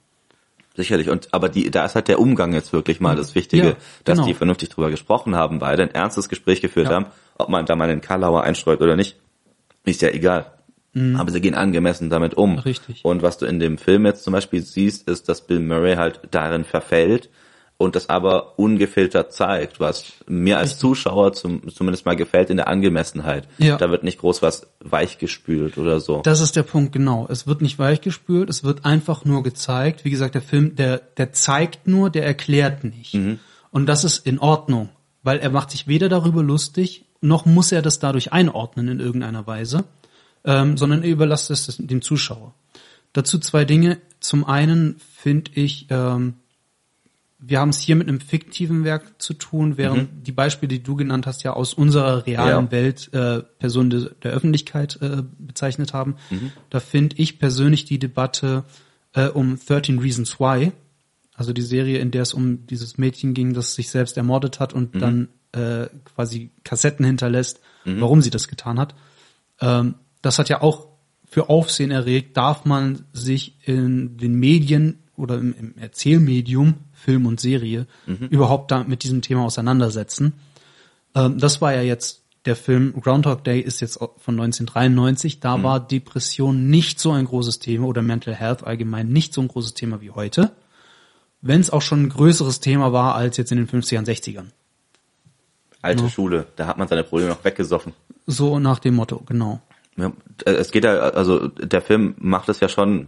Sicherlich. 0.76 1.10
Und 1.12 1.32
aber 1.32 1.48
die, 1.50 1.70
da 1.70 1.86
ist 1.86 1.94
halt 1.94 2.08
der 2.08 2.20
Umgang 2.20 2.54
jetzt 2.54 2.74
wirklich 2.74 3.00
mal 3.00 3.16
das 3.16 3.36
Wichtige, 3.36 3.68
Ja, 3.68 3.76
dass 4.04 4.18
genau. 4.18 4.28
die 4.28 4.34
vernünftig 4.34 4.70
drüber 4.70 4.90
gesprochen 4.90 5.36
haben, 5.36 5.60
beide 5.60 5.84
ein 5.84 5.92
ernstes 5.94 6.28
Gespräch 6.28 6.60
geführt 6.60 6.88
Ja. 6.90 6.96
haben, 6.96 7.06
ob 7.38 7.50
man 7.50 7.68
da 7.68 7.76
mal 7.76 7.88
einen 7.88 8.02
Karlauer 8.02 8.42
einstreut 8.42 8.82
oder 8.82 8.96
nicht, 8.96 9.16
ist 9.86 10.02
ja 10.02 10.10
egal. 10.10 10.54
Aber 11.16 11.30
sie 11.30 11.42
gehen 11.42 11.54
angemessen 11.54 12.10
damit 12.10 12.34
um. 12.34 12.54
Mhm. 12.54 12.58
Richtig. 12.60 13.06
Und 13.06 13.22
was 13.22 13.38
du 13.38 13.46
in 13.46 13.60
dem 13.60 13.78
Film 13.78 14.08
jetzt 14.08 14.24
zum 14.24 14.34
Beispiel 14.34 14.64
siehst, 14.64 15.08
ist, 15.08 15.30
dass 15.30 15.46
Bill 15.46 15.60
Murray 15.60 15.96
halt 15.98 16.22
darin 16.32 16.64
verfällt 16.64 17.30
und 17.78 17.96
das 17.96 18.10
aber 18.10 18.58
ungefiltert 18.58 19.34
zeigt, 19.34 19.80
was 19.80 20.06
mir 20.28 20.58
als 20.58 20.80
Zuschauer 20.80 21.34
zum, 21.34 21.70
zumindest 21.70 22.06
mal 22.06 22.16
gefällt 22.16 22.50
in 22.50 22.58
der 22.58 22.68
Angemessenheit. 22.68 23.48
Ja. 23.60 23.78
Da 23.78 23.92
wird 23.92 24.04
nicht 24.04 24.20
groß 24.20 24.42
was 24.42 24.68
weichgespült 24.80 25.78
oder 25.78 26.00
so. 26.00 26.22
Das 26.24 26.42
ist 26.42 26.56
der 26.56 26.64
Punkt, 26.64 26.92
genau. 26.92 27.28
Es 27.30 27.46
wird 27.46 27.62
nicht 27.62 27.78
weichgespült, 27.78 28.50
es 28.50 28.64
wird 28.64 28.84
einfach 28.84 29.26
nur 29.26 29.44
gezeigt. 29.44 30.06
Wie 30.06 30.10
gesagt, 30.10 30.34
der 30.34 30.42
Film, 30.42 30.76
der, 30.76 30.98
der 30.98 31.34
zeigt 31.34 31.88
nur, 31.88 32.10
der 32.10 32.26
erklärt 32.26 32.84
nicht. 32.84 33.14
Und 33.70 33.86
das 33.86 34.04
ist 34.04 34.26
in 34.26 34.40
Ordnung, 34.40 34.90
weil 35.22 35.38
er 35.38 35.52
macht 35.52 35.70
sich 35.70 35.88
weder 35.88 36.10
darüber 36.10 36.42
lustig, 36.42 37.06
noch 37.22 37.46
muss 37.46 37.72
er 37.72 37.82
das 37.82 38.00
dadurch 38.00 38.34
einordnen 38.34 38.88
in 38.88 39.00
irgendeiner 39.00 39.46
Weise, 39.46 39.84
ähm, 40.46 40.78
sondern 40.78 41.04
er 41.04 41.10
überlässt 41.10 41.52
es 41.52 41.78
dem 41.78 42.02
Zuschauer. 42.02 42.54
Dazu 43.14 43.38
zwei 43.40 43.66
Dinge. 43.66 44.00
Zum 44.20 44.46
einen 44.46 45.00
finde 45.16 45.52
ich, 45.56 45.88
ähm, 45.90 46.36
wir 47.40 47.60
haben 47.60 47.70
es 47.70 47.80
hier 47.80 47.96
mit 47.96 48.08
einem 48.08 48.20
fiktiven 48.20 48.84
Werk 48.84 49.22
zu 49.22 49.34
tun, 49.34 49.78
während 49.78 50.26
die 50.26 50.32
Beispiele, 50.32 50.70
die 50.70 50.82
du 50.82 50.96
genannt 50.96 51.28
hast, 51.28 51.44
ja 51.44 51.54
aus 51.54 51.74
unserer 51.74 52.26
realen 52.26 52.66
Ja. 52.66 52.72
Welt 52.72 53.14
äh, 53.14 53.44
Personen 53.60 53.90
de, 53.92 54.10
der 54.24 54.32
Öffentlichkeit 54.32 54.98
äh, 55.02 55.24
bezeichnet 55.38 55.94
haben. 55.94 56.16
Da 56.70 56.80
finde 56.80 57.16
ich 57.18 57.38
persönlich 57.38 57.86
die 57.86 58.00
Debatte 58.00 58.64
äh, 59.14 59.28
um 59.28 59.60
13 59.60 60.00
Reasons 60.00 60.40
Why, 60.40 60.72
also 61.36 61.54
die 61.54 61.62
Serie, 61.62 62.00
in 62.00 62.10
der 62.10 62.24
es 62.24 62.34
um 62.34 62.66
dieses 62.66 62.98
Mädchen 62.98 63.36
ging, 63.36 63.54
das 63.54 63.76
sich 63.76 63.90
selbst 63.92 64.18
ermordet 64.18 64.60
hat 64.60 64.74
und 64.74 65.00
dann 65.00 65.30
äh, 65.52 65.88
quasi 66.06 66.50
Kassetten 66.64 67.06
hinterlässt, 67.06 67.62
warum 67.86 68.22
sie 68.22 68.32
das 68.32 68.48
getan 68.48 68.80
hat. 68.80 68.96
Ähm, 69.62 69.96
das 70.24 70.40
hat 70.40 70.50
ja 70.50 70.62
auch 70.62 70.88
für 71.30 71.50
Aufsehen 71.50 71.92
erregt, 71.92 72.36
darf 72.36 72.66
man 72.66 73.06
sich 73.14 73.58
in 73.68 74.18
den 74.18 74.34
Medien 74.34 75.04
oder 75.18 75.38
im, 75.38 75.54
im 75.60 75.78
Erzählmedium, 75.78 76.76
Film 76.94 77.26
und 77.26 77.40
Serie, 77.40 77.88
überhaupt 78.30 78.72
da 78.72 78.84
mit 78.84 79.04
diesem 79.04 79.22
Thema 79.22 79.44
auseinandersetzen. 79.44 80.34
Ähm, 81.16 81.38
das 81.40 81.60
war 81.62 81.74
ja 81.74 81.82
jetzt 81.82 82.24
der 82.48 82.56
Film 82.56 82.94
Groundhog 83.02 83.44
Day 83.44 83.60
ist 83.60 83.82
jetzt 83.82 83.98
von 83.98 84.40
1993. 84.40 85.42
Da 85.42 85.62
war 85.64 85.82
Depression 85.82 86.70
nicht 86.70 86.98
so 86.98 87.12
ein 87.12 87.26
großes 87.26 87.60
Thema 87.60 87.88
oder 87.88 88.02
Mental 88.02 88.34
Health 88.34 88.64
allgemein 88.64 89.10
nicht 89.10 89.34
so 89.34 89.42
ein 89.42 89.50
großes 89.50 89.74
Thema 89.74 90.00
wie 90.00 90.12
heute. 90.12 90.52
Wenn 91.42 91.60
es 91.60 91.70
auch 91.70 91.82
schon 91.82 92.04
ein 92.04 92.10
größeres 92.10 92.62
Thema 92.62 92.94
war 92.94 93.16
als 93.16 93.36
jetzt 93.36 93.52
in 93.52 93.58
den 93.58 93.68
50ern, 93.68 94.06
60ern. 94.06 94.46
Alte 95.82 96.10
Schule, 96.10 96.48
da 96.56 96.68
hat 96.68 96.78
man 96.78 96.88
seine 96.88 97.04
Probleme 97.04 97.32
noch 97.32 97.44
weggesoffen. 97.44 97.94
So 98.26 98.60
nach 98.60 98.80
dem 98.80 98.96
Motto, 98.96 99.22
genau. 99.26 99.62
Ja, 99.98 100.14
äh, 100.46 100.52
es 100.52 100.72
geht 100.72 100.86
ja, 100.86 100.98
also 100.98 101.50
der 101.50 101.82
Film 101.82 102.16
macht 102.18 102.48
es 102.48 102.62
ja 102.62 102.70
schon 102.70 103.08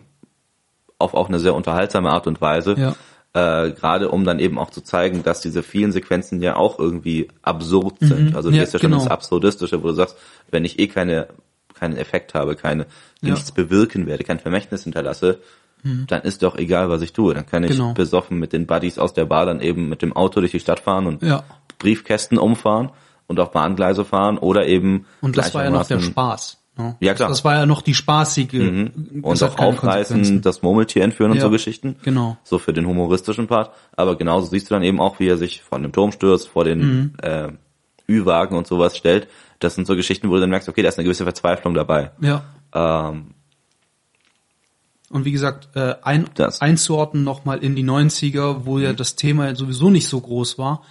auf 1.00 1.14
auch 1.16 1.28
eine 1.30 1.40
sehr 1.40 1.56
unterhaltsame 1.56 2.10
Art 2.12 2.28
und 2.28 2.40
Weise. 2.42 2.76
Ja. 2.78 2.96
Äh, 3.34 3.72
Gerade 3.72 4.10
um 4.10 4.24
dann 4.26 4.40
eben 4.40 4.58
auch 4.58 4.70
zu 4.72 4.82
zeigen, 4.82 5.24
dass 5.24 5.42
diese 5.42 5.64
vielen 5.64 5.92
Sequenzen 5.92 6.42
ja 6.42 6.56
auch 6.56 6.78
irgendwie 6.80 7.28
absurd 7.42 7.96
sind. 8.00 8.32
Mhm. 8.32 8.36
Also 8.36 8.50
du 8.50 8.56
Ja, 8.56 8.62
gehst 8.64 8.74
ja 8.74 8.80
schon 8.80 8.92
genau. 8.92 9.02
ins 9.04 9.12
Absurdistische, 9.12 9.82
wo 9.84 9.88
du 9.88 9.94
sagst, 9.94 10.16
wenn 10.52 10.66
ich 10.66 10.78
eh 10.80 10.88
keine 10.88 11.28
keinen 11.76 11.96
Effekt 11.96 12.34
habe, 12.34 12.56
keine 12.56 12.88
Ja. 13.22 13.32
nichts 13.34 13.54
bewirken 13.54 14.06
werde, 14.06 14.26
kein 14.26 14.40
Vermächtnis 14.40 14.84
hinterlasse, 14.84 15.40
dann 15.82 16.24
ist 16.24 16.44
doch 16.44 16.58
egal, 16.58 16.90
was 16.90 17.02
ich 17.02 17.14
tue. 17.14 17.34
Dann 17.34 17.46
kann 17.46 17.64
ich 17.64 17.70
Mhm. 17.72 17.76
Genau. 17.76 17.94
besoffen 17.94 18.38
mit 18.38 18.52
den 18.52 18.66
Buddies 18.68 19.00
aus 19.00 19.14
der 19.14 19.24
Bar 19.26 19.46
dann 19.46 19.62
eben 19.62 19.88
mit 19.88 20.02
dem 20.02 20.12
Auto 20.14 20.42
durch 20.42 20.52
die 20.52 20.60
Stadt 20.60 20.82
fahren 20.82 21.08
und 21.08 21.24
Ja. 21.24 21.44
Briefkästen 21.78 22.38
umfahren 22.38 22.90
und 23.28 23.40
auf 23.40 23.52
Bahngleise 23.52 24.04
fahren 24.04 24.38
oder 24.38 24.66
eben 24.66 25.06
Und 25.22 25.38
das 25.38 25.54
war 25.54 25.64
ja 25.64 25.70
noch 25.70 25.88
der 25.88 26.02
Spaß. 26.02 26.58
Ja, 27.00 27.14
klar. 27.14 27.30
Das 27.30 27.44
war 27.46 27.56
ja 27.56 27.66
noch 27.66 27.82
die 27.82 27.94
spaßige. 27.94 28.54
und 28.54 29.24
das 29.24 29.42
hat 29.42 29.60
auch 29.60 29.66
aufreißen, 29.74 30.42
das 30.42 30.62
Murmeltier 30.62 31.04
entführen 31.04 31.32
und 31.32 31.38
Ja, 31.38 31.44
so 31.44 31.50
Geschichten. 31.50 31.96
genau. 32.04 32.38
So 32.44 32.58
für 32.60 32.74
den 32.74 32.86
humoristischen 32.88 33.48
Part. 33.48 33.72
Aber 33.96 34.16
genauso 34.18 34.48
siehst 34.48 34.70
du 34.70 34.74
dann 34.76 34.84
eben 34.84 35.00
auch, 35.00 35.20
wie 35.20 35.28
er 35.28 35.38
sich 35.38 35.62
von 35.62 35.82
dem 35.84 35.92
Turm 35.92 36.12
stürzt, 36.12 36.48
vor 36.48 36.64
den 36.64 36.80
Mhm. 36.80 37.14
äh, 37.22 37.48
Ü-Wagen 38.10 38.56
und 38.58 38.66
sowas 38.68 38.96
stellt. 38.98 39.28
Das 39.60 39.76
sind 39.76 39.86
so 39.88 39.96
Geschichten, 39.96 40.30
wo 40.30 40.36
du 40.36 40.40
dann 40.42 40.50
merkst, 40.50 40.70
okay, 40.70 40.82
da 40.82 40.90
ist 40.90 40.98
eine 40.98 41.04
gewisse 41.04 41.24
Verzweiflung 41.26 41.74
dabei. 41.74 42.12
Ja. 42.22 42.44
Ähm, 42.74 43.34
Und 45.12 45.26
wie 45.26 45.32
gesagt, 45.32 45.70
äh, 45.76 45.96
ein, 46.04 46.30
Das. 46.36 46.62
einzuordnen 46.62 47.24
nochmal 47.24 47.58
in 47.64 47.76
die 47.76 47.84
90er, 47.84 48.66
wo 48.66 48.78
ja 48.78 48.94
das 48.94 49.16
Thema 49.16 49.56
sowieso 49.56 49.90
nicht 49.90 50.08
so 50.08 50.22
groß 50.22 50.58
war. 50.60 50.84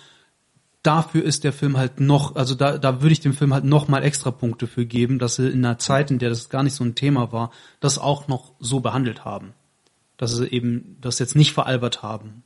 Dafür 0.82 1.24
ist 1.24 1.44
der 1.44 1.52
Film 1.52 1.76
halt 1.76 2.00
noch, 2.00 2.36
also 2.36 2.54
da, 2.54 2.78
da 2.78 3.02
würde 3.02 3.12
ich 3.12 3.20
dem 3.20 3.34
Film 3.34 3.52
halt 3.52 3.64
noch 3.64 3.88
mal 3.88 4.02
extra 4.04 4.30
Punkte 4.30 4.66
für 4.66 4.86
geben, 4.86 5.18
dass 5.18 5.36
sie 5.36 5.48
in 5.48 5.64
einer 5.64 5.78
Zeit, 5.78 6.10
in 6.10 6.18
der 6.18 6.28
das 6.28 6.48
gar 6.48 6.62
nicht 6.62 6.74
so 6.74 6.84
ein 6.84 6.94
Thema 6.94 7.32
war, 7.32 7.50
das 7.80 7.98
auch 7.98 8.28
noch 8.28 8.52
so 8.60 8.80
behandelt 8.80 9.24
haben. 9.24 9.54
Dass 10.16 10.34
sie 10.34 10.46
eben 10.46 10.96
das 11.00 11.18
jetzt 11.18 11.36
nicht 11.36 11.52
veralbert 11.52 12.02
haben. 12.02 12.42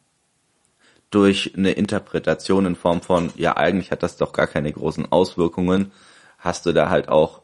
durch 1.11 1.53
eine 1.57 1.73
Interpretation 1.73 2.65
in 2.67 2.75
Form 2.75 3.03
von, 3.03 3.31
ja, 3.37 3.57
eigentlich 3.57 3.91
hat 3.91 4.03
das 4.03 4.17
doch 4.17 4.33
gar 4.33 4.47
keine 4.47 4.73
großen 4.73 5.13
Auswirkungen, 5.13 5.93
hast 6.39 6.65
du 6.67 6.73
da 6.73 6.89
halt 6.89 7.09
auch 7.09 7.43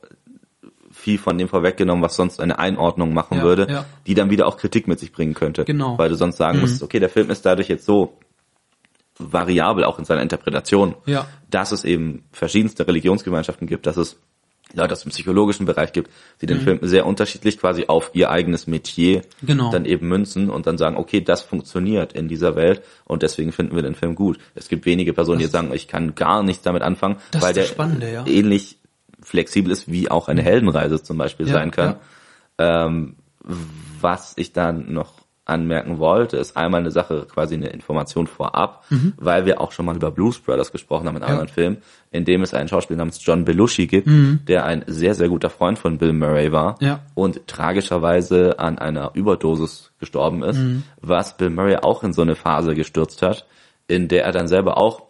viel 0.91 1.19
von 1.19 1.37
dem 1.39 1.49
vorweggenommen, 1.49 2.03
was 2.03 2.17
sonst 2.17 2.41
eine 2.41 2.59
Einordnung 2.59 3.13
machen 3.15 3.39
Ja, 3.39 3.45
würde, 3.45 3.67
ja. 3.71 3.85
die 4.07 4.15
dann 4.15 4.31
wieder 4.31 4.47
auch 4.47 4.57
Kritik 4.57 4.89
mit 4.89 4.99
sich 4.99 5.13
bringen 5.13 5.35
könnte. 5.35 5.65
Genau. 5.65 5.95
Mhm. 5.95 5.99
Weil 5.99 6.09
du 6.09 6.17
sonst 6.17 6.39
sagen 6.39 6.61
musst, 6.61 6.83
okay, 6.83 6.99
der 6.99 7.11
Film 7.11 7.31
ist 7.31 7.45
dadurch 7.45 7.69
jetzt 7.69 7.85
so 7.85 8.19
variabel 9.19 9.85
auch 9.85 9.99
in 9.99 10.05
seiner 10.05 10.23
Interpretation, 10.23 10.95
Ja. 11.07 11.27
dass 11.51 11.73
es 11.73 11.85
eben 11.85 12.25
verschiedenste 12.33 12.87
Religionsgemeinschaften 12.87 13.67
gibt, 13.67 13.87
dass 13.87 13.97
es 13.97 14.17
Leute 14.75 14.93
aus 14.93 15.01
dem 15.03 15.11
psychologischen 15.13 15.65
Bereich 15.65 15.95
gibt, 15.95 16.11
die 16.43 16.47
den 16.47 16.61
Film 16.61 16.79
sehr 16.83 17.07
unterschiedlich 17.07 17.59
quasi 17.59 17.87
auf 17.87 18.11
ihr 18.13 18.31
eigenes 18.31 18.67
Metier 18.67 19.23
Mhm. 19.41 19.47
Genau. 19.47 19.71
dann 19.73 19.87
eben 19.87 20.07
münzen 20.09 20.51
und 20.51 20.67
dann 20.67 20.77
sagen, 20.77 20.97
okay, 20.99 21.23
das 21.23 21.41
funktioniert 21.41 22.13
in 22.13 22.29
dieser 22.29 22.55
Welt 22.55 22.83
und 23.07 23.23
deswegen 23.23 23.51
finden 23.51 23.75
wir 23.75 23.83
den 23.83 23.95
Film 23.95 24.15
gut. 24.15 24.39
Es 24.55 24.69
gibt 24.69 24.85
wenige 24.85 25.15
Personen, 25.15 25.39
die 25.39 25.47
sagen, 25.47 25.73
ich 25.73 25.89
kann 25.89 26.15
gar 26.15 26.43
nichts 26.43 26.63
damit 26.65 26.83
anfangen, 26.83 27.17
Das 27.31 27.41
weil 27.43 27.55
der 27.55 27.63
das 27.63 27.73
Spannende, 27.73 28.13
ja. 28.13 28.27
ähnlich 28.27 28.77
flexibel 29.23 29.73
ist, 29.73 29.91
wie 29.91 30.11
auch 30.11 30.29
eine 30.29 30.43
Heldenreise 30.43 31.03
zum 31.03 31.17
Beispiel 31.17 31.47
Ja, 31.47 31.55
sein 31.55 31.71
kann. 31.71 31.97
Ähm, 32.59 33.17
was 34.01 34.35
ich 34.37 34.53
dann 34.53 34.93
noch 34.93 35.15
anmerken 35.49 35.99
wollte, 35.99 36.37
ist 36.37 36.57
einmal 36.57 36.81
eine 36.81 36.91
Sache, 36.91 37.27
quasi 37.33 37.55
eine 37.55 37.69
Information 37.69 38.27
vorab, 38.27 38.85
weil 39.17 39.47
wir 39.47 39.61
auch 39.61 39.73
schon 39.73 39.87
mal 39.87 39.97
über 39.97 40.11
Blues 40.11 40.39
Brothers 40.39 40.73
gesprochen 40.73 41.09
haben 41.09 41.17
in 41.17 41.23
einem 41.23 41.33
Mhm. 41.33 41.37
Ja. 41.37 41.41
anderen 41.43 41.55
Film, 41.55 41.77
in 42.11 42.25
dem 42.25 42.43
es 42.43 42.55
einen 42.55 42.69
Schauspieler 42.69 42.99
namens 42.99 43.25
John 43.25 43.45
Belushi 43.45 43.87
gibt, 43.87 44.09
der 44.49 44.65
ein 44.65 44.85
sehr, 44.87 45.15
sehr 45.15 45.29
guter 45.29 45.51
Freund 45.51 45.79
von 45.79 45.99
Bill 45.99 46.13
Murray 46.13 46.53
war 46.53 46.73
Mhm. 46.81 46.87
Ja. 46.87 47.01
und 47.15 47.47
tragischerweise 47.47 48.59
an 48.59 48.79
einer 48.79 49.11
Überdosis 49.15 49.91
gestorben 49.99 50.43
ist, 50.43 50.59
Mhm. 50.59 50.83
was 51.01 51.37
Bill 51.37 51.51
Murray 51.51 51.77
auch 51.77 52.03
in 52.05 52.13
so 52.13 52.23
eine 52.23 52.35
Phase 52.35 52.75
gestürzt 52.75 53.23
hat, 53.23 53.47
in 53.87 54.09
der 54.09 54.25
er 54.25 54.33
dann 54.33 54.49
selber 54.49 54.77
auch 54.79 55.03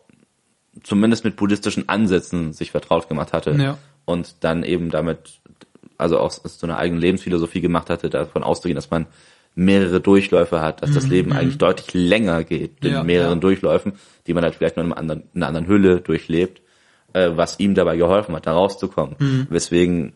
zumindest 0.83 1.25
mit 1.25 1.37
buddhistischen 1.37 1.89
Ansätzen 1.89 2.53
sich 2.53 2.71
vertraut 2.71 3.09
gemacht 3.09 3.33
hatte 3.33 3.51
Ja. 3.53 3.79
und 4.05 4.37
dann 4.45 4.63
eben 4.63 4.91
damit, 4.91 5.41
also 5.97 6.19
aus, 6.19 6.45
aus 6.45 6.59
so 6.61 6.67
einer 6.67 6.79
eigenen 6.79 7.01
Lebensphilosophie 7.01 7.61
gemacht 7.61 7.91
hatte, 7.91 8.09
davon 8.11 8.45
auszugehen, 8.45 8.77
dass 8.77 8.91
man 8.91 9.07
mehrere 9.59 10.01
Durchläufe 10.01 10.61
hat, 10.61 10.83
dass 10.83 10.93
das 10.93 11.09
Leben 11.09 11.33
eigentlich 11.33 11.59
deutlich 11.59 11.93
länger 11.93 12.45
geht, 12.45 12.81
in 12.83 12.91
Mhm, 12.91 12.95
Ja, 12.95 13.03
mehreren 13.03 13.39
ja. 13.39 13.41
Durchläufen, 13.41 13.93
die 14.27 14.35
man 14.35 14.45
halt 14.45 14.55
vielleicht 14.55 14.77
nur 14.77 14.85
in, 14.85 14.93
einem 14.93 14.99
anderen, 14.99 15.23
in 15.35 15.43
einer 15.43 15.49
anderen 15.49 15.67
Hülle 15.67 16.01
durchlebt, 16.01 16.63
äh, 17.13 17.31
was 17.35 17.59
ihm 17.59 17.75
dabei 17.75 17.97
geholfen 17.97 18.35
hat, 18.37 18.47
da 18.47 18.53
rauszukommen. 18.53 19.47
Weswegen 19.51 20.13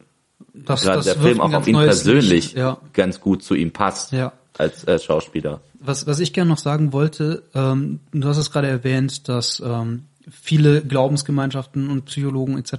Das, 0.55 0.83
gerade 0.83 0.99
das 0.99 1.07
der 1.07 1.17
Film 1.17 1.41
auch 1.41 1.53
auf 1.53 1.67
ihn 1.67 1.75
persönlich. 1.75 2.53
Ja. 2.55 2.79
ganz 2.93 3.21
gut 3.21 3.43
zu 3.43 3.55
ihm 3.55 3.73
passt, 3.73 4.15
als, 4.57 4.87
als 4.87 5.05
Schauspieler. 5.05 5.61
Was, 5.81 6.07
was 6.07 6.21
ich 6.21 6.33
gerne 6.33 6.51
noch 6.51 6.59
sagen 6.59 6.93
wollte, 6.93 7.43
ähm, 7.55 7.99
du 8.13 8.29
hast 8.29 8.37
es 8.37 8.53
gerade 8.53 8.69
erwähnt, 8.69 9.29
dass 9.29 9.61
ähm, 9.65 10.05
viele 10.31 10.83
Glaubensgemeinschaften 10.83 11.91
und 11.91 12.05
Psychologen 12.05 12.59
etc., 12.59 12.75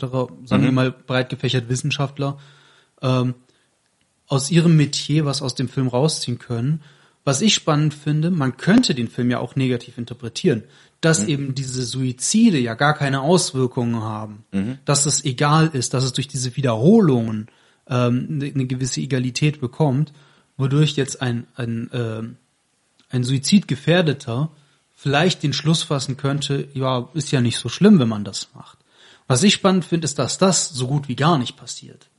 sagen 0.45 0.63
wir 0.63 0.71
mal 0.71 0.91
breit 0.91 1.29
gefächert 1.29 1.67
Wissenschaftler, 1.67 2.37
ähm, 3.01 3.33
aus 4.33 4.49
ihrem 4.49 4.75
Metier 4.75 5.25
was 5.25 5.43
aus 5.43 5.53
dem 5.53 5.69
Film 5.69 5.87
rausziehen 5.87 6.39
können. 6.39 6.81
Was 7.23 7.41
ich 7.41 7.53
spannend 7.53 7.93
finde, 7.93 8.31
man 8.31 8.57
könnte 8.57 8.95
den 8.95 9.07
Film 9.07 9.29
ja 9.29 9.39
auch 9.39 9.55
negativ 9.55 9.97
interpretieren, 9.97 10.63
dass 11.01 11.23
eben 11.23 11.53
diese 11.53 11.83
Suizide 11.83 12.57
ja 12.57 12.73
gar 12.73 12.95
keine 12.95 13.21
Auswirkungen 13.21 14.01
haben, 14.01 14.43
dass 14.85 15.05
es 15.05 15.23
egal 15.23 15.69
ist, 15.71 15.93
dass 15.93 16.03
es 16.03 16.13
durch 16.13 16.27
diese 16.27 16.55
Wiederholungen 16.55 17.47
ähm, 17.87 18.27
eine 18.29 18.51
eine 18.53 18.65
gewisse 18.65 19.01
Egalität 19.01 19.61
bekommt, 19.61 20.11
wodurch 20.57 20.95
jetzt 20.95 21.21
ein, 21.21 21.45
ein, 21.55 21.89
ähm, 21.93 22.37
ein 23.09 23.23
Suizidgefährdeter 23.23 24.49
vielleicht 24.95 25.43
den 25.43 25.53
Schluss 25.53 25.83
fassen 25.83 26.17
könnte, 26.17 26.67
ja, 26.73 27.07
ist 27.13 27.31
ja 27.31 27.41
nicht 27.41 27.57
so 27.57 27.69
schlimm, 27.69 27.99
wenn 27.99 28.09
man 28.09 28.23
das 28.23 28.49
macht. 28.55 28.79
Was 29.27 29.43
ich 29.43 29.53
spannend 29.53 29.85
finde, 29.85 30.05
ist, 30.05 30.19
dass 30.19 30.37
das 30.37 30.69
so 30.69 30.87
gut 30.87 31.07
wie 31.07 31.15
gar 31.15 31.37
nicht 31.37 31.55
passiert. 31.55 32.09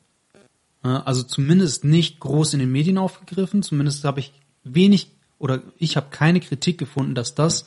Ja, 0.85 1.03
Also 1.03 1.23
zumindest 1.23 1.85
nicht 1.85 2.21
groß 2.21 2.55
in 2.55 2.61
den 2.61 2.71
Medien 2.71 2.99
aufgegriffen, 2.99 3.63
zumindest 3.63 4.05
habe 4.05 4.21
ich 4.21 4.33
wenig 4.63 5.11
oder 5.39 5.63
ich 5.79 5.97
habe 5.97 6.07
keine 6.11 6.41
Kritik 6.41 6.79
gefunden, 6.79 7.15
dass 7.15 7.35
das 7.35 7.67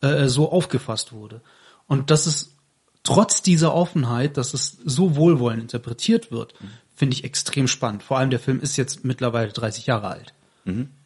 äh, 0.00 0.28
so 0.28 0.50
aufgefasst 0.50 1.12
wurde. 1.12 1.40
Und 1.86 2.10
dass 2.10 2.26
es 2.26 2.56
trotz 3.02 3.42
dieser 3.42 3.74
Offenheit, 3.74 4.36
dass 4.36 4.54
es 4.54 4.78
so 4.84 5.16
wohlwollend 5.16 5.62
interpretiert 5.62 6.32
wird, 6.32 6.54
finde 6.94 7.14
ich 7.14 7.24
extrem 7.24 7.68
spannend. 7.68 8.02
Vor 8.02 8.18
allem 8.18 8.30
der 8.30 8.40
Film 8.40 8.60
ist 8.60 8.76
jetzt 8.76 9.04
mittlerweile 9.04 9.52
30 9.52 9.86
Jahre 9.86 10.08
alt. 10.08 10.34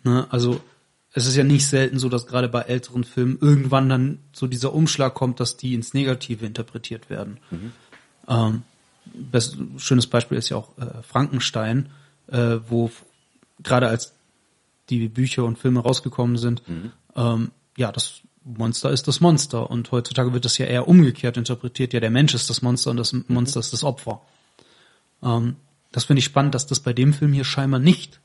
Ne? 0.05 0.27
Also 0.31 0.61
es 1.13 1.27
ist 1.27 1.37
ja 1.37 1.45
nicht 1.45 1.67
selten 1.67 1.99
so, 1.99 2.09
dass 2.09 2.27
gerade 2.27 2.49
bei 2.49 2.63
älteren 2.63 3.05
Filmen 3.05 3.39
irgendwann 3.41 3.89
dann 3.89 4.19
so 4.33 4.47
dieser 4.47 4.73
Umschlag 4.75 5.15
kommt, 5.15 5.41
dass 5.41 5.57
die 5.57 5.75
ins 5.75 5.95
Negative 5.95 6.47
interpretiert 6.47 7.11
werden. 7.11 7.39
Ähm, 8.29 8.63
best, 9.15 9.57
schönes 9.79 10.07
Beispiel 10.07 10.39
ist 10.39 10.49
ja 10.49 10.57
auch 10.57 10.77
äh, 10.79 11.03
Frankenstein, 11.03 11.91
äh, 12.29 12.59
wo 12.69 12.91
gerade 13.63 13.89
als 13.89 14.15
die 14.91 15.09
Bücher 15.09 15.45
und 15.45 15.59
Filme 15.59 15.81
rausgekommen 15.81 16.37
sind, 16.39 16.63
ähm, 17.15 17.51
ja, 17.77 17.93
das 17.93 18.23
Monster 18.45 18.91
ist 18.91 19.07
das 19.07 19.21
Monster 19.21 19.71
und 19.71 19.91
heutzutage 19.93 20.33
wird 20.33 20.45
das 20.45 20.57
ja 20.59 20.67
eher 20.67 20.89
umgekehrt 20.89 21.37
interpretiert. 21.37 21.93
Ja, 21.93 22.01
der 22.01 22.11
Mensch 22.11 22.35
ist 22.35 22.49
das 22.49 22.63
Monster 22.63 22.91
und 22.91 22.97
das 22.97 23.13
Monster 23.29 23.61
ist 23.61 23.73
das 23.73 23.85
Opfer. 23.85 24.23
Ähm, 25.23 25.57
das 25.93 26.05
finde 26.05 26.19
ich 26.21 26.25
spannend, 26.25 26.55
dass 26.55 26.67
das 26.67 26.81
bei 26.81 26.93
dem 26.93 27.13
Film 27.13 27.33
hier 27.33 27.45
scheinbar 27.45 27.81
nicht, 27.81 28.21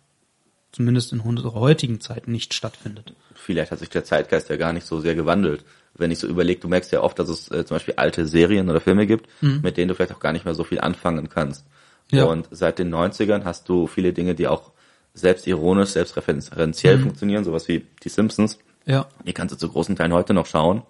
zumindest 0.72 1.12
in 1.14 1.20
unserer 1.20 1.54
heutigen 1.54 2.00
Zeit, 2.00 2.28
nicht 2.28 2.54
stattfindet. 2.54 3.14
Vielleicht 3.36 3.72
hat 3.72 3.80
sich 3.80 3.90
der 3.90 4.06
Zeitgeist 4.06 4.50
ja 4.50 4.58
gar 4.58 4.74
nicht 4.74 4.86
so 4.86 5.00
sehr 5.00 5.16
gewandelt. 5.16 5.66
Wenn 5.96 6.10
ich 6.12 6.20
so 6.20 6.28
überlege, 6.28 6.60
du 6.60 6.68
merkst 6.68 6.92
ja 6.92 7.02
oft, 7.02 7.20
dass 7.20 7.30
es 7.30 7.52
äh, 7.52 7.66
zum 7.66 7.76
Beispiel 7.76 7.94
alte 7.98 8.26
Serien 8.26 8.70
oder 8.70 8.80
Filme 8.82 9.06
gibt, 9.06 9.28
mit 9.42 9.78
denen 9.78 9.90
du 9.90 9.96
vielleicht 9.96 10.14
auch 10.14 10.20
gar 10.20 10.34
nicht 10.34 10.44
mehr 10.46 10.56
so 10.56 10.64
viel 10.64 10.80
anfangen 10.80 11.30
kannst. 11.30 11.66
Mhm. 12.12 12.18
Ja. 12.18 12.24
Und 12.26 12.48
seit 12.52 12.80
den 12.80 12.94
90ern 12.94 13.44
hast 13.44 13.70
du 13.70 13.88
viele 13.88 14.12
Dinge, 14.14 14.34
die 14.36 14.48
auch 14.48 14.72
selbstironisch, 15.14 15.90
selbstreferenziell 15.92 16.98
Mhm. 16.98 17.02
funktionieren, 17.04 17.44
sowas 17.44 17.68
wie 17.68 17.86
die 18.04 18.10
Simpsons. 18.10 18.58
Ja, 18.86 19.06
Die 19.26 19.34
kannst 19.34 19.54
du 19.54 19.58
zu 19.58 19.70
großen 19.70 19.96
Teilen 19.96 20.14
heute 20.14 20.34
noch 20.34 20.46
schauen 20.48 20.82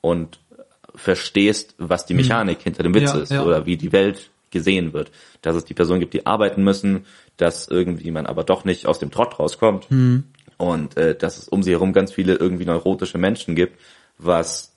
und 0.00 0.38
verstehst, 0.94 1.74
was 1.78 2.04
die 2.06 2.14
Mechanik 2.14 2.60
hinter 2.62 2.82
dem 2.82 2.94
Witz 2.94 3.12
Mhm. 3.12 3.16
Ja, 3.18 3.22
ist 3.22 3.32
ja. 3.32 3.44
oder 3.44 3.66
wie 3.66 3.76
die 3.76 3.92
Welt 3.92 4.30
gesehen 4.50 4.92
wird. 4.92 5.10
Dass 5.40 5.56
es 5.56 5.64
die 5.64 5.72
Personen 5.74 6.00
gibt, 6.00 6.12
die 6.12 6.26
arbeiten 6.26 6.62
müssen, 6.62 7.06
dass 7.38 7.68
irgendwie 7.68 8.10
man 8.10 8.26
aber 8.26 8.44
doch 8.44 8.64
nicht 8.64 8.86
aus 8.86 8.98
dem 8.98 9.10
Trott 9.10 9.38
rauskommt 9.38 9.90
Mhm. 9.90 10.24
und 10.58 10.96
äh, 10.98 11.14
dass 11.16 11.38
es 11.38 11.48
um 11.48 11.62
sie 11.62 11.70
herum 11.70 11.92
ganz 11.94 12.12
viele 12.12 12.34
irgendwie 12.34 12.66
neurotische 12.66 13.16
Menschen 13.16 13.54
gibt, 13.54 13.78
was 14.24 14.74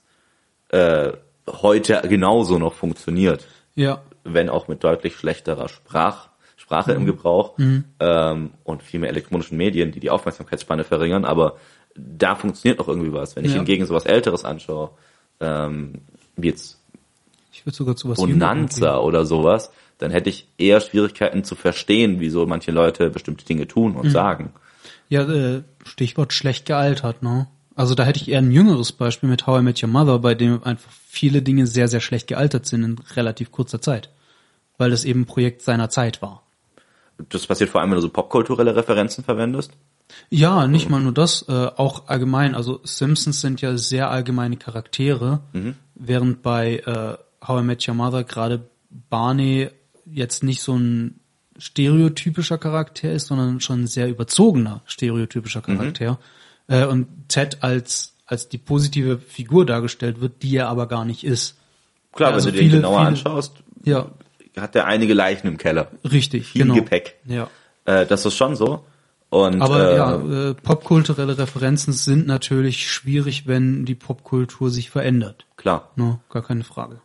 äh, 0.70 1.12
heute 1.48 2.02
genauso 2.08 2.58
noch 2.58 2.74
funktioniert 2.74 3.46
ja, 3.74 4.02
wenn 4.24 4.48
auch 4.48 4.66
mit 4.68 4.82
deutlich 4.82 5.16
schlechterer 5.16 5.68
Sprach, 5.68 6.28
Sprache 6.56 6.92
Mhm. 6.92 7.00
im 7.00 7.06
Gebrauch 7.06 7.54
ähm, 8.00 8.50
und 8.64 8.82
viel 8.82 8.98
mehr 9.00 9.10
elektronischen 9.10 9.56
Medien, 9.56 9.92
die 9.92 10.00
die 10.00 10.10
Aufmerksamkeitsspanne 10.10 10.82
verringern, 10.84 11.24
aber 11.24 11.56
da 11.94 12.34
funktioniert 12.34 12.78
noch 12.78 12.88
irgendwie 12.88 13.12
was. 13.12 13.36
Wenn 13.36 13.44
ich 13.44 13.52
Ja. 13.52 13.58
hingegen 13.58 13.86
sowas 13.86 14.04
Älteres 14.06 14.44
anschaue, 14.44 14.90
ähm, 15.40 16.00
wie 16.36 16.48
jetzt 16.48 16.80
ich 17.52 17.64
würde 17.64 17.76
sogar 17.76 17.96
zu 17.96 18.08
was 18.10 18.18
Bonanza 18.18 18.98
oder 18.98 19.24
sowas, 19.24 19.70
dann 19.98 20.10
hätte 20.10 20.28
ich 20.28 20.46
eher 20.58 20.80
Schwierigkeiten 20.80 21.42
zu 21.44 21.54
verstehen, 21.54 22.20
wieso 22.20 22.44
manche 22.46 22.70
Leute 22.70 23.08
bestimmte 23.10 23.44
Dinge 23.46 23.66
tun 23.68 23.92
Mhm. 23.92 23.96
und 23.98 24.10
sagen. 24.10 24.52
Ja, 25.08 25.22
äh, 25.22 25.62
Stichwort 25.84 26.32
schlecht 26.32 26.66
gealtert, 26.66 27.22
ne? 27.22 27.46
Also 27.76 27.94
da 27.94 28.04
hätte 28.04 28.20
ich 28.20 28.30
eher 28.30 28.38
ein 28.38 28.50
jüngeres 28.50 28.90
Beispiel 28.90 29.28
mit 29.28 29.46
How 29.46 29.60
I 29.60 29.62
Met 29.62 29.82
Your 29.82 29.90
Mother, 29.90 30.18
bei 30.18 30.34
dem 30.34 30.64
einfach 30.64 30.90
viele 31.06 31.42
Dinge 31.42 31.66
sehr, 31.66 31.88
sehr 31.88 32.00
schlecht 32.00 32.26
gealtert 32.26 32.66
sind 32.66 32.82
in 32.82 32.98
relativ 33.14 33.52
kurzer 33.52 33.80
Zeit. 33.80 34.08
Weil 34.78 34.90
das 34.90 35.04
eben 35.04 35.20
ein 35.20 35.26
Projekt 35.26 35.62
seiner 35.62 35.90
Zeit 35.90 36.22
war. 36.22 36.42
Das 37.28 37.46
passiert 37.46 37.70
vor 37.70 37.80
allem, 37.80 37.90
wenn 37.90 37.96
du 37.96 38.02
so 38.02 38.08
popkulturelle 38.08 38.74
Referenzen 38.74 39.24
verwendest. 39.24 39.72
Ja, 40.30 40.66
nicht 40.66 40.88
mal 40.88 41.00
nur 41.00 41.12
das, 41.12 41.46
äh, 41.48 41.52
auch 41.52 42.08
allgemein. 42.08 42.54
Also 42.54 42.80
Simpsons 42.84 43.40
sind 43.40 43.60
ja 43.60 43.76
sehr 43.76 44.10
allgemeine 44.10 44.56
Charaktere, 44.56 45.40
während 45.94 46.42
bei 46.42 46.78
äh, 46.78 47.46
How 47.46 47.60
I 47.60 47.64
Met 47.64 47.86
Your 47.86 47.94
Mother 47.94 48.24
gerade 48.24 48.68
Barney 49.10 49.68
jetzt 50.06 50.42
nicht 50.42 50.62
so 50.62 50.76
ein 50.76 51.20
stereotypischer 51.58 52.58
Charakter 52.58 53.10
ist, 53.10 53.26
sondern 53.26 53.60
schon 53.60 53.82
ein 53.82 53.86
sehr 53.86 54.08
überzogener 54.08 54.82
stereotypischer 54.86 55.62
Charakter. 55.62 56.18
Äh, 56.68 56.84
und 56.86 57.06
Ted 57.28 57.58
als 57.62 58.12
als 58.28 58.48
die 58.48 58.58
positive 58.58 59.18
Figur 59.18 59.64
dargestellt 59.66 60.20
wird, 60.20 60.42
die 60.42 60.56
er 60.56 60.68
aber 60.68 60.88
gar 60.88 61.04
nicht 61.04 61.22
ist. 61.22 61.56
Klar, 62.12 62.32
Also 62.32 62.48
wenn 62.48 62.54
du 62.54 62.60
den 62.60 62.68
viele- 62.70 62.76
genauer 62.80 62.98
viele- 62.98 63.08
anschaust, 63.08 63.52
Ja, 63.84 64.10
hat 64.56 64.74
der 64.74 64.86
einige 64.86 65.14
Leichen 65.14 65.46
im 65.46 65.58
Keller. 65.58 65.92
richtig, 66.02 66.48
Viel 66.48 66.62
genau. 66.62 66.74
Gepäck. 66.74 67.14
Ja. 67.26 67.48
Äh, 67.84 68.04
das 68.04 68.26
ist 68.26 68.34
schon 68.36 68.56
so. 68.56 68.84
Und, 69.28 69.60
Aber 69.62 69.92
äh, 69.92 69.96
ja, 69.96 70.50
äh, 70.50 70.54
popkulturelle 70.54 71.38
Referenzen 71.38 71.92
sind 71.92 72.26
natürlich 72.26 72.90
schwierig, 72.90 73.46
wenn 73.46 73.84
die 73.84 73.94
Popkultur 73.94 74.70
sich 74.70 74.90
verändert. 74.90 75.46
klar. 75.56 75.90
No, 75.96 76.18
gar 76.30 76.42
keine 76.42 76.64
Frage. 76.64 77.00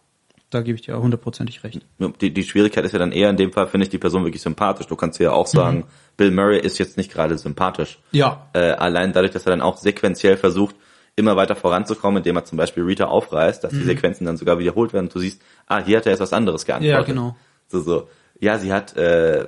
Da 0.51 0.61
gebe 0.61 0.75
ich 0.75 0.81
dir 0.81 1.01
hundertprozentig 1.01 1.63
recht. 1.63 1.79
Die, 2.19 2.33
die 2.33 2.43
Schwierigkeit 2.43 2.83
ist 2.83 2.91
ja 2.91 2.99
dann 2.99 3.13
eher 3.13 3.29
in 3.29 3.37
dem 3.37 3.53
Fall, 3.53 3.67
finde 3.67 3.85
ich 3.85 3.89
die 3.89 3.97
Person 3.97 4.25
wirklich 4.25 4.41
sympathisch. 4.41 4.85
Du 4.85 4.97
kannst 4.97 5.17
ja 5.19 5.31
auch 5.31 5.47
sagen, 5.47 5.85
Bill 6.17 6.29
Murray 6.31 6.59
ist 6.59 6.77
jetzt 6.77 6.97
nicht 6.97 7.11
gerade 7.11 7.37
sympathisch. 7.37 7.99
Ja. 8.11 8.47
Äh, 8.51 8.71
allein 8.71 9.13
dadurch, 9.13 9.31
dass 9.31 9.45
er 9.45 9.51
dann 9.51 9.61
auch 9.61 9.77
sequenziell 9.77 10.35
versucht, 10.35 10.75
immer 11.15 11.37
weiter 11.37 11.55
voranzukommen, 11.55 12.17
indem 12.17 12.35
er 12.35 12.43
zum 12.45 12.57
Beispiel 12.57 12.83
Rita 12.83 13.05
aufreißt, 13.05 13.63
dass 13.63 13.71
die 13.71 13.83
Sequenzen 13.83 14.25
dann 14.25 14.37
sogar 14.37 14.59
wiederholt 14.59 14.91
werden 14.93 15.05
und 15.05 15.15
du 15.15 15.19
siehst, 15.19 15.41
ah, 15.67 15.79
hier 15.79 15.97
hat 15.97 16.05
er 16.05 16.11
jetzt 16.11 16.21
was 16.21 16.33
anderes 16.33 16.65
geantwortet. 16.65 17.07
Ja, 17.07 17.13
genau. 17.13 17.35
So, 17.67 17.79
so. 17.79 18.09
Ja, 18.39 18.57
sie 18.57 18.73
hat 18.73 18.95
äh, 18.97 19.47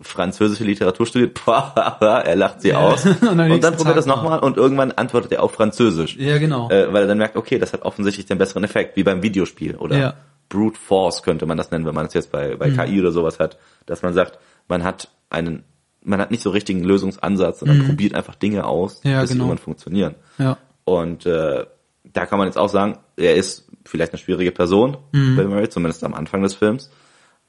französische 0.00 0.64
Literatur 0.64 1.06
studiert, 1.06 1.40
er 1.46 2.36
lacht 2.36 2.60
sie 2.60 2.74
aus. 2.74 3.04
Und 3.20 3.40
und 3.40 3.64
dann 3.64 3.76
probiert 3.76 3.96
er 3.96 4.00
es 4.00 4.06
nochmal 4.06 4.40
und 4.40 4.56
irgendwann 4.56 4.92
antwortet 4.92 5.32
er 5.32 5.42
auf 5.42 5.52
Französisch. 5.52 6.16
Ja, 6.16 6.38
genau. 6.38 6.70
Äh, 6.70 6.92
weil 6.92 7.02
er 7.02 7.08
dann 7.08 7.18
merkt, 7.18 7.36
okay, 7.36 7.58
das 7.58 7.72
hat 7.72 7.82
offensichtlich 7.82 8.26
den 8.26 8.38
besseren 8.38 8.64
Effekt, 8.64 8.96
wie 8.96 9.02
beim 9.02 9.22
Videospiel 9.22 9.76
oder 9.76 9.98
Ja. 9.98 10.14
Mhm. 10.52 10.58
Brute 10.58 10.78
Force 10.78 11.22
könnte 11.22 11.46
man 11.46 11.56
das 11.56 11.70
nennen, 11.70 11.84
wenn 11.86 11.94
man 11.94 12.06
es 12.06 12.14
jetzt 12.14 12.30
bei, 12.32 12.56
bei 12.56 12.70
KI 12.70 13.00
oder 13.00 13.12
sowas 13.12 13.38
hat, 13.40 13.58
dass 13.86 14.02
man 14.02 14.12
sagt, 14.14 14.38
man 14.68 14.84
hat 14.84 15.10
einen, 15.30 15.64
man 16.02 16.20
hat 16.20 16.30
nicht 16.30 16.42
so 16.42 16.50
richtigen 16.50 16.84
Lösungsansatz, 16.84 17.60
sondern 17.60 17.84
probiert 17.86 18.14
einfach 18.14 18.34
Dinge 18.36 18.64
aus, 18.64 19.02
Mhm. 19.04 19.10
Ja, 19.10 19.20
bis 19.20 19.30
sie 19.30 19.34
genau. 19.34 19.46
irgendwann 19.46 19.64
funktionieren. 19.64 20.14
Ja. 20.38 20.56
Und 20.84 21.26
äh, 21.26 21.66
da 22.04 22.26
kann 22.26 22.38
man 22.38 22.46
jetzt 22.48 22.58
auch 22.58 22.68
sagen, 22.68 22.98
er 23.16 23.34
ist 23.34 23.68
vielleicht 23.84 24.12
eine 24.12 24.18
schwierige 24.18 24.52
Person, 24.52 24.96
Mhm. 25.12 25.36
Bill 25.36 25.48
Murray, 25.48 25.68
zumindest 25.68 26.04
am 26.04 26.14
Anfang 26.14 26.42
des 26.42 26.54
Films. 26.54 26.90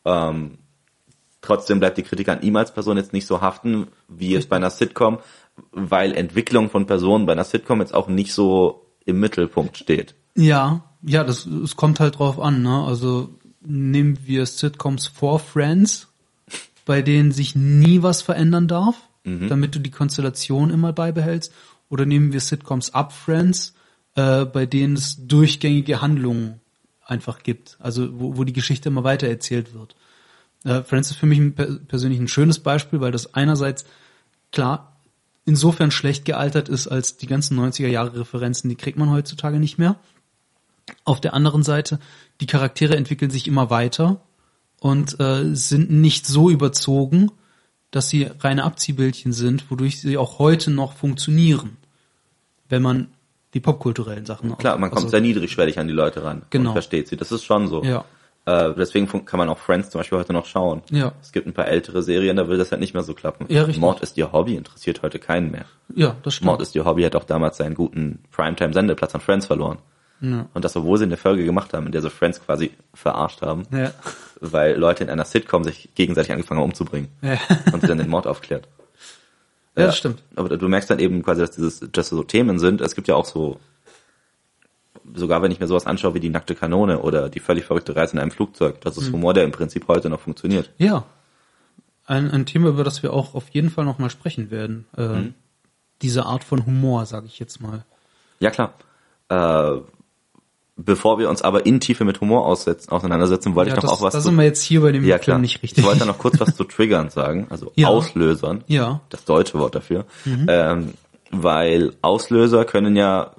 Ähm, 0.06 0.58
trotzdem 1.42 1.80
bleibt 1.80 1.98
die 1.98 2.04
Kritik 2.04 2.30
an 2.30 2.42
ihm 2.42 2.56
als 2.56 2.74
Person 2.74 2.98
jetzt 2.98 3.14
nicht 3.14 3.28
so 3.28 3.42
haften, 3.42 3.88
wie 4.08 4.30
jetzt 4.32 4.50
bei 4.50 4.56
einer 4.56 4.70
Sitcom, 4.70 5.20
weil 5.72 6.14
Entwicklung 6.16 6.70
von 6.70 6.86
Personen 6.86 7.26
bei 7.26 7.34
einer 7.34 7.44
Sitcom 7.44 7.80
jetzt 7.82 7.94
auch 7.94 8.08
nicht 8.08 8.34
so 8.34 8.86
im 9.06 9.20
Mittelpunkt 9.20 9.78
steht. 9.78 10.16
Ja, 10.38 10.84
ja, 11.02 11.24
das 11.24 11.46
es 11.46 11.76
kommt 11.76 12.00
halt 12.00 12.20
drauf 12.20 12.40
an, 12.40 12.62
ne? 12.62 12.84
Also 12.86 13.30
nehmen 13.62 14.20
wir 14.26 14.46
Sitcoms 14.46 15.08
vor 15.08 15.40
Friends, 15.40 16.08
bei 16.86 17.02
denen 17.02 17.32
sich 17.32 17.56
nie 17.56 18.02
was 18.04 18.22
verändern 18.22 18.68
darf, 18.68 18.96
damit 19.50 19.76
du 19.76 19.80
die 19.80 19.92
Konstellation 19.92 20.70
immer 20.70 20.94
beibehältst, 20.94 21.52
oder 21.90 22.06
nehmen 22.06 22.32
wir 22.32 22.40
Sitcoms 22.40 22.94
ab 22.94 23.12
Friends, 23.12 23.74
äh, 24.16 24.46
bei 24.46 24.66
denen 24.66 24.96
es 24.96 25.18
durchgängige 25.28 26.02
Handlungen 26.02 26.62
einfach 27.06 27.44
gibt, 27.44 27.76
also 27.80 28.08
wo, 28.20 28.38
wo 28.38 28.44
die 28.46 28.54
Geschichte 28.54 28.88
immer 28.90 29.04
weiter 29.04 29.28
erzählt 29.28 29.74
wird. 29.74 29.96
Äh, 30.64 30.84
Friends 30.84 31.12
ist 31.12 31.18
für 31.18 31.26
mich 31.26 31.40
ein, 31.40 31.56
per- 31.56 31.76
persönlich 31.88 32.20
ein 32.20 32.28
schönes 32.30 32.60
Beispiel, 32.60 33.02
weil 33.02 33.12
das 33.12 33.34
einerseits 33.34 33.86
klar 34.52 34.98
insofern 35.46 35.92
schlecht 35.92 36.26
gealtert 36.26 36.70
ist, 36.70 36.88
als 36.88 37.18
die 37.18 37.28
ganzen 37.28 37.58
90er 37.60 37.88
Jahre 37.88 38.20
Referenzen, 38.20 38.70
die 38.70 38.76
kriegt 38.76 38.98
man 38.98 39.10
heutzutage 39.12 39.60
nicht 39.60 39.78
mehr. 39.78 39.96
Auf 41.04 41.22
der 41.22 41.34
anderen 41.34 41.64
Seite, 41.64 42.00
die 42.42 42.48
Charaktere 42.48 42.96
entwickeln 42.96 43.32
sich 43.32 43.48
immer 43.48 43.70
weiter 43.70 44.22
und 44.80 45.20
äh, 45.20 45.56
sind 45.56 45.92
nicht 45.92 46.26
so 46.26 46.50
überzogen, 46.50 47.32
dass 47.92 48.10
sie 48.10 48.30
reine 48.40 48.64
Abziehbildchen 48.64 49.34
sind, 49.34 49.70
wodurch 49.72 50.02
sie 50.02 50.18
auch 50.18 50.40
heute 50.40 50.72
noch 50.72 50.94
funktionieren, 50.94 51.78
wenn 52.70 52.82
man 52.82 53.08
die 53.54 53.60
popkulturellen 53.60 54.26
Sachen 54.26 54.58
Klar, 54.58 54.78
man 54.78 54.90
kommt 54.90 55.04
also, 55.06 55.10
sehr 55.10 55.22
niedrigschwellig 55.22 55.80
an 55.80 55.88
die 55.88 55.94
Leute 55.94 56.24
ran 56.24 56.44
Genau. 56.50 56.70
und 56.70 56.74
versteht 56.74 57.08
sie. 57.08 57.18
Das 57.18 57.32
ist 57.32 57.44
schon 57.46 57.68
so. 57.68 57.84
Ja. 57.84 58.04
Äh, 58.46 58.74
deswegen 58.76 59.08
kann 59.26 59.38
man 59.38 59.50
auch 59.50 59.58
Friends 59.58 59.90
zum 59.90 60.00
Beispiel 60.00 60.18
heute 60.18 60.34
noch 60.34 60.46
schauen. 60.46 60.82
Ja. 60.90 61.14
Es 61.22 61.32
gibt 61.32 61.48
ein 61.48 61.54
paar 61.54 61.68
ältere 61.68 62.04
Serien, 62.04 62.38
da 62.38 62.48
will 62.48 62.58
das 62.58 62.72
halt 62.72 62.82
nicht 62.82 62.94
mehr 62.94 63.04
so 63.04 63.14
klappen. 63.14 63.46
Ja, 63.50 63.64
richtig. 63.64 63.82
Mord 63.82 64.02
ist 64.02 64.18
ihr 64.18 64.32
Hobby, 64.32 64.56
interessiert 64.56 65.02
heute 65.02 65.20
keinen 65.20 65.52
mehr. 65.52 65.66
Ja, 65.96 66.16
das 66.24 66.36
stimmt. 66.36 66.48
Mord 66.48 66.62
ist 66.62 66.76
ihr 66.76 66.86
Hobby 66.86 67.04
hat 67.04 67.16
auch 67.16 67.24
damals 67.26 67.58
seinen 67.58 67.76
guten 67.76 68.20
Primetime-Sendeplatz 68.32 69.16
an 69.16 69.22
Friends 69.22 69.48
verloren. 69.48 69.80
Ja. 70.20 70.48
Und 70.54 70.66
das, 70.66 70.76
obwohl 70.76 70.98
sie 70.98 71.04
eine 71.04 71.18
Folge 71.18 71.46
gemacht 71.46 71.74
haben, 71.74 71.86
in 71.86 71.92
der 71.92 72.02
sie 72.02 72.10
Friends 72.10 72.42
quasi 72.44 72.72
verarscht 72.94 73.42
haben, 73.42 73.64
Ja. 73.72 73.92
weil 74.42 74.76
Leute 74.78 75.04
in 75.04 75.10
einer 75.10 75.26
Sitcom 75.26 75.64
sich 75.64 75.90
gegenseitig 75.96 76.32
angefangen 76.32 76.60
haben 76.60 76.70
umzubringen 76.70 77.10
Ja. 77.22 77.38
und 77.72 77.82
sie 77.82 77.88
dann 77.88 77.98
den 78.00 78.10
Mord 78.10 78.26
aufklärt. 78.28 78.68
ja, 79.76 79.86
das 79.86 79.98
stimmt. 79.98 80.24
Aber 80.36 80.58
du 80.58 80.68
merkst 80.68 80.90
dann 80.90 80.98
eben 81.00 81.22
quasi, 81.24 81.42
dass 81.42 81.52
dieses, 81.52 81.80
dass 81.92 82.10
so 82.10 82.24
Themen 82.24 82.58
sind. 82.58 82.82
Es 82.82 82.96
gibt 82.96 83.08
ja 83.08 83.14
auch 83.16 83.26
so, 83.26 83.60
sogar 85.14 85.42
wenn 85.42 85.52
ich 85.52 85.60
mir 85.60 85.68
sowas 85.68 85.86
anschaue 85.86 86.14
wie 86.16 86.20
die 86.20 86.30
nackte 86.30 86.56
Kanone 86.56 87.00
oder 87.00 87.30
die 87.30 87.40
völlig 87.40 87.66
verrückte 87.66 87.96
Reise 87.96 88.14
in 88.14 88.20
einem 88.20 88.32
Flugzeug, 88.32 88.82
das 88.82 88.98
Mhm. 88.98 89.04
ist 89.04 89.12
Humor, 89.14 89.34
der 89.34 89.44
im 89.44 89.52
Prinzip 89.52 89.88
heute 89.88 90.10
noch 90.10 90.20
funktioniert. 90.20 90.72
Ja. 90.78 91.06
Ein, 92.06 92.32
ein 92.32 92.46
Thema, 92.46 92.70
über 92.70 92.84
das 92.84 93.04
wir 93.04 93.14
auch 93.14 93.36
auf 93.36 93.50
jeden 93.50 93.70
Fall 93.70 93.86
nochmal 93.86 94.10
sprechen 94.10 94.50
werden. 94.50 94.86
Äh, 94.98 95.02
Mhm. 95.08 95.34
Diese 96.04 96.26
Art 96.26 96.44
von 96.44 96.66
Humor, 96.66 97.06
sage 97.08 97.26
ich 97.26 97.40
jetzt 97.40 97.60
mal. 97.60 97.84
Ja 98.40 98.52
klar. 98.52 98.74
Äh, 99.30 99.82
bevor 100.78 101.18
wir 101.20 101.30
uns 101.30 101.42
aber 101.42 101.66
in 101.66 101.80
Tiefe 101.80 102.06
mit 102.06 102.22
Humor 102.22 102.46
aussetzen, 102.46 102.92
auseinandersetzen, 102.92 103.56
wollte 103.56 103.72
Ja, 103.72 103.78
ich 103.78 103.84
noch 103.84 103.90
das, 103.90 104.00
auch 104.00 104.04
was 104.04 104.14
da 104.14 104.20
zu, 104.20 104.26
sind 104.30 104.38
wir 104.38 104.46
jetzt 104.46 104.62
hier 104.62 104.82
bei 104.82 104.92
dem 104.92 105.04
ja, 105.04 105.18
klar. 105.18 105.40
nicht 105.40 105.62
richtig. 105.64 105.80
Ich 105.80 105.86
wollte 105.86 106.06
noch 106.06 106.18
kurz 106.20 106.40
was 106.40 106.56
zu 106.56 106.64
Triggern 106.64 107.10
sagen, 107.10 107.48
also 107.50 107.72
Ja. 107.76 107.88
Auslösern. 107.88 108.64
Ja. 108.68 109.02
Das 109.10 109.26
deutsche 109.26 109.58
Wort 109.60 109.76
dafür. 109.76 110.06
Mhm. 110.26 110.46
Ähm, 110.48 110.94
weil 111.32 111.94
Auslöser 112.02 112.64
können 112.64 112.96
ja 112.96 113.32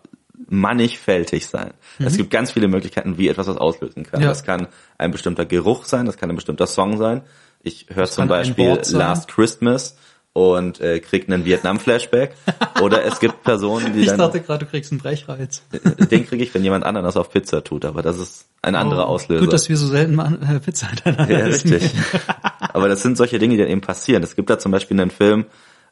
mannigfältig 0.50 1.46
sein. 1.46 1.72
Es 1.98 2.16
gibt 2.16 2.30
ganz 2.30 2.52
viele 2.52 2.68
Möglichkeiten, 2.68 3.18
wie 3.18 3.28
etwas 3.28 3.48
was 3.48 3.56
auslösen 3.56 4.02
kann. 4.04 4.20
Mhm. 4.20 4.24
Ja. 4.24 4.28
Das 4.30 4.44
kann 4.44 4.68
ein 4.96 5.10
bestimmter 5.10 5.44
Geruch 5.46 5.84
sein, 5.84 6.06
das 6.06 6.16
kann 6.16 6.30
ein 6.30 6.36
bestimmter 6.36 6.66
Song 6.66 6.96
sein. 6.96 7.22
Ich 7.62 7.86
höre 7.92 8.06
zum 8.06 8.28
Beispiel. 8.28 8.78
Last 8.92 9.28
Christmas 9.28 9.96
und 10.38 10.80
äh, 10.80 11.00
krieg 11.00 11.28
einen 11.28 11.44
Vietnam-Flashback. 11.44 12.34
Oder 12.82 13.04
es 13.04 13.20
gibt 13.20 13.42
Personen, 13.42 13.92
die 13.92 14.00
Ich 14.02 14.06
dann 14.06 14.18
dachte 14.18 14.40
gerade, 14.40 14.64
du 14.64 14.70
kriegst 14.70 14.92
einen 14.92 15.00
Brechreiz. 15.00 15.62
den 16.10 16.26
kriege 16.26 16.42
ich, 16.44 16.54
wenn 16.54 16.62
jemand 16.64 16.84
anderes 16.84 17.16
auf 17.16 17.30
Pizza 17.30 17.62
tut, 17.64 17.84
aber 17.84 18.02
das 18.02 18.18
ist 18.18 18.46
ein 18.62 18.74
anderer 18.74 19.06
Oh, 19.08 19.12
Auslöser. 19.14 19.44
Gut, 19.44 19.52
dass 19.52 19.68
wir 19.68 19.76
so 19.76 19.86
selten 19.86 20.14
mal 20.14 20.34
äh, 20.42 20.60
Pizza 20.60 20.88
hintereinander 20.88 21.38
ja, 21.38 21.46
essen. 21.46 21.72
richtig. 21.72 21.92
aber 22.60 22.88
das 22.88 23.02
sind 23.02 23.16
solche 23.16 23.38
Dinge, 23.38 23.54
die 23.56 23.62
dann 23.62 23.70
eben 23.70 23.80
passieren. 23.80 24.22
Es 24.22 24.36
gibt 24.36 24.50
da 24.50 24.58
zum 24.58 24.72
Beispiel 24.72 25.00
einen 25.00 25.10
Film 25.10 25.46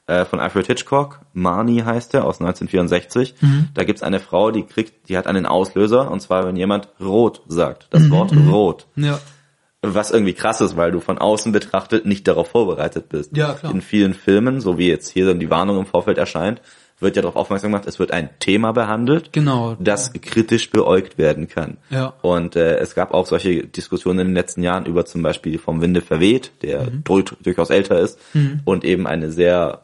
äh, 0.06 0.24
von 0.24 0.38
Alfred 0.38 0.66
Hitchcock, 0.68 1.20
Marnie 1.32 1.82
heißt 1.82 2.14
er, 2.14 2.24
aus 2.24 2.40
1964. 2.40 3.34
Mhm. 3.40 3.68
Da 3.74 3.84
gibt's 3.84 4.02
eine 4.02 4.20
Frau, 4.20 4.50
die 4.52 4.62
kriegt, 4.62 5.08
die 5.08 5.18
hat 5.18 5.26
einen 5.26 5.46
Auslöser, 5.46 6.10
und 6.10 6.20
zwar, 6.20 6.46
wenn 6.46 6.56
jemand 6.56 6.88
rot 7.00 7.42
sagt. 7.48 7.84
Mhm, 7.84 7.88
Das 7.90 8.10
Wort 8.10 8.32
rot. 8.48 8.86
Ja. 8.96 9.18
Was 9.94 10.10
irgendwie 10.10 10.32
krass 10.34 10.60
ist, 10.60 10.76
weil 10.76 10.90
du 10.92 11.00
von 11.00 11.18
außen 11.18 11.52
betrachtet 11.52 12.06
nicht 12.06 12.26
darauf 12.28 12.48
vorbereitet 12.48 13.08
bist. 13.08 13.36
Ja, 13.36 13.54
klar. 13.54 13.72
In 13.72 13.80
vielen 13.80 14.14
Filmen, 14.14 14.60
so 14.60 14.78
wie 14.78 14.88
jetzt 14.88 15.10
hier 15.10 15.26
dann 15.26 15.38
die 15.40 15.50
Warnung 15.50 15.78
im 15.78 15.86
Vorfeld 15.86 16.18
erscheint, 16.18 16.60
wird 16.98 17.14
ja 17.14 17.20
darauf 17.20 17.36
aufmerksam 17.36 17.72
gemacht, 17.72 17.86
es 17.86 17.98
wird 17.98 18.10
ein 18.10 18.30
Thema 18.40 18.72
behandelt, 18.72 19.30
Genau. 19.32 19.76
das 19.78 20.12
kritisch 20.14 20.70
beäugt 20.70 21.18
werden 21.18 21.46
kann. 21.46 21.76
Ja. 21.90 22.14
Und 22.22 22.56
äh, 22.56 22.76
es 22.78 22.94
gab 22.94 23.12
auch 23.12 23.26
solche 23.26 23.66
Diskussionen 23.66 24.20
in 24.20 24.26
den 24.28 24.34
letzten 24.34 24.62
Jahren 24.62 24.86
über 24.86 25.04
zum 25.04 25.22
Beispiel 25.22 25.58
vom 25.58 25.82
Winde 25.82 26.00
verweht, 26.00 26.52
der 26.62 26.84
Mhm. 26.90 27.04
dur 27.04 27.22
durchaus 27.42 27.68
älter 27.68 28.00
ist 28.00 28.18
und 28.64 28.82
eben 28.84 29.06
eine 29.06 29.30
sehr 29.30 29.82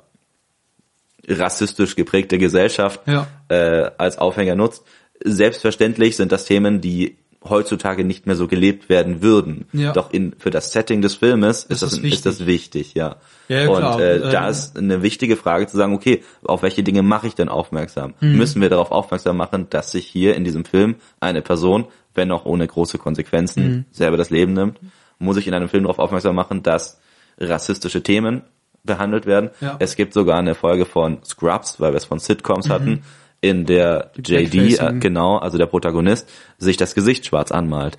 rassistisch 1.29 1.97
geprägte 1.97 2.39
Gesellschaft 2.39 3.01
Ja. 3.07 3.27
äh, 3.49 3.91
als 3.99 4.19
Aufhänger 4.19 4.55
nutzt. 4.55 4.83
Selbstverständlich 5.25 6.17
sind 6.17 6.33
das 6.33 6.47
Themen, 6.47 6.81
die 6.81 7.17
heutzutage 7.49 8.05
nicht 8.05 8.27
mehr 8.27 8.37
so 8.37 8.47
gelebt 8.49 8.89
werden 8.89 9.23
würden. 9.23 9.67
Ja. 9.73 9.93
Doch 9.93 10.13
in, 10.13 10.35
für 10.39 10.51
das 10.51 10.73
Setting 10.73 11.03
des 11.03 11.15
Filmes 11.15 11.65
ist, 11.65 11.71
Ist 11.71 11.83
das, 11.83 11.91
das 11.91 12.01
ist 12.01 12.27
das 12.27 12.47
wichtig, 12.47 12.95
ja. 12.95 13.17
Ja, 13.49 13.69
und 13.69 13.77
klar. 13.79 14.01
äh, 14.01 14.17
Äh, 14.19 14.31
da 14.31 14.49
ist 14.49 14.77
eine 14.79 15.03
wichtige 15.03 15.37
Frage 15.37 15.67
zu 15.67 15.77
sagen, 15.77 15.95
okay, 15.95 16.23
auf 16.45 16.63
welche 16.63 16.83
Dinge 16.83 17.03
mache 17.03 17.27
ich 17.27 17.35
denn 17.35 17.49
aufmerksam? 17.49 18.15
Mhm. 18.21 18.37
Müssen 18.37 18.63
wir 18.63 18.71
darauf 18.71 18.91
aufmerksam 18.93 19.37
machen, 19.37 19.67
dass 19.71 19.91
sich 19.93 20.07
hier 20.07 20.35
in 20.37 20.45
diesem 20.45 20.65
Film 20.65 20.97
eine 21.21 21.43
Person, 21.43 21.87
wenn 22.15 22.31
auch 22.31 22.45
ohne 22.45 22.67
große 22.67 22.99
Konsequenzen, 22.99 23.65
Mhm. 23.65 23.85
selber 23.91 24.17
das 24.17 24.31
Leben 24.31 24.53
nimmt? 24.53 24.79
Muss 25.19 25.37
ich 25.37 25.47
in 25.47 25.55
einem 25.55 25.69
Film 25.69 25.85
darauf 25.85 25.99
aufmerksam 25.99 26.35
machen, 26.35 26.63
dass 26.63 27.01
rassistische 27.39 28.03
Themen 28.03 28.43
behandelt 28.85 29.27
werden? 29.27 29.51
Ja. 29.61 29.77
Es 29.79 29.97
gibt 29.97 30.13
sogar 30.13 30.39
eine 30.39 30.55
Folge 30.55 30.85
von 30.85 31.19
Scrubs, 31.25 31.81
weil 31.81 31.93
wir 31.93 31.97
es 31.99 32.05
von 32.05 32.19
Sitcoms 32.19 32.69
Mhm. 32.69 32.73
hatten, 32.73 33.03
in 33.43 33.67
der 33.67 34.13
JD, 34.17 34.31
äh, 34.31 34.47
Blackfacing. 34.47 35.01
genau, 35.01 35.37
also 35.37 35.59
der 35.59 35.67
Protagonist, 35.67 36.31
sich 36.59 36.79
das 36.79 36.95
Gesicht 36.95 37.27
schwarz 37.27 37.53
anmalt. 37.53 37.99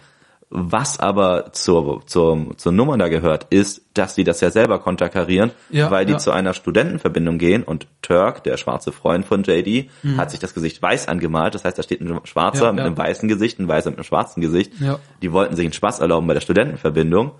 Was 0.55 0.99
aber 0.99 1.51
zur, 1.51 2.05
zur, 2.05 2.55
zur 2.57 2.71
Nummer 2.71 2.95
da 2.99 3.07
gehört, 3.07 3.47
ist, 3.49 3.81
dass 3.95 4.13
die 4.13 4.23
das 4.23 4.39
ja 4.39 4.51
selber 4.51 4.77
konterkarieren, 4.77 5.49
Ja, 5.71 5.89
weil 5.89 6.05
die 6.05 6.11
ja. 6.11 6.17
zu 6.19 6.29
einer 6.29 6.53
Studentenverbindung 6.53 7.39
gehen 7.39 7.63
und 7.63 7.87
Turk, 8.03 8.43
der 8.43 8.57
schwarze 8.57 8.91
Freund 8.91 9.25
von 9.25 9.41
JD, 9.41 9.89
Mhm. 10.03 10.17
hat 10.17 10.29
sich 10.29 10.39
das 10.39 10.53
Gesicht 10.53 10.79
weiß 10.79 11.07
angemalt. 11.07 11.55
Das 11.55 11.65
heißt, 11.65 11.77
da 11.77 11.81
steht 11.81 12.01
ein 12.01 12.19
Schwarzer 12.25 12.65
Ja, 12.65 12.71
mit 12.71 12.85
einem 12.85 12.95
weißen 12.97 13.27
Gesicht, 13.27 13.59
ein 13.59 13.67
Weißer 13.67 13.89
mit 13.89 13.97
einem 13.97 14.03
schwarzen 14.05 14.41
Gesicht. 14.41 14.73
Die 15.23 15.31
wollten 15.31 15.55
sich 15.55 15.65
einen 15.65 15.73
Spaß 15.73 15.99
erlauben 16.01 16.27
bei 16.27 16.35
der 16.35 16.41
Studentenverbindung. 16.41 17.31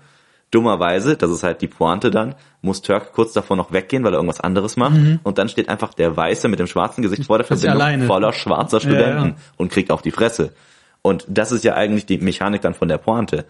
Dummerweise, 0.54 1.16
das 1.16 1.30
ist 1.30 1.42
halt 1.42 1.60
die 1.62 1.66
Pointe 1.66 2.10
dann, 2.10 2.34
muss 2.62 2.80
Turk 2.80 3.12
kurz 3.12 3.32
davor 3.32 3.56
noch 3.56 3.72
weggehen, 3.72 4.04
weil 4.04 4.12
er 4.12 4.18
irgendwas 4.18 4.40
anderes 4.40 4.76
macht. 4.76 4.96
Und 5.24 5.38
dann 5.38 5.48
steht 5.48 5.68
einfach 5.68 5.94
der 5.94 6.16
Weiße 6.16 6.48
mit 6.48 6.60
dem 6.60 6.66
schwarzen 6.68 7.02
Gesicht 7.02 7.24
vor 7.24 7.38
der 7.38 7.46
ja 7.46 7.56
Verbindung 7.56 8.06
voller 8.06 8.32
schwarzer 8.32 8.80
Studenten 8.80 9.28
ja. 9.28 9.34
und 9.56 9.72
kriegt 9.72 9.90
auf 9.90 10.02
die 10.02 10.12
Fresse. 10.12 10.52
Und 11.02 11.26
das 11.28 11.52
ist 11.52 11.64
ja 11.64 11.74
eigentlich 11.74 12.06
die 12.06 12.18
Mechanik 12.18 12.62
dann 12.62 12.74
von 12.74 12.88
der 12.88 12.98
Pointe. 12.98 13.44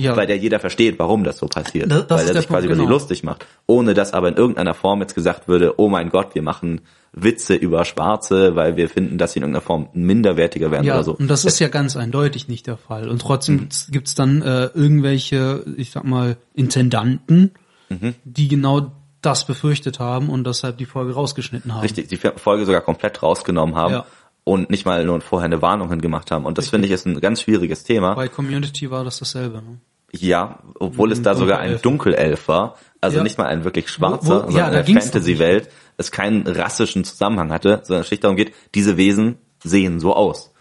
Ja. 0.00 0.14
Bei 0.14 0.26
der 0.26 0.36
jeder 0.38 0.60
versteht, 0.60 0.98
warum 1.00 1.24
das 1.24 1.38
so 1.38 1.46
passiert. 1.48 1.90
Das- 1.90 2.06
das 2.06 2.20
weil 2.20 2.28
er 2.28 2.40
sich 2.40 2.48
quasi 2.48 2.48
Punkt, 2.48 2.64
über 2.66 2.74
sie 2.76 2.80
genau. 2.82 2.90
lustig 2.90 3.24
macht. 3.24 3.44
Ohne 3.66 3.94
dass 3.94 4.12
aber 4.12 4.28
in 4.28 4.36
irgendeiner 4.36 4.74
Form 4.74 5.00
jetzt 5.00 5.14
gesagt 5.16 5.48
würde, 5.48 5.74
oh 5.80 5.88
mein 5.88 6.10
Gott, 6.10 6.34
wir 6.36 6.42
machen 6.42 6.82
Witze 7.12 7.54
über 7.56 7.84
Schwarze, 7.84 8.54
weil 8.54 8.76
wir 8.76 8.88
finden, 8.88 9.18
dass 9.18 9.32
sie 9.32 9.38
in 9.40 9.42
irgendeiner 9.42 9.64
Form 9.66 9.88
minderwertiger 9.94 10.70
werden 10.70 10.84
Ja, 10.84 10.94
oder 10.94 11.02
so. 11.04 11.16
und 11.16 11.26
das 11.28 11.44
ist 11.44 11.58
ja 11.58 11.66
ganz 11.66 11.96
eindeutig 11.96 12.46
nicht 12.46 12.66
der 12.68 12.76
Fall. 12.76 13.08
Und 13.08 13.20
trotzdem 13.22 13.58
gibt's 13.58 13.88
gibt's 13.90 14.14
dann 14.14 14.40
äh, 14.42 14.66
irgendwelche, 14.74 15.64
ich 15.76 15.90
sag 15.90 16.04
mal, 16.04 16.36
Intendanten, 16.54 17.50
Mhm. 17.88 18.14
die 18.24 18.48
genau 18.48 18.92
das 19.22 19.46
befürchtet 19.46 19.98
haben 19.98 20.28
und 20.28 20.46
deshalb 20.46 20.76
die 20.78 20.84
Folge 20.84 21.14
rausgeschnitten 21.14 21.74
haben. 21.74 21.80
richtig, 21.80 22.06
die 22.08 22.16
Folge 22.18 22.66
sogar 22.66 22.82
komplett 22.82 23.20
rausgenommen 23.22 23.74
haben 23.74 23.94
Ja. 23.94 24.06
Und 24.48 24.70
nicht 24.70 24.86
mal 24.86 25.04
nur 25.04 25.20
vorher 25.20 25.44
eine 25.46 25.60
Warnung 25.62 25.90
hingemacht 25.90 26.30
haben. 26.30 26.44
Und 26.46 26.56
das 26.58 26.68
finde 26.70 26.86
ich 26.86 26.92
ist 26.92 27.06
ein 27.06 27.20
ganz 27.20 27.42
schwieriges 27.42 27.84
Thema. 27.84 28.14
Bei 28.14 28.28
Community 28.28 28.90
war 28.90 29.04
das 29.04 29.18
dasselbe. 29.18 29.58
Ne? 29.58 29.78
Ja, 30.12 30.60
obwohl 30.78 31.12
es 31.12 31.20
da 31.20 31.34
sogar 31.34 31.58
ein 31.58 31.80
Dunkelelf. 31.82 32.48
War. 32.48 32.76
Also 33.00 33.18
Ja. 33.18 33.22
nicht 33.24 33.36
mal 33.38 33.46
ein 33.46 33.64
wirklich 33.64 33.86
Wo- 33.86 33.90
schwarzer, 33.90 34.48
wo- 34.48 34.56
ja, 34.56 34.66
sondern 34.72 34.86
doch 34.86 35.02
Fantasy-Welt 35.02 35.68
es 35.98 36.10
keinen 36.10 36.46
rassischen 36.46 37.04
Zusammenhang 37.04 37.52
hatte, 37.52 37.80
sondern 37.84 38.00
es 38.02 38.06
schlicht 38.08 38.24
darum 38.24 38.36
geht, 38.36 38.54
diese 38.74 38.96
Wesen 38.96 39.36
sehen 39.62 40.00
so 40.00 40.14
aus. 40.14 40.52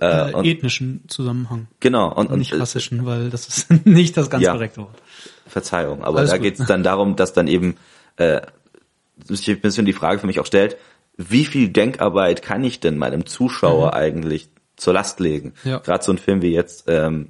Äh, 0.00 0.30
Äh, 0.30 0.34
und, 0.34 0.44
ethnischen 0.44 1.04
Zusammenhang. 1.08 1.68
genau, 1.80 2.12
und, 2.12 2.30
und 2.30 2.38
Nicht 2.40 2.52
rassischen, 2.58 3.06
weil 3.06 3.30
das 3.30 3.46
ist 3.48 3.70
nicht 3.86 4.16
das 4.16 4.28
ganz 4.28 4.42
Ja. 4.44 4.52
korrekte 4.52 4.80
Wort. 4.82 5.00
Verzeihung, 5.46 6.02
aber 6.04 6.18
Alles 6.18 6.30
da 6.30 6.38
geht 6.38 6.58
es 6.60 6.66
dann 6.66 6.82
darum, 6.82 7.14
dass 7.16 7.32
dann 7.32 7.46
eben 7.46 7.76
äh, 8.16 8.40
sich 9.24 9.48
ein 9.48 9.60
bisschen 9.60 9.86
die 9.86 9.92
Frage 9.92 10.18
für 10.18 10.26
mich 10.26 10.40
auch 10.40 10.46
stellt, 10.46 10.76
wie 11.16 11.44
viel 11.44 11.68
Denkarbeit 11.68 12.42
kann 12.42 12.64
ich 12.64 12.80
denn 12.80 12.98
meinem 12.98 13.26
Zuschauer 13.26 13.94
eigentlich 13.94 14.48
zur 14.76 14.94
Last 14.94 15.20
legen? 15.20 15.52
Mhm. 15.64 15.70
Ja. 15.70 15.78
Gerade 15.78 16.02
so 16.04 16.12
ein 16.12 16.18
Film 16.18 16.42
wie 16.42 16.52
jetzt 16.52 16.84
ähm, 16.88 17.28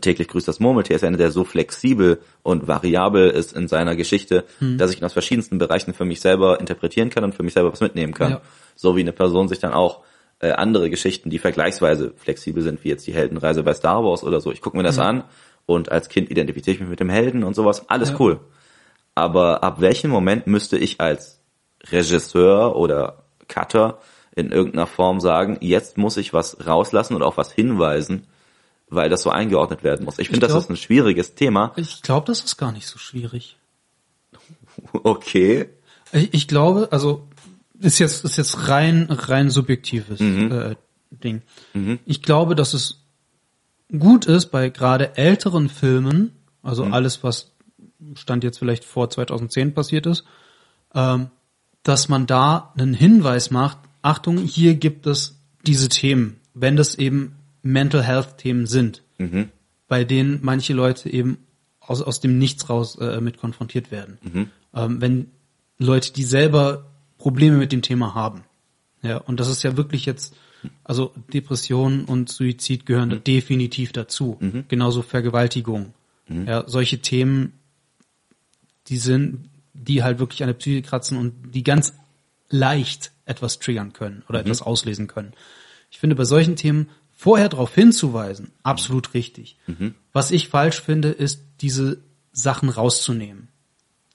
täglich 0.00 0.28
grüßt 0.28 0.46
das 0.46 0.60
Murmeltier 0.60 0.96
ist 0.96 1.04
einer, 1.04 1.16
der 1.16 1.30
so 1.30 1.44
flexibel 1.44 2.20
und 2.42 2.68
variabel 2.68 3.30
ist 3.30 3.54
in 3.56 3.68
seiner 3.68 3.96
Geschichte, 3.96 4.44
Mhm. 4.60 4.76
dass 4.76 4.90
ich 4.90 4.98
ihn 5.00 5.04
aus 5.04 5.14
verschiedensten 5.14 5.58
Bereichen 5.58 5.94
für 5.94 6.04
mich 6.04 6.20
selber 6.20 6.60
interpretieren 6.60 7.08
kann 7.10 7.24
und 7.24 7.34
für 7.34 7.42
mich 7.42 7.54
selber 7.54 7.72
was 7.72 7.80
mitnehmen 7.80 8.12
kann. 8.12 8.32
Ja. 8.32 8.40
So 8.76 8.96
wie 8.96 9.00
eine 9.00 9.12
Person 9.12 9.48
sich 9.48 9.60
dann 9.60 9.72
auch 9.72 10.02
äh, 10.40 10.50
andere 10.50 10.90
Geschichten, 10.90 11.30
die 11.30 11.38
vergleichsweise 11.38 12.12
flexibel 12.16 12.62
sind, 12.62 12.84
wie 12.84 12.88
jetzt 12.90 13.06
die 13.06 13.14
Heldenreise 13.14 13.62
bei 13.62 13.72
Star 13.74 14.04
Wars 14.04 14.22
oder 14.22 14.40
so. 14.40 14.52
Ich 14.52 14.60
gucke 14.60 14.76
mir 14.76 14.82
das 14.84 14.98
an 14.98 15.24
und 15.66 15.90
als 15.90 16.08
Kind 16.08 16.30
identifiziere 16.30 16.74
ich 16.74 16.80
mich 16.80 16.88
mit 16.90 17.00
dem 17.00 17.08
Helden 17.08 17.42
und 17.42 17.54
sowas. 17.54 17.88
Alles 17.88 18.10
Ja. 18.10 18.16
cool. 18.20 18.40
Aber 19.14 19.64
ab 19.64 19.80
welchem 19.80 20.10
Moment 20.10 20.46
müsste 20.46 20.76
ich 20.78 21.00
als 21.00 21.37
Regisseur 21.84 22.76
oder 22.76 23.24
Cutter 23.48 23.98
in 24.34 24.52
irgendeiner 24.52 24.86
Form 24.86 25.20
sagen, 25.20 25.58
jetzt 25.60 25.98
muss 25.98 26.16
ich 26.16 26.32
was 26.32 26.66
rauslassen 26.66 27.14
und 27.14 27.22
auf 27.22 27.36
was 27.36 27.52
hinweisen, 27.52 28.26
weil 28.88 29.08
das 29.08 29.22
so 29.22 29.30
eingeordnet 29.30 29.82
werden 29.82 30.04
muss. 30.04 30.18
Ich 30.18 30.28
finde, 30.28 30.46
das 30.46 30.56
ist 30.56 30.70
ein 30.70 30.76
schwieriges 30.76 31.34
Thema. 31.34 31.72
Ich 31.76 32.02
glaube, 32.02 32.26
das 32.26 32.40
ist 32.40 32.56
gar 32.56 32.72
nicht 32.72 32.86
so 32.86 32.98
schwierig. 32.98 33.56
Okay. 34.92 35.68
Ich, 36.12 36.32
ich 36.32 36.48
glaube, 36.48 36.88
also 36.92 37.26
ist 37.80 37.98
jetzt 37.98 38.24
ist 38.24 38.36
jetzt 38.36 38.68
rein 38.68 39.08
rein 39.10 39.50
subjektives 39.50 40.20
äh, 40.20 40.76
Ding. 41.10 41.42
Ich 42.06 42.22
glaube, 42.22 42.54
dass 42.54 42.74
es 42.74 43.00
gut 43.96 44.26
ist 44.26 44.46
bei 44.46 44.68
gerade 44.68 45.16
älteren 45.16 45.68
Filmen, 45.68 46.36
also 46.62 46.84
alles 46.84 47.24
was 47.24 47.50
stand 48.14 48.44
jetzt 48.44 48.58
vielleicht 48.58 48.84
vor 48.84 49.10
2010 49.10 49.74
passiert 49.74 50.06
ist, 50.06 50.24
ähm, 50.94 51.30
dass 51.88 52.08
man 52.08 52.26
da 52.26 52.72
einen 52.76 52.94
Hinweis 52.94 53.50
macht. 53.50 53.78
Achtung, 54.02 54.38
hier 54.38 54.74
gibt 54.74 55.06
es 55.06 55.40
diese 55.66 55.88
Themen, 55.88 56.36
wenn 56.54 56.76
das 56.76 56.94
eben 56.94 57.36
Mental 57.62 58.02
Health 58.02 58.36
Themen 58.38 58.66
sind, 58.66 59.02
bei 59.88 60.04
denen 60.04 60.40
manche 60.42 60.74
Leute 60.74 61.10
eben 61.10 61.38
aus, 61.80 62.02
aus 62.02 62.20
dem 62.20 62.38
Nichts 62.38 62.68
raus 62.68 62.96
äh, 62.96 63.20
mit 63.20 63.38
konfrontiert 63.38 63.90
werden. 63.90 64.18
Ähm, 64.74 65.00
wenn 65.00 65.26
Leute, 65.78 66.12
die 66.12 66.24
selber 66.24 66.84
Probleme 67.16 67.56
mit 67.56 67.72
dem 67.72 67.82
Thema 67.82 68.14
haben. 68.14 68.44
Ja, 69.02 69.16
und 69.16 69.40
das 69.40 69.48
ist 69.48 69.62
ja 69.62 69.76
wirklich 69.76 70.06
jetzt, 70.06 70.36
also 70.84 71.12
Depression 71.32 72.04
und 72.04 72.28
Suizid 72.28 72.84
gehören 72.84 73.10
da 73.10 73.16
definitiv 73.16 73.92
dazu. 73.92 74.38
Genauso 74.68 75.02
Vergewaltigung. 75.02 75.94
Ja, 76.46 76.64
solche 76.66 76.98
Themen, 76.98 77.54
die 78.88 78.98
sind, 78.98 79.48
die 79.78 80.02
halt 80.02 80.18
wirklich 80.18 80.42
an 80.42 80.48
der 80.48 80.54
Psyche 80.54 80.82
kratzen 80.82 81.18
und 81.18 81.52
die 81.54 81.62
ganz 81.62 81.94
leicht 82.50 83.12
etwas 83.24 83.58
triggern 83.58 83.92
können 83.92 84.22
oder 84.28 84.40
etwas 84.40 84.62
auslesen 84.62 85.06
können. 85.06 85.32
Ich 85.90 85.98
finde 85.98 86.16
bei 86.16 86.24
solchen 86.24 86.56
Themen 86.56 86.88
vorher 87.12 87.48
darauf 87.48 87.74
hinzuweisen, 87.74 88.52
absolut 88.62 89.14
richtig. 89.14 89.56
Was 90.12 90.30
ich 90.30 90.48
falsch 90.48 90.80
finde, 90.80 91.08
ist 91.10 91.42
diese 91.60 91.98
Sachen 92.32 92.68
rauszunehmen. 92.68 93.48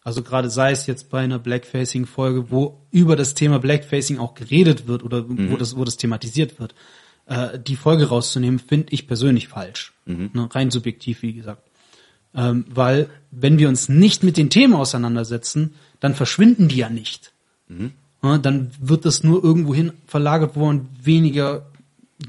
Also 0.03 0.21
gerade 0.21 0.49
sei 0.49 0.71
es 0.71 0.85
jetzt 0.87 1.09
bei 1.09 1.21
einer 1.21 1.39
Blackfacing-Folge, 1.39 2.51
wo 2.51 2.81
über 2.91 3.15
das 3.15 3.35
Thema 3.35 3.59
Blackfacing 3.59 4.19
auch 4.19 4.33
geredet 4.33 4.87
wird 4.87 5.03
oder 5.03 5.25
wo 5.29 5.55
das, 5.57 5.77
wo 5.77 5.85
das 5.85 5.97
thematisiert 5.97 6.59
wird, 6.59 6.75
äh, 7.25 7.57
die 7.59 7.77
Folge 7.77 8.07
rauszunehmen, 8.07 8.59
finde 8.59 8.91
ich 8.91 9.07
persönlich 9.07 9.47
falsch. 9.47 9.93
Ne, 10.33 10.49
rein 10.53 10.71
subjektiv, 10.71 11.21
wie 11.21 11.33
gesagt. 11.33 11.69
Ähm, 12.35 12.65
weil 12.69 13.09
wenn 13.31 13.59
wir 13.59 13.69
uns 13.69 13.89
nicht 13.89 14.23
mit 14.23 14.37
den 14.37 14.49
Themen 14.49 14.73
auseinandersetzen, 14.73 15.75
dann 15.99 16.15
verschwinden 16.15 16.67
die 16.67 16.77
ja 16.77 16.89
nicht. 16.89 17.33
Ja, 18.23 18.37
dann 18.37 18.71
wird 18.79 19.05
das 19.05 19.23
nur 19.23 19.43
irgendwohin 19.43 19.93
verlagert, 20.07 20.55
wo 20.55 20.65
man 20.65 20.87
weniger 21.01 21.65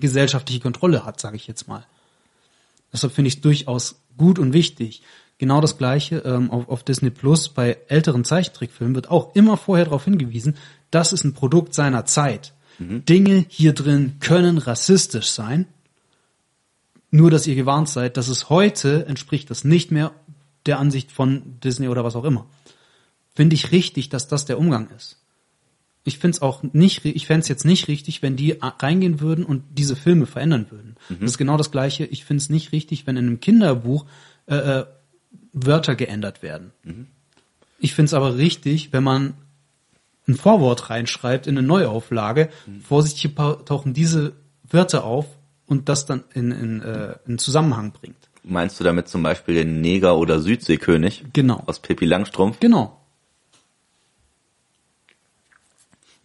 gesellschaftliche 0.00 0.60
Kontrolle 0.60 1.04
hat, 1.04 1.20
sage 1.20 1.36
ich 1.36 1.46
jetzt 1.46 1.68
mal. 1.68 1.86
Deshalb 2.92 3.12
finde 3.12 3.28
ich 3.28 3.36
es 3.36 3.40
durchaus 3.40 3.96
gut 4.16 4.38
und 4.38 4.52
wichtig. 4.52 5.02
Genau 5.38 5.60
das 5.60 5.78
Gleiche 5.78 6.18
ähm, 6.18 6.50
auf, 6.50 6.68
auf 6.68 6.82
Disney 6.84 7.10
Plus 7.10 7.48
bei 7.48 7.78
älteren 7.88 8.24
Zeichentrickfilmen 8.24 8.94
wird 8.94 9.10
auch 9.10 9.34
immer 9.34 9.56
vorher 9.56 9.86
darauf 9.86 10.04
hingewiesen, 10.04 10.56
das 10.90 11.12
ist 11.12 11.24
ein 11.24 11.34
Produkt 11.34 11.74
seiner 11.74 12.04
Zeit. 12.04 12.52
Dinge 12.78 13.44
hier 13.48 13.72
drin 13.72 14.16
können 14.20 14.58
rassistisch 14.58 15.30
sein. 15.30 15.66
Nur, 17.14 17.30
dass 17.30 17.46
ihr 17.46 17.54
gewarnt 17.54 17.88
seid, 17.88 18.16
dass 18.16 18.26
es 18.26 18.50
heute 18.50 19.06
entspricht 19.06 19.48
das 19.48 19.62
nicht 19.62 19.92
mehr 19.92 20.10
der 20.66 20.80
Ansicht 20.80 21.12
von 21.12 21.60
Disney 21.62 21.86
oder 21.86 22.02
was 22.02 22.16
auch 22.16 22.24
immer. 22.24 22.46
Finde 23.36 23.54
ich 23.54 23.70
richtig, 23.70 24.08
dass 24.08 24.26
das 24.26 24.46
der 24.46 24.58
Umgang 24.58 24.88
ist. 24.96 25.20
Ich 26.02 26.18
finde 26.18 26.34
es 26.34 26.42
auch 26.42 26.64
nicht, 26.64 27.04
ich 27.04 27.26
fände 27.28 27.42
es 27.42 27.48
jetzt 27.48 27.64
nicht 27.64 27.86
richtig, 27.86 28.20
wenn 28.22 28.34
die 28.34 28.58
reingehen 28.60 29.20
würden 29.20 29.44
und 29.44 29.62
diese 29.78 29.94
Filme 29.94 30.26
verändern 30.26 30.66
würden. 30.70 30.96
Das 31.08 31.30
ist 31.30 31.38
genau 31.38 31.56
das 31.56 31.70
Gleiche. 31.70 32.04
Ich 32.04 32.24
finde 32.24 32.42
es 32.42 32.50
nicht 32.50 32.72
richtig, 32.72 33.06
wenn 33.06 33.16
in 33.16 33.28
einem 33.28 33.38
Kinderbuch 33.40 34.06
äh, 34.46 34.56
äh, 34.56 34.86
Wörter 35.52 35.94
geändert 35.94 36.42
werden. 36.42 36.72
Ich 37.78 37.94
finde 37.94 38.06
es 38.06 38.14
aber 38.14 38.36
richtig, 38.38 38.92
wenn 38.92 39.04
man 39.04 39.34
ein 40.26 40.34
Vorwort 40.34 40.90
reinschreibt 40.90 41.46
in 41.46 41.56
eine 41.56 41.64
Neuauflage, 41.66 42.48
vorsichtig 42.82 43.22
hier 43.22 43.34
pa- 43.36 43.54
tauchen 43.64 43.94
diese 43.94 44.32
Wörter 44.68 45.04
auf 45.04 45.26
und 45.66 45.88
das 45.88 46.06
dann 46.06 46.24
in, 46.34 46.50
in, 46.52 46.82
äh, 46.82 47.16
in 47.26 47.38
Zusammenhang 47.38 47.92
bringt. 47.92 48.16
Meinst 48.42 48.78
du 48.78 48.84
damit 48.84 49.08
zum 49.08 49.22
Beispiel 49.22 49.54
den 49.54 49.80
Neger- 49.80 50.16
oder 50.18 50.38
Südseekönig 50.40 51.24
Genau. 51.32 51.62
aus 51.66 51.80
Pippi 51.80 52.04
Langstrumpf? 52.04 52.60
Genau. 52.60 53.00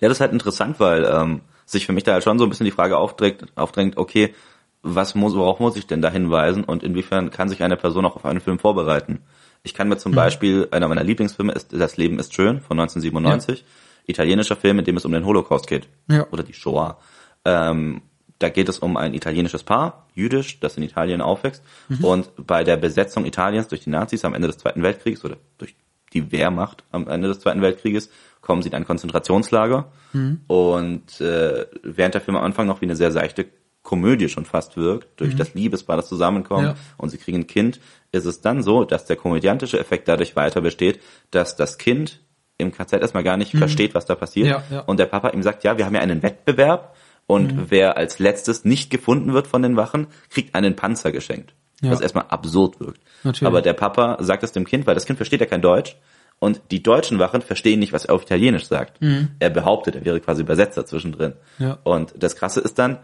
Ja, 0.01 0.07
das 0.07 0.17
ist 0.17 0.21
halt 0.21 0.31
interessant, 0.33 0.79
weil 0.79 1.05
ähm, 1.05 1.41
sich 1.65 1.85
für 1.85 1.93
mich 1.93 2.03
da 2.03 2.13
halt 2.13 2.23
schon 2.23 2.39
so 2.39 2.45
ein 2.45 2.49
bisschen 2.49 2.65
die 2.65 2.71
Frage 2.71 2.97
aufdrängt, 2.97 3.45
aufdrängt 3.55 3.97
okay, 3.97 4.33
was 4.81 5.13
muss, 5.13 5.35
worauf 5.35 5.59
muss 5.59 5.75
ich 5.75 5.87
denn 5.87 6.01
da 6.01 6.09
hinweisen 6.09 6.63
und 6.63 6.83
inwiefern 6.83 7.31
kann 7.31 7.49
sich 7.49 7.61
eine 7.63 7.75
Person 7.75 8.05
auch 8.05 8.15
auf 8.15 8.25
einen 8.25 8.39
Film 8.39 8.59
vorbereiten? 8.59 9.19
Ich 9.63 9.73
kann 9.73 9.89
mir 9.89 9.95
Mhm. 9.95 9.99
zum 9.99 10.11
Beispiel, 10.13 10.69
einer 10.71 10.87
meiner 10.87 11.03
Lieblingsfilme 11.03 11.51
ist 11.51 11.73
Das 11.73 11.97
Leben 11.97 12.17
ist 12.17 12.33
schön 12.33 12.61
von 12.61 12.79
1997, 12.79 13.65
italienischer 14.07 14.55
Film, 14.55 14.79
in 14.79 14.85
dem 14.85 14.95
es 14.95 15.03
um 15.05 15.11
den 15.11 15.25
Holocaust 15.25 15.67
geht. 15.67 15.89
Ja. 16.07 16.25
Oder 16.31 16.43
die 16.43 16.53
Shoah. 16.53 16.97
Ähm, 17.43 18.01
da 18.39 18.49
geht 18.49 18.69
es 18.69 18.79
um 18.79 18.97
ein 18.97 19.13
italienisches 19.13 19.63
Paar, 19.63 20.07
jüdisch, 20.15 20.59
das 20.59 20.77
in 20.77 20.83
Italien 20.83 21.21
aufwächst 21.21 21.63
Mhm. 21.89 22.03
und 22.05 22.29
bei 22.47 22.63
der 22.63 22.77
Besetzung 22.77 23.25
Italiens 23.25 23.67
durch 23.67 23.81
die 23.81 23.89
Nazis 23.89 24.25
am 24.25 24.33
Ende 24.33 24.47
des 24.47 24.57
Zweiten 24.57 24.81
Weltkriegs 24.81 25.23
oder 25.25 25.37
durch 25.57 25.75
die 26.13 26.31
Wehrmacht 26.31 26.83
am 26.91 27.07
Ende 27.07 27.27
des 27.27 27.39
Zweiten 27.41 27.61
Weltkrieges, 27.61 28.09
kommen 28.41 28.61
sie 28.63 28.69
in 28.69 28.75
ein 28.75 28.85
Konzentrationslager 28.85 29.91
Mhm. 30.13 30.41
und 30.47 31.21
äh, 31.21 31.67
während 31.83 32.13
der 32.15 32.21
Film 32.21 32.37
am 32.37 32.43
Anfang 32.43 32.65
noch 32.65 32.81
wie 32.81 32.85
eine 32.85 32.95
sehr 32.95 33.11
seichte 33.11 33.45
Komödie 33.83 34.27
schon 34.29 34.45
fast 34.45 34.75
wirkt, 34.77 35.19
durch 35.19 35.35
das 35.35 35.53
Liebespaar, 35.53 35.97
das 35.97 36.07
zusammenkommt 36.09 36.61
Mhm. 36.63 36.67
Ja. 36.69 36.75
und 36.97 37.09
sie 37.09 37.17
kriegen 37.17 37.39
ein 37.39 37.47
Kind, 37.47 37.79
ist 38.11 38.25
es 38.25 38.41
dann 38.41 38.61
so, 38.63 38.83
dass 38.85 39.05
der 39.05 39.15
komödiantische 39.15 39.79
Effekt 39.79 40.07
dadurch 40.07 40.35
weiter 40.35 40.61
besteht, 40.61 40.99
dass 41.31 41.55
das 41.55 41.77
Kind 41.77 42.19
im 42.57 42.71
KZ 42.71 43.01
erstmal 43.01 43.23
gar 43.23 43.37
nicht 43.37 43.51
versteht, 43.55 43.95
was 43.95 44.05
da 44.05 44.15
passiert 44.15 44.47
Mhm. 44.47 44.51
Ja, 44.51 44.63
ja. 44.71 44.79
und 44.81 44.99
der 44.99 45.05
Papa 45.05 45.29
ihm 45.29 45.43
sagt, 45.43 45.63
ja, 45.63 45.77
wir 45.77 45.85
haben 45.85 45.95
ja 45.95 46.01
einen 46.01 46.21
Wettbewerb 46.23 46.95
und 47.29 47.55
Mhm. 47.55 47.65
wer 47.69 47.95
als 47.95 48.17
letztes 48.17 48.65
nicht 48.65 48.89
gefunden 48.89 49.33
wird 49.33 49.45
von 49.45 49.61
den 49.61 49.75
Wachen, 49.77 50.07
kriegt 50.31 50.55
einen 50.55 50.75
Panzer 50.75 51.11
geschenkt. 51.11 51.53
Ja. 51.79 51.91
Was 51.91 52.01
erstmal 52.01 52.25
absurd 52.29 52.79
wirkt. 52.79 52.99
Natürlich. 53.23 53.45
Aber 53.45 53.61
der 53.61 53.73
Papa 53.73 54.17
sagt 54.19 54.41
es 54.43 54.51
dem 54.51 54.65
Kind, 54.65 54.87
weil 54.87 54.95
das 54.95 55.05
Kind 55.05 55.17
versteht 55.17 55.39
ja 55.39 55.45
kein 55.45 55.61
Deutsch 55.61 55.95
und 56.39 56.59
die 56.71 56.81
deutschen 56.81 57.19
Wachen 57.19 57.41
verstehen 57.41 57.79
nicht, 57.79 57.93
was 57.93 58.05
er 58.05 58.15
auf 58.15 58.23
Italienisch 58.23 58.65
sagt. 58.65 58.99
Er 59.37 59.49
behauptet, 59.51 59.95
er 59.95 60.05
wäre 60.05 60.19
quasi 60.19 60.41
Übersetzer 60.41 60.85
zwischendrin. 60.87 61.33
Mhm. 61.59 61.65
Ja. 61.65 61.77
Und 61.83 62.15
das 62.17 62.35
Krasse 62.35 62.61
ist 62.61 62.79
dann, 62.79 62.97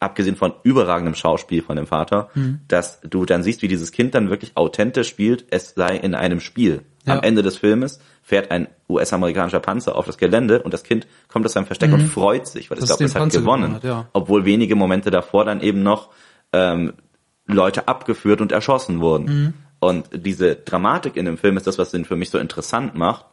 abgesehen 0.00 0.36
von 0.36 0.52
überragendem 0.62 1.14
Schauspiel 1.14 1.62
von 1.62 1.76
dem 1.76 1.86
Vater, 1.86 2.30
Mhm. 2.34 2.60
dass 2.68 3.00
du 3.00 3.24
dann 3.24 3.42
siehst, 3.42 3.62
wie 3.62 3.68
dieses 3.68 3.90
Kind 3.92 4.14
dann 4.14 4.30
wirklich 4.30 4.56
authentisch 4.56 5.08
spielt, 5.08 5.46
es 5.50 5.70
sei 5.74 5.96
in 5.96 6.14
einem 6.14 6.40
Spiel. 6.40 6.82
Ja. 7.04 7.14
Am 7.14 7.22
Ende 7.22 7.42
des 7.42 7.56
Filmes 7.56 7.98
fährt 8.22 8.50
ein 8.50 8.68
US-amerikanischer 8.88 9.60
Panzer 9.60 9.96
auf 9.96 10.06
das 10.06 10.18
Gelände 10.18 10.62
und 10.62 10.72
das 10.74 10.82
Kind 10.84 11.06
kommt 11.28 11.46
aus 11.46 11.52
seinem 11.54 11.66
Versteck 11.66 11.92
und 11.92 12.02
freut 12.02 12.46
sich, 12.46 12.70
weil 12.70 12.78
es 12.78 12.84
Mhm. 12.84 12.86
Glaubt, 12.88 13.00
es 13.02 13.14
hat 13.14 13.22
Panzer 13.22 13.40
gewonnen. 13.40 13.62
gewonnen 13.62 13.74
hat, 13.76 13.84
ja. 13.84 14.08
Obwohl 14.12 14.44
wenige 14.44 14.76
Momente 14.76 15.10
davor 15.10 15.44
dann 15.44 15.60
eben 15.60 15.82
noch 15.82 16.10
ähm, 16.52 16.92
Leute 17.46 17.88
abgeführt 17.88 18.40
und 18.40 18.52
erschossen 18.52 19.00
wurden. 19.00 19.24
Mhm. 19.24 19.54
Und 19.80 20.08
diese 20.12 20.54
Dramatik 20.56 21.16
in 21.16 21.24
dem 21.24 21.38
Film 21.38 21.56
ist 21.56 21.66
das, 21.66 21.78
was 21.78 21.90
den 21.90 22.04
für 22.04 22.16
mich 22.16 22.30
so 22.30 22.38
interessant 22.38 22.94
macht. 22.94 23.24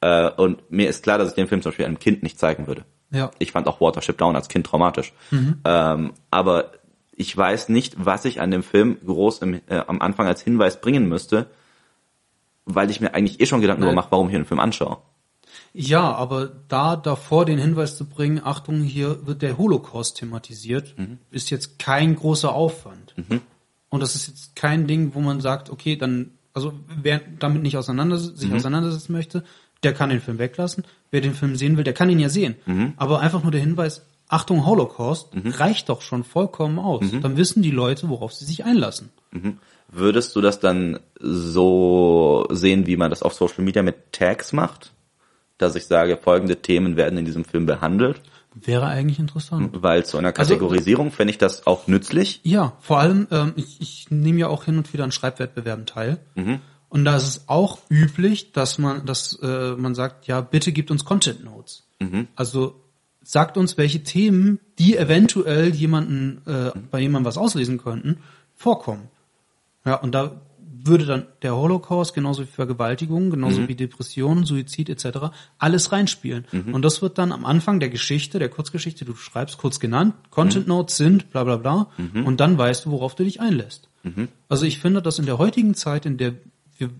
Äh, 0.00 0.30
und 0.30 0.70
mir 0.70 0.88
ist 0.88 1.02
klar, 1.02 1.18
dass 1.18 1.28
ich 1.30 1.34
den 1.34 1.46
Film 1.46 1.62
zum 1.62 1.70
Beispiel 1.70 1.86
einem 1.86 1.98
Kind 1.98 2.22
nicht 2.22 2.38
zeigen 2.38 2.66
würde. 2.66 2.84
Ja. 3.10 3.30
Ich 3.38 3.52
fand 3.52 3.68
auch 3.68 3.80
Watership 3.80 4.18
Down 4.18 4.36
als 4.36 4.48
Kind 4.48 4.66
traumatisch. 4.66 5.12
Ähm, 5.64 6.12
aber 6.30 6.72
ich 7.12 7.36
weiß 7.36 7.68
nicht, 7.68 8.04
was 8.04 8.24
ich 8.24 8.40
an 8.40 8.50
dem 8.50 8.62
Film 8.62 8.98
groß 9.04 9.38
im, 9.40 9.60
äh, 9.66 9.82
am 9.86 10.00
Anfang 10.00 10.26
als 10.26 10.42
Hinweis 10.42 10.80
bringen 10.80 11.08
müsste, 11.08 11.46
weil 12.64 12.90
ich 12.90 13.00
mir 13.00 13.14
eigentlich 13.14 13.40
eh 13.40 13.46
schon 13.46 13.60
Gedanken 13.60 13.82
darüber 13.82 13.96
mache, 13.96 14.10
warum 14.10 14.28
ich 14.28 14.34
den 14.34 14.46
Film 14.46 14.60
anschaue. 14.60 14.98
Ja, 15.72 16.12
aber 16.14 16.52
da 16.68 16.96
davor 16.96 17.44
den 17.44 17.58
Hinweis 17.58 17.96
zu 17.96 18.06
bringen, 18.06 18.40
Achtung, 18.42 18.82
hier 18.82 19.26
wird 19.26 19.42
der 19.42 19.58
Holocaust 19.58 20.16
thematisiert, 20.16 20.94
ist 21.30 21.50
jetzt 21.50 21.78
kein 21.78 22.14
großer 22.14 22.52
Aufwand. 22.54 23.14
Und 23.90 24.00
das 24.00 24.14
ist 24.14 24.28
jetzt 24.28 24.56
kein 24.56 24.86
Ding, 24.86 25.14
wo 25.14 25.20
man 25.20 25.40
sagt, 25.40 25.70
okay, 25.70 25.96
dann, 25.96 26.32
also 26.52 26.72
wer 26.88 27.20
damit 27.38 27.62
nicht 27.62 27.76
auseinander, 27.76 28.18
sich 28.18 28.52
auseinandersetzen 28.52 29.12
möchte, 29.12 29.44
der 29.84 29.92
kann 29.94 30.10
den 30.10 30.20
Film 30.20 30.38
weglassen. 30.38 30.84
Wer 31.10 31.20
den 31.20 31.34
Film 31.34 31.56
sehen 31.56 31.76
will, 31.76 31.84
der 31.84 31.92
kann 31.94 32.10
ihn 32.10 32.18
ja 32.18 32.28
sehen. 32.28 32.56
Aber 32.96 33.20
einfach 33.20 33.42
nur 33.42 33.52
der 33.52 33.60
Hinweis, 33.60 34.06
Achtung, 34.28 34.64
Holocaust, 34.66 35.28
reicht 35.34 35.88
doch 35.88 36.00
schon 36.02 36.24
vollkommen 36.24 36.78
aus. 36.78 37.04
Dann 37.22 37.36
wissen 37.36 37.62
die 37.62 37.70
Leute, 37.70 38.08
worauf 38.08 38.32
sie 38.32 38.44
sich 38.44 38.64
einlassen. 38.64 39.10
Würdest 39.88 40.34
du 40.34 40.40
das 40.40 40.58
dann 40.60 40.98
so 41.20 42.46
sehen, 42.50 42.86
wie 42.86 42.96
man 42.96 43.10
das 43.10 43.22
auf 43.22 43.34
Social 43.34 43.62
Media 43.64 43.82
mit 43.82 44.12
Tags 44.12 44.52
macht? 44.52 44.92
Dass 45.58 45.76
ich 45.76 45.86
sage, 45.86 46.16
folgende 46.16 46.56
Themen 46.56 46.96
werden 46.96 47.16
in 47.18 47.24
diesem 47.24 47.44
Film 47.44 47.64
behandelt? 47.66 48.20
Wäre 48.56 48.86
eigentlich 48.86 49.18
interessant. 49.18 49.70
Weil 49.82 50.04
zu 50.04 50.16
einer 50.18 50.28
Also- 50.28 50.54
Kategorisierung 50.54 51.10
fände 51.12 51.30
ich 51.32 51.38
das 51.38 51.66
auch 51.66 51.86
nützlich. 51.86 52.40
Ja, 52.44 52.72
vor 52.80 52.98
allem, 53.00 53.26
ähm, 53.30 53.52
ich, 53.56 53.80
ich 53.80 54.10
nehme 54.10 54.38
ja 54.40 54.48
auch 54.48 54.64
hin 54.64 54.78
und 54.78 54.92
wieder 54.92 55.04
an 55.04 55.12
Schreibwettbewerben 55.12 55.86
teil. 55.86 56.18
Und 56.94 57.04
da 57.04 57.16
ist 57.16 57.26
es 57.26 57.48
auch 57.48 57.80
üblich, 57.90 58.52
dass 58.52 58.78
man, 58.78 59.04
dass 59.04 59.36
äh, 59.42 59.72
man 59.72 59.96
sagt, 59.96 60.28
ja, 60.28 60.40
bitte 60.40 60.70
gibt 60.70 60.92
uns 60.92 61.04
Content 61.04 61.42
Notes. 61.44 61.82
Also 62.36 62.80
sagt 63.20 63.56
uns, 63.56 63.76
welche 63.76 64.04
Themen, 64.04 64.60
die 64.78 64.96
eventuell 64.96 65.74
jemanden 65.74 66.40
äh, 66.46 66.70
bei 66.92 67.00
jemandem 67.00 67.24
was 67.24 67.36
auslesen 67.36 67.78
könnten, 67.78 68.18
vorkommen. 68.54 69.08
Ja, 69.84 69.96
und 69.96 70.14
da 70.14 70.40
würde 70.84 71.04
dann 71.04 71.26
der 71.42 71.56
Holocaust, 71.56 72.14
genauso 72.14 72.42
wie 72.42 72.46
Vergewaltigung, 72.46 73.30
genauso 73.30 73.62
wie 73.66 73.74
Depressionen, 73.74 74.44
Suizid 74.44 74.88
etc., 74.88 75.30
alles 75.58 75.90
reinspielen. 75.90 76.44
Und 76.74 76.82
das 76.82 77.02
wird 77.02 77.18
dann 77.18 77.32
am 77.32 77.44
Anfang 77.44 77.80
der 77.80 77.88
Geschichte, 77.88 78.38
der 78.38 78.50
Kurzgeschichte, 78.50 79.04
du 79.04 79.16
schreibst 79.16 79.58
kurz 79.58 79.80
genannt, 79.80 80.14
Content 80.30 80.68
Notes 80.68 80.96
sind 80.96 81.32
bla 81.32 81.42
bla 81.42 81.56
bla, 81.56 81.88
und 82.24 82.38
dann 82.38 82.56
weißt 82.56 82.84
du, 82.84 82.92
worauf 82.92 83.16
du 83.16 83.24
dich 83.24 83.40
einlässt. 83.40 83.88
Also 84.48 84.64
ich 84.64 84.78
finde, 84.78 85.02
dass 85.02 85.18
in 85.18 85.26
der 85.26 85.38
heutigen 85.38 85.74
Zeit, 85.74 86.06
in 86.06 86.18
der 86.18 86.34
wir 86.78 86.90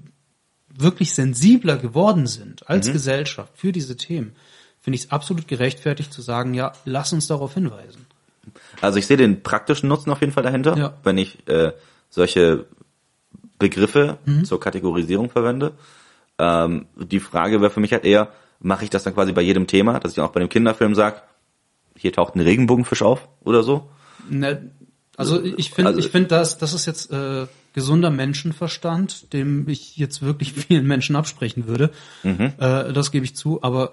wirklich 0.76 1.14
sensibler 1.14 1.76
geworden 1.76 2.26
sind 2.26 2.68
als 2.68 2.90
Gesellschaft 2.90 3.52
für 3.56 3.70
diese 3.72 3.96
Themen, 3.96 4.34
finde 4.80 4.96
ich 4.96 5.04
es 5.04 5.10
absolut 5.12 5.46
gerechtfertigt 5.48 6.12
zu 6.12 6.20
sagen, 6.20 6.52
ja, 6.54 6.72
lass 6.84 7.12
uns 7.12 7.26
darauf 7.28 7.54
hinweisen. 7.54 8.06
Also 8.80 8.98
ich 8.98 9.06
sehe 9.06 9.16
den 9.16 9.42
praktischen 9.42 9.88
Nutzen 9.88 10.10
auf 10.10 10.20
jeden 10.20 10.32
Fall 10.32 10.42
dahinter, 10.42 10.76
Ja. 10.76 10.94
wenn 11.04 11.16
ich 11.16 11.46
äh, 11.48 11.72
solche 12.10 12.66
Begriffe 13.58 14.18
Mhm. 14.26 14.44
zur 14.44 14.60
Kategorisierung 14.60 15.30
verwende. 15.30 15.72
Ähm, 16.38 16.86
die 16.96 17.20
Frage 17.20 17.60
wäre 17.60 17.70
für 17.70 17.80
mich 17.80 17.92
halt 17.92 18.04
eher, 18.04 18.32
mache 18.60 18.84
ich 18.84 18.90
das 18.90 19.04
dann 19.04 19.14
quasi 19.14 19.32
bei 19.32 19.42
jedem 19.42 19.66
Thema, 19.66 20.00
dass 20.00 20.12
ich 20.12 20.20
auch 20.20 20.32
bei 20.32 20.40
dem 20.40 20.48
Kinderfilm 20.48 20.94
sage, 20.94 21.22
hier 21.96 22.12
taucht 22.12 22.34
ein 22.34 22.40
Regenbogenfisch 22.40 23.02
auf 23.02 23.28
oder 23.44 23.62
so? 23.62 23.88
Ne, 24.28 24.70
also 25.16 25.42
ich 25.42 25.70
finde, 25.70 25.90
Also- 25.90 26.00
ich 26.00 26.08
finde, 26.10 26.28
das, 26.28 26.58
das 26.58 26.74
ist 26.74 26.86
jetzt 26.86 27.12
äh, 27.12 27.46
gesunder 27.74 28.10
Menschenverstand, 28.10 29.32
dem 29.34 29.68
ich 29.68 29.96
jetzt 29.98 30.22
wirklich 30.22 30.52
vielen 30.54 30.86
Menschen 30.86 31.16
absprechen 31.16 31.66
würde. 31.66 31.90
Äh, 32.22 32.92
das 32.92 33.10
gebe 33.10 33.24
ich 33.24 33.36
zu. 33.36 33.62
Aber 33.62 33.92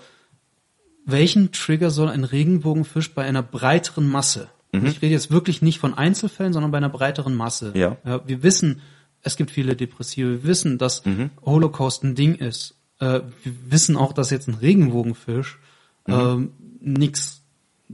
welchen 1.06 1.52
Trigger 1.52 1.90
soll 1.90 2.08
ein 2.08 2.24
Regenbogenfisch 2.24 3.14
bei 3.14 3.24
einer 3.24 3.44
breiteren 3.44 4.08
Masse? 4.08 4.48
Ich 4.74 5.02
rede 5.02 5.14
jetzt 5.14 5.32
wirklich 5.32 5.62
nicht 5.62 5.80
von 5.80 5.94
Einzelfällen, 5.94 6.54
sondern 6.54 6.72
bei 6.72 6.78
einer 6.78 6.88
breiteren 6.88 7.36
Masse. 7.36 7.74
Ja. 7.76 7.98
wir 8.26 8.42
wissen, 8.42 8.80
es 9.22 9.36
gibt 9.36 9.52
viele 9.52 9.76
Depressive. 9.76 10.30
Wir 10.30 10.44
wissen, 10.46 10.78
dass 10.78 11.04
Holocaust 11.46 12.06
ein 12.06 12.16
Ding 12.16 12.36
ist. 12.36 12.76
Äh, 13.00 13.20
wir 13.44 13.54
wissen 13.70 13.98
auch, 13.98 14.14
dass 14.14 14.30
jetzt 14.30 14.48
ein 14.48 14.54
Regenbogenfisch 14.54 15.60
ähm, 16.08 16.52
nix 16.80 17.42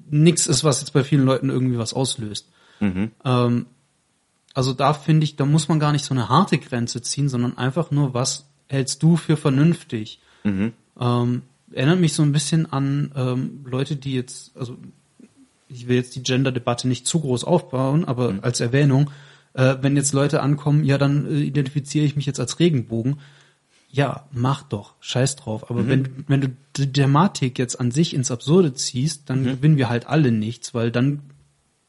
nix 0.09 0.47
ist, 0.47 0.63
was 0.63 0.79
jetzt 0.79 0.93
bei 0.93 1.03
vielen 1.03 1.25
Leuten 1.25 1.49
irgendwie 1.49 1.77
was 1.77 1.93
auslöst. 1.93 2.49
Ähm, 3.25 3.65
also 4.57 4.73
da 4.73 4.95
finde 4.95 5.23
ich, 5.23 5.35
da 5.35 5.45
muss 5.45 5.67
man 5.67 5.79
gar 5.79 5.91
nicht 5.91 6.03
so 6.03 6.15
eine 6.15 6.29
harte 6.29 6.57
Grenze 6.57 7.03
ziehen, 7.03 7.29
sondern 7.29 7.59
einfach 7.59 7.91
nur, 7.91 8.15
was 8.15 8.49
hältst 8.67 9.03
du 9.03 9.15
für 9.15 9.37
vernünftig? 9.37 10.19
Ähm, 10.99 11.43
erinnert 11.71 11.99
mich 11.99 12.13
so 12.13 12.23
ein 12.23 12.31
bisschen 12.31 12.65
an 12.73 13.11
ähm, 13.15 13.63
Leute, 13.65 13.97
die 13.97 14.15
jetzt, 14.15 14.57
also 14.57 14.75
ich 15.69 15.87
will 15.87 15.97
jetzt 15.97 16.15
die 16.15 16.23
Gender-Debatte 16.23 16.87
nicht 16.87 17.05
zu 17.05 17.19
groß 17.19 17.43
aufbauen, 17.43 18.03
aber 18.03 18.39
als 18.41 18.59
Erwähnung, 18.59 19.11
äh, 19.53 19.75
wenn 19.81 19.95
jetzt 19.95 20.13
Leute 20.13 20.41
ankommen, 20.41 20.83
ja, 20.83 20.97
dann 20.97 21.27
äh, 21.27 21.41
identifiziere 21.41 22.05
ich 22.05 22.15
mich 22.15 22.25
jetzt 22.25 22.39
als 22.39 22.59
Regenbogen. 22.59 23.19
Ja, 23.91 24.25
mach 24.31 24.63
doch, 24.63 24.95
scheiß 25.01 25.35
drauf. 25.35 25.69
Aber 25.69 25.87
wenn, 25.87 26.25
wenn 26.27 26.41
du 26.41 26.49
die 26.77 26.91
Thematik 26.91 27.59
jetzt 27.59 27.79
an 27.79 27.91
sich 27.91 28.15
ins 28.15 28.31
Absurde 28.31 28.73
ziehst, 28.73 29.29
dann 29.29 29.43
gewinnen 29.43 29.77
wir 29.77 29.87
halt 29.87 30.07
alle 30.07 30.31
nichts, 30.31 30.73
weil 30.73 30.91
dann, 30.91 31.21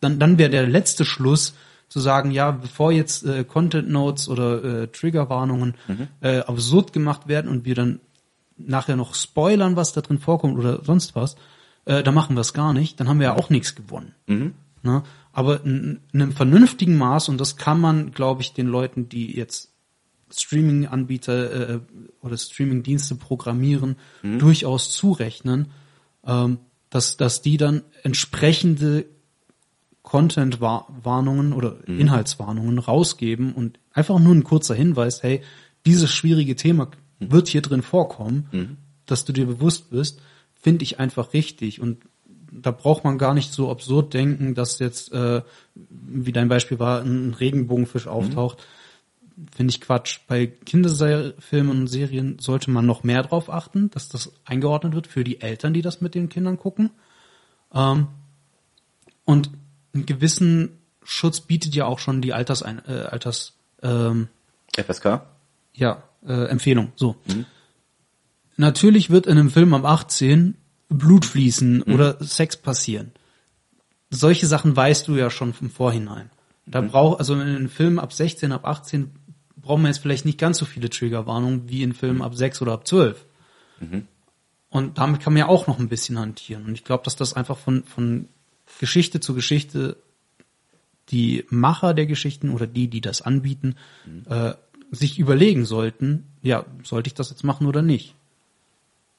dann, 0.01 0.19
dann 0.19 0.37
wäre 0.37 0.51
der 0.51 0.67
letzte 0.67 1.07
Schluss 1.07 1.55
zu 1.89 2.01
sagen, 2.01 2.31
ja, 2.31 2.51
bevor 2.51 2.93
jetzt 2.93 3.25
äh, 3.25 3.45
Content 3.45 3.89
Notes 3.89 4.29
oder 4.29 4.65
äh, 4.83 4.87
Triggerwarnungen 4.89 5.75
äh, 6.21 6.41
absurd 6.41 6.93
gemacht 6.93 7.29
werden 7.29 7.51
und 7.51 7.65
wir 7.65 7.75
dann 7.75 8.01
nachher 8.57 8.97
noch 8.97 9.15
spoilern, 9.15 9.77
was 9.77 9.93
da 9.93 10.01
drin 10.01 10.19
vorkommt 10.19 10.59
oder 10.59 10.85
sonst 10.85 11.15
was, 11.15 11.37
äh, 11.85 12.03
dann 12.03 12.15
machen 12.15 12.37
wir 12.37 12.41
es 12.41 12.53
gar 12.53 12.73
nicht, 12.73 13.01
dann 13.01 13.09
haben 13.09 13.21
wir 13.21 13.29
ja 13.29 13.37
auch 13.37 13.51
nichts 13.51 13.75
gewonnen. 13.75 14.15
Ne? 14.83 15.03
Aber 15.33 15.65
in, 15.65 16.01
in 16.13 16.23
einem 16.23 16.33
vernünftigen 16.33 16.99
Maß, 16.99 17.29
und 17.29 17.41
das 17.41 17.57
kann 17.57 17.81
man, 17.81 18.11
glaube 18.11 18.43
ich, 18.43 18.53
den 18.53 18.67
Leuten, 18.67 19.09
die 19.09 19.35
jetzt 19.35 19.73
Streaming-Anbieter 20.31 21.71
äh, 21.71 21.81
oder 22.21 22.37
Streaming-Dienste 22.37 23.15
programmieren, 23.15 23.97
durchaus 24.39 24.91
zurechnen, 24.91 25.69
ähm, 26.27 26.59
dass, 26.91 27.17
dass 27.17 27.41
die 27.43 27.57
dann 27.57 27.83
entsprechende 28.03 29.07
Content-Warnungen 30.09 31.53
oder 31.53 31.77
Inhaltswarnungen 31.87 32.79
rausgeben 32.79 33.53
und 33.53 33.79
einfach 33.93 34.19
nur 34.19 34.35
ein 34.35 34.43
kurzer 34.43 34.75
Hinweis, 34.75 35.23
hey, 35.23 35.43
dieses 35.85 36.11
schwierige 36.11 36.57
Thema 36.57 36.89
wird 37.19 37.49
hier 37.49 37.61
drin 37.61 37.83
vorkommen, 37.83 38.79
dass 39.05 39.27
du 39.27 39.35
dir 39.35 39.45
bewusst 39.45 39.91
bist, 39.91 40.23
finde 40.55 40.85
ich 40.85 40.99
einfach 40.99 41.35
richtig 41.35 41.83
und 41.83 41.99
da 42.51 42.71
braucht 42.71 43.05
man 43.05 43.19
gar 43.19 43.35
nicht 43.35 43.53
so 43.53 43.71
absurd 43.71 44.15
denken, 44.15 44.55
dass 44.55 44.79
jetzt, 44.79 45.13
äh, 45.13 45.43
wie 45.75 46.33
dein 46.33 46.49
Beispiel 46.49 46.79
war, 46.79 47.03
ein 47.03 47.35
Regenbogenfisch 47.35 48.07
auftaucht. 48.07 48.67
Finde 49.55 49.71
ich 49.73 49.83
Quatsch. 49.83 50.21
Bei 50.27 50.47
Kinderfilmen 50.47 51.81
und 51.81 51.87
Serien 51.87 52.39
sollte 52.39 52.71
man 52.71 52.87
noch 52.87 53.05
mehr 53.05 53.23
drauf 53.23 53.51
achten, 53.51 53.91
dass 53.91 54.09
das 54.09 54.33
eingeordnet 54.47 54.95
wird 54.95 55.07
für 55.07 55.23
die 55.23 55.43
Eltern, 55.43 55.75
die 55.75 55.83
das 55.83 56.01
mit 56.01 56.15
den 56.15 56.31
Kindern 56.31 56.57
gucken. 56.57 56.93
Ähm, 57.75 58.09
und 59.27 59.51
einen 59.95 60.07
gewissen 60.07 60.79
Schutz 61.05 61.41
bietet 61.41 61.75
ja 61.75 61.87
auch 61.87 61.99
schon 61.99 62.21
die 62.23 62.33
Altersein 62.33 62.83
äh, 62.87 62.93
Alters 63.11 63.55
ähm, 63.83 64.29
FSK? 64.77 65.23
ja, 65.75 66.03
äh, 66.27 66.45
Empfehlung. 66.49 66.93
So. 66.97 67.17
Natürlich 68.57 69.11
wird 69.11 69.27
in 69.27 69.39
einem 69.39 69.51
Film 69.51 69.73
ab 69.75 69.85
18 69.85 70.57
Blut 70.89 71.25
fließen 71.25 71.85
Mhm. 71.87 71.95
oder 71.95 72.23
Sex 72.25 72.57
passieren. 72.57 73.13
Solche 74.11 74.47
Sachen 74.47 74.75
weißt 74.75 75.07
du 75.09 75.17
ja 75.17 75.31
schon 75.31 75.53
vom 75.53 75.71
Vorhinein. 75.71 76.31
Da 76.67 76.81
Mhm. 76.83 76.89
braucht, 76.89 77.19
also 77.21 77.35
in 77.35 77.41
einem 77.41 77.69
Film 77.69 77.99
ab 77.99 78.13
16, 78.13 78.53
ab 78.53 78.65
18 78.67 79.11
brauchen 79.57 79.83
wir 79.83 79.89
jetzt 79.89 79.99
vielleicht 79.99 80.25
nicht 80.25 80.39
ganz 80.39 80.59
so 80.59 80.65
viele 80.65 80.89
Triggerwarnungen 80.91 81.69
wie 81.69 81.83
in 81.83 81.93
Filmen 81.95 82.23
ab 82.23 82.35
6 82.35 82.63
oder 82.63 82.73
ab 82.73 82.87
12. 82.87 83.25
Und 84.71 84.99
damit 84.99 85.21
kann 85.21 85.33
man 85.35 85.41
ja 85.41 85.49
auch 85.49 85.67
noch 85.67 85.79
ein 85.79 85.89
bisschen 85.89 86.19
hantieren. 86.19 86.65
Und 86.65 86.73
ich 86.75 86.85
glaube, 86.85 87.05
dass 87.05 87.17
das 87.17 87.35
einfach 87.35 87.57
von, 87.59 87.85
von 87.85 88.29
Geschichte 88.81 89.21
zu 89.21 89.35
Geschichte 89.35 89.97
die 91.11 91.45
Macher 91.49 91.95
der 91.95 92.07
Geschichten 92.07 92.51
oder 92.51 92.67
die, 92.67 92.89
die 92.89 93.01
das 93.01 93.23
anbieten, 93.23 93.77
äh, 94.29 94.55
sich 94.91 95.19
überlegen 95.19 95.65
sollten, 95.65 96.27
ja, 96.43 96.65
sollte 96.83 97.09
ich 97.09 97.15
das 97.15 97.31
jetzt 97.31 97.45
machen 97.45 97.67
oder 97.67 97.83
nicht? 97.83 98.15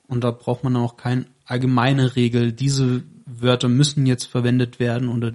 Und 0.07 0.23
da 0.23 0.31
braucht 0.31 0.63
man 0.63 0.73
dann 0.73 0.83
auch 0.83 0.97
keine 0.97 1.25
allgemeine 1.45 2.15
Regel, 2.15 2.51
diese 2.51 3.03
Wörter 3.25 3.69
müssen 3.69 4.05
jetzt 4.05 4.25
verwendet 4.25 4.79
werden 4.79 5.09
oder 5.09 5.33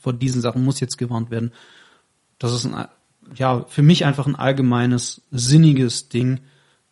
vor 0.00 0.12
diesen 0.12 0.40
Sachen 0.40 0.64
muss 0.64 0.80
jetzt 0.80 0.98
gewarnt 0.98 1.30
werden. 1.30 1.52
Das 2.38 2.52
ist 2.52 2.66
ein, 2.66 2.88
ja, 3.34 3.64
für 3.64 3.82
mich 3.82 4.04
einfach 4.04 4.26
ein 4.26 4.36
allgemeines, 4.36 5.22
sinniges 5.30 6.08
Ding, 6.08 6.40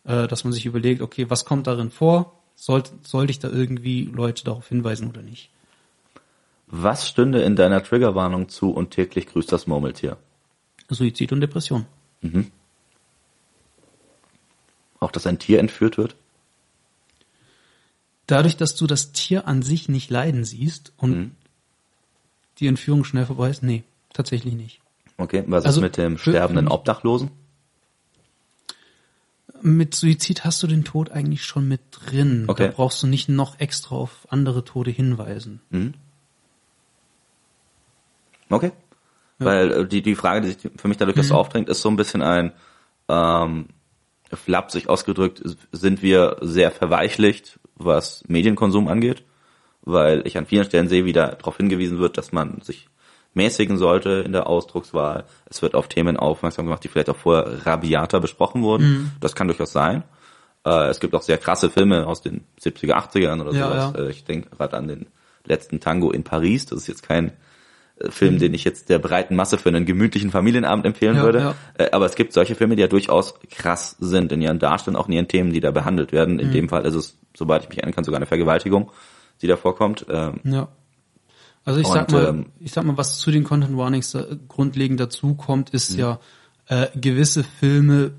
äh, 0.05 0.27
dass 0.27 0.43
man 0.43 0.53
sich 0.53 0.65
überlegt, 0.65 1.01
okay, 1.01 1.29
was 1.29 1.43
kommt 1.43 1.67
darin 1.67 1.91
vor? 1.91 2.39
Sollte, 2.55 2.91
sollte 3.03 3.31
ich 3.31 3.39
da 3.39 3.49
irgendwie 3.49 4.03
Leute 4.03 4.43
darauf 4.43 4.69
hinweisen 4.69 5.09
oder 5.09 5.21
nicht? 5.21 5.49
Was 6.69 7.07
stünde 7.09 7.41
in 7.41 7.55
deiner 7.55 7.83
Triggerwarnung 7.83 8.47
zu 8.47 8.71
und 8.71 8.91
täglich 8.91 9.25
grüßt 9.25 9.51
das 9.51 9.65
Murmeltier? 9.65 10.17
Suizid 10.89 11.31
und 11.31 11.41
Depression. 11.41 11.85
Auch, 14.99 15.11
dass 15.11 15.25
ein 15.25 15.39
Tier 15.39 15.59
entführt 15.59 15.97
wird? 15.97 16.15
Dadurch, 18.27 18.57
dass 18.57 18.75
du 18.75 18.85
das 18.85 19.11
Tier 19.11 19.47
an 19.47 19.63
sich 19.63 19.89
nicht 19.89 20.11
leiden 20.11 20.45
siehst 20.45 20.93
und 20.97 21.35
die 22.59 22.67
Entführung 22.67 23.03
schnell 23.03 23.25
vorbei 23.25 23.49
ist, 23.49 23.63
nee, 23.63 23.83
tatsächlich 24.13 24.53
nicht. 24.53 24.81
Okay, 25.17 25.43
was 25.47 25.65
Also, 25.65 25.79
ist 25.79 25.83
mit 25.83 25.97
dem 25.97 26.17
sterbenden 26.17 26.67
Obdachlosen? 26.67 27.31
Mit 29.61 29.95
Suizid 29.95 30.45
hast 30.45 30.61
du 30.61 30.67
den 30.67 30.83
Tod 30.85 31.09
eigentlich 31.09 31.43
schon 31.43 31.67
mit 31.67 31.81
drin. 31.91 32.45
Okay. 32.47 32.67
Da 32.67 32.73
brauchst 32.73 33.01
du 33.01 33.07
nicht 33.07 33.27
noch 33.27 33.59
extra 33.59 33.95
auf 33.95 34.27
andere 34.29 34.63
Tode 34.63 34.91
hinweisen. 34.91 35.59
Okay. 38.49 38.71
Weil 39.37 39.71
äh, 39.71 39.87
die, 39.87 40.01
die 40.01 40.15
Frage, 40.15 40.41
die 40.41 40.47
sich 40.53 40.57
für 40.77 40.87
mich 40.87 40.97
dadurch 40.97 41.21
so 41.23 41.35
aufdrängt, 41.35 41.69
ist 41.69 41.81
so 41.81 41.89
ein 41.89 41.95
bisschen 41.95 42.21
ein, 42.21 42.51
ähm, 43.07 43.67
flapsig 44.31 44.89
ausgedrückt, 44.89 45.41
sind 45.71 46.01
wir 46.03 46.37
sehr 46.41 46.71
verweichlicht, 46.71 47.59
was 47.75 48.23
Medienkonsum 48.27 48.87
angeht, 48.87 49.23
weil 49.81 50.27
ich 50.27 50.37
an 50.37 50.45
vielen 50.45 50.65
Stellen 50.65 50.87
sehe, 50.87 51.05
wie 51.05 51.13
da 51.13 51.27
darauf 51.29 51.57
hingewiesen 51.57 51.99
wird, 51.99 52.17
dass 52.17 52.31
man 52.31 52.61
sich 52.61 52.87
mäßigen 53.33 53.77
sollte 53.77 54.09
in 54.25 54.31
der 54.33 54.47
Ausdruckswahl. 54.47 55.23
Es 55.45 55.61
wird 55.61 55.73
auf 55.73 55.87
Themen 55.87 56.17
aufmerksam 56.17 56.65
gemacht, 56.65 56.83
die 56.83 56.89
vielleicht 56.89 57.09
auch 57.09 57.15
vorher 57.15 57.65
rabiater 57.65 58.19
besprochen 58.19 58.61
wurden. 58.61 59.13
Das 59.19 59.35
kann 59.35 59.47
durchaus 59.47 59.71
sein. 59.71 60.03
Äh, 60.65 60.89
es 60.89 60.99
gibt 60.99 61.15
auch 61.15 61.21
sehr 61.21 61.37
krasse 61.37 61.69
Filme 61.69 62.05
aus 62.05 62.21
den 62.21 62.43
70er, 62.61 62.93
80ern 62.95 63.41
oder 63.41 63.53
Ja, 63.53 63.67
sowas. 63.67 63.93
ja. 63.95 64.03
Äh, 64.05 64.11
ich 64.11 64.25
denke 64.25 64.49
gerade 64.49 64.77
an 64.77 64.87
den 64.87 65.07
letzten 65.45 65.79
Tango 65.79 66.11
in 66.11 66.23
Paris. 66.23 66.65
Das 66.65 66.79
ist 66.79 66.87
jetzt 66.87 67.03
kein 67.03 67.31
Film, 68.09 68.39
den 68.39 68.53
ich 68.53 68.63
jetzt 68.63 68.89
der 68.89 68.99
breiten 68.99 69.35
Masse 69.35 69.57
für 69.57 69.69
einen 69.69 69.85
gemütlichen 69.85 70.31
Familienabend 70.31 70.85
empfehlen 70.85 71.17
Ja, 71.17 71.23
würde. 71.23 71.39
ja. 71.39 71.55
Äh, 71.77 71.91
Aber 71.91 72.05
es 72.05 72.15
gibt 72.15 72.33
solche 72.33 72.55
Filme, 72.55 72.75
die 72.75 72.81
ja 72.81 72.87
durchaus 72.87 73.35
krass 73.51 73.95
sind 73.99 74.31
in 74.31 74.41
ihren 74.41 74.59
Darstellungen, 74.59 75.01
auch 75.03 75.07
in 75.07 75.13
ihren 75.13 75.27
Themen, 75.27 75.51
die 75.51 75.59
da 75.59 75.71
behandelt 75.71 76.11
werden. 76.11 76.35
Mhm. 76.35 76.39
In 76.39 76.51
dem 76.51 76.69
Fall 76.69 76.85
ist 76.85 76.95
es, 76.95 77.17
soweit 77.35 77.63
ich 77.63 77.69
mich 77.69 77.77
erinnern 77.79 77.93
kann, 77.95 78.03
sogar 78.05 78.17
eine 78.19 78.25
Vergewaltigung, 78.25 78.91
die 79.41 79.47
da 79.47 79.57
vorkommt. 79.57 80.05
Ähm, 80.09 80.39
Ja. 80.43 80.67
Also 81.65 81.81
ich 81.81 81.87
sag 81.87 82.07
Und, 82.07 82.11
mal, 82.13 82.25
ähm, 82.29 82.45
ich 82.59 82.71
sag 82.71 82.85
mal, 82.85 82.97
was 82.97 83.19
zu 83.19 83.31
den 83.31 83.43
Content 83.43 83.75
Warnings 83.77 84.17
grundlegend 84.47 84.99
dazu 84.99 85.35
kommt, 85.35 85.69
ist 85.71 85.93
Mhm. 85.93 85.99
ja 85.99 86.19
äh, 86.67 86.87
gewisse 86.95 87.43
Filme. 87.43 88.11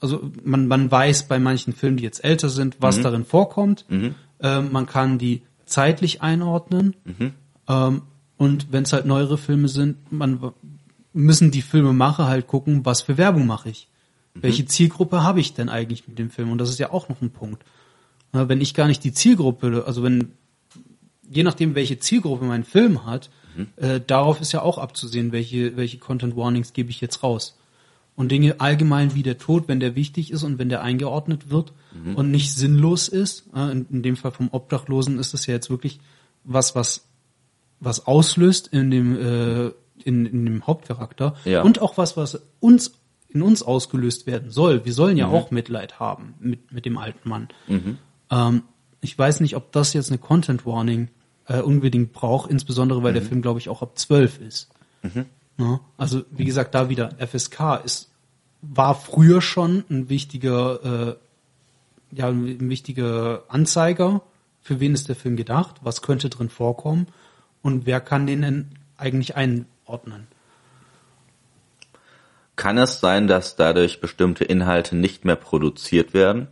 Also 0.00 0.30
man 0.44 0.66
man 0.68 0.90
weiß 0.90 1.24
bei 1.26 1.38
manchen 1.38 1.72
Filmen, 1.72 1.96
die 1.96 2.04
jetzt 2.04 2.22
älter 2.24 2.48
sind, 2.48 2.74
Mhm. 2.76 2.82
was 2.82 3.00
darin 3.00 3.24
vorkommt. 3.24 3.84
Ähm, 3.90 4.68
man 4.70 4.86
kann 4.86 5.18
die 5.18 5.42
zeitlich 5.64 6.22
einordnen. 6.22 6.94
Mhm. 7.04 7.32
Ähm, 7.68 8.02
und 8.38 8.72
wenn 8.72 8.82
es 8.84 8.92
halt 8.92 9.06
neuere 9.06 9.38
Filme 9.38 9.68
sind, 9.68 10.12
man 10.12 10.52
müssen 11.12 11.50
die 11.50 11.62
Filmemacher 11.62 12.26
halt 12.26 12.46
gucken, 12.46 12.84
was 12.84 13.02
für 13.02 13.16
Werbung 13.16 13.46
mache 13.46 13.70
ich. 13.70 13.88
Mhm. 14.34 14.42
Welche 14.42 14.66
Zielgruppe 14.66 15.22
habe 15.22 15.40
ich 15.40 15.54
denn 15.54 15.68
eigentlich 15.68 16.06
mit 16.06 16.18
dem 16.18 16.30
Film? 16.30 16.50
Und 16.50 16.58
das 16.58 16.68
ist 16.68 16.78
ja 16.78 16.92
auch 16.92 17.08
noch 17.08 17.22
ein 17.22 17.30
Punkt. 17.30 17.64
Na, 18.32 18.48
wenn 18.48 18.60
ich 18.60 18.74
gar 18.74 18.86
nicht 18.86 19.02
die 19.04 19.12
Zielgruppe, 19.12 19.84
also 19.86 20.02
wenn 20.02 20.32
je 21.30 21.42
nachdem, 21.42 21.74
welche 21.74 21.98
Zielgruppe 21.98 22.44
mein 22.44 22.64
Film 22.64 23.06
hat, 23.06 23.30
äh, 23.76 24.00
darauf 24.06 24.40
ist 24.40 24.52
ja 24.52 24.62
auch 24.62 24.78
abzusehen, 24.78 25.32
welche, 25.32 25.76
welche 25.76 25.98
Content 25.98 26.36
Warnings 26.36 26.72
gebe 26.72 26.90
ich 26.90 27.00
jetzt 27.00 27.22
raus. 27.22 27.58
Und 28.14 28.30
Dinge 28.30 28.60
allgemein 28.60 29.14
wie 29.14 29.22
der 29.22 29.38
Tod, 29.38 29.68
wenn 29.68 29.80
der 29.80 29.94
wichtig 29.94 30.30
ist 30.30 30.42
und 30.42 30.58
wenn 30.58 30.68
der 30.68 30.82
eingeordnet 30.82 31.50
wird 31.50 31.72
und 32.14 32.30
nicht 32.30 32.54
sinnlos 32.54 33.08
ist, 33.08 33.46
äh, 33.54 33.72
in, 33.72 33.86
in 33.90 34.02
dem 34.02 34.16
Fall 34.16 34.30
vom 34.30 34.48
Obdachlosen 34.52 35.18
ist 35.18 35.34
es 35.34 35.46
ja 35.46 35.54
jetzt 35.54 35.70
wirklich 35.70 36.00
was, 36.44 36.74
was, 36.74 37.05
was 37.80 38.06
auslöst 38.06 38.68
in 38.68 38.90
dem, 38.90 39.16
äh, 39.16 39.70
in, 40.04 40.26
in 40.26 40.44
dem 40.46 40.66
Hauptcharakter 40.66 41.34
Ja. 41.44 41.62
und 41.62 41.80
auch 41.80 41.96
was, 41.98 42.16
was 42.16 42.40
uns 42.60 42.92
in 43.28 43.42
uns 43.42 43.62
ausgelöst 43.62 44.26
werden 44.26 44.50
soll. 44.50 44.84
Wir 44.84 44.92
sollen 44.94 45.16
ja 45.16 45.26
auch 45.28 45.50
Mitleid 45.50 46.00
haben 46.00 46.34
mit, 46.40 46.72
mit 46.72 46.86
dem 46.86 46.96
alten 46.96 47.28
Mann. 47.28 47.48
Ähm, 48.30 48.62
ich 49.02 49.18
weiß 49.18 49.40
nicht, 49.40 49.56
ob 49.56 49.72
das 49.72 49.92
jetzt 49.92 50.10
eine 50.10 50.18
Content 50.18 50.64
Warning 50.64 51.08
äh, 51.46 51.60
unbedingt 51.60 52.12
braucht, 52.12 52.50
insbesondere 52.50 53.02
weil 53.02 53.12
der 53.12 53.22
Film, 53.22 53.42
glaube 53.42 53.58
ich, 53.58 53.68
auch 53.68 53.82
ab 53.82 53.98
12 53.98 54.40
ist. 54.40 54.70
Ja, 55.58 55.80
also 55.96 56.22
wie 56.30 56.44
gesagt, 56.44 56.74
da 56.74 56.88
wieder 56.88 57.10
FSK 57.18 57.82
ist 57.84 58.10
war 58.62 58.94
früher 58.94 59.40
schon 59.42 59.84
ein 59.90 60.08
wichtiger, 60.08 60.82
äh, 61.10 62.16
ja, 62.16 62.28
ein 62.28 62.68
wichtiger 62.68 63.44
Anzeiger, 63.48 64.22
für 64.62 64.80
wen 64.80 64.94
ist 64.94 65.08
der 65.08 65.14
Film 65.14 65.36
gedacht, 65.36 65.76
was 65.82 66.02
könnte 66.02 66.28
drin 66.30 66.48
vorkommen 66.48 67.06
und 67.66 67.84
wer 67.84 68.00
kann 68.00 68.28
den 68.28 68.42
denn 68.42 68.66
eigentlich 68.96 69.34
einordnen. 69.36 70.28
kann 72.54 72.78
es 72.78 73.00
sein, 73.00 73.26
dass 73.26 73.56
dadurch 73.56 74.00
bestimmte 74.00 74.44
Inhalte 74.44 74.96
nicht 74.96 75.24
mehr 75.24 75.36
produziert 75.36 76.14
werden? 76.14 76.46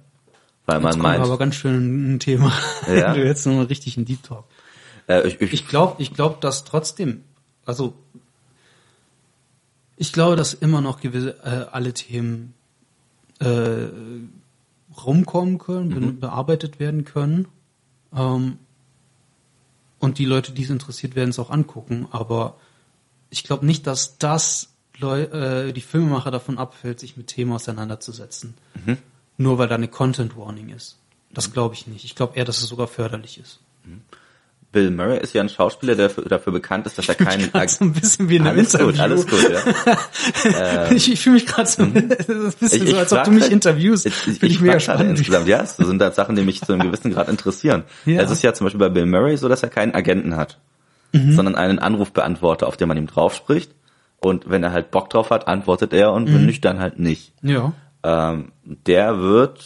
Weil 0.66 0.80
man 0.80 0.92
Jetzt 0.92 0.96
wir 0.98 1.02
meint, 1.02 1.24
aber 1.24 1.38
ganz 1.38 1.54
schön 1.54 2.14
ein 2.14 2.20
Thema. 2.20 2.52
Ja. 2.88 3.14
du 3.14 3.24
jetzt 3.24 3.46
nochmal 3.46 3.66
richtig 3.66 3.96
in 3.96 4.04
Deep 4.04 4.22
Talk. 4.24 4.44
äh, 5.08 5.26
ich, 5.26 5.40
ich, 5.40 5.52
Ich 5.52 5.68
glaube, 5.68 6.02
ich 6.02 6.12
glaube, 6.12 6.38
dass 6.40 6.64
trotzdem, 6.64 7.22
also 7.64 7.94
ich 9.96 10.12
glaube, 10.12 10.34
dass 10.34 10.52
immer 10.52 10.80
noch 10.80 11.00
gewisse 11.00 11.36
äh, 11.44 11.70
alle 11.70 11.94
Themen 11.94 12.54
äh, 13.38 13.86
rumkommen 15.06 15.58
können, 15.58 15.88
be 15.90 16.12
bearbeitet 16.12 16.80
werden 16.80 17.04
können. 17.04 17.46
Ähm, 18.14 18.58
und 20.04 20.18
die 20.18 20.26
Leute, 20.26 20.52
die 20.52 20.64
es 20.64 20.70
interessiert, 20.70 21.16
werden 21.16 21.30
es 21.30 21.38
auch 21.38 21.50
angucken. 21.50 22.06
Aber 22.10 22.56
ich 23.30 23.42
glaube 23.42 23.64
nicht, 23.66 23.86
dass 23.86 24.18
das 24.18 24.74
Leu 24.98 25.22
äh, 25.22 25.72
die 25.72 25.80
Filmemacher 25.80 26.30
davon 26.30 26.58
abfällt, 26.58 27.00
sich 27.00 27.16
mit 27.16 27.26
Themen 27.26 27.52
auseinanderzusetzen. 27.52 28.54
Nur 29.38 29.58
weil 29.58 29.68
da 29.68 29.74
eine 29.74 29.88
Content 29.88 30.36
Warning 30.36 30.68
ist. 30.68 30.98
Das 31.32 31.52
glaube 31.52 31.74
ich 31.74 31.86
nicht. 31.86 32.04
Ich 32.04 32.14
glaube 32.14 32.36
eher, 32.36 32.44
dass 32.44 32.60
es 32.60 32.68
sogar 32.68 32.86
förderlich 32.86 33.38
ist. 33.38 33.58
Bill 34.74 34.90
Murray 34.90 35.18
ist 35.18 35.32
ja 35.32 35.40
ein 35.40 35.48
Schauspieler, 35.48 35.94
der 35.94 36.10
für, 36.10 36.20
dafür 36.22 36.52
bekannt 36.52 36.84
ist, 36.86 36.98
dass 36.98 37.08
er 37.08 37.14
keinen 37.14 37.50
so 37.68 37.84
ein 37.84 37.92
bisschen 37.94 38.28
wie 38.28 38.36
in 38.36 38.46
einem 38.46 38.58
alles 38.58 38.74
Interview. 38.74 38.90
gut, 38.92 39.00
alles 39.00 39.26
gut, 39.26 39.50
ja. 39.50 40.90
ich 40.90 41.10
ich 41.10 41.20
fühle 41.20 41.34
mich 41.36 41.46
gerade 41.46 41.66
so, 41.68 41.82
ist 41.84 42.28
ein 42.30 42.52
bisschen 42.60 42.86
so, 42.88 42.96
als 42.98 43.12
ob 43.12 43.18
frag 43.18 43.24
du 43.24 43.30
mich 43.30 43.44
halt- 43.44 43.52
interviewst. 43.52 44.04
Ich, 44.04 44.26
ich, 44.26 44.42
ich, 44.42 44.42
ich 44.42 44.60
mega 44.60 44.72
gerade 44.72 44.80
spannend. 44.84 45.10
insgesamt, 45.18 45.48
ja, 45.48 45.58
das 45.58 45.76
sind 45.78 46.02
halt 46.02 46.14
Sachen, 46.14 46.36
die 46.36 46.42
mich 46.42 46.60
zu 46.60 46.72
einem 46.74 46.82
gewissen 46.90 47.12
Grad 47.12 47.28
interessieren. 47.30 47.84
Ja. 48.04 48.20
Es 48.20 48.30
ist 48.30 48.42
ja 48.42 48.52
zum 48.52 48.66
Beispiel 48.66 48.80
bei 48.80 48.88
Bill 48.90 49.06
Murray 49.06 49.36
so, 49.38 49.48
dass 49.48 49.62
er 49.62 49.70
keinen 49.70 49.94
Agenten 49.94 50.36
hat, 50.36 50.58
Mhm. 51.12 51.32
sondern 51.36 51.54
einen 51.54 51.78
Anrufbeantworter, 51.78 52.66
auf 52.66 52.76
den 52.76 52.88
man 52.88 52.96
ihm 52.96 53.06
drauf 53.06 53.34
spricht. 53.36 53.70
Und 54.18 54.50
wenn 54.50 54.64
er 54.64 54.72
halt 54.72 54.90
Bock 54.90 55.10
drauf 55.10 55.30
hat, 55.30 55.46
antwortet 55.46 55.92
er 55.92 56.12
und 56.12 56.28
Mhm. 56.28 56.34
wenn 56.34 56.46
nicht, 56.46 56.64
dann 56.64 56.80
halt 56.80 56.98
nicht. 56.98 57.32
Ja. 57.42 57.72
Ähm, 58.02 58.50
der 58.64 59.20
wird 59.20 59.64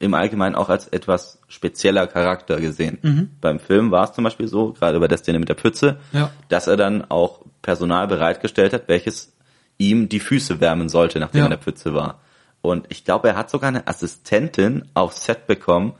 im 0.00 0.14
Allgemeinen 0.14 0.56
auch 0.56 0.68
als 0.68 0.88
etwas 0.88 1.38
spezieller 1.52 2.06
Charakter 2.06 2.60
gesehen. 2.60 2.98
Mhm. 3.02 3.30
Beim 3.40 3.60
Film 3.60 3.90
war 3.90 4.04
es 4.04 4.12
zum 4.14 4.24
Beispiel 4.24 4.48
so, 4.48 4.72
gerade 4.72 4.98
bei 4.98 5.06
der 5.08 5.18
Szene 5.18 5.38
mit 5.38 5.48
der 5.48 5.56
Pfütze, 5.56 5.98
Ja. 6.12 6.30
dass 6.48 6.66
er 6.66 6.76
dann 6.78 7.04
auch 7.10 7.42
Personal 7.60 8.06
bereitgestellt 8.08 8.72
hat, 8.72 8.88
welches 8.88 9.32
ihm 9.78 10.08
die 10.08 10.20
Füße 10.20 10.60
wärmen 10.60 10.88
sollte, 10.88 11.20
nachdem 11.20 11.38
Ja. 11.38 11.44
er 11.44 11.46
in 11.48 11.50
der 11.50 11.58
Pfütze 11.58 11.92
war. 11.94 12.20
Und 12.62 12.86
ich 12.88 13.04
glaube, 13.04 13.28
er 13.28 13.36
hat 13.36 13.50
sogar 13.50 13.68
eine 13.68 13.86
Assistentin 13.86 14.88
aufs 14.94 15.24
Set 15.26 15.46
bekommen, 15.46 15.92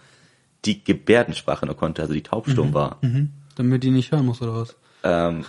die 0.64 0.82
Gebärdensprache 0.84 1.66
nur 1.66 1.76
konnte, 1.76 2.02
also 2.02 2.14
die 2.14 2.22
taubstumm 2.22 2.72
war. 2.72 2.98
Mhm. 3.02 3.30
Damit 3.56 3.82
die 3.82 3.90
nicht 3.90 4.12
hören 4.12 4.24
muss, 4.26 4.40
oder 4.40 4.54
was? 4.54 4.76
Ähm, 5.02 5.44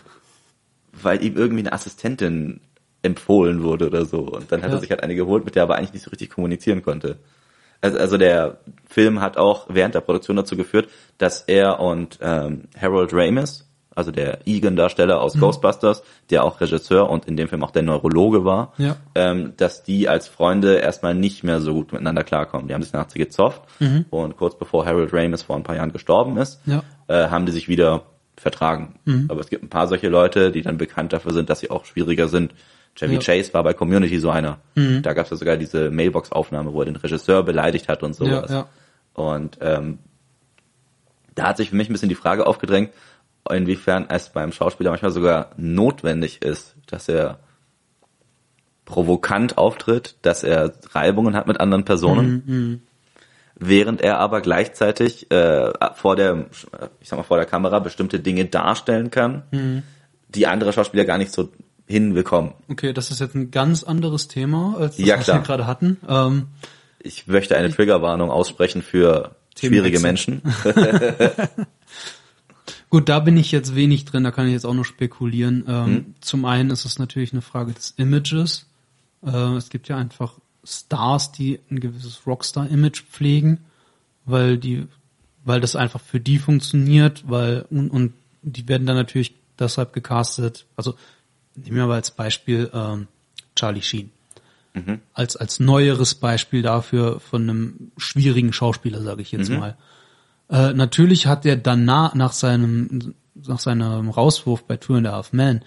weil 0.92 1.24
ihm 1.24 1.38
irgendwie 1.38 1.60
eine 1.62 1.72
Assistentin 1.74 2.60
empfohlen 3.04 3.64
wurde 3.64 3.88
oder 3.88 4.06
so. 4.06 4.20
Und 4.20 4.52
dann 4.52 4.62
hat 4.64 4.70
Ja. 4.70 4.78
er 4.78 4.80
sich 4.82 4.90
halt 4.90 5.04
eine 5.04 5.16
geholt, 5.16 5.46
mit 5.46 5.56
der 5.56 5.62
er 5.62 5.66
aber 5.66 5.76
eigentlich 5.76 5.94
nicht 5.94 6.04
so 6.04 6.10
richtig 6.10 6.30
kommunizieren 6.32 6.82
konnte. 6.84 7.18
Also, 7.84 7.98
also 8.00 8.18
der 8.18 8.58
Film 8.88 9.22
hat 9.22 9.38
auch 9.38 9.68
während 9.70 9.94
der 9.94 10.02
Produktion 10.02 10.38
dazu 10.38 10.56
geführt, 10.58 10.88
dass 11.18 11.42
er 11.42 11.80
und 11.80 12.18
ähm, 12.22 12.64
Harold 12.80 13.12
Ramis, 13.14 13.70
also 13.96 14.10
der 14.12 14.40
Egan-Darsteller 14.48 15.22
aus 15.22 15.38
Ghostbusters, 15.40 16.02
der 16.32 16.44
auch 16.44 16.60
Regisseur 16.62 17.10
und 17.10 17.26
in 17.26 17.38
dem 17.38 17.48
Film 17.48 17.64
auch 17.64 17.70
der 17.72 17.84
Neurologe 17.84 18.44
war, 18.44 18.74
Ja. 18.78 18.96
ähm, 19.14 19.54
dass 19.58 19.84
die 19.84 20.10
als 20.10 20.28
Freunde 20.28 20.78
erstmal 20.78 21.14
nicht 21.14 21.44
mehr 21.44 21.62
so 21.62 21.74
gut 21.74 21.92
miteinander 21.92 22.24
klarkommen. 22.24 22.68
Die 22.68 22.74
haben 22.74 22.82
sich 22.82 22.94
nach 22.94 23.08
sie 23.10 23.20
gezofft 23.20 23.62
und 24.10 24.38
kurz 24.38 24.58
bevor 24.58 24.86
Harold 24.86 25.14
Ramis 25.14 25.44
vor 25.44 25.56
ein 25.58 25.64
paar 25.64 25.76
Jahren 25.76 25.92
gestorben 25.92 26.38
ist, 26.38 26.60
Ja. 26.66 26.82
äh, 27.08 27.28
haben 27.28 27.46
die 27.46 27.52
sich 27.52 27.68
wieder 27.68 28.04
vertragen. 28.36 28.96
Aber 29.30 29.42
es 29.42 29.50
gibt 29.50 29.64
ein 29.64 29.70
paar 29.70 29.88
solche 29.88 30.10
Leute, 30.10 30.52
die 30.52 30.64
dann 30.64 30.78
bekannt 30.78 31.14
dafür 31.14 31.34
sind, 31.34 31.50
dass 31.52 31.60
sie 31.60 31.70
auch 31.70 31.86
schwieriger 31.86 32.28
sind. 32.28 32.54
Chevy 32.96 33.16
Ja. 33.16 33.20
Chase 33.20 33.54
war 33.54 33.64
bei 33.64 33.74
Community 33.74 34.20
so 34.20 34.30
einer. 34.30 34.60
Da 35.02 35.14
gab 35.14 35.26
es 35.26 35.32
ja 35.32 35.38
sogar 35.38 35.58
diese 35.58 35.90
Mailbox-Aufnahme, 35.90 36.74
wo 36.74 36.82
er 36.82 36.86
den 36.86 36.96
Regisseur 36.96 37.44
beleidigt 37.44 37.90
hat 37.90 38.04
und 38.04 38.14
sowas. 38.14 38.52
Ja, 38.52 38.56
ja. 38.58 38.68
Und 39.14 39.58
ähm, 39.62 40.00
da 41.36 41.48
hat 41.48 41.58
sich 41.58 41.70
für 41.70 41.76
mich 41.76 41.90
ein 41.90 41.94
bisschen 41.94 42.10
die 42.10 42.16
Frage 42.16 42.46
aufgedrängt, 42.46 42.92
inwiefern 43.50 44.06
es 44.10 44.30
beim 44.30 44.52
Schauspieler 44.52 44.92
manchmal 44.92 45.12
sogar 45.12 45.52
notwendig 45.58 46.42
ist, 46.44 46.76
dass 46.88 47.10
er 47.10 47.40
provokant 48.86 49.58
auftritt, 49.58 50.16
dass 50.22 50.44
er 50.44 50.74
Reibungen 50.92 51.36
hat 51.36 51.48
mit 51.48 51.60
anderen 51.60 51.86
Personen, 51.86 52.82
während 53.56 54.02
er 54.02 54.20
aber 54.20 54.42
gleichzeitig 54.42 55.32
äh, 55.32 55.72
vor 55.96 56.16
der, 56.16 56.46
ich 57.00 57.10
sag 57.10 57.18
mal 57.18 57.24
vor 57.24 57.38
der 57.38 57.46
Kamera 57.46 57.80
bestimmte 57.80 58.20
Dinge 58.20 58.46
darstellen 58.46 59.10
kann, 59.10 59.84
die 60.30 60.48
andere 60.48 60.74
Schauspieler 60.74 61.06
gar 61.06 61.18
nicht 61.18 61.32
so 61.32 61.50
hinbekommen. 61.88 62.54
Okay, 62.70 62.94
das 62.94 63.12
ist 63.12 63.20
jetzt 63.20 63.36
ein 63.36 63.52
ganz 63.52 63.84
anderes 63.84 64.28
Thema, 64.28 64.76
als 64.78 64.98
das, 64.98 65.06
Ja, 65.06 65.20
was 65.20 65.28
wir 65.28 65.40
gerade 65.40 65.68
hatten. 65.68 65.98
Ähm, 66.08 66.48
Ich 67.00 67.28
möchte 67.28 67.58
eine 67.58 67.72
Triggerwarnung 67.72 68.32
aussprechen 68.32 68.82
für 68.82 69.36
schwierige. 69.58 70.00
Menschen. 70.00 70.42
Gut, 72.90 73.10
da 73.10 73.20
bin 73.20 73.38
ich 73.38 73.52
jetzt 73.52 73.76
wenig 73.76 74.06
drin, 74.06 74.24
da 74.24 74.32
kann 74.32 74.48
ich 74.48 74.54
jetzt 74.54 74.66
auch 74.66 74.74
nur 74.74 74.86
spekulieren. 74.86 75.64
Ähm, 75.68 75.86
Hm. 75.86 76.16
Zum 76.22 76.46
einen 76.46 76.70
ist 76.70 76.86
es 76.86 77.00
natürlich 77.00 77.34
eine 77.34 77.42
Frage 77.42 77.74
des 77.74 77.92
Images. 77.98 78.68
Äh, 79.26 79.56
es 79.56 79.70
gibt 79.70 79.88
ja 79.90 79.98
einfach 79.98 80.36
Stars, 80.64 81.32
die 81.32 81.60
ein 81.72 81.80
gewisses 81.80 82.22
Rockstar-Image 82.26 83.02
pflegen, 83.10 83.60
weil 84.26 84.58
die, 84.58 84.88
weil 85.44 85.60
das 85.60 85.76
einfach 85.76 86.00
für 86.00 86.20
die 86.20 86.38
funktioniert, 86.38 87.24
weil 87.28 87.66
und, 87.70 87.90
und 87.90 88.14
die 88.44 88.68
werden 88.68 88.86
dann 88.88 88.96
natürlich 88.96 89.34
deshalb 89.60 89.92
gecastet. 89.94 90.66
Also 90.78 90.96
nehmen 91.56 91.78
wir 91.78 91.88
mal 91.88 91.96
als 91.96 92.12
Beispiel 92.12 92.70
ähm, 92.74 93.08
Charlie 93.56 93.82
Sheen. 93.82 94.12
Als 95.14 95.36
als 95.36 95.60
neueres 95.60 96.16
Beispiel 96.16 96.64
dafür 96.64 97.20
von 97.20 97.44
einem 97.44 97.92
schwierigen 97.98 98.54
Schauspieler, 98.54 99.02
sage 99.02 99.22
ich 99.22 99.32
jetzt 99.32 99.50
mal. 99.50 99.78
Äh, 100.50 100.74
natürlich 100.74 101.28
hat 101.28 101.46
er 101.46 101.58
danach, 101.58 102.16
nach 102.16 102.34
seinem, 102.34 103.14
nach 103.36 103.60
seinem 103.60 104.10
Rauswurf 104.10 104.64
bei 104.64 104.78
Two 104.78 104.96
and 104.96 105.08
a 105.08 105.12
Half 105.12 105.32
Men, 105.32 105.64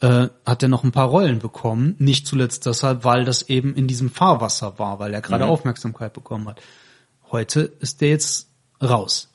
äh, 0.00 0.28
hat 0.44 0.62
er 0.62 0.68
noch 0.68 0.82
ein 0.82 0.92
paar 0.92 1.08
Rollen 1.08 1.38
bekommen. 1.38 1.94
Nicht 1.98 2.26
zuletzt 2.26 2.66
deshalb, 2.66 3.04
weil 3.04 3.24
das 3.24 3.48
eben 3.48 3.74
in 3.74 3.86
diesem 3.86 4.10
Fahrwasser 4.10 4.78
war, 4.78 4.98
weil 4.98 5.14
er 5.14 5.20
gerade 5.20 5.46
Aufmerksamkeit 5.46 6.12
bekommen 6.12 6.48
hat. 6.48 6.60
Heute 7.30 7.72
ist 7.80 8.00
der 8.00 8.10
jetzt 8.10 8.48
raus. 8.82 9.28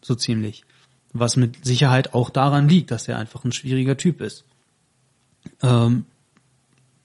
So 0.00 0.14
ziemlich. 0.14 0.64
Was 1.12 1.36
mit 1.36 1.64
Sicherheit 1.64 2.14
auch 2.14 2.30
daran 2.30 2.68
liegt, 2.68 2.90
dass 2.90 3.08
er 3.08 3.18
einfach 3.18 3.44
ein 3.44 3.52
schwieriger 3.52 3.96
Typ 3.96 4.20
ist. 4.20 4.44
Ähm, 5.62 6.06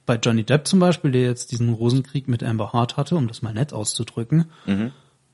bei 0.06 0.16
Johnny 0.16 0.44
Depp 0.44 0.68
zum 0.68 0.80
Beispiel, 0.80 1.12
der 1.12 1.22
jetzt 1.22 1.52
diesen 1.52 1.74
Rosenkrieg 1.74 2.28
mit 2.28 2.44
Amber 2.44 2.74
Hart 2.74 2.98
hatte, 2.98 3.16
um 3.16 3.28
das 3.28 3.42
mal 3.42 3.54
nett 3.54 3.74
auszudrücken, 3.74 4.46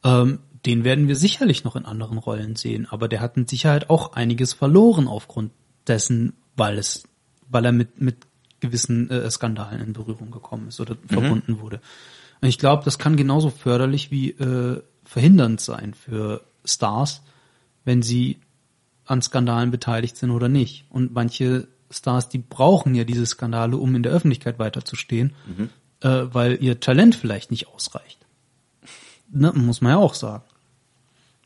ähm, 0.03 0.39
den 0.65 0.83
werden 0.83 1.07
wir 1.07 1.15
sicherlich 1.15 1.63
noch 1.63 1.75
in 1.75 1.85
anderen 1.85 2.17
Rollen 2.17 2.55
sehen, 2.55 2.87
aber 2.89 3.07
der 3.07 3.21
hat 3.21 3.37
mit 3.37 3.49
Sicherheit 3.49 3.89
auch 3.89 4.13
einiges 4.13 4.53
verloren 4.53 5.07
aufgrund 5.07 5.51
dessen, 5.87 6.33
weil 6.55 6.77
es, 6.77 7.03
weil 7.49 7.65
er 7.65 7.71
mit 7.71 8.01
mit 8.01 8.17
gewissen 8.59 9.09
äh, 9.09 9.29
Skandalen 9.29 9.81
in 9.81 9.93
Berührung 9.93 10.31
gekommen 10.31 10.67
ist 10.67 10.79
oder 10.79 10.97
verbunden 11.07 11.59
wurde. 11.59 11.81
Und 12.41 12.47
ich 12.47 12.57
glaube, 12.57 12.83
das 12.83 12.97
kann 12.97 13.15
genauso 13.15 13.49
förderlich 13.49 14.11
wie 14.11 14.31
äh, 14.31 14.81
verhindernd 15.03 15.61
sein 15.61 15.93
für 15.93 16.41
Stars, 16.63 17.21
wenn 17.83 18.01
sie 18.01 18.39
an 19.05 19.21
Skandalen 19.21 19.71
beteiligt 19.71 20.17
sind 20.17 20.31
oder 20.31 20.49
nicht. 20.49 20.85
Und 20.89 21.13
manche 21.13 21.67
Stars, 21.95 22.29
die 22.29 22.39
brauchen 22.39 22.93
ja 22.95 23.03
diese 23.05 23.25
Skandale, 23.25 23.77
um 23.77 23.95
in 23.95 24.03
der 24.03 24.11
Öffentlichkeit 24.11 24.59
weiterzustehen, 24.59 25.33
äh, 26.01 26.23
weil 26.31 26.61
ihr 26.61 26.79
Talent 26.79 27.15
vielleicht 27.15 27.51
nicht 27.51 27.67
ausreicht. 27.67 28.19
Ne, 29.31 29.51
muss 29.53 29.81
man 29.81 29.93
ja 29.93 29.97
auch 29.97 30.13
sagen. 30.13 30.43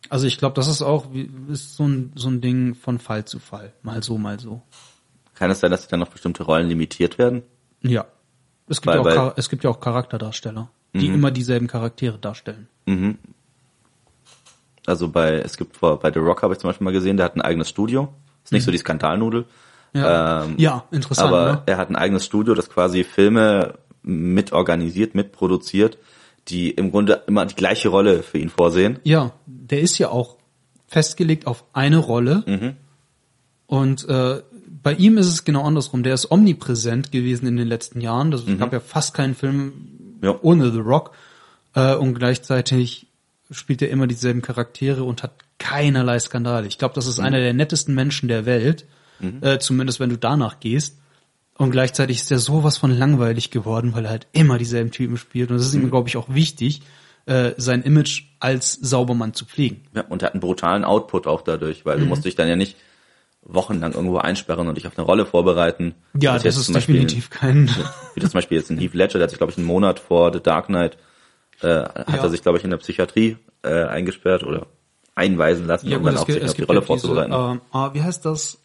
Also 0.09 0.25
ich 0.27 0.37
glaube, 0.37 0.55
das 0.55 0.67
ist 0.67 0.81
auch 0.81 1.07
ist 1.49 1.75
so 1.75 1.87
ein, 1.87 2.11
so 2.15 2.29
ein 2.29 2.41
Ding 2.41 2.73
von 2.75 2.99
Fall 2.99 3.25
zu 3.25 3.39
Fall. 3.39 3.73
Mal 3.83 4.01
so, 4.03 4.17
mal 4.17 4.39
so. 4.39 4.61
Kann 5.35 5.51
es 5.51 5.59
sein, 5.59 5.71
dass 5.71 5.87
dann 5.87 5.99
noch 5.99 6.09
bestimmte 6.09 6.43
Rollen 6.43 6.67
limitiert 6.67 7.17
werden? 7.17 7.43
Ja. 7.81 8.05
Es 8.67 8.81
gibt, 8.81 8.87
Weil- 8.87 8.95
ja, 8.95 9.01
auch, 9.01 9.25
weil- 9.27 9.33
es 9.37 9.49
gibt 9.49 9.63
ja 9.63 9.69
auch 9.69 9.79
Charakterdarsteller, 9.79 10.69
die 10.93 11.07
immer 11.07 11.31
dieselben 11.31 11.67
Charaktere 11.67 12.17
darstellen. 12.17 12.67
Also 14.85 15.09
bei, 15.09 15.33
es 15.39 15.57
gibt 15.57 15.77
vor, 15.77 15.99
bei 15.99 16.11
The 16.11 16.19
Rock 16.19 16.41
habe 16.43 16.53
ich 16.53 16.59
zum 16.59 16.69
Beispiel 16.69 16.85
mal 16.85 16.91
gesehen, 16.91 17.17
der 17.17 17.25
hat 17.25 17.35
ein 17.35 17.41
eigenes 17.41 17.69
Studio. 17.69 18.11
Ist 18.43 18.51
nicht 18.51 18.63
so 18.63 18.71
die 18.71 18.77
Skandalnudel. 18.79 19.45
Ja, 19.93 20.43
Ähm, 20.45 20.55
ja 20.57 20.83
interessant. 20.91 21.27
aber 21.29 21.51
ne? 21.51 21.61
er 21.65 21.77
hat 21.77 21.89
ein 21.89 21.95
eigenes 21.95 22.25
Studio, 22.25 22.53
das 22.53 22.69
quasi 22.69 23.03
Filme 23.03 23.75
mitorganisiert, 24.03 25.15
mitproduziert, 25.15 25.97
die 26.47 26.71
im 26.71 26.91
Grunde 26.91 27.23
immer 27.27 27.45
die 27.45 27.55
gleiche 27.55 27.89
Rolle 27.89 28.23
für 28.23 28.37
ihn 28.37 28.49
vorsehen. 28.49 28.99
Ja, 29.03 29.31
der 29.45 29.81
ist 29.81 29.97
ja 29.97 30.09
auch 30.09 30.37
festgelegt 30.87 31.45
auf 31.47 31.63
eine 31.73 31.97
Rolle. 31.97 32.75
Und 33.67 34.07
äh, 34.09 34.41
bei 34.81 34.93
ihm 34.93 35.17
ist 35.17 35.27
es 35.27 35.43
genau 35.43 35.63
andersrum. 35.63 36.01
Der 36.03 36.13
ist 36.15 36.31
omnipräsent 36.31 37.11
gewesen 37.11 37.45
in 37.47 37.57
den 37.57 37.67
letzten 37.67 38.01
Jahren. 38.01 38.31
Das 38.31 38.43
gab 38.57 38.73
ja 38.73 38.79
fast 38.79 39.13
keinen 39.13 39.35
Film 39.35 40.17
Ja. 40.23 40.35
ohne 40.41 40.71
The 40.71 40.79
Rock. 40.79 41.11
Äh, 41.75 41.95
und 41.95 42.15
gleichzeitig 42.15 43.07
spielt 43.51 43.81
er 43.81 43.89
immer 43.89 44.07
dieselben 44.07 44.41
Charaktere 44.41 45.03
und 45.03 45.21
hat 45.23 45.33
keinerlei 45.59 46.17
Skandale. 46.19 46.67
Ich 46.67 46.77
glaube, 46.77 46.95
das 46.95 47.05
ist 47.07 47.19
einer 47.19 47.39
der 47.39 47.53
nettesten 47.53 47.93
Menschen 47.93 48.27
der 48.29 48.45
Welt. 48.45 48.85
Äh, 49.41 49.59
zumindest 49.59 49.99
wenn 49.99 50.09
du 50.09 50.17
danach 50.17 50.59
gehst. 50.59 50.97
Und 51.57 51.71
gleichzeitig 51.71 52.17
ist 52.21 52.31
er 52.31 52.39
sowas 52.39 52.77
von 52.77 52.97
langweilig 52.97 53.51
geworden, 53.51 53.93
weil 53.93 54.05
er 54.05 54.11
halt 54.11 54.27
immer 54.31 54.57
dieselben 54.57 54.91
Typen 54.91 55.17
spielt. 55.17 55.49
Und 55.51 55.57
es 55.57 55.65
ist 55.65 55.73
ihm, 55.73 55.89
glaube 55.89 56.07
ich, 56.07 56.15
auch 56.15 56.29
wichtig, 56.29 56.81
äh, 57.25 57.51
sein 57.57 57.81
Image 57.83 58.23
als 58.39 58.73
Saubermann 58.73 59.33
zu 59.33 59.45
pflegen. 59.45 59.81
Ja, 59.93 60.03
und 60.07 60.21
er 60.21 60.27
hat 60.27 60.33
einen 60.35 60.41
brutalen 60.41 60.83
Output 60.85 61.27
auch 61.27 61.41
dadurch, 61.41 61.85
weil 61.85 61.99
du 61.99 62.05
musst 62.05 62.23
dich 62.23 62.35
dann 62.35 62.47
ja 62.47 62.55
nicht 62.55 62.77
wochenlang 63.41 63.93
irgendwo 63.93 64.17
einsperren 64.17 64.67
und 64.67 64.75
dich 64.75 64.87
auf 64.87 64.97
eine 64.97 65.05
Rolle 65.05 65.25
vorbereiten. 65.25 65.95
Ja, 66.19 66.37
das 66.39 66.55
ist 66.57 66.71
Beispiel- 66.71 66.95
definitiv 66.95 67.29
kein. 67.29 67.69
Wie 68.13 68.19
das 68.19 68.31
zum 68.31 68.37
Beispiel 68.37 68.57
jetzt 68.57 68.69
in 68.69 68.77
Heath 68.77 68.93
Ledger, 68.93 69.13
der 69.19 69.23
hat 69.23 69.29
sich, 69.31 69.37
glaube 69.39 69.51
ich, 69.51 69.57
einen 69.57 69.67
Monat 69.67 69.99
vor 69.99 70.31
The 70.33 70.39
Dark 70.41 70.67
Knight, 70.67 70.97
äh, 71.61 71.67
hat 71.83 72.07
Ja. 72.09 72.15
er 72.23 72.29
sich, 72.29 72.41
glaube 72.41 72.57
ich, 72.57 72.63
in 72.63 72.69
der 72.69 72.77
Psychiatrie 72.77 73.37
äh, 73.63 73.83
eingesperrt 73.85 74.43
oder 74.43 74.67
einweisen 75.15 75.67
lassen, 75.67 75.91
um 75.93 76.03
dann 76.03 76.17
auch 76.17 76.25
sich 76.27 76.41
auf 76.43 76.53
die 76.53 76.63
Rolle 76.63 76.79
ja 76.79 76.81
diese, 76.81 76.87
vorzubereiten. 76.87 77.33
ähm, 77.33 77.61
ah, 77.71 77.93
wie 77.93 78.01
heißt 78.01 78.23
das? 78.25 78.59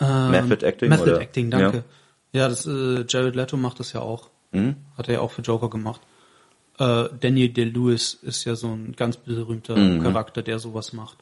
Ähm, 0.00 0.30
Method 0.30 0.66
Acting? 0.66 0.88
Method 0.88 1.10
oder? 1.10 1.20
Acting, 1.20 1.50
danke. 1.50 1.84
Ja, 2.32 2.48
das 2.48 2.66
äh, 2.66 3.04
Jared 3.08 3.34
Leto 3.34 3.56
macht 3.56 3.80
das 3.80 3.92
ja 3.92 4.00
auch. 4.00 4.30
Mhm. 4.52 4.76
Hat 4.96 5.08
er 5.08 5.14
ja 5.14 5.20
auch 5.20 5.30
für 5.30 5.42
Joker 5.42 5.70
gemacht. 5.70 6.00
Äh, 6.78 7.08
Daniel 7.20 7.48
Day-Lewis 7.48 8.14
ist 8.14 8.44
ja 8.44 8.54
so 8.54 8.68
ein 8.68 8.94
ganz 8.96 9.16
berühmter 9.16 9.74
Charakter, 9.74 10.42
der 10.42 10.58
sowas 10.58 10.92
macht. 10.92 11.18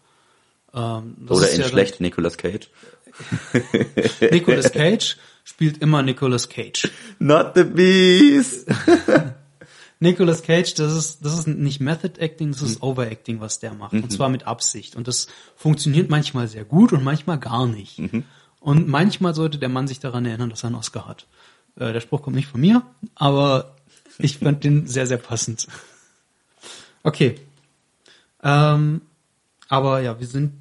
Ähm, 0.75 1.17
das 1.21 1.39
Mhm. 1.39 1.45
Oder 1.45 1.51
in 1.51 1.61
ja 1.61 1.69
schlecht 1.69 2.01
Nicolas 2.01 2.37
Cage. 2.37 2.69
Nicolas 4.31 4.73
Cage 4.73 5.17
spielt 5.45 5.79
immer 5.79 6.03
Nicolas 6.03 6.49
Cage. 6.49 6.91
Not 7.19 7.53
the 7.55 7.65
Beast! 7.65 8.69
Nicolas 10.01 10.43
Cage, 10.43 10.75
das 10.75 10.95
ist, 10.95 11.25
das 11.25 11.39
ist 11.39 11.47
nicht 11.47 11.81
Method 11.81 12.21
Acting, 12.21 12.53
das 12.53 12.61
ist 12.61 12.83
Overacting, 12.83 13.41
was 13.41 13.61
der 13.61 13.73
macht. 13.73 13.95
Und 13.95 14.13
zwar 14.13 14.29
mit 14.29 14.47
Absicht. 14.47 14.95
Und 14.95 15.09
das 15.09 15.29
funktioniert 15.55 16.11
manchmal 16.11 16.49
sehr 16.49 16.67
gut 16.67 16.93
und 16.93 17.03
manchmal 17.03 17.39
gar 17.39 17.67
nicht. 17.67 17.99
Und 18.67 18.89
manchmal 18.89 19.33
sollte 19.33 19.59
der 19.59 19.69
Mann 19.69 19.87
sich 19.87 20.01
daran 20.01 20.27
erinnern, 20.27 20.51
dass 20.51 20.65
er 20.65 20.67
einen 20.71 20.75
Oscar 20.75 21.07
hat. 21.07 21.29
Äh, 21.79 21.93
der 21.93 22.01
Spruch 22.01 22.23
kommt 22.23 22.35
nicht 22.35 22.49
von 22.49 22.61
mir, 22.61 22.83
aber 23.15 23.77
ich 24.19 24.39
fand 24.39 24.65
den 24.65 24.89
sehr, 24.89 25.07
sehr 25.07 25.19
passend. 25.19 25.69
Okay. 27.05 27.37
Ähm, 28.43 29.03
aber 29.69 30.01
ja, 30.01 30.19
wir 30.19 30.27
sind, 30.27 30.53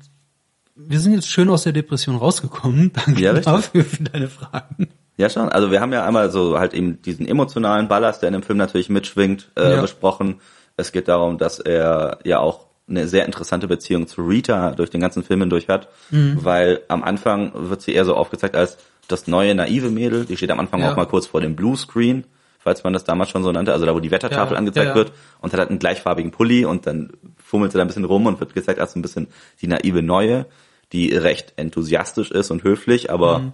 wir 0.76 1.00
sind 1.00 1.14
jetzt 1.16 1.30
schön 1.30 1.50
aus 1.50 1.64
der 1.64 1.74
Depression 1.74 2.16
rausgekommen. 2.16 2.92
Danke 3.06 3.20
Ja, 3.20 3.34
dafür 3.34 3.84
für 3.84 4.04
deine 4.04 4.28
Fragen. 4.28 4.88
Ja, 5.18 5.28
schon. 5.32 5.50
Also 5.50 5.72
wir 5.72 5.82
haben 5.82 5.92
ja 5.92 6.06
einmal 6.06 6.30
so 6.30 6.60
halt 6.60 6.76
eben 6.76 7.02
diesen 7.02 7.28
emotionalen 7.28 7.88
Ballast, 7.88 8.22
der 8.22 8.28
in 8.28 8.34
dem 8.34 8.44
Film 8.44 8.60
natürlich 8.60 8.90
mitschwingt, 8.90 9.50
äh, 9.58 9.72
Ja. 9.78 9.82
besprochen. 9.82 10.42
Es 10.78 10.92
geht 10.92 11.08
darum, 11.08 11.40
dass 11.40 11.58
er 11.58 12.20
ja 12.24 12.38
auch 12.38 12.65
eine 12.88 13.08
sehr 13.08 13.26
interessante 13.26 13.68
Beziehung 13.68 14.08
zu 14.08 14.22
Rita 14.22 14.72
durch 14.72 14.90
den 14.90 15.02
ganzen 15.02 15.24
Film 15.24 15.42
hindurch 15.42 15.68
hat, 15.70 15.90
Mhm. 16.12 16.44
weil 16.44 16.82
am 16.88 17.04
Anfang 17.04 17.52
wird 17.70 17.82
sie 17.82 17.94
eher 17.94 18.06
so 18.06 18.16
aufgezeigt 18.16 18.56
als 18.56 18.78
das 19.08 19.28
neue 19.28 19.56
naive 19.56 19.90
Mädel. 19.90 20.26
Die 20.26 20.38
steht 20.38 20.52
am 20.52 20.60
Anfang 20.60 20.82
Ja. 20.82 20.92
auch 20.92 20.96
mal 20.96 21.06
kurz 21.08 21.26
vor 21.28 21.42
dem 21.42 21.56
Bluescreen, 21.56 22.26
falls 22.60 22.84
man 22.84 22.94
das 22.94 23.04
damals 23.04 23.30
schon 23.30 23.44
so 23.44 23.52
nannte, 23.52 23.74
also 23.74 23.86
da 23.86 23.94
wo 23.96 24.00
die 24.00 24.12
Wettertafel 24.12 24.54
Ja, 24.54 24.58
angezeigt 24.60 24.90
ja, 24.90 24.96
wird 24.96 25.12
und 25.40 25.52
hat 25.54 25.60
halt 25.60 25.70
einen 25.70 25.80
gleichfarbigen 25.80 26.32
Pulli 26.32 26.66
und 26.66 26.86
dann 26.88 27.12
fummelt 27.44 27.72
sie 27.72 27.78
da 27.78 27.84
ein 27.84 27.88
bisschen 27.88 28.06
rum 28.06 28.26
und 28.28 28.40
wird 28.40 28.54
gezeigt 28.54 28.80
als 28.80 28.94
so 28.94 29.00
ein 29.00 29.02
bisschen 29.02 29.28
die 29.62 29.68
naive 29.68 30.02
Neue, 30.02 30.46
die 30.92 31.14
recht 31.16 31.54
enthusiastisch 31.58 32.32
ist 32.32 32.52
und 32.52 32.64
höflich, 32.64 33.10
aber 33.12 33.40
Mhm. 33.40 33.54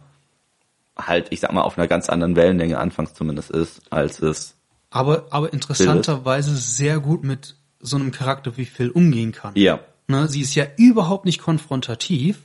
halt, 0.97 1.27
ich 1.31 1.39
sag 1.39 1.51
mal, 1.53 1.61
auf 1.61 1.77
einer 1.77 1.87
ganz 1.87 2.09
anderen 2.09 2.35
Wellenlänge 2.35 2.77
anfangs 2.77 3.13
zumindest 3.13 3.51
ist, 3.51 3.81
als 3.89 4.21
es 4.21 4.55
Aber, 4.89 5.25
aber 5.29 5.51
interessanterweise 5.53 6.55
sehr 6.55 6.99
gut 6.99 7.23
mit 7.23 7.55
so 7.81 7.97
einem 7.97 8.11
Charakter 8.11 8.57
wie 8.57 8.65
Phil 8.65 8.89
umgehen 8.89 9.31
kann. 9.31 9.53
ja. 9.55 9.79
Ne, 10.07 10.27
sie 10.27 10.41
ist 10.41 10.55
ja 10.55 10.65
überhaupt 10.75 11.23
nicht 11.23 11.39
konfrontativ, 11.39 12.39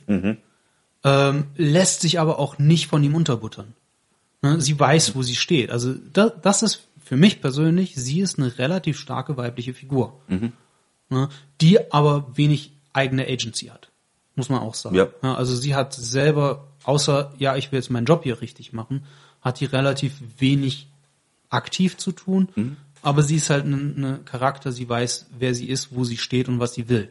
ähm, 1.03 1.47
lässt 1.57 1.99
sich 1.99 2.17
aber 2.17 2.39
auch 2.39 2.59
nicht 2.59 2.87
von 2.87 3.03
ihm 3.03 3.13
unterbuttern. 3.13 3.73
Ne, 4.41 4.61
sie 4.61 4.79
weiß, 4.79 5.15
wo 5.15 5.21
sie 5.23 5.35
steht. 5.35 5.69
Also 5.69 5.95
da, 6.13 6.29
das 6.29 6.63
ist 6.63 6.87
für 7.03 7.17
mich 7.17 7.41
persönlich, 7.41 7.95
sie 7.95 8.21
ist 8.21 8.37
eine 8.39 8.57
relativ 8.57 8.97
starke 8.97 9.35
weibliche 9.35 9.73
Figur, 9.73 10.13
ne, 11.09 11.27
die 11.59 11.91
aber 11.91 12.37
wenig 12.37 12.71
eigene 12.93 13.27
Agency 13.27 13.65
hat, 13.65 13.89
muss 14.35 14.47
man 14.47 14.61
auch 14.61 14.75
sagen. 14.75 14.95
Ja. 14.95 15.07
also 15.21 15.53
sie 15.55 15.75
hat 15.75 15.93
selber, 15.93 16.67
außer 16.83 17.33
ja, 17.37 17.57
ich 17.57 17.71
will 17.71 17.79
jetzt 17.79 17.89
meinen 17.89 18.05
Job 18.05 18.23
hier 18.23 18.39
richtig 18.39 18.71
machen, 18.71 19.03
hat 19.41 19.59
die 19.59 19.65
relativ 19.65 20.13
wenig 20.37 20.87
aktiv 21.49 21.97
zu 21.97 22.11
tun. 22.13 22.77
Aber 23.07 23.23
sie 23.23 23.37
ist 23.37 23.49
halt 23.49 23.63
ein 23.63 23.93
eine 23.95 24.17
Charakter, 24.25 24.73
sie 24.73 24.89
weiß, 24.89 25.27
wer 25.39 25.53
sie 25.53 25.69
ist, 25.69 25.95
wo 25.95 26.03
sie 26.03 26.17
steht 26.17 26.49
und 26.49 26.59
was 26.59 26.73
sie 26.73 26.89
will. 26.89 27.09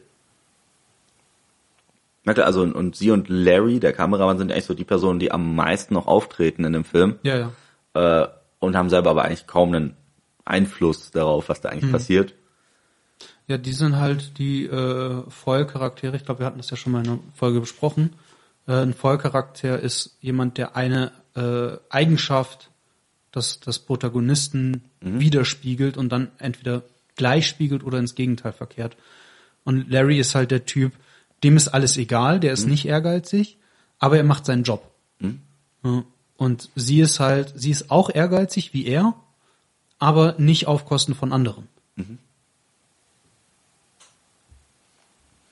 Also 2.23 2.61
und, 2.61 2.73
und 2.73 2.95
sie 2.95 3.09
und 3.09 3.29
Larry, 3.29 3.79
der 3.79 3.93
Kameramann, 3.93 4.37
sind 4.37 4.51
eigentlich 4.51 4.65
so 4.65 4.75
die 4.75 4.83
Personen, 4.83 5.17
die 5.17 5.31
am 5.31 5.55
meisten 5.55 5.95
noch 5.95 6.05
auftreten 6.05 6.65
in 6.65 6.73
dem 6.73 6.83
Film 6.83 7.15
Ja, 7.23 7.51
ja. 7.95 8.21
äh, 8.21 8.27
und 8.59 8.75
haben 8.75 8.91
selber 8.91 9.09
aber 9.09 9.25
eigentlich 9.25 9.47
kaum 9.47 9.73
einen 9.73 9.97
Einfluss 10.45 11.09
darauf, 11.09 11.49
was 11.49 11.61
da 11.61 11.69
Mhm. 11.69 11.73
eigentlich 11.73 11.91
passiert. 11.91 12.35
Ja, 13.47 13.57
die 13.57 13.73
sind 13.73 13.95
halt 13.95 14.37
die 14.37 14.65
äh, 14.67 15.23
Vollcharaktere. 15.29 16.15
Ich 16.15 16.25
glaube, 16.25 16.41
wir 16.41 16.45
hatten 16.45 16.57
das 16.59 16.69
ja 16.69 16.77
schon 16.77 16.91
mal 16.91 17.03
in 17.03 17.09
einer 17.09 17.19
Folge 17.33 17.59
besprochen. 17.59 18.13
Äh, 18.67 18.73
ein 18.83 18.93
Vollcharakter 18.93 19.79
ist 19.79 20.15
jemand, 20.21 20.59
der 20.59 20.75
eine 20.75 21.11
äh, 21.35 21.77
Eigenschaft 21.89 22.69
des, 23.33 23.61
des 23.61 23.79
Protagonisten 23.79 24.83
widerspiegelt 25.01 25.97
und 25.97 26.09
dann 26.09 26.31
entweder 26.39 26.83
gleich 27.15 27.47
spiegelt 27.47 27.83
oder 27.83 27.99
ins 27.99 28.15
Gegenteil 28.15 28.53
verkehrt. 28.53 28.97
Und 29.63 29.89
Larry 29.89 30.19
ist 30.19 30.35
halt 30.35 30.51
der 30.51 30.65
Typ, 30.65 30.93
dem 31.43 31.57
ist 31.57 31.67
alles 31.67 31.97
egal, 31.97 32.39
der 32.39 32.53
ist 32.53 32.65
nicht 32.65 32.85
ehrgeizig, 32.85 33.57
aber 33.99 34.17
er 34.17 34.23
macht 34.23 34.45
seinen 34.45 34.63
Job. 34.63 34.89
Ja. 35.83 36.03
Und 36.37 36.69
sie 36.75 36.99
ist 37.01 37.19
halt, 37.19 37.53
sie 37.55 37.71
ist 37.71 37.91
auch 37.91 38.09
ehrgeizig 38.13 38.73
wie 38.73 38.85
er, 38.85 39.15
aber 39.99 40.35
nicht 40.37 40.67
auf 40.67 40.85
Kosten 40.85 41.15
von 41.15 41.33
anderen. 41.33 41.67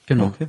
Genau. 0.06 0.28
Okay. 0.28 0.48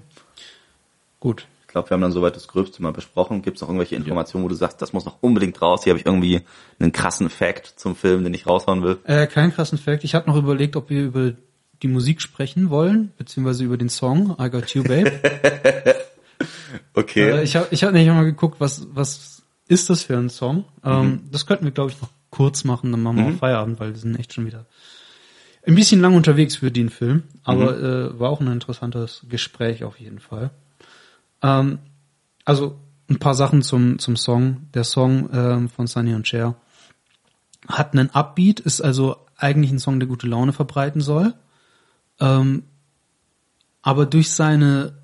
Gut. 1.21 1.47
Ich 1.77 1.79
glaube, 1.79 1.91
wir 1.91 1.95
haben 1.97 2.01
dann 2.01 2.13
soweit 2.13 2.35
das 2.35 2.49
Gröbste 2.49 2.83
mal 2.83 2.93
besprochen. 2.95 3.43
Gibt 3.43 3.57
es 3.59 3.61
noch 3.61 3.69
irgendwelche 3.69 3.97
Informationen, 3.97 4.45
wo 4.45 4.49
du 4.49 4.55
sagst, 4.55 4.81
das 4.81 4.95
muss 4.95 5.05
noch 5.05 5.19
unbedingt 5.21 5.61
raus? 5.61 5.85
Hier 5.85 5.91
habe 5.91 6.01
ich 6.01 6.07
irgendwie 6.07 6.41
einen 6.79 6.91
krassen 6.91 7.29
Fact 7.29 7.75
zum 7.77 7.95
Film, 7.95 8.25
den 8.25 8.33
ich 8.33 8.47
raushauen 8.47 8.83
will. 8.83 8.99
Äh, 9.05 9.27
kein 9.27 9.53
krassen 9.53 9.77
Fact. 9.77 10.03
Ich 10.03 10.15
hatte 10.15 10.31
noch 10.31 10.37
überlegt, 10.37 10.75
ob 10.77 10.89
wir 10.89 11.05
über 11.05 11.33
die 11.83 11.89
Musik 11.89 12.23
sprechen 12.23 12.71
wollen, 12.71 13.13
beziehungsweise 13.19 13.63
über 13.63 13.77
den 13.77 13.91
Song 13.91 14.35
I 14.41 14.49
Got 14.49 14.71
You 14.75 14.85
Babe. 14.85 15.13
Okay. 16.95 17.31
äh, 17.31 17.43
ich 17.43 17.57
habe 17.57 17.69
ich 17.71 17.85
hab 17.85 17.93
nicht 17.93 18.07
mal 18.09 18.25
geguckt, 18.25 18.59
was, 18.59 18.87
was 18.93 19.43
ist 19.69 19.91
das 19.91 20.03
für 20.03 20.17
ein 20.17 20.31
Song. 20.31 20.65
Ähm, 20.83 21.25
Das 21.31 21.45
könnten 21.45 21.65
wir, 21.65 21.73
glaube 21.73 21.91
ich, 21.91 22.01
noch 22.01 22.09
kurz 22.31 22.65
machen, 22.65 22.91
dann 22.91 23.03
machen 23.03 23.19
wir 23.19 23.27
auch 23.35 23.39
Feierabend, 23.39 23.79
weil 23.81 23.91
wir 23.93 23.99
sind 23.99 24.19
echt 24.19 24.33
schon 24.33 24.47
wieder 24.47 24.65
ein 25.67 25.75
bisschen 25.75 26.01
lang 26.01 26.15
unterwegs 26.15 26.57
für 26.57 26.71
den 26.71 26.89
Film. 26.89 27.25
Aber 27.45 27.79
äh, 27.79 28.19
war 28.19 28.31
auch 28.31 28.41
ein 28.41 28.51
interessantes 28.51 29.27
Gespräch 29.29 29.85
auf 29.85 29.99
jeden 30.01 30.21
Fall. 30.21 30.51
Ähm, 31.47 31.79
also 32.45 32.79
ein 33.09 33.19
paar 33.19 33.35
Sachen 33.35 33.63
zum, 33.63 33.99
zum 33.99 34.17
Song. 34.17 34.69
Der 34.75 34.85
Song 34.85 35.31
ähm, 35.33 35.69
von 35.69 35.87
Sunny 35.87 36.15
und 36.15 36.27
Cher 36.27 36.57
hat 37.69 37.93
einen 37.93 38.11
Upbeat, 38.11 38.61
ist 38.61 38.81
also 38.81 39.17
eigentlich 39.37 39.71
ein 39.71 39.79
Song, 39.79 40.01
der 40.01 40.09
gute 40.09 40.27
Laune 40.27 40.53
verbreiten 40.53 41.01
soll. 41.01 41.35
Ähm, 42.21 42.65
aber 43.83 44.07
durch 44.07 44.31
seine 44.31 44.99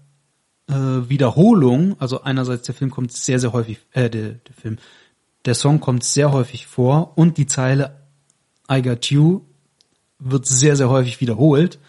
äh, 0.68 0.74
Wiederholung, 0.74 1.96
also 2.00 2.22
einerseits 2.22 2.64
der 2.64 2.74
Film 2.74 2.90
kommt 2.90 3.12
sehr, 3.12 3.38
sehr 3.38 3.52
häufig, 3.52 3.78
äh, 3.92 4.10
der, 4.10 4.32
der 4.32 4.54
Film, 4.54 4.78
der 5.44 5.54
Song 5.54 5.80
kommt 5.80 6.04
sehr 6.04 6.32
häufig 6.32 6.66
vor 6.66 7.16
und 7.16 7.36
die 7.36 7.46
Zeile 7.46 8.00
I 8.70 8.80
got 8.80 9.06
you 9.06 9.42
wird 10.18 10.46
sehr, 10.46 10.76
sehr 10.76 10.88
häufig 10.88 11.20
wiederholt, 11.20 11.80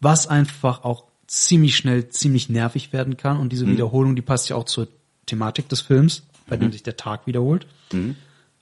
was 0.00 0.28
einfach 0.28 0.84
auch 0.84 1.11
ziemlich 1.32 1.76
schnell 1.76 2.10
ziemlich 2.10 2.50
nervig 2.50 2.92
werden 2.92 3.16
kann. 3.16 3.38
Und 3.38 3.52
diese 3.52 3.66
Wiederholung, 3.66 4.14
die 4.16 4.22
passt 4.22 4.50
ja 4.50 4.56
auch 4.56 4.64
zur 4.64 4.88
Thematik 5.24 5.66
des 5.70 5.80
Films, 5.80 6.24
bei 6.46 6.58
dem 6.58 6.70
sich 6.72 6.82
der 6.82 6.98
Tag 6.98 7.26
wiederholt. 7.26 7.66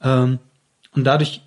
Ähm, 0.01 0.39
und 0.95 1.05
dadurch 1.05 1.43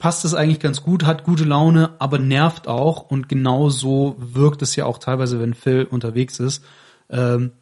passt 0.00 0.24
es 0.24 0.34
eigentlich 0.34 0.58
ganz 0.58 0.82
gut, 0.82 1.04
hat 1.04 1.22
gute 1.22 1.44
Laune, 1.44 1.92
aber 2.00 2.18
nervt 2.18 2.66
auch. 2.66 3.08
Und 3.08 3.28
genau 3.28 3.68
so 3.70 4.16
wirkt 4.18 4.60
es 4.62 4.74
ja 4.74 4.86
auch 4.86 4.98
teilweise, 4.98 5.38
wenn 5.38 5.54
Phil 5.54 5.84
unterwegs 5.84 6.40
ist. 6.40 6.64
Ähm, 7.10 7.52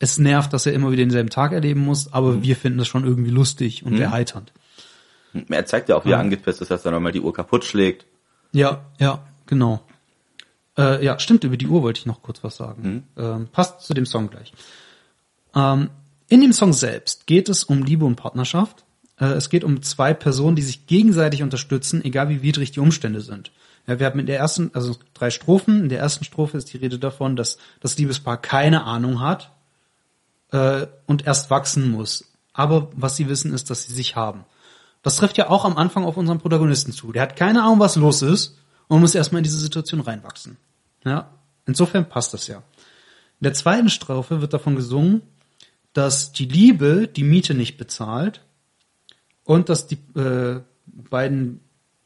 es 0.00 0.18
nervt, 0.18 0.52
dass 0.52 0.66
er 0.66 0.72
immer 0.72 0.90
wieder 0.90 1.04
denselben 1.04 1.30
Tag 1.30 1.52
erleben 1.52 1.80
muss, 1.80 2.12
aber 2.12 2.42
wir 2.42 2.56
finden 2.56 2.78
das 2.78 2.88
schon 2.88 3.04
irgendwie 3.04 3.30
lustig 3.30 3.86
und 3.86 4.00
erheiternd. 4.00 4.52
Er 5.48 5.64
zeigt 5.64 5.88
ja 5.88 5.96
auch, 5.96 6.04
wie 6.04 6.10
er 6.10 6.18
angepisst 6.18 6.60
ist, 6.60 6.72
dass 6.72 6.84
er 6.84 6.90
nochmal 6.90 7.12
die 7.12 7.20
Uhr 7.20 7.32
kaputt 7.32 7.64
schlägt. 7.64 8.04
Ja, 8.50 8.84
ja, 8.98 9.24
genau. 9.46 9.80
Äh, 10.76 11.04
ja, 11.04 11.18
stimmt, 11.18 11.44
über 11.44 11.56
die 11.56 11.68
Uhr 11.68 11.82
wollte 11.82 12.00
ich 12.00 12.06
noch 12.06 12.22
kurz 12.22 12.42
was 12.42 12.56
sagen. 12.56 13.06
Ähm, 13.16 13.48
passt 13.52 13.82
zu 13.82 13.94
dem 13.94 14.06
Song 14.06 14.30
gleich. 14.30 14.52
Ähm, 15.54 15.90
in 16.28 16.40
dem 16.40 16.52
Song 16.52 16.72
selbst 16.72 17.26
geht 17.26 17.48
es 17.48 17.64
um 17.64 17.82
Liebe 17.82 18.04
und 18.04 18.16
Partnerschaft. 18.16 18.84
Äh, 19.20 19.26
es 19.26 19.50
geht 19.50 19.64
um 19.64 19.82
zwei 19.82 20.14
Personen, 20.14 20.56
die 20.56 20.62
sich 20.62 20.86
gegenseitig 20.86 21.42
unterstützen, 21.42 22.04
egal 22.04 22.28
wie 22.28 22.42
widrig 22.42 22.72
die 22.72 22.80
Umstände 22.80 23.20
sind. 23.20 23.52
Ja, 23.86 23.98
wir 23.98 24.06
haben 24.06 24.18
in 24.18 24.26
der 24.26 24.38
ersten, 24.38 24.70
also 24.74 24.96
drei 25.12 25.30
Strophen. 25.30 25.82
In 25.82 25.88
der 25.90 26.00
ersten 26.00 26.24
Strophe 26.24 26.56
ist 26.56 26.72
die 26.72 26.78
Rede 26.78 26.98
davon, 26.98 27.36
dass 27.36 27.58
das 27.80 27.98
Liebespaar 27.98 28.38
keine 28.38 28.84
Ahnung 28.84 29.20
hat 29.20 29.52
äh, 30.50 30.86
und 31.06 31.26
erst 31.26 31.50
wachsen 31.50 31.90
muss. 31.90 32.24
Aber 32.52 32.90
was 32.94 33.16
sie 33.16 33.28
wissen, 33.28 33.52
ist, 33.52 33.70
dass 33.70 33.84
sie 33.84 33.92
sich 33.92 34.16
haben. 34.16 34.44
Das 35.02 35.16
trifft 35.16 35.36
ja 35.36 35.50
auch 35.50 35.66
am 35.66 35.76
Anfang 35.76 36.04
auf 36.04 36.16
unseren 36.16 36.38
Protagonisten 36.38 36.92
zu. 36.92 37.12
Der 37.12 37.22
hat 37.22 37.36
keine 37.36 37.62
Ahnung, 37.62 37.78
was 37.78 37.96
los 37.96 38.22
ist 38.22 38.56
und 38.88 39.00
muss 39.00 39.14
erstmal 39.14 39.40
in 39.40 39.44
diese 39.44 39.58
Situation 39.58 40.00
reinwachsen. 40.00 40.56
Ja, 41.04 41.30
insofern 41.66 42.08
passt 42.08 42.34
das 42.34 42.46
ja. 42.46 42.58
In 43.40 43.44
der 43.44 43.54
zweiten 43.54 43.88
Strophe 43.88 44.40
wird 44.40 44.52
davon 44.52 44.76
gesungen, 44.76 45.22
dass 45.92 46.32
die 46.32 46.46
Liebe 46.46 47.08
die 47.08 47.24
Miete 47.24 47.54
nicht 47.54 47.76
bezahlt 47.76 48.40
und 49.44 49.68
dass 49.68 49.86
die 49.86 49.98
äh, 50.16 50.60
beiden 50.86 51.60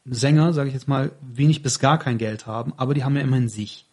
Sänger, 0.05 0.53
sage 0.53 0.69
ich 0.69 0.73
jetzt 0.73 0.87
mal, 0.87 1.11
wenig 1.21 1.61
bis 1.61 1.79
gar 1.79 1.99
kein 1.99 2.17
Geld 2.17 2.47
haben, 2.47 2.73
aber 2.77 2.93
die 2.93 3.03
haben 3.03 3.15
ja 3.15 3.21
immerhin 3.21 3.49
sich. 3.49 3.85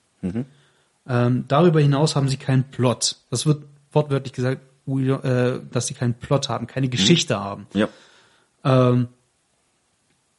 Ähm, 1.08 1.44
darüber 1.48 1.80
hinaus 1.80 2.16
haben 2.16 2.28
sie 2.28 2.36
keinen 2.36 2.64
Plot. 2.64 3.16
Das 3.30 3.46
wird 3.46 3.64
wortwörtlich 3.92 4.32
gesagt, 4.32 4.62
äh, 4.88 5.60
dass 5.70 5.86
sie 5.86 5.94
keinen 5.94 6.14
Plot 6.14 6.48
haben, 6.48 6.66
keine 6.66 6.88
Geschichte 6.88 7.38
haben. 7.38 7.66
Ja. 7.74 7.88
Ähm, 8.64 9.08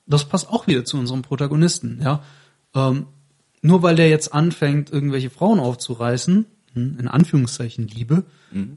das 0.08 0.26
passt 0.26 0.50
auch 0.50 0.68
wieder 0.68 0.86
zu 0.86 0.98
unserem 0.98 1.22
Protagonisten, 1.22 2.00
ja. 2.02 2.24
Ähm, 2.76 3.08
nur 3.62 3.84
weil 3.84 3.96
der 3.96 4.10
jetzt 4.10 4.34
anfängt, 4.34 4.92
irgendwelche 4.92 5.30
Frauen 5.30 5.60
aufzureißen, 5.60 6.46
hm, 6.74 6.98
in 7.00 7.08
Anführungszeichen 7.08 7.88
Liebe, 7.88 8.24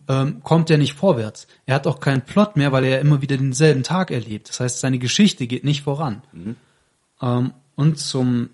ähm, 0.08 0.42
kommt 0.42 0.70
er 0.70 0.78
nicht 0.78 0.94
vorwärts. 0.94 1.46
Er 1.66 1.74
hat 1.76 1.86
auch 1.86 2.00
keinen 2.00 2.22
Plot 2.22 2.56
mehr, 2.56 2.72
weil 2.72 2.84
er 2.84 2.90
ja 2.90 2.98
immer 2.98 3.22
wieder 3.22 3.36
denselben 3.36 3.82
Tag 3.82 4.10
erlebt. 4.10 4.48
Das 4.48 4.60
heißt, 4.60 4.80
seine 4.80 4.98
Geschichte 4.98 5.46
geht 5.46 5.64
nicht 5.64 5.82
voran. 5.82 6.22
Ähm, 7.20 7.52
und 7.76 7.98
zum 7.98 8.50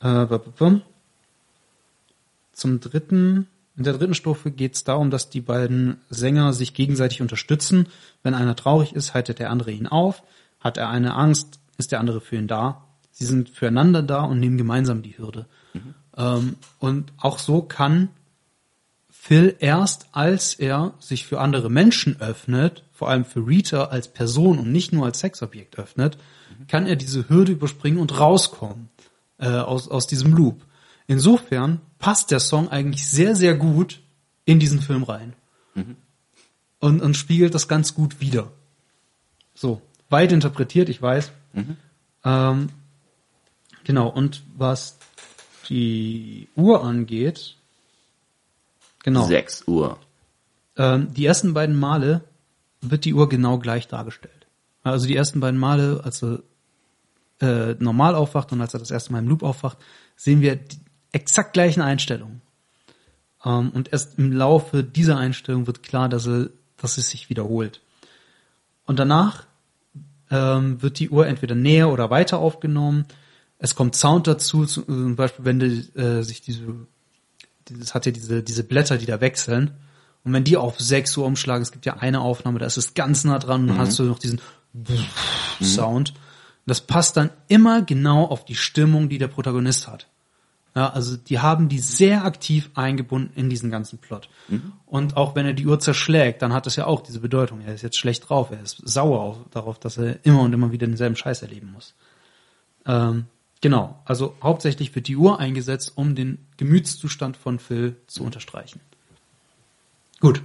äh, 0.00 0.26
zum 2.52 2.80
dritten, 2.80 3.46
in 3.76 3.84
der 3.84 3.92
dritten 3.94 4.14
Strophe 4.14 4.50
geht 4.50 4.74
es 4.74 4.84
darum, 4.84 5.10
dass 5.10 5.30
die 5.30 5.40
beiden 5.40 5.98
Sänger 6.08 6.52
sich 6.52 6.74
gegenseitig 6.74 7.20
unterstützen. 7.22 7.88
Wenn 8.22 8.34
einer 8.34 8.56
traurig 8.56 8.94
ist, 8.94 9.14
haltet 9.14 9.38
der 9.38 9.50
andere 9.50 9.72
ihn 9.72 9.86
auf. 9.86 10.22
Hat 10.66 10.78
er 10.78 10.88
eine 10.88 11.14
Angst, 11.14 11.60
ist 11.78 11.92
der 11.92 12.00
andere 12.00 12.20
für 12.20 12.34
ihn 12.34 12.48
da. 12.48 12.82
Sie 13.12 13.24
sind 13.24 13.50
füreinander 13.50 14.02
da 14.02 14.22
und 14.22 14.40
nehmen 14.40 14.58
gemeinsam 14.58 15.00
die 15.00 15.16
Hürde. 15.16 15.46
Ähm, 16.16 16.56
und 16.80 17.12
auch 17.18 17.38
so 17.38 17.62
kann 17.62 18.08
Phil 19.08 19.54
erst, 19.60 20.08
als 20.10 20.54
er 20.54 20.94
sich 20.98 21.24
für 21.24 21.40
andere 21.40 21.70
Menschen 21.70 22.20
öffnet, 22.20 22.82
vor 22.90 23.08
allem 23.08 23.24
für 23.24 23.46
Rita 23.46 23.84
als 23.84 24.08
Person 24.08 24.58
und 24.58 24.72
nicht 24.72 24.92
nur 24.92 25.06
als 25.06 25.20
Sexobjekt 25.20 25.78
öffnet, 25.78 26.18
kann 26.66 26.88
er 26.88 26.96
diese 26.96 27.28
Hürde 27.28 27.52
überspringen 27.52 27.98
und 27.98 28.18
rauskommen 28.18 28.88
äh, 29.38 29.46
aus, 29.46 29.86
aus 29.88 30.08
diesem 30.08 30.34
Loop. 30.34 30.64
Insofern 31.06 31.80
passt 32.00 32.32
der 32.32 32.40
Song 32.40 32.70
eigentlich 32.70 33.06
sehr, 33.06 33.36
sehr 33.36 33.54
gut 33.54 34.00
in 34.46 34.58
diesen 34.58 34.80
Film 34.80 35.04
rein. 35.04 35.34
Und, 36.80 37.02
und 37.02 37.16
spiegelt 37.16 37.54
das 37.54 37.68
ganz 37.68 37.94
gut 37.94 38.20
wider. 38.20 38.50
So. 39.54 39.80
Weit 40.08 40.32
interpretiert, 40.32 40.88
ich 40.88 41.00
weiß. 41.00 41.32
Ähm, 42.24 42.68
genau, 43.84 44.08
und 44.08 44.42
was 44.56 44.98
die 45.68 46.48
Uhr 46.54 46.84
angeht, 46.84 47.56
genau. 49.02 49.26
6 49.26 49.66
Uhr. 49.66 49.98
Ähm, 50.76 51.12
die 51.14 51.26
ersten 51.26 51.54
beiden 51.54 51.78
Male 51.78 52.22
wird 52.80 53.04
die 53.04 53.14
Uhr 53.14 53.28
genau 53.28 53.58
gleich 53.58 53.88
dargestellt. 53.88 54.46
Also 54.82 55.06
die 55.06 55.16
ersten 55.16 55.40
beiden 55.40 55.58
Male, 55.58 56.00
als 56.04 56.22
er 56.22 56.42
äh, 57.40 57.74
normal 57.78 58.14
aufwacht 58.14 58.52
und 58.52 58.60
als 58.60 58.74
er 58.74 58.80
das 58.80 58.90
erste 58.90 59.12
Mal 59.12 59.18
im 59.20 59.28
Loop 59.28 59.42
aufwacht, 59.42 59.78
sehen 60.16 60.40
wir 60.40 60.56
die 60.56 60.78
exakt 61.12 61.54
gleichen 61.54 61.82
Einstellungen. 61.82 62.42
Ähm, 63.44 63.70
und 63.70 63.92
erst 63.92 64.18
im 64.18 64.32
Laufe 64.32 64.84
dieser 64.84 65.16
Einstellung 65.16 65.66
wird 65.66 65.82
klar, 65.82 66.08
dass, 66.08 66.26
er, 66.26 66.50
dass 66.76 66.98
es 66.98 67.10
sich 67.10 67.30
wiederholt. 67.30 67.80
Und 68.84 68.98
danach 68.98 69.46
ähm, 70.30 70.82
wird 70.82 70.98
die 70.98 71.10
Uhr 71.10 71.26
entweder 71.26 71.54
näher 71.54 71.90
oder 71.90 72.10
weiter 72.10 72.38
aufgenommen. 72.38 73.06
Es 73.58 73.74
kommt 73.74 73.96
Sound 73.96 74.26
dazu, 74.26 74.66
zum 74.66 75.16
Beispiel 75.16 75.44
wenn 75.44 75.60
die, 75.60 75.98
äh, 75.98 76.22
sich 76.22 76.40
diese, 76.40 76.62
das 77.64 77.94
hat 77.94 78.06
ja 78.06 78.12
diese, 78.12 78.42
diese 78.42 78.64
Blätter, 78.64 78.98
die 78.98 79.06
da 79.06 79.20
wechseln. 79.20 79.72
Und 80.24 80.32
wenn 80.32 80.44
die 80.44 80.56
auf 80.56 80.78
6 80.80 81.16
Uhr 81.18 81.26
umschlagen, 81.26 81.62
es 81.62 81.72
gibt 81.72 81.86
ja 81.86 81.94
eine 81.94 82.20
Aufnahme, 82.20 82.58
da 82.58 82.66
ist 82.66 82.76
es 82.76 82.94
ganz 82.94 83.24
nah 83.24 83.38
dran 83.38 83.62
und 83.62 83.68
dann 83.68 83.78
hast 83.78 83.98
du 83.98 84.02
noch 84.02 84.18
diesen 84.18 84.40
Sound. 85.62 86.14
Das 86.66 86.80
passt 86.80 87.16
dann 87.16 87.30
immer 87.46 87.82
genau 87.82 88.24
auf 88.24 88.44
die 88.44 88.56
Stimmung, 88.56 89.08
die 89.08 89.18
der 89.18 89.28
Protagonist 89.28 89.86
hat. 89.86 90.08
Ja, 90.76 90.90
also 90.90 91.16
die 91.16 91.38
haben 91.38 91.70
die 91.70 91.78
sehr 91.78 92.26
aktiv 92.26 92.68
eingebunden 92.74 93.32
in 93.34 93.48
diesen 93.48 93.70
ganzen 93.70 93.98
Plot. 93.98 94.28
Und 94.84 95.16
auch 95.16 95.34
wenn 95.34 95.46
er 95.46 95.54
die 95.54 95.66
Uhr 95.66 95.80
zerschlägt, 95.80 96.42
dann 96.42 96.52
hat 96.52 96.66
das 96.66 96.76
ja 96.76 96.86
auch 96.86 97.00
diese 97.00 97.20
Bedeutung. 97.20 97.62
Er 97.62 97.72
ist 97.74 97.80
jetzt 97.80 97.96
schlecht 97.96 98.28
drauf, 98.28 98.50
er 98.50 98.60
ist 98.60 98.82
sauer 98.84 99.20
auf, 99.20 99.38
darauf, 99.50 99.78
dass 99.78 99.96
er 99.96 100.22
immer 100.26 100.42
und 100.42 100.52
immer 100.52 100.72
wieder 100.72 100.86
denselben 100.86 101.16
Scheiß 101.16 101.40
erleben 101.40 101.72
muss. 101.72 101.94
Ähm, 102.84 103.24
genau, 103.62 103.98
also 104.04 104.36
hauptsächlich 104.42 104.94
wird 104.94 105.08
die 105.08 105.16
Uhr 105.16 105.40
eingesetzt, 105.40 105.92
um 105.94 106.14
den 106.14 106.46
Gemütszustand 106.58 107.38
von 107.38 107.58
Phil 107.58 107.96
zu 108.06 108.22
unterstreichen. 108.22 108.80
Gut, 110.20 110.42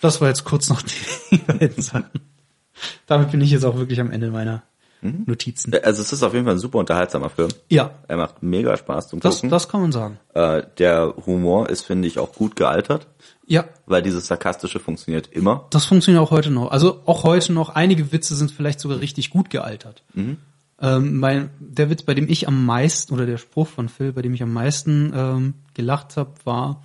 das 0.00 0.20
war 0.20 0.28
jetzt 0.28 0.44
kurz 0.44 0.68
noch 0.68 0.82
die 0.82 1.38
beiden 1.38 1.82
Sachen. 1.82 2.20
Damit 3.06 3.32
bin 3.32 3.40
ich 3.40 3.50
jetzt 3.50 3.64
auch 3.64 3.74
wirklich 3.74 4.00
am 4.00 4.12
Ende 4.12 4.30
meiner 4.30 4.62
Notizen. 5.26 5.72
Also 5.82 6.00
es 6.00 6.12
ist 6.12 6.22
auf 6.22 6.32
jeden 6.32 6.44
Fall 6.44 6.54
ein 6.54 6.58
super 6.60 6.78
unterhaltsamer 6.78 7.28
Film. 7.28 7.48
Ja, 7.68 7.90
Er 8.06 8.16
macht 8.16 8.42
mega 8.42 8.76
Spaß 8.76 9.08
zum 9.08 9.18
das, 9.20 9.36
Gucken. 9.36 9.50
das 9.50 9.68
kann 9.68 9.80
man 9.80 9.90
sagen. 9.92 10.18
Äh, 10.34 10.62
der 10.78 11.14
Humor 11.26 11.68
ist, 11.68 11.82
finde 11.84 12.06
ich, 12.06 12.18
auch 12.20 12.32
gut 12.32 12.54
gealtert, 12.56 13.08
Ja, 13.46 13.64
weil 13.86 14.02
dieses 14.02 14.26
Sarkastische 14.28 14.78
funktioniert 14.78 15.26
immer. 15.32 15.66
Das 15.70 15.86
funktioniert 15.86 16.22
auch 16.22 16.30
heute 16.30 16.50
noch. 16.50 16.70
Also 16.70 17.00
auch 17.06 17.24
heute 17.24 17.52
noch. 17.52 17.70
Einige 17.70 18.12
Witze 18.12 18.36
sind 18.36 18.50
vielleicht 18.52 18.78
sogar 18.80 19.00
richtig 19.00 19.30
gut 19.30 19.50
gealtert. 19.50 20.04
Ähm, 20.14 21.18
mein, 21.18 21.50
der 21.58 21.90
Witz, 21.90 22.02
bei 22.02 22.14
dem 22.14 22.28
ich 22.28 22.46
am 22.48 22.64
meisten, 22.64 23.12
oder 23.12 23.26
der 23.26 23.38
Spruch 23.38 23.66
von 23.68 23.88
Phil, 23.88 24.12
bei 24.12 24.22
dem 24.22 24.34
ich 24.34 24.42
am 24.42 24.52
meisten 24.52 25.12
ähm, 25.14 25.54
gelacht 25.74 26.16
habe, 26.16 26.32
war, 26.44 26.82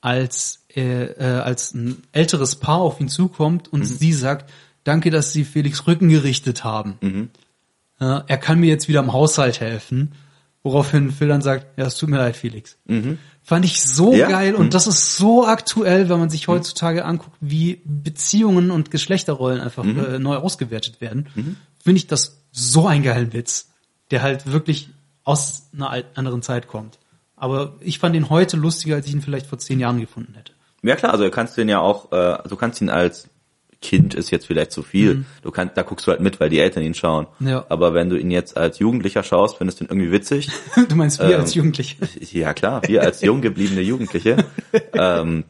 als 0.00 0.60
er, 0.68 1.18
äh, 1.20 1.40
als 1.40 1.74
ein 1.74 2.02
älteres 2.12 2.56
Paar 2.56 2.78
auf 2.78 3.00
ihn 3.00 3.08
zukommt 3.08 3.72
und 3.72 3.84
sie 3.84 4.12
sagt, 4.12 4.50
danke, 4.84 5.10
dass 5.10 5.32
Sie 5.32 5.44
Felix 5.44 5.86
Rücken 5.86 6.08
gerichtet 6.08 6.64
haben. 6.64 7.30
Ja, 8.00 8.24
er 8.26 8.38
kann 8.38 8.60
mir 8.60 8.68
jetzt 8.68 8.88
wieder 8.88 9.00
im 9.00 9.12
Haushalt 9.12 9.60
helfen. 9.60 10.12
Woraufhin 10.62 11.10
Phil 11.10 11.28
dann 11.28 11.42
sagt, 11.42 11.78
ja, 11.78 11.84
es 11.84 11.96
tut 11.96 12.08
mir 12.08 12.16
leid, 12.16 12.36
Felix. 12.36 12.78
Fand 13.42 13.64
ich 13.66 13.82
so 13.82 14.14
Ja. 14.14 14.28
geil 14.30 14.54
und 14.54 14.72
das 14.72 14.86
ist 14.86 15.16
so 15.18 15.46
aktuell, 15.46 16.08
wenn 16.08 16.18
man 16.18 16.30
sich 16.30 16.48
heutzutage 16.48 17.04
anguckt, 17.04 17.36
wie 17.40 17.82
Beziehungen 17.84 18.70
und 18.70 18.90
Geschlechterrollen 18.90 19.60
einfach 19.60 19.84
äh, 19.84 20.18
neu 20.18 20.36
ausgewertet 20.36 21.02
werden. 21.02 21.26
Finde 21.82 21.98
ich 21.98 22.06
das 22.06 22.40
so 22.50 22.86
ein 22.86 23.02
geilen 23.02 23.34
Witz, 23.34 23.68
der 24.10 24.22
halt 24.22 24.50
wirklich 24.50 24.88
aus 25.24 25.68
einer 25.74 26.02
anderen 26.14 26.40
Zeit 26.40 26.66
kommt. 26.68 26.98
Aber 27.36 27.74
ich 27.80 27.98
fand 27.98 28.16
ihn 28.16 28.30
heute 28.30 28.56
lustiger, 28.56 28.94
als 28.94 29.06
ich 29.06 29.12
ihn 29.12 29.20
vielleicht 29.20 29.46
vor 29.46 29.58
zehn 29.58 29.80
Jahren 29.80 30.00
gefunden 30.00 30.32
hätte. 30.34 30.52
Ja 30.82 30.96
klar, 30.96 31.12
also 31.12 31.24
du 31.24 31.30
kannst 31.30 31.58
den 31.58 31.68
ja 31.68 31.80
auch, 31.80 32.10
äh, 32.12 32.38
du 32.48 32.56
kannst 32.56 32.80
ihn 32.80 32.88
als 32.88 33.28
Kind 33.84 34.14
ist 34.14 34.30
jetzt 34.30 34.46
vielleicht 34.46 34.72
zu 34.72 34.82
viel. 34.82 35.24
Du 35.42 35.50
kannst, 35.50 35.76
da 35.76 35.82
guckst 35.82 36.06
du 36.06 36.10
halt 36.10 36.20
mit, 36.20 36.40
weil 36.40 36.48
die 36.48 36.58
Eltern 36.58 36.82
ihn 36.82 36.94
schauen. 36.94 37.26
Mhm. 37.38 37.48
Ja. 37.48 37.66
Aber 37.68 37.92
wenn 37.92 38.08
du 38.08 38.16
ihn 38.16 38.30
jetzt 38.30 38.56
als 38.56 38.78
Jugendlicher 38.78 39.22
schaust, 39.22 39.58
findest 39.58 39.80
du 39.80 39.84
ihn 39.84 39.88
irgendwie 39.90 40.10
witzig. 40.10 40.48
Du 40.88 40.96
meinst 40.96 41.18
wir 41.20 41.34
Ähm, 41.34 41.40
als 41.42 41.54
Jugendliche? 41.54 41.96
Ja 42.32 42.54
klar, 42.54 42.80
wir 42.86 43.02
als 43.02 43.20
jung 43.20 43.42
gebliebene 43.42 43.82
Jugendliche. 43.82 44.38
ähm, 44.94 45.44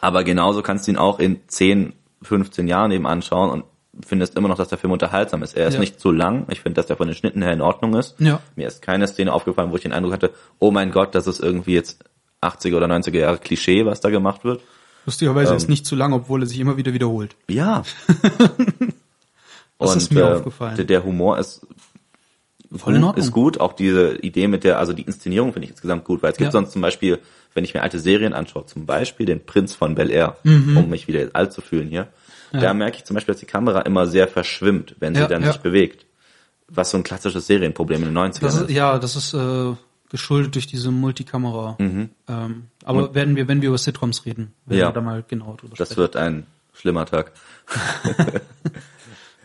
aber 0.00 0.24
genauso 0.24 0.62
kannst 0.62 0.86
du 0.86 0.90
ihn 0.92 0.96
auch 0.98 1.18
in 1.20 1.40
10, 1.46 1.92
15 2.22 2.66
Jahren 2.68 2.90
eben 2.90 3.06
anschauen 3.06 3.50
und 3.50 3.64
findest 4.06 4.36
immer 4.36 4.48
noch, 4.48 4.56
dass 4.58 4.68
der 4.68 4.78
Film 4.78 4.92
unterhaltsam 4.92 5.42
ist. 5.42 5.56
Er 5.56 5.66
ist 5.68 5.74
Ja. 5.74 5.80
nicht 5.80 5.98
zu 6.00 6.10
lang. 6.12 6.46
Ich 6.50 6.60
finde, 6.60 6.74
dass 6.76 6.86
der 6.86 6.96
von 6.96 7.06
den 7.08 7.16
Schnitten 7.16 7.42
her 7.42 7.52
in 7.52 7.60
Ordnung 7.60 7.94
ist. 7.94 8.16
Ja. 8.20 8.40
Mir 8.56 8.66
ist 8.68 8.82
keine 8.82 9.06
Szene 9.08 9.32
aufgefallen, 9.32 9.70
wo 9.72 9.76
ich 9.76 9.82
den 9.82 9.92
Eindruck 9.92 10.12
hatte, 10.12 10.32
oh 10.58 10.70
mein 10.70 10.90
Gott, 10.90 11.14
das 11.14 11.26
ist 11.26 11.40
irgendwie 11.40 11.74
jetzt 11.74 12.04
80er 12.42 12.76
oder 12.76 12.86
90er 12.86 13.18
Jahre 13.18 13.38
Klischee, 13.38 13.84
was 13.86 14.00
da 14.00 14.10
gemacht 14.10 14.44
wird. 14.44 14.60
Lustigerweise 15.08 15.52
Ähm. 15.52 15.56
ist 15.56 15.68
nicht 15.70 15.86
zu 15.86 15.96
lang, 15.96 16.12
obwohl 16.12 16.42
er 16.42 16.46
sich 16.46 16.60
immer 16.60 16.76
wieder 16.76 16.92
wiederholt. 16.92 17.34
Ja. 17.48 17.82
Das 19.80 19.92
und 19.92 19.96
ist 19.98 20.12
mir 20.12 20.20
äh, 20.28 20.34
aufgefallen. 20.34 20.74
Der, 20.76 20.84
der 20.84 21.04
Humor 21.04 21.38
ist 21.38 21.64
Voll 22.74 22.96
in 22.96 23.04
Ordnung. 23.04 23.24
ist 23.24 23.30
gut. 23.30 23.60
Auch 23.60 23.72
diese 23.72 24.16
Idee 24.16 24.48
mit 24.48 24.64
der, 24.64 24.78
also 24.80 24.92
die 24.92 25.02
Inszenierung 25.02 25.52
finde 25.52 25.66
ich 25.66 25.70
insgesamt 25.70 26.04
gut, 26.04 26.20
weil 26.22 26.32
es 26.32 26.36
gibt 26.36 26.48
Ja. 26.48 26.50
sonst 26.52 26.72
zum 26.72 26.82
Beispiel, 26.82 27.20
wenn 27.54 27.62
ich 27.64 27.74
mir 27.74 27.82
alte 27.82 28.00
Serien 28.00 28.32
anschaue, 28.34 28.66
zum 28.66 28.86
Beispiel 28.86 29.24
den 29.24 29.46
Prinz 29.46 29.74
von 29.76 29.94
Bel 29.94 30.10
Air, 30.10 30.36
Mhm. 30.42 30.76
um 30.76 30.88
mich 30.90 31.06
wieder 31.06 31.28
alt 31.32 31.52
zu 31.52 31.60
fühlen 31.60 31.88
hier, 31.88 32.08
da 32.52 32.74
merke 32.74 32.96
ich 32.96 33.04
zum 33.04 33.14
Beispiel, 33.14 33.34
dass 33.34 33.40
die 33.40 33.46
Kamera 33.46 33.82
immer 33.82 34.06
sehr 34.08 34.26
verschwimmt, 34.26 34.96
wenn 34.98 35.14
sie 35.14 35.20
Ja, 35.20 35.28
dann 35.28 35.42
ja. 35.42 35.52
sich 35.52 35.60
bewegt. 35.62 36.06
Was 36.68 36.90
so 36.90 36.96
ein 36.98 37.04
klassisches 37.04 37.46
Serienproblem 37.46 38.02
in 38.02 38.08
den 38.08 38.14
90ern 38.18 38.40
Das 38.40 38.54
ist. 38.56 38.62
ist, 38.62 38.70
ja, 38.70 38.98
das 38.98 39.14
ist 39.16 39.32
äh, 39.32 39.72
geschuldet 40.10 40.54
durch 40.54 40.66
diese 40.66 40.90
Multikamera. 40.90 41.76
Mhm. 41.78 42.10
Ähm, 42.28 42.64
aber 42.84 43.14
werden 43.14 43.36
wir, 43.36 43.46
wenn 43.48 43.60
wir 43.62 43.68
über 43.68 43.78
Sitcoms 43.78 44.24
reden, 44.26 44.52
werden 44.66 44.80
Ja. 44.80 44.88
wir 44.88 44.92
da 44.92 45.00
mal 45.00 45.24
genau 45.26 45.54
drüber 45.56 45.76
Das 45.76 45.88
sprechen. 45.88 46.00
wird 46.00 46.16
ein 46.16 46.46
schlimmer 46.74 47.06
Tag. 47.06 47.32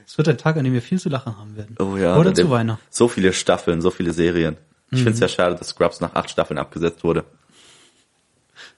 Es 0.06 0.18
wird 0.18 0.28
ein 0.28 0.38
Tag, 0.38 0.58
an 0.58 0.64
dem 0.64 0.74
wir 0.74 0.82
viel 0.82 1.00
zu 1.00 1.10
lachen 1.10 1.38
haben 1.38 1.56
werden. 1.56 1.76
Oh 1.80 1.98
ja. 1.98 2.16
Oder 2.18 2.32
der- 2.34 2.46
zu 2.46 2.52
Weihnachten. 2.52 2.84
So 2.90 3.08
viele 3.08 3.34
Staffeln, 3.34 3.82
so 3.82 3.90
viele 3.90 4.14
Serien. 4.14 4.58
Ich 4.92 5.00
Mhm. 5.00 5.04
finde 5.06 5.12
es 5.14 5.20
ja 5.22 5.28
schade, 5.28 5.56
dass 5.56 5.70
Scrubs 5.70 6.02
nach 6.02 6.14
acht 6.14 6.30
Staffeln 6.30 6.60
abgesetzt 6.60 7.04
wurde. 7.04 7.24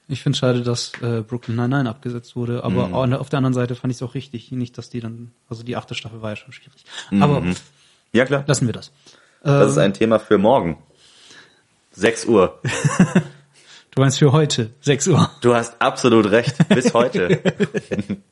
Ich 0.08 0.22
finde 0.22 0.38
schade, 0.38 0.62
dass 0.62 0.92
äh, 1.02 1.22
Brooklyn 1.22 1.56
Nine-Nine 1.56 1.90
abgesetzt 1.90 2.36
wurde, 2.36 2.62
aber 2.64 2.88
Mhm. 2.88 2.94
au- 2.94 3.18
auf 3.18 3.28
der 3.28 3.38
anderen 3.38 3.54
Seite 3.54 3.74
fand 3.74 3.90
ich 3.90 3.98
es 3.98 4.02
auch 4.02 4.14
richtig, 4.14 4.50
nicht, 4.52 4.78
dass 4.78 4.88
die 4.88 5.00
dann, 5.00 5.32
also 5.50 5.62
die 5.62 5.76
achte 5.76 5.94
Staffel 5.94 6.22
war 6.22 6.30
ja 6.30 6.36
schon 6.36 6.52
schwierig. 6.52 6.84
Mhm. 7.10 7.22
Aber 7.22 7.42
Ja 8.12 8.24
klar. 8.24 8.44
lassen 8.46 8.66
wir 8.66 8.72
das. 8.72 8.92
Das 9.42 9.70
ist 9.72 9.78
ein 9.78 9.92
Thema 9.94 10.18
für 10.18 10.38
morgen. 10.38 10.78
6 11.96 12.26
Uhr. 12.26 12.60
Du 13.94 14.02
meinst 14.02 14.18
für 14.18 14.30
heute, 14.30 14.72
6 14.82 15.08
Uhr. 15.08 15.30
Du 15.40 15.54
hast 15.54 15.80
absolut 15.80 16.30
recht. 16.30 16.54
Bis 16.68 16.92
heute. 16.92 17.40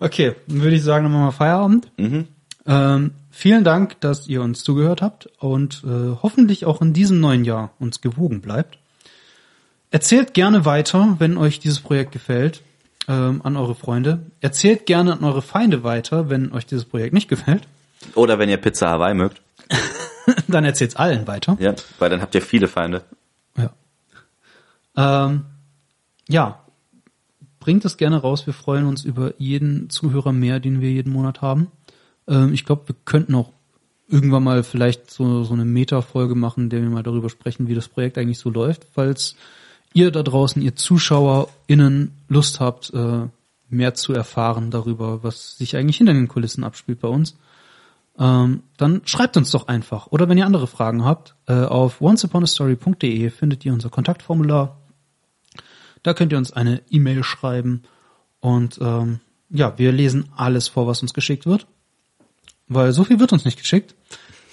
Okay, 0.00 0.34
dann 0.48 0.62
würde 0.62 0.74
ich 0.74 0.82
sagen, 0.82 1.04
dann 1.04 1.12
machen 1.12 1.26
wir 1.26 1.32
Feierabend. 1.32 1.88
Mhm. 1.96 2.26
Ähm, 2.66 3.12
vielen 3.30 3.62
Dank, 3.62 4.00
dass 4.00 4.26
ihr 4.26 4.42
uns 4.42 4.64
zugehört 4.64 5.02
habt 5.02 5.28
und 5.38 5.84
äh, 5.84 6.16
hoffentlich 6.20 6.66
auch 6.66 6.82
in 6.82 6.92
diesem 6.92 7.20
neuen 7.20 7.44
Jahr 7.44 7.70
uns 7.78 8.00
gewogen 8.00 8.40
bleibt. 8.40 8.78
Erzählt 9.90 10.34
gerne 10.34 10.64
weiter, 10.64 11.16
wenn 11.20 11.36
euch 11.36 11.60
dieses 11.60 11.80
Projekt 11.80 12.10
gefällt, 12.10 12.62
ähm, 13.06 13.42
an 13.44 13.56
eure 13.56 13.76
Freunde. 13.76 14.26
Erzählt 14.40 14.86
gerne 14.86 15.12
an 15.12 15.22
eure 15.22 15.42
Feinde 15.42 15.84
weiter, 15.84 16.28
wenn 16.30 16.52
euch 16.52 16.66
dieses 16.66 16.84
Projekt 16.84 17.14
nicht 17.14 17.28
gefällt. 17.28 17.62
Oder 18.14 18.38
wenn 18.38 18.48
ihr 18.48 18.56
Pizza 18.56 18.90
Hawaii 18.90 19.14
mögt. 19.14 19.40
Dann 20.48 20.64
erzählt's 20.64 20.96
allen 20.96 21.26
weiter. 21.26 21.56
Ja, 21.60 21.74
weil 21.98 22.10
dann 22.10 22.22
habt 22.22 22.34
ihr 22.34 22.42
viele 22.42 22.68
Feinde. 22.68 23.02
Ja. 23.56 25.26
Ähm, 25.26 25.44
ja, 26.28 26.64
bringt 27.60 27.84
es 27.84 27.96
gerne 27.96 28.16
raus. 28.16 28.46
Wir 28.46 28.54
freuen 28.54 28.86
uns 28.86 29.04
über 29.04 29.34
jeden 29.38 29.90
Zuhörer 29.90 30.32
mehr, 30.32 30.60
den 30.60 30.80
wir 30.80 30.90
jeden 30.90 31.12
Monat 31.12 31.42
haben. 31.42 31.70
Ähm, 32.28 32.52
ich 32.52 32.64
glaube, 32.64 32.88
wir 32.88 32.96
könnten 33.04 33.34
auch 33.34 33.50
irgendwann 34.08 34.44
mal 34.44 34.62
vielleicht 34.62 35.10
so, 35.10 35.44
so 35.44 35.54
eine 35.54 35.64
Meta-Folge 35.64 36.34
machen, 36.34 36.64
in 36.64 36.70
der 36.70 36.82
wir 36.82 36.90
mal 36.90 37.02
darüber 37.02 37.30
sprechen, 37.30 37.68
wie 37.68 37.74
das 37.74 37.88
Projekt 37.88 38.18
eigentlich 38.18 38.38
so 38.38 38.50
läuft. 38.50 38.86
Falls 38.92 39.36
ihr 39.92 40.10
da 40.10 40.22
draußen, 40.22 40.60
ihr 40.60 40.76
ZuschauerInnen 40.76 42.12
Lust 42.28 42.60
habt, 42.60 42.92
äh, 42.92 43.26
mehr 43.70 43.94
zu 43.94 44.12
erfahren 44.12 44.70
darüber, 44.70 45.22
was 45.22 45.56
sich 45.56 45.76
eigentlich 45.76 45.96
hinter 45.96 46.12
den 46.12 46.28
Kulissen 46.28 46.64
abspielt 46.64 47.00
bei 47.00 47.08
uns, 47.08 47.36
ähm, 48.18 48.62
dann 48.76 49.02
schreibt 49.06 49.36
uns 49.36 49.50
doch 49.50 49.66
einfach. 49.66 50.06
Oder 50.08 50.28
wenn 50.28 50.38
ihr 50.38 50.46
andere 50.46 50.66
Fragen 50.66 51.04
habt, 51.04 51.34
äh, 51.46 51.54
auf 51.54 52.00
onceuponastory.de 52.00 53.30
findet 53.30 53.64
ihr 53.64 53.72
unser 53.72 53.90
Kontaktformular. 53.90 54.80
Da 56.02 56.14
könnt 56.14 56.32
ihr 56.32 56.38
uns 56.38 56.52
eine 56.52 56.82
E-Mail 56.90 57.24
schreiben. 57.24 57.82
Und 58.40 58.78
ähm, 58.80 59.20
ja, 59.50 59.78
wir 59.78 59.90
lesen 59.90 60.30
alles 60.36 60.68
vor, 60.68 60.86
was 60.86 61.02
uns 61.02 61.14
geschickt 61.14 61.46
wird. 61.46 61.66
Weil 62.68 62.92
so 62.92 63.04
viel 63.04 63.18
wird 63.18 63.32
uns 63.32 63.44
nicht 63.44 63.58
geschickt. 63.58 63.94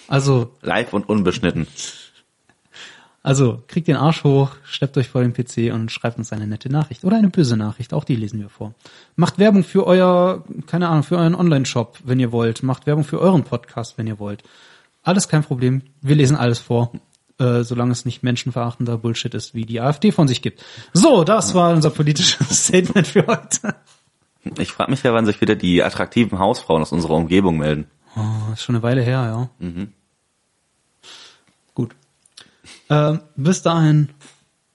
Also 0.07 0.55
Live 0.61 0.93
und 0.93 1.07
unbeschnitten. 1.07 1.67
Also, 3.23 3.63
kriegt 3.67 3.87
den 3.87 3.97
Arsch 3.97 4.23
hoch, 4.23 4.51
steppt 4.63 4.97
euch 4.97 5.09
vor 5.09 5.21
den 5.21 5.33
PC 5.33 5.71
und 5.73 5.91
schreibt 5.91 6.17
uns 6.17 6.33
eine 6.33 6.47
nette 6.47 6.69
Nachricht. 6.69 7.03
Oder 7.03 7.17
eine 7.17 7.29
böse 7.29 7.55
Nachricht, 7.55 7.93
auch 7.93 8.03
die 8.03 8.15
lesen 8.15 8.39
wir 8.39 8.49
vor. 8.49 8.73
Macht 9.15 9.37
Werbung 9.37 9.63
für 9.63 9.85
euer, 9.85 10.43
keine 10.65 10.89
Ahnung, 10.89 11.03
für 11.03 11.17
euren 11.17 11.35
Online-Shop, 11.35 11.99
wenn 12.03 12.19
ihr 12.19 12.31
wollt. 12.31 12.63
Macht 12.63 12.87
Werbung 12.87 13.03
für 13.03 13.19
euren 13.19 13.43
Podcast, 13.43 13.97
wenn 13.97 14.07
ihr 14.07 14.17
wollt. 14.17 14.41
Alles 15.03 15.27
kein 15.27 15.43
Problem. 15.43 15.83
Wir 16.01 16.15
lesen 16.15 16.35
alles 16.35 16.57
vor. 16.57 16.93
Äh, 17.37 17.63
solange 17.63 17.91
es 17.91 18.05
nicht 18.05 18.21
menschenverachtender 18.21 18.97
Bullshit 18.97 19.33
ist, 19.33 19.55
wie 19.55 19.65
die 19.65 19.81
AfD 19.81 20.11
von 20.11 20.27
sich 20.27 20.43
gibt. 20.43 20.63
So, 20.93 21.23
das 21.23 21.55
war 21.55 21.73
unser 21.73 21.89
politisches 21.89 22.47
Statement 22.65 23.07
für 23.07 23.25
heute. 23.25 23.75
Ich 24.59 24.71
frage 24.71 24.91
mich 24.91 25.01
ja, 25.01 25.13
wann 25.13 25.25
sich 25.25 25.41
wieder 25.41 25.55
die 25.55 25.81
attraktiven 25.83 26.37
Hausfrauen 26.37 26.81
aus 26.81 26.91
unserer 26.91 27.13
Umgebung 27.13 27.57
melden. 27.57 27.87
Oh, 28.15 28.53
ist 28.53 28.63
schon 28.63 28.75
eine 28.75 28.83
Weile 28.83 29.01
her, 29.01 29.49
ja. 29.59 29.65
Mhm. 29.65 29.93
Äh, 32.91 33.19
bis 33.37 33.61
dahin, 33.61 34.09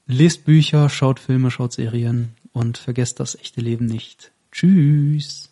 lest 0.06 0.47
Bücher, 0.47 0.88
schaut 0.88 1.20
Filme, 1.20 1.51
schaut 1.51 1.74
Serien 1.74 2.34
und 2.55 2.78
vergesst 2.78 3.20
das 3.20 3.34
echte 3.34 3.60
Leben 3.60 3.84
nicht. 3.84 4.32
Tschüss. 4.51 5.51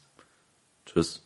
Tschüss. 0.87 1.21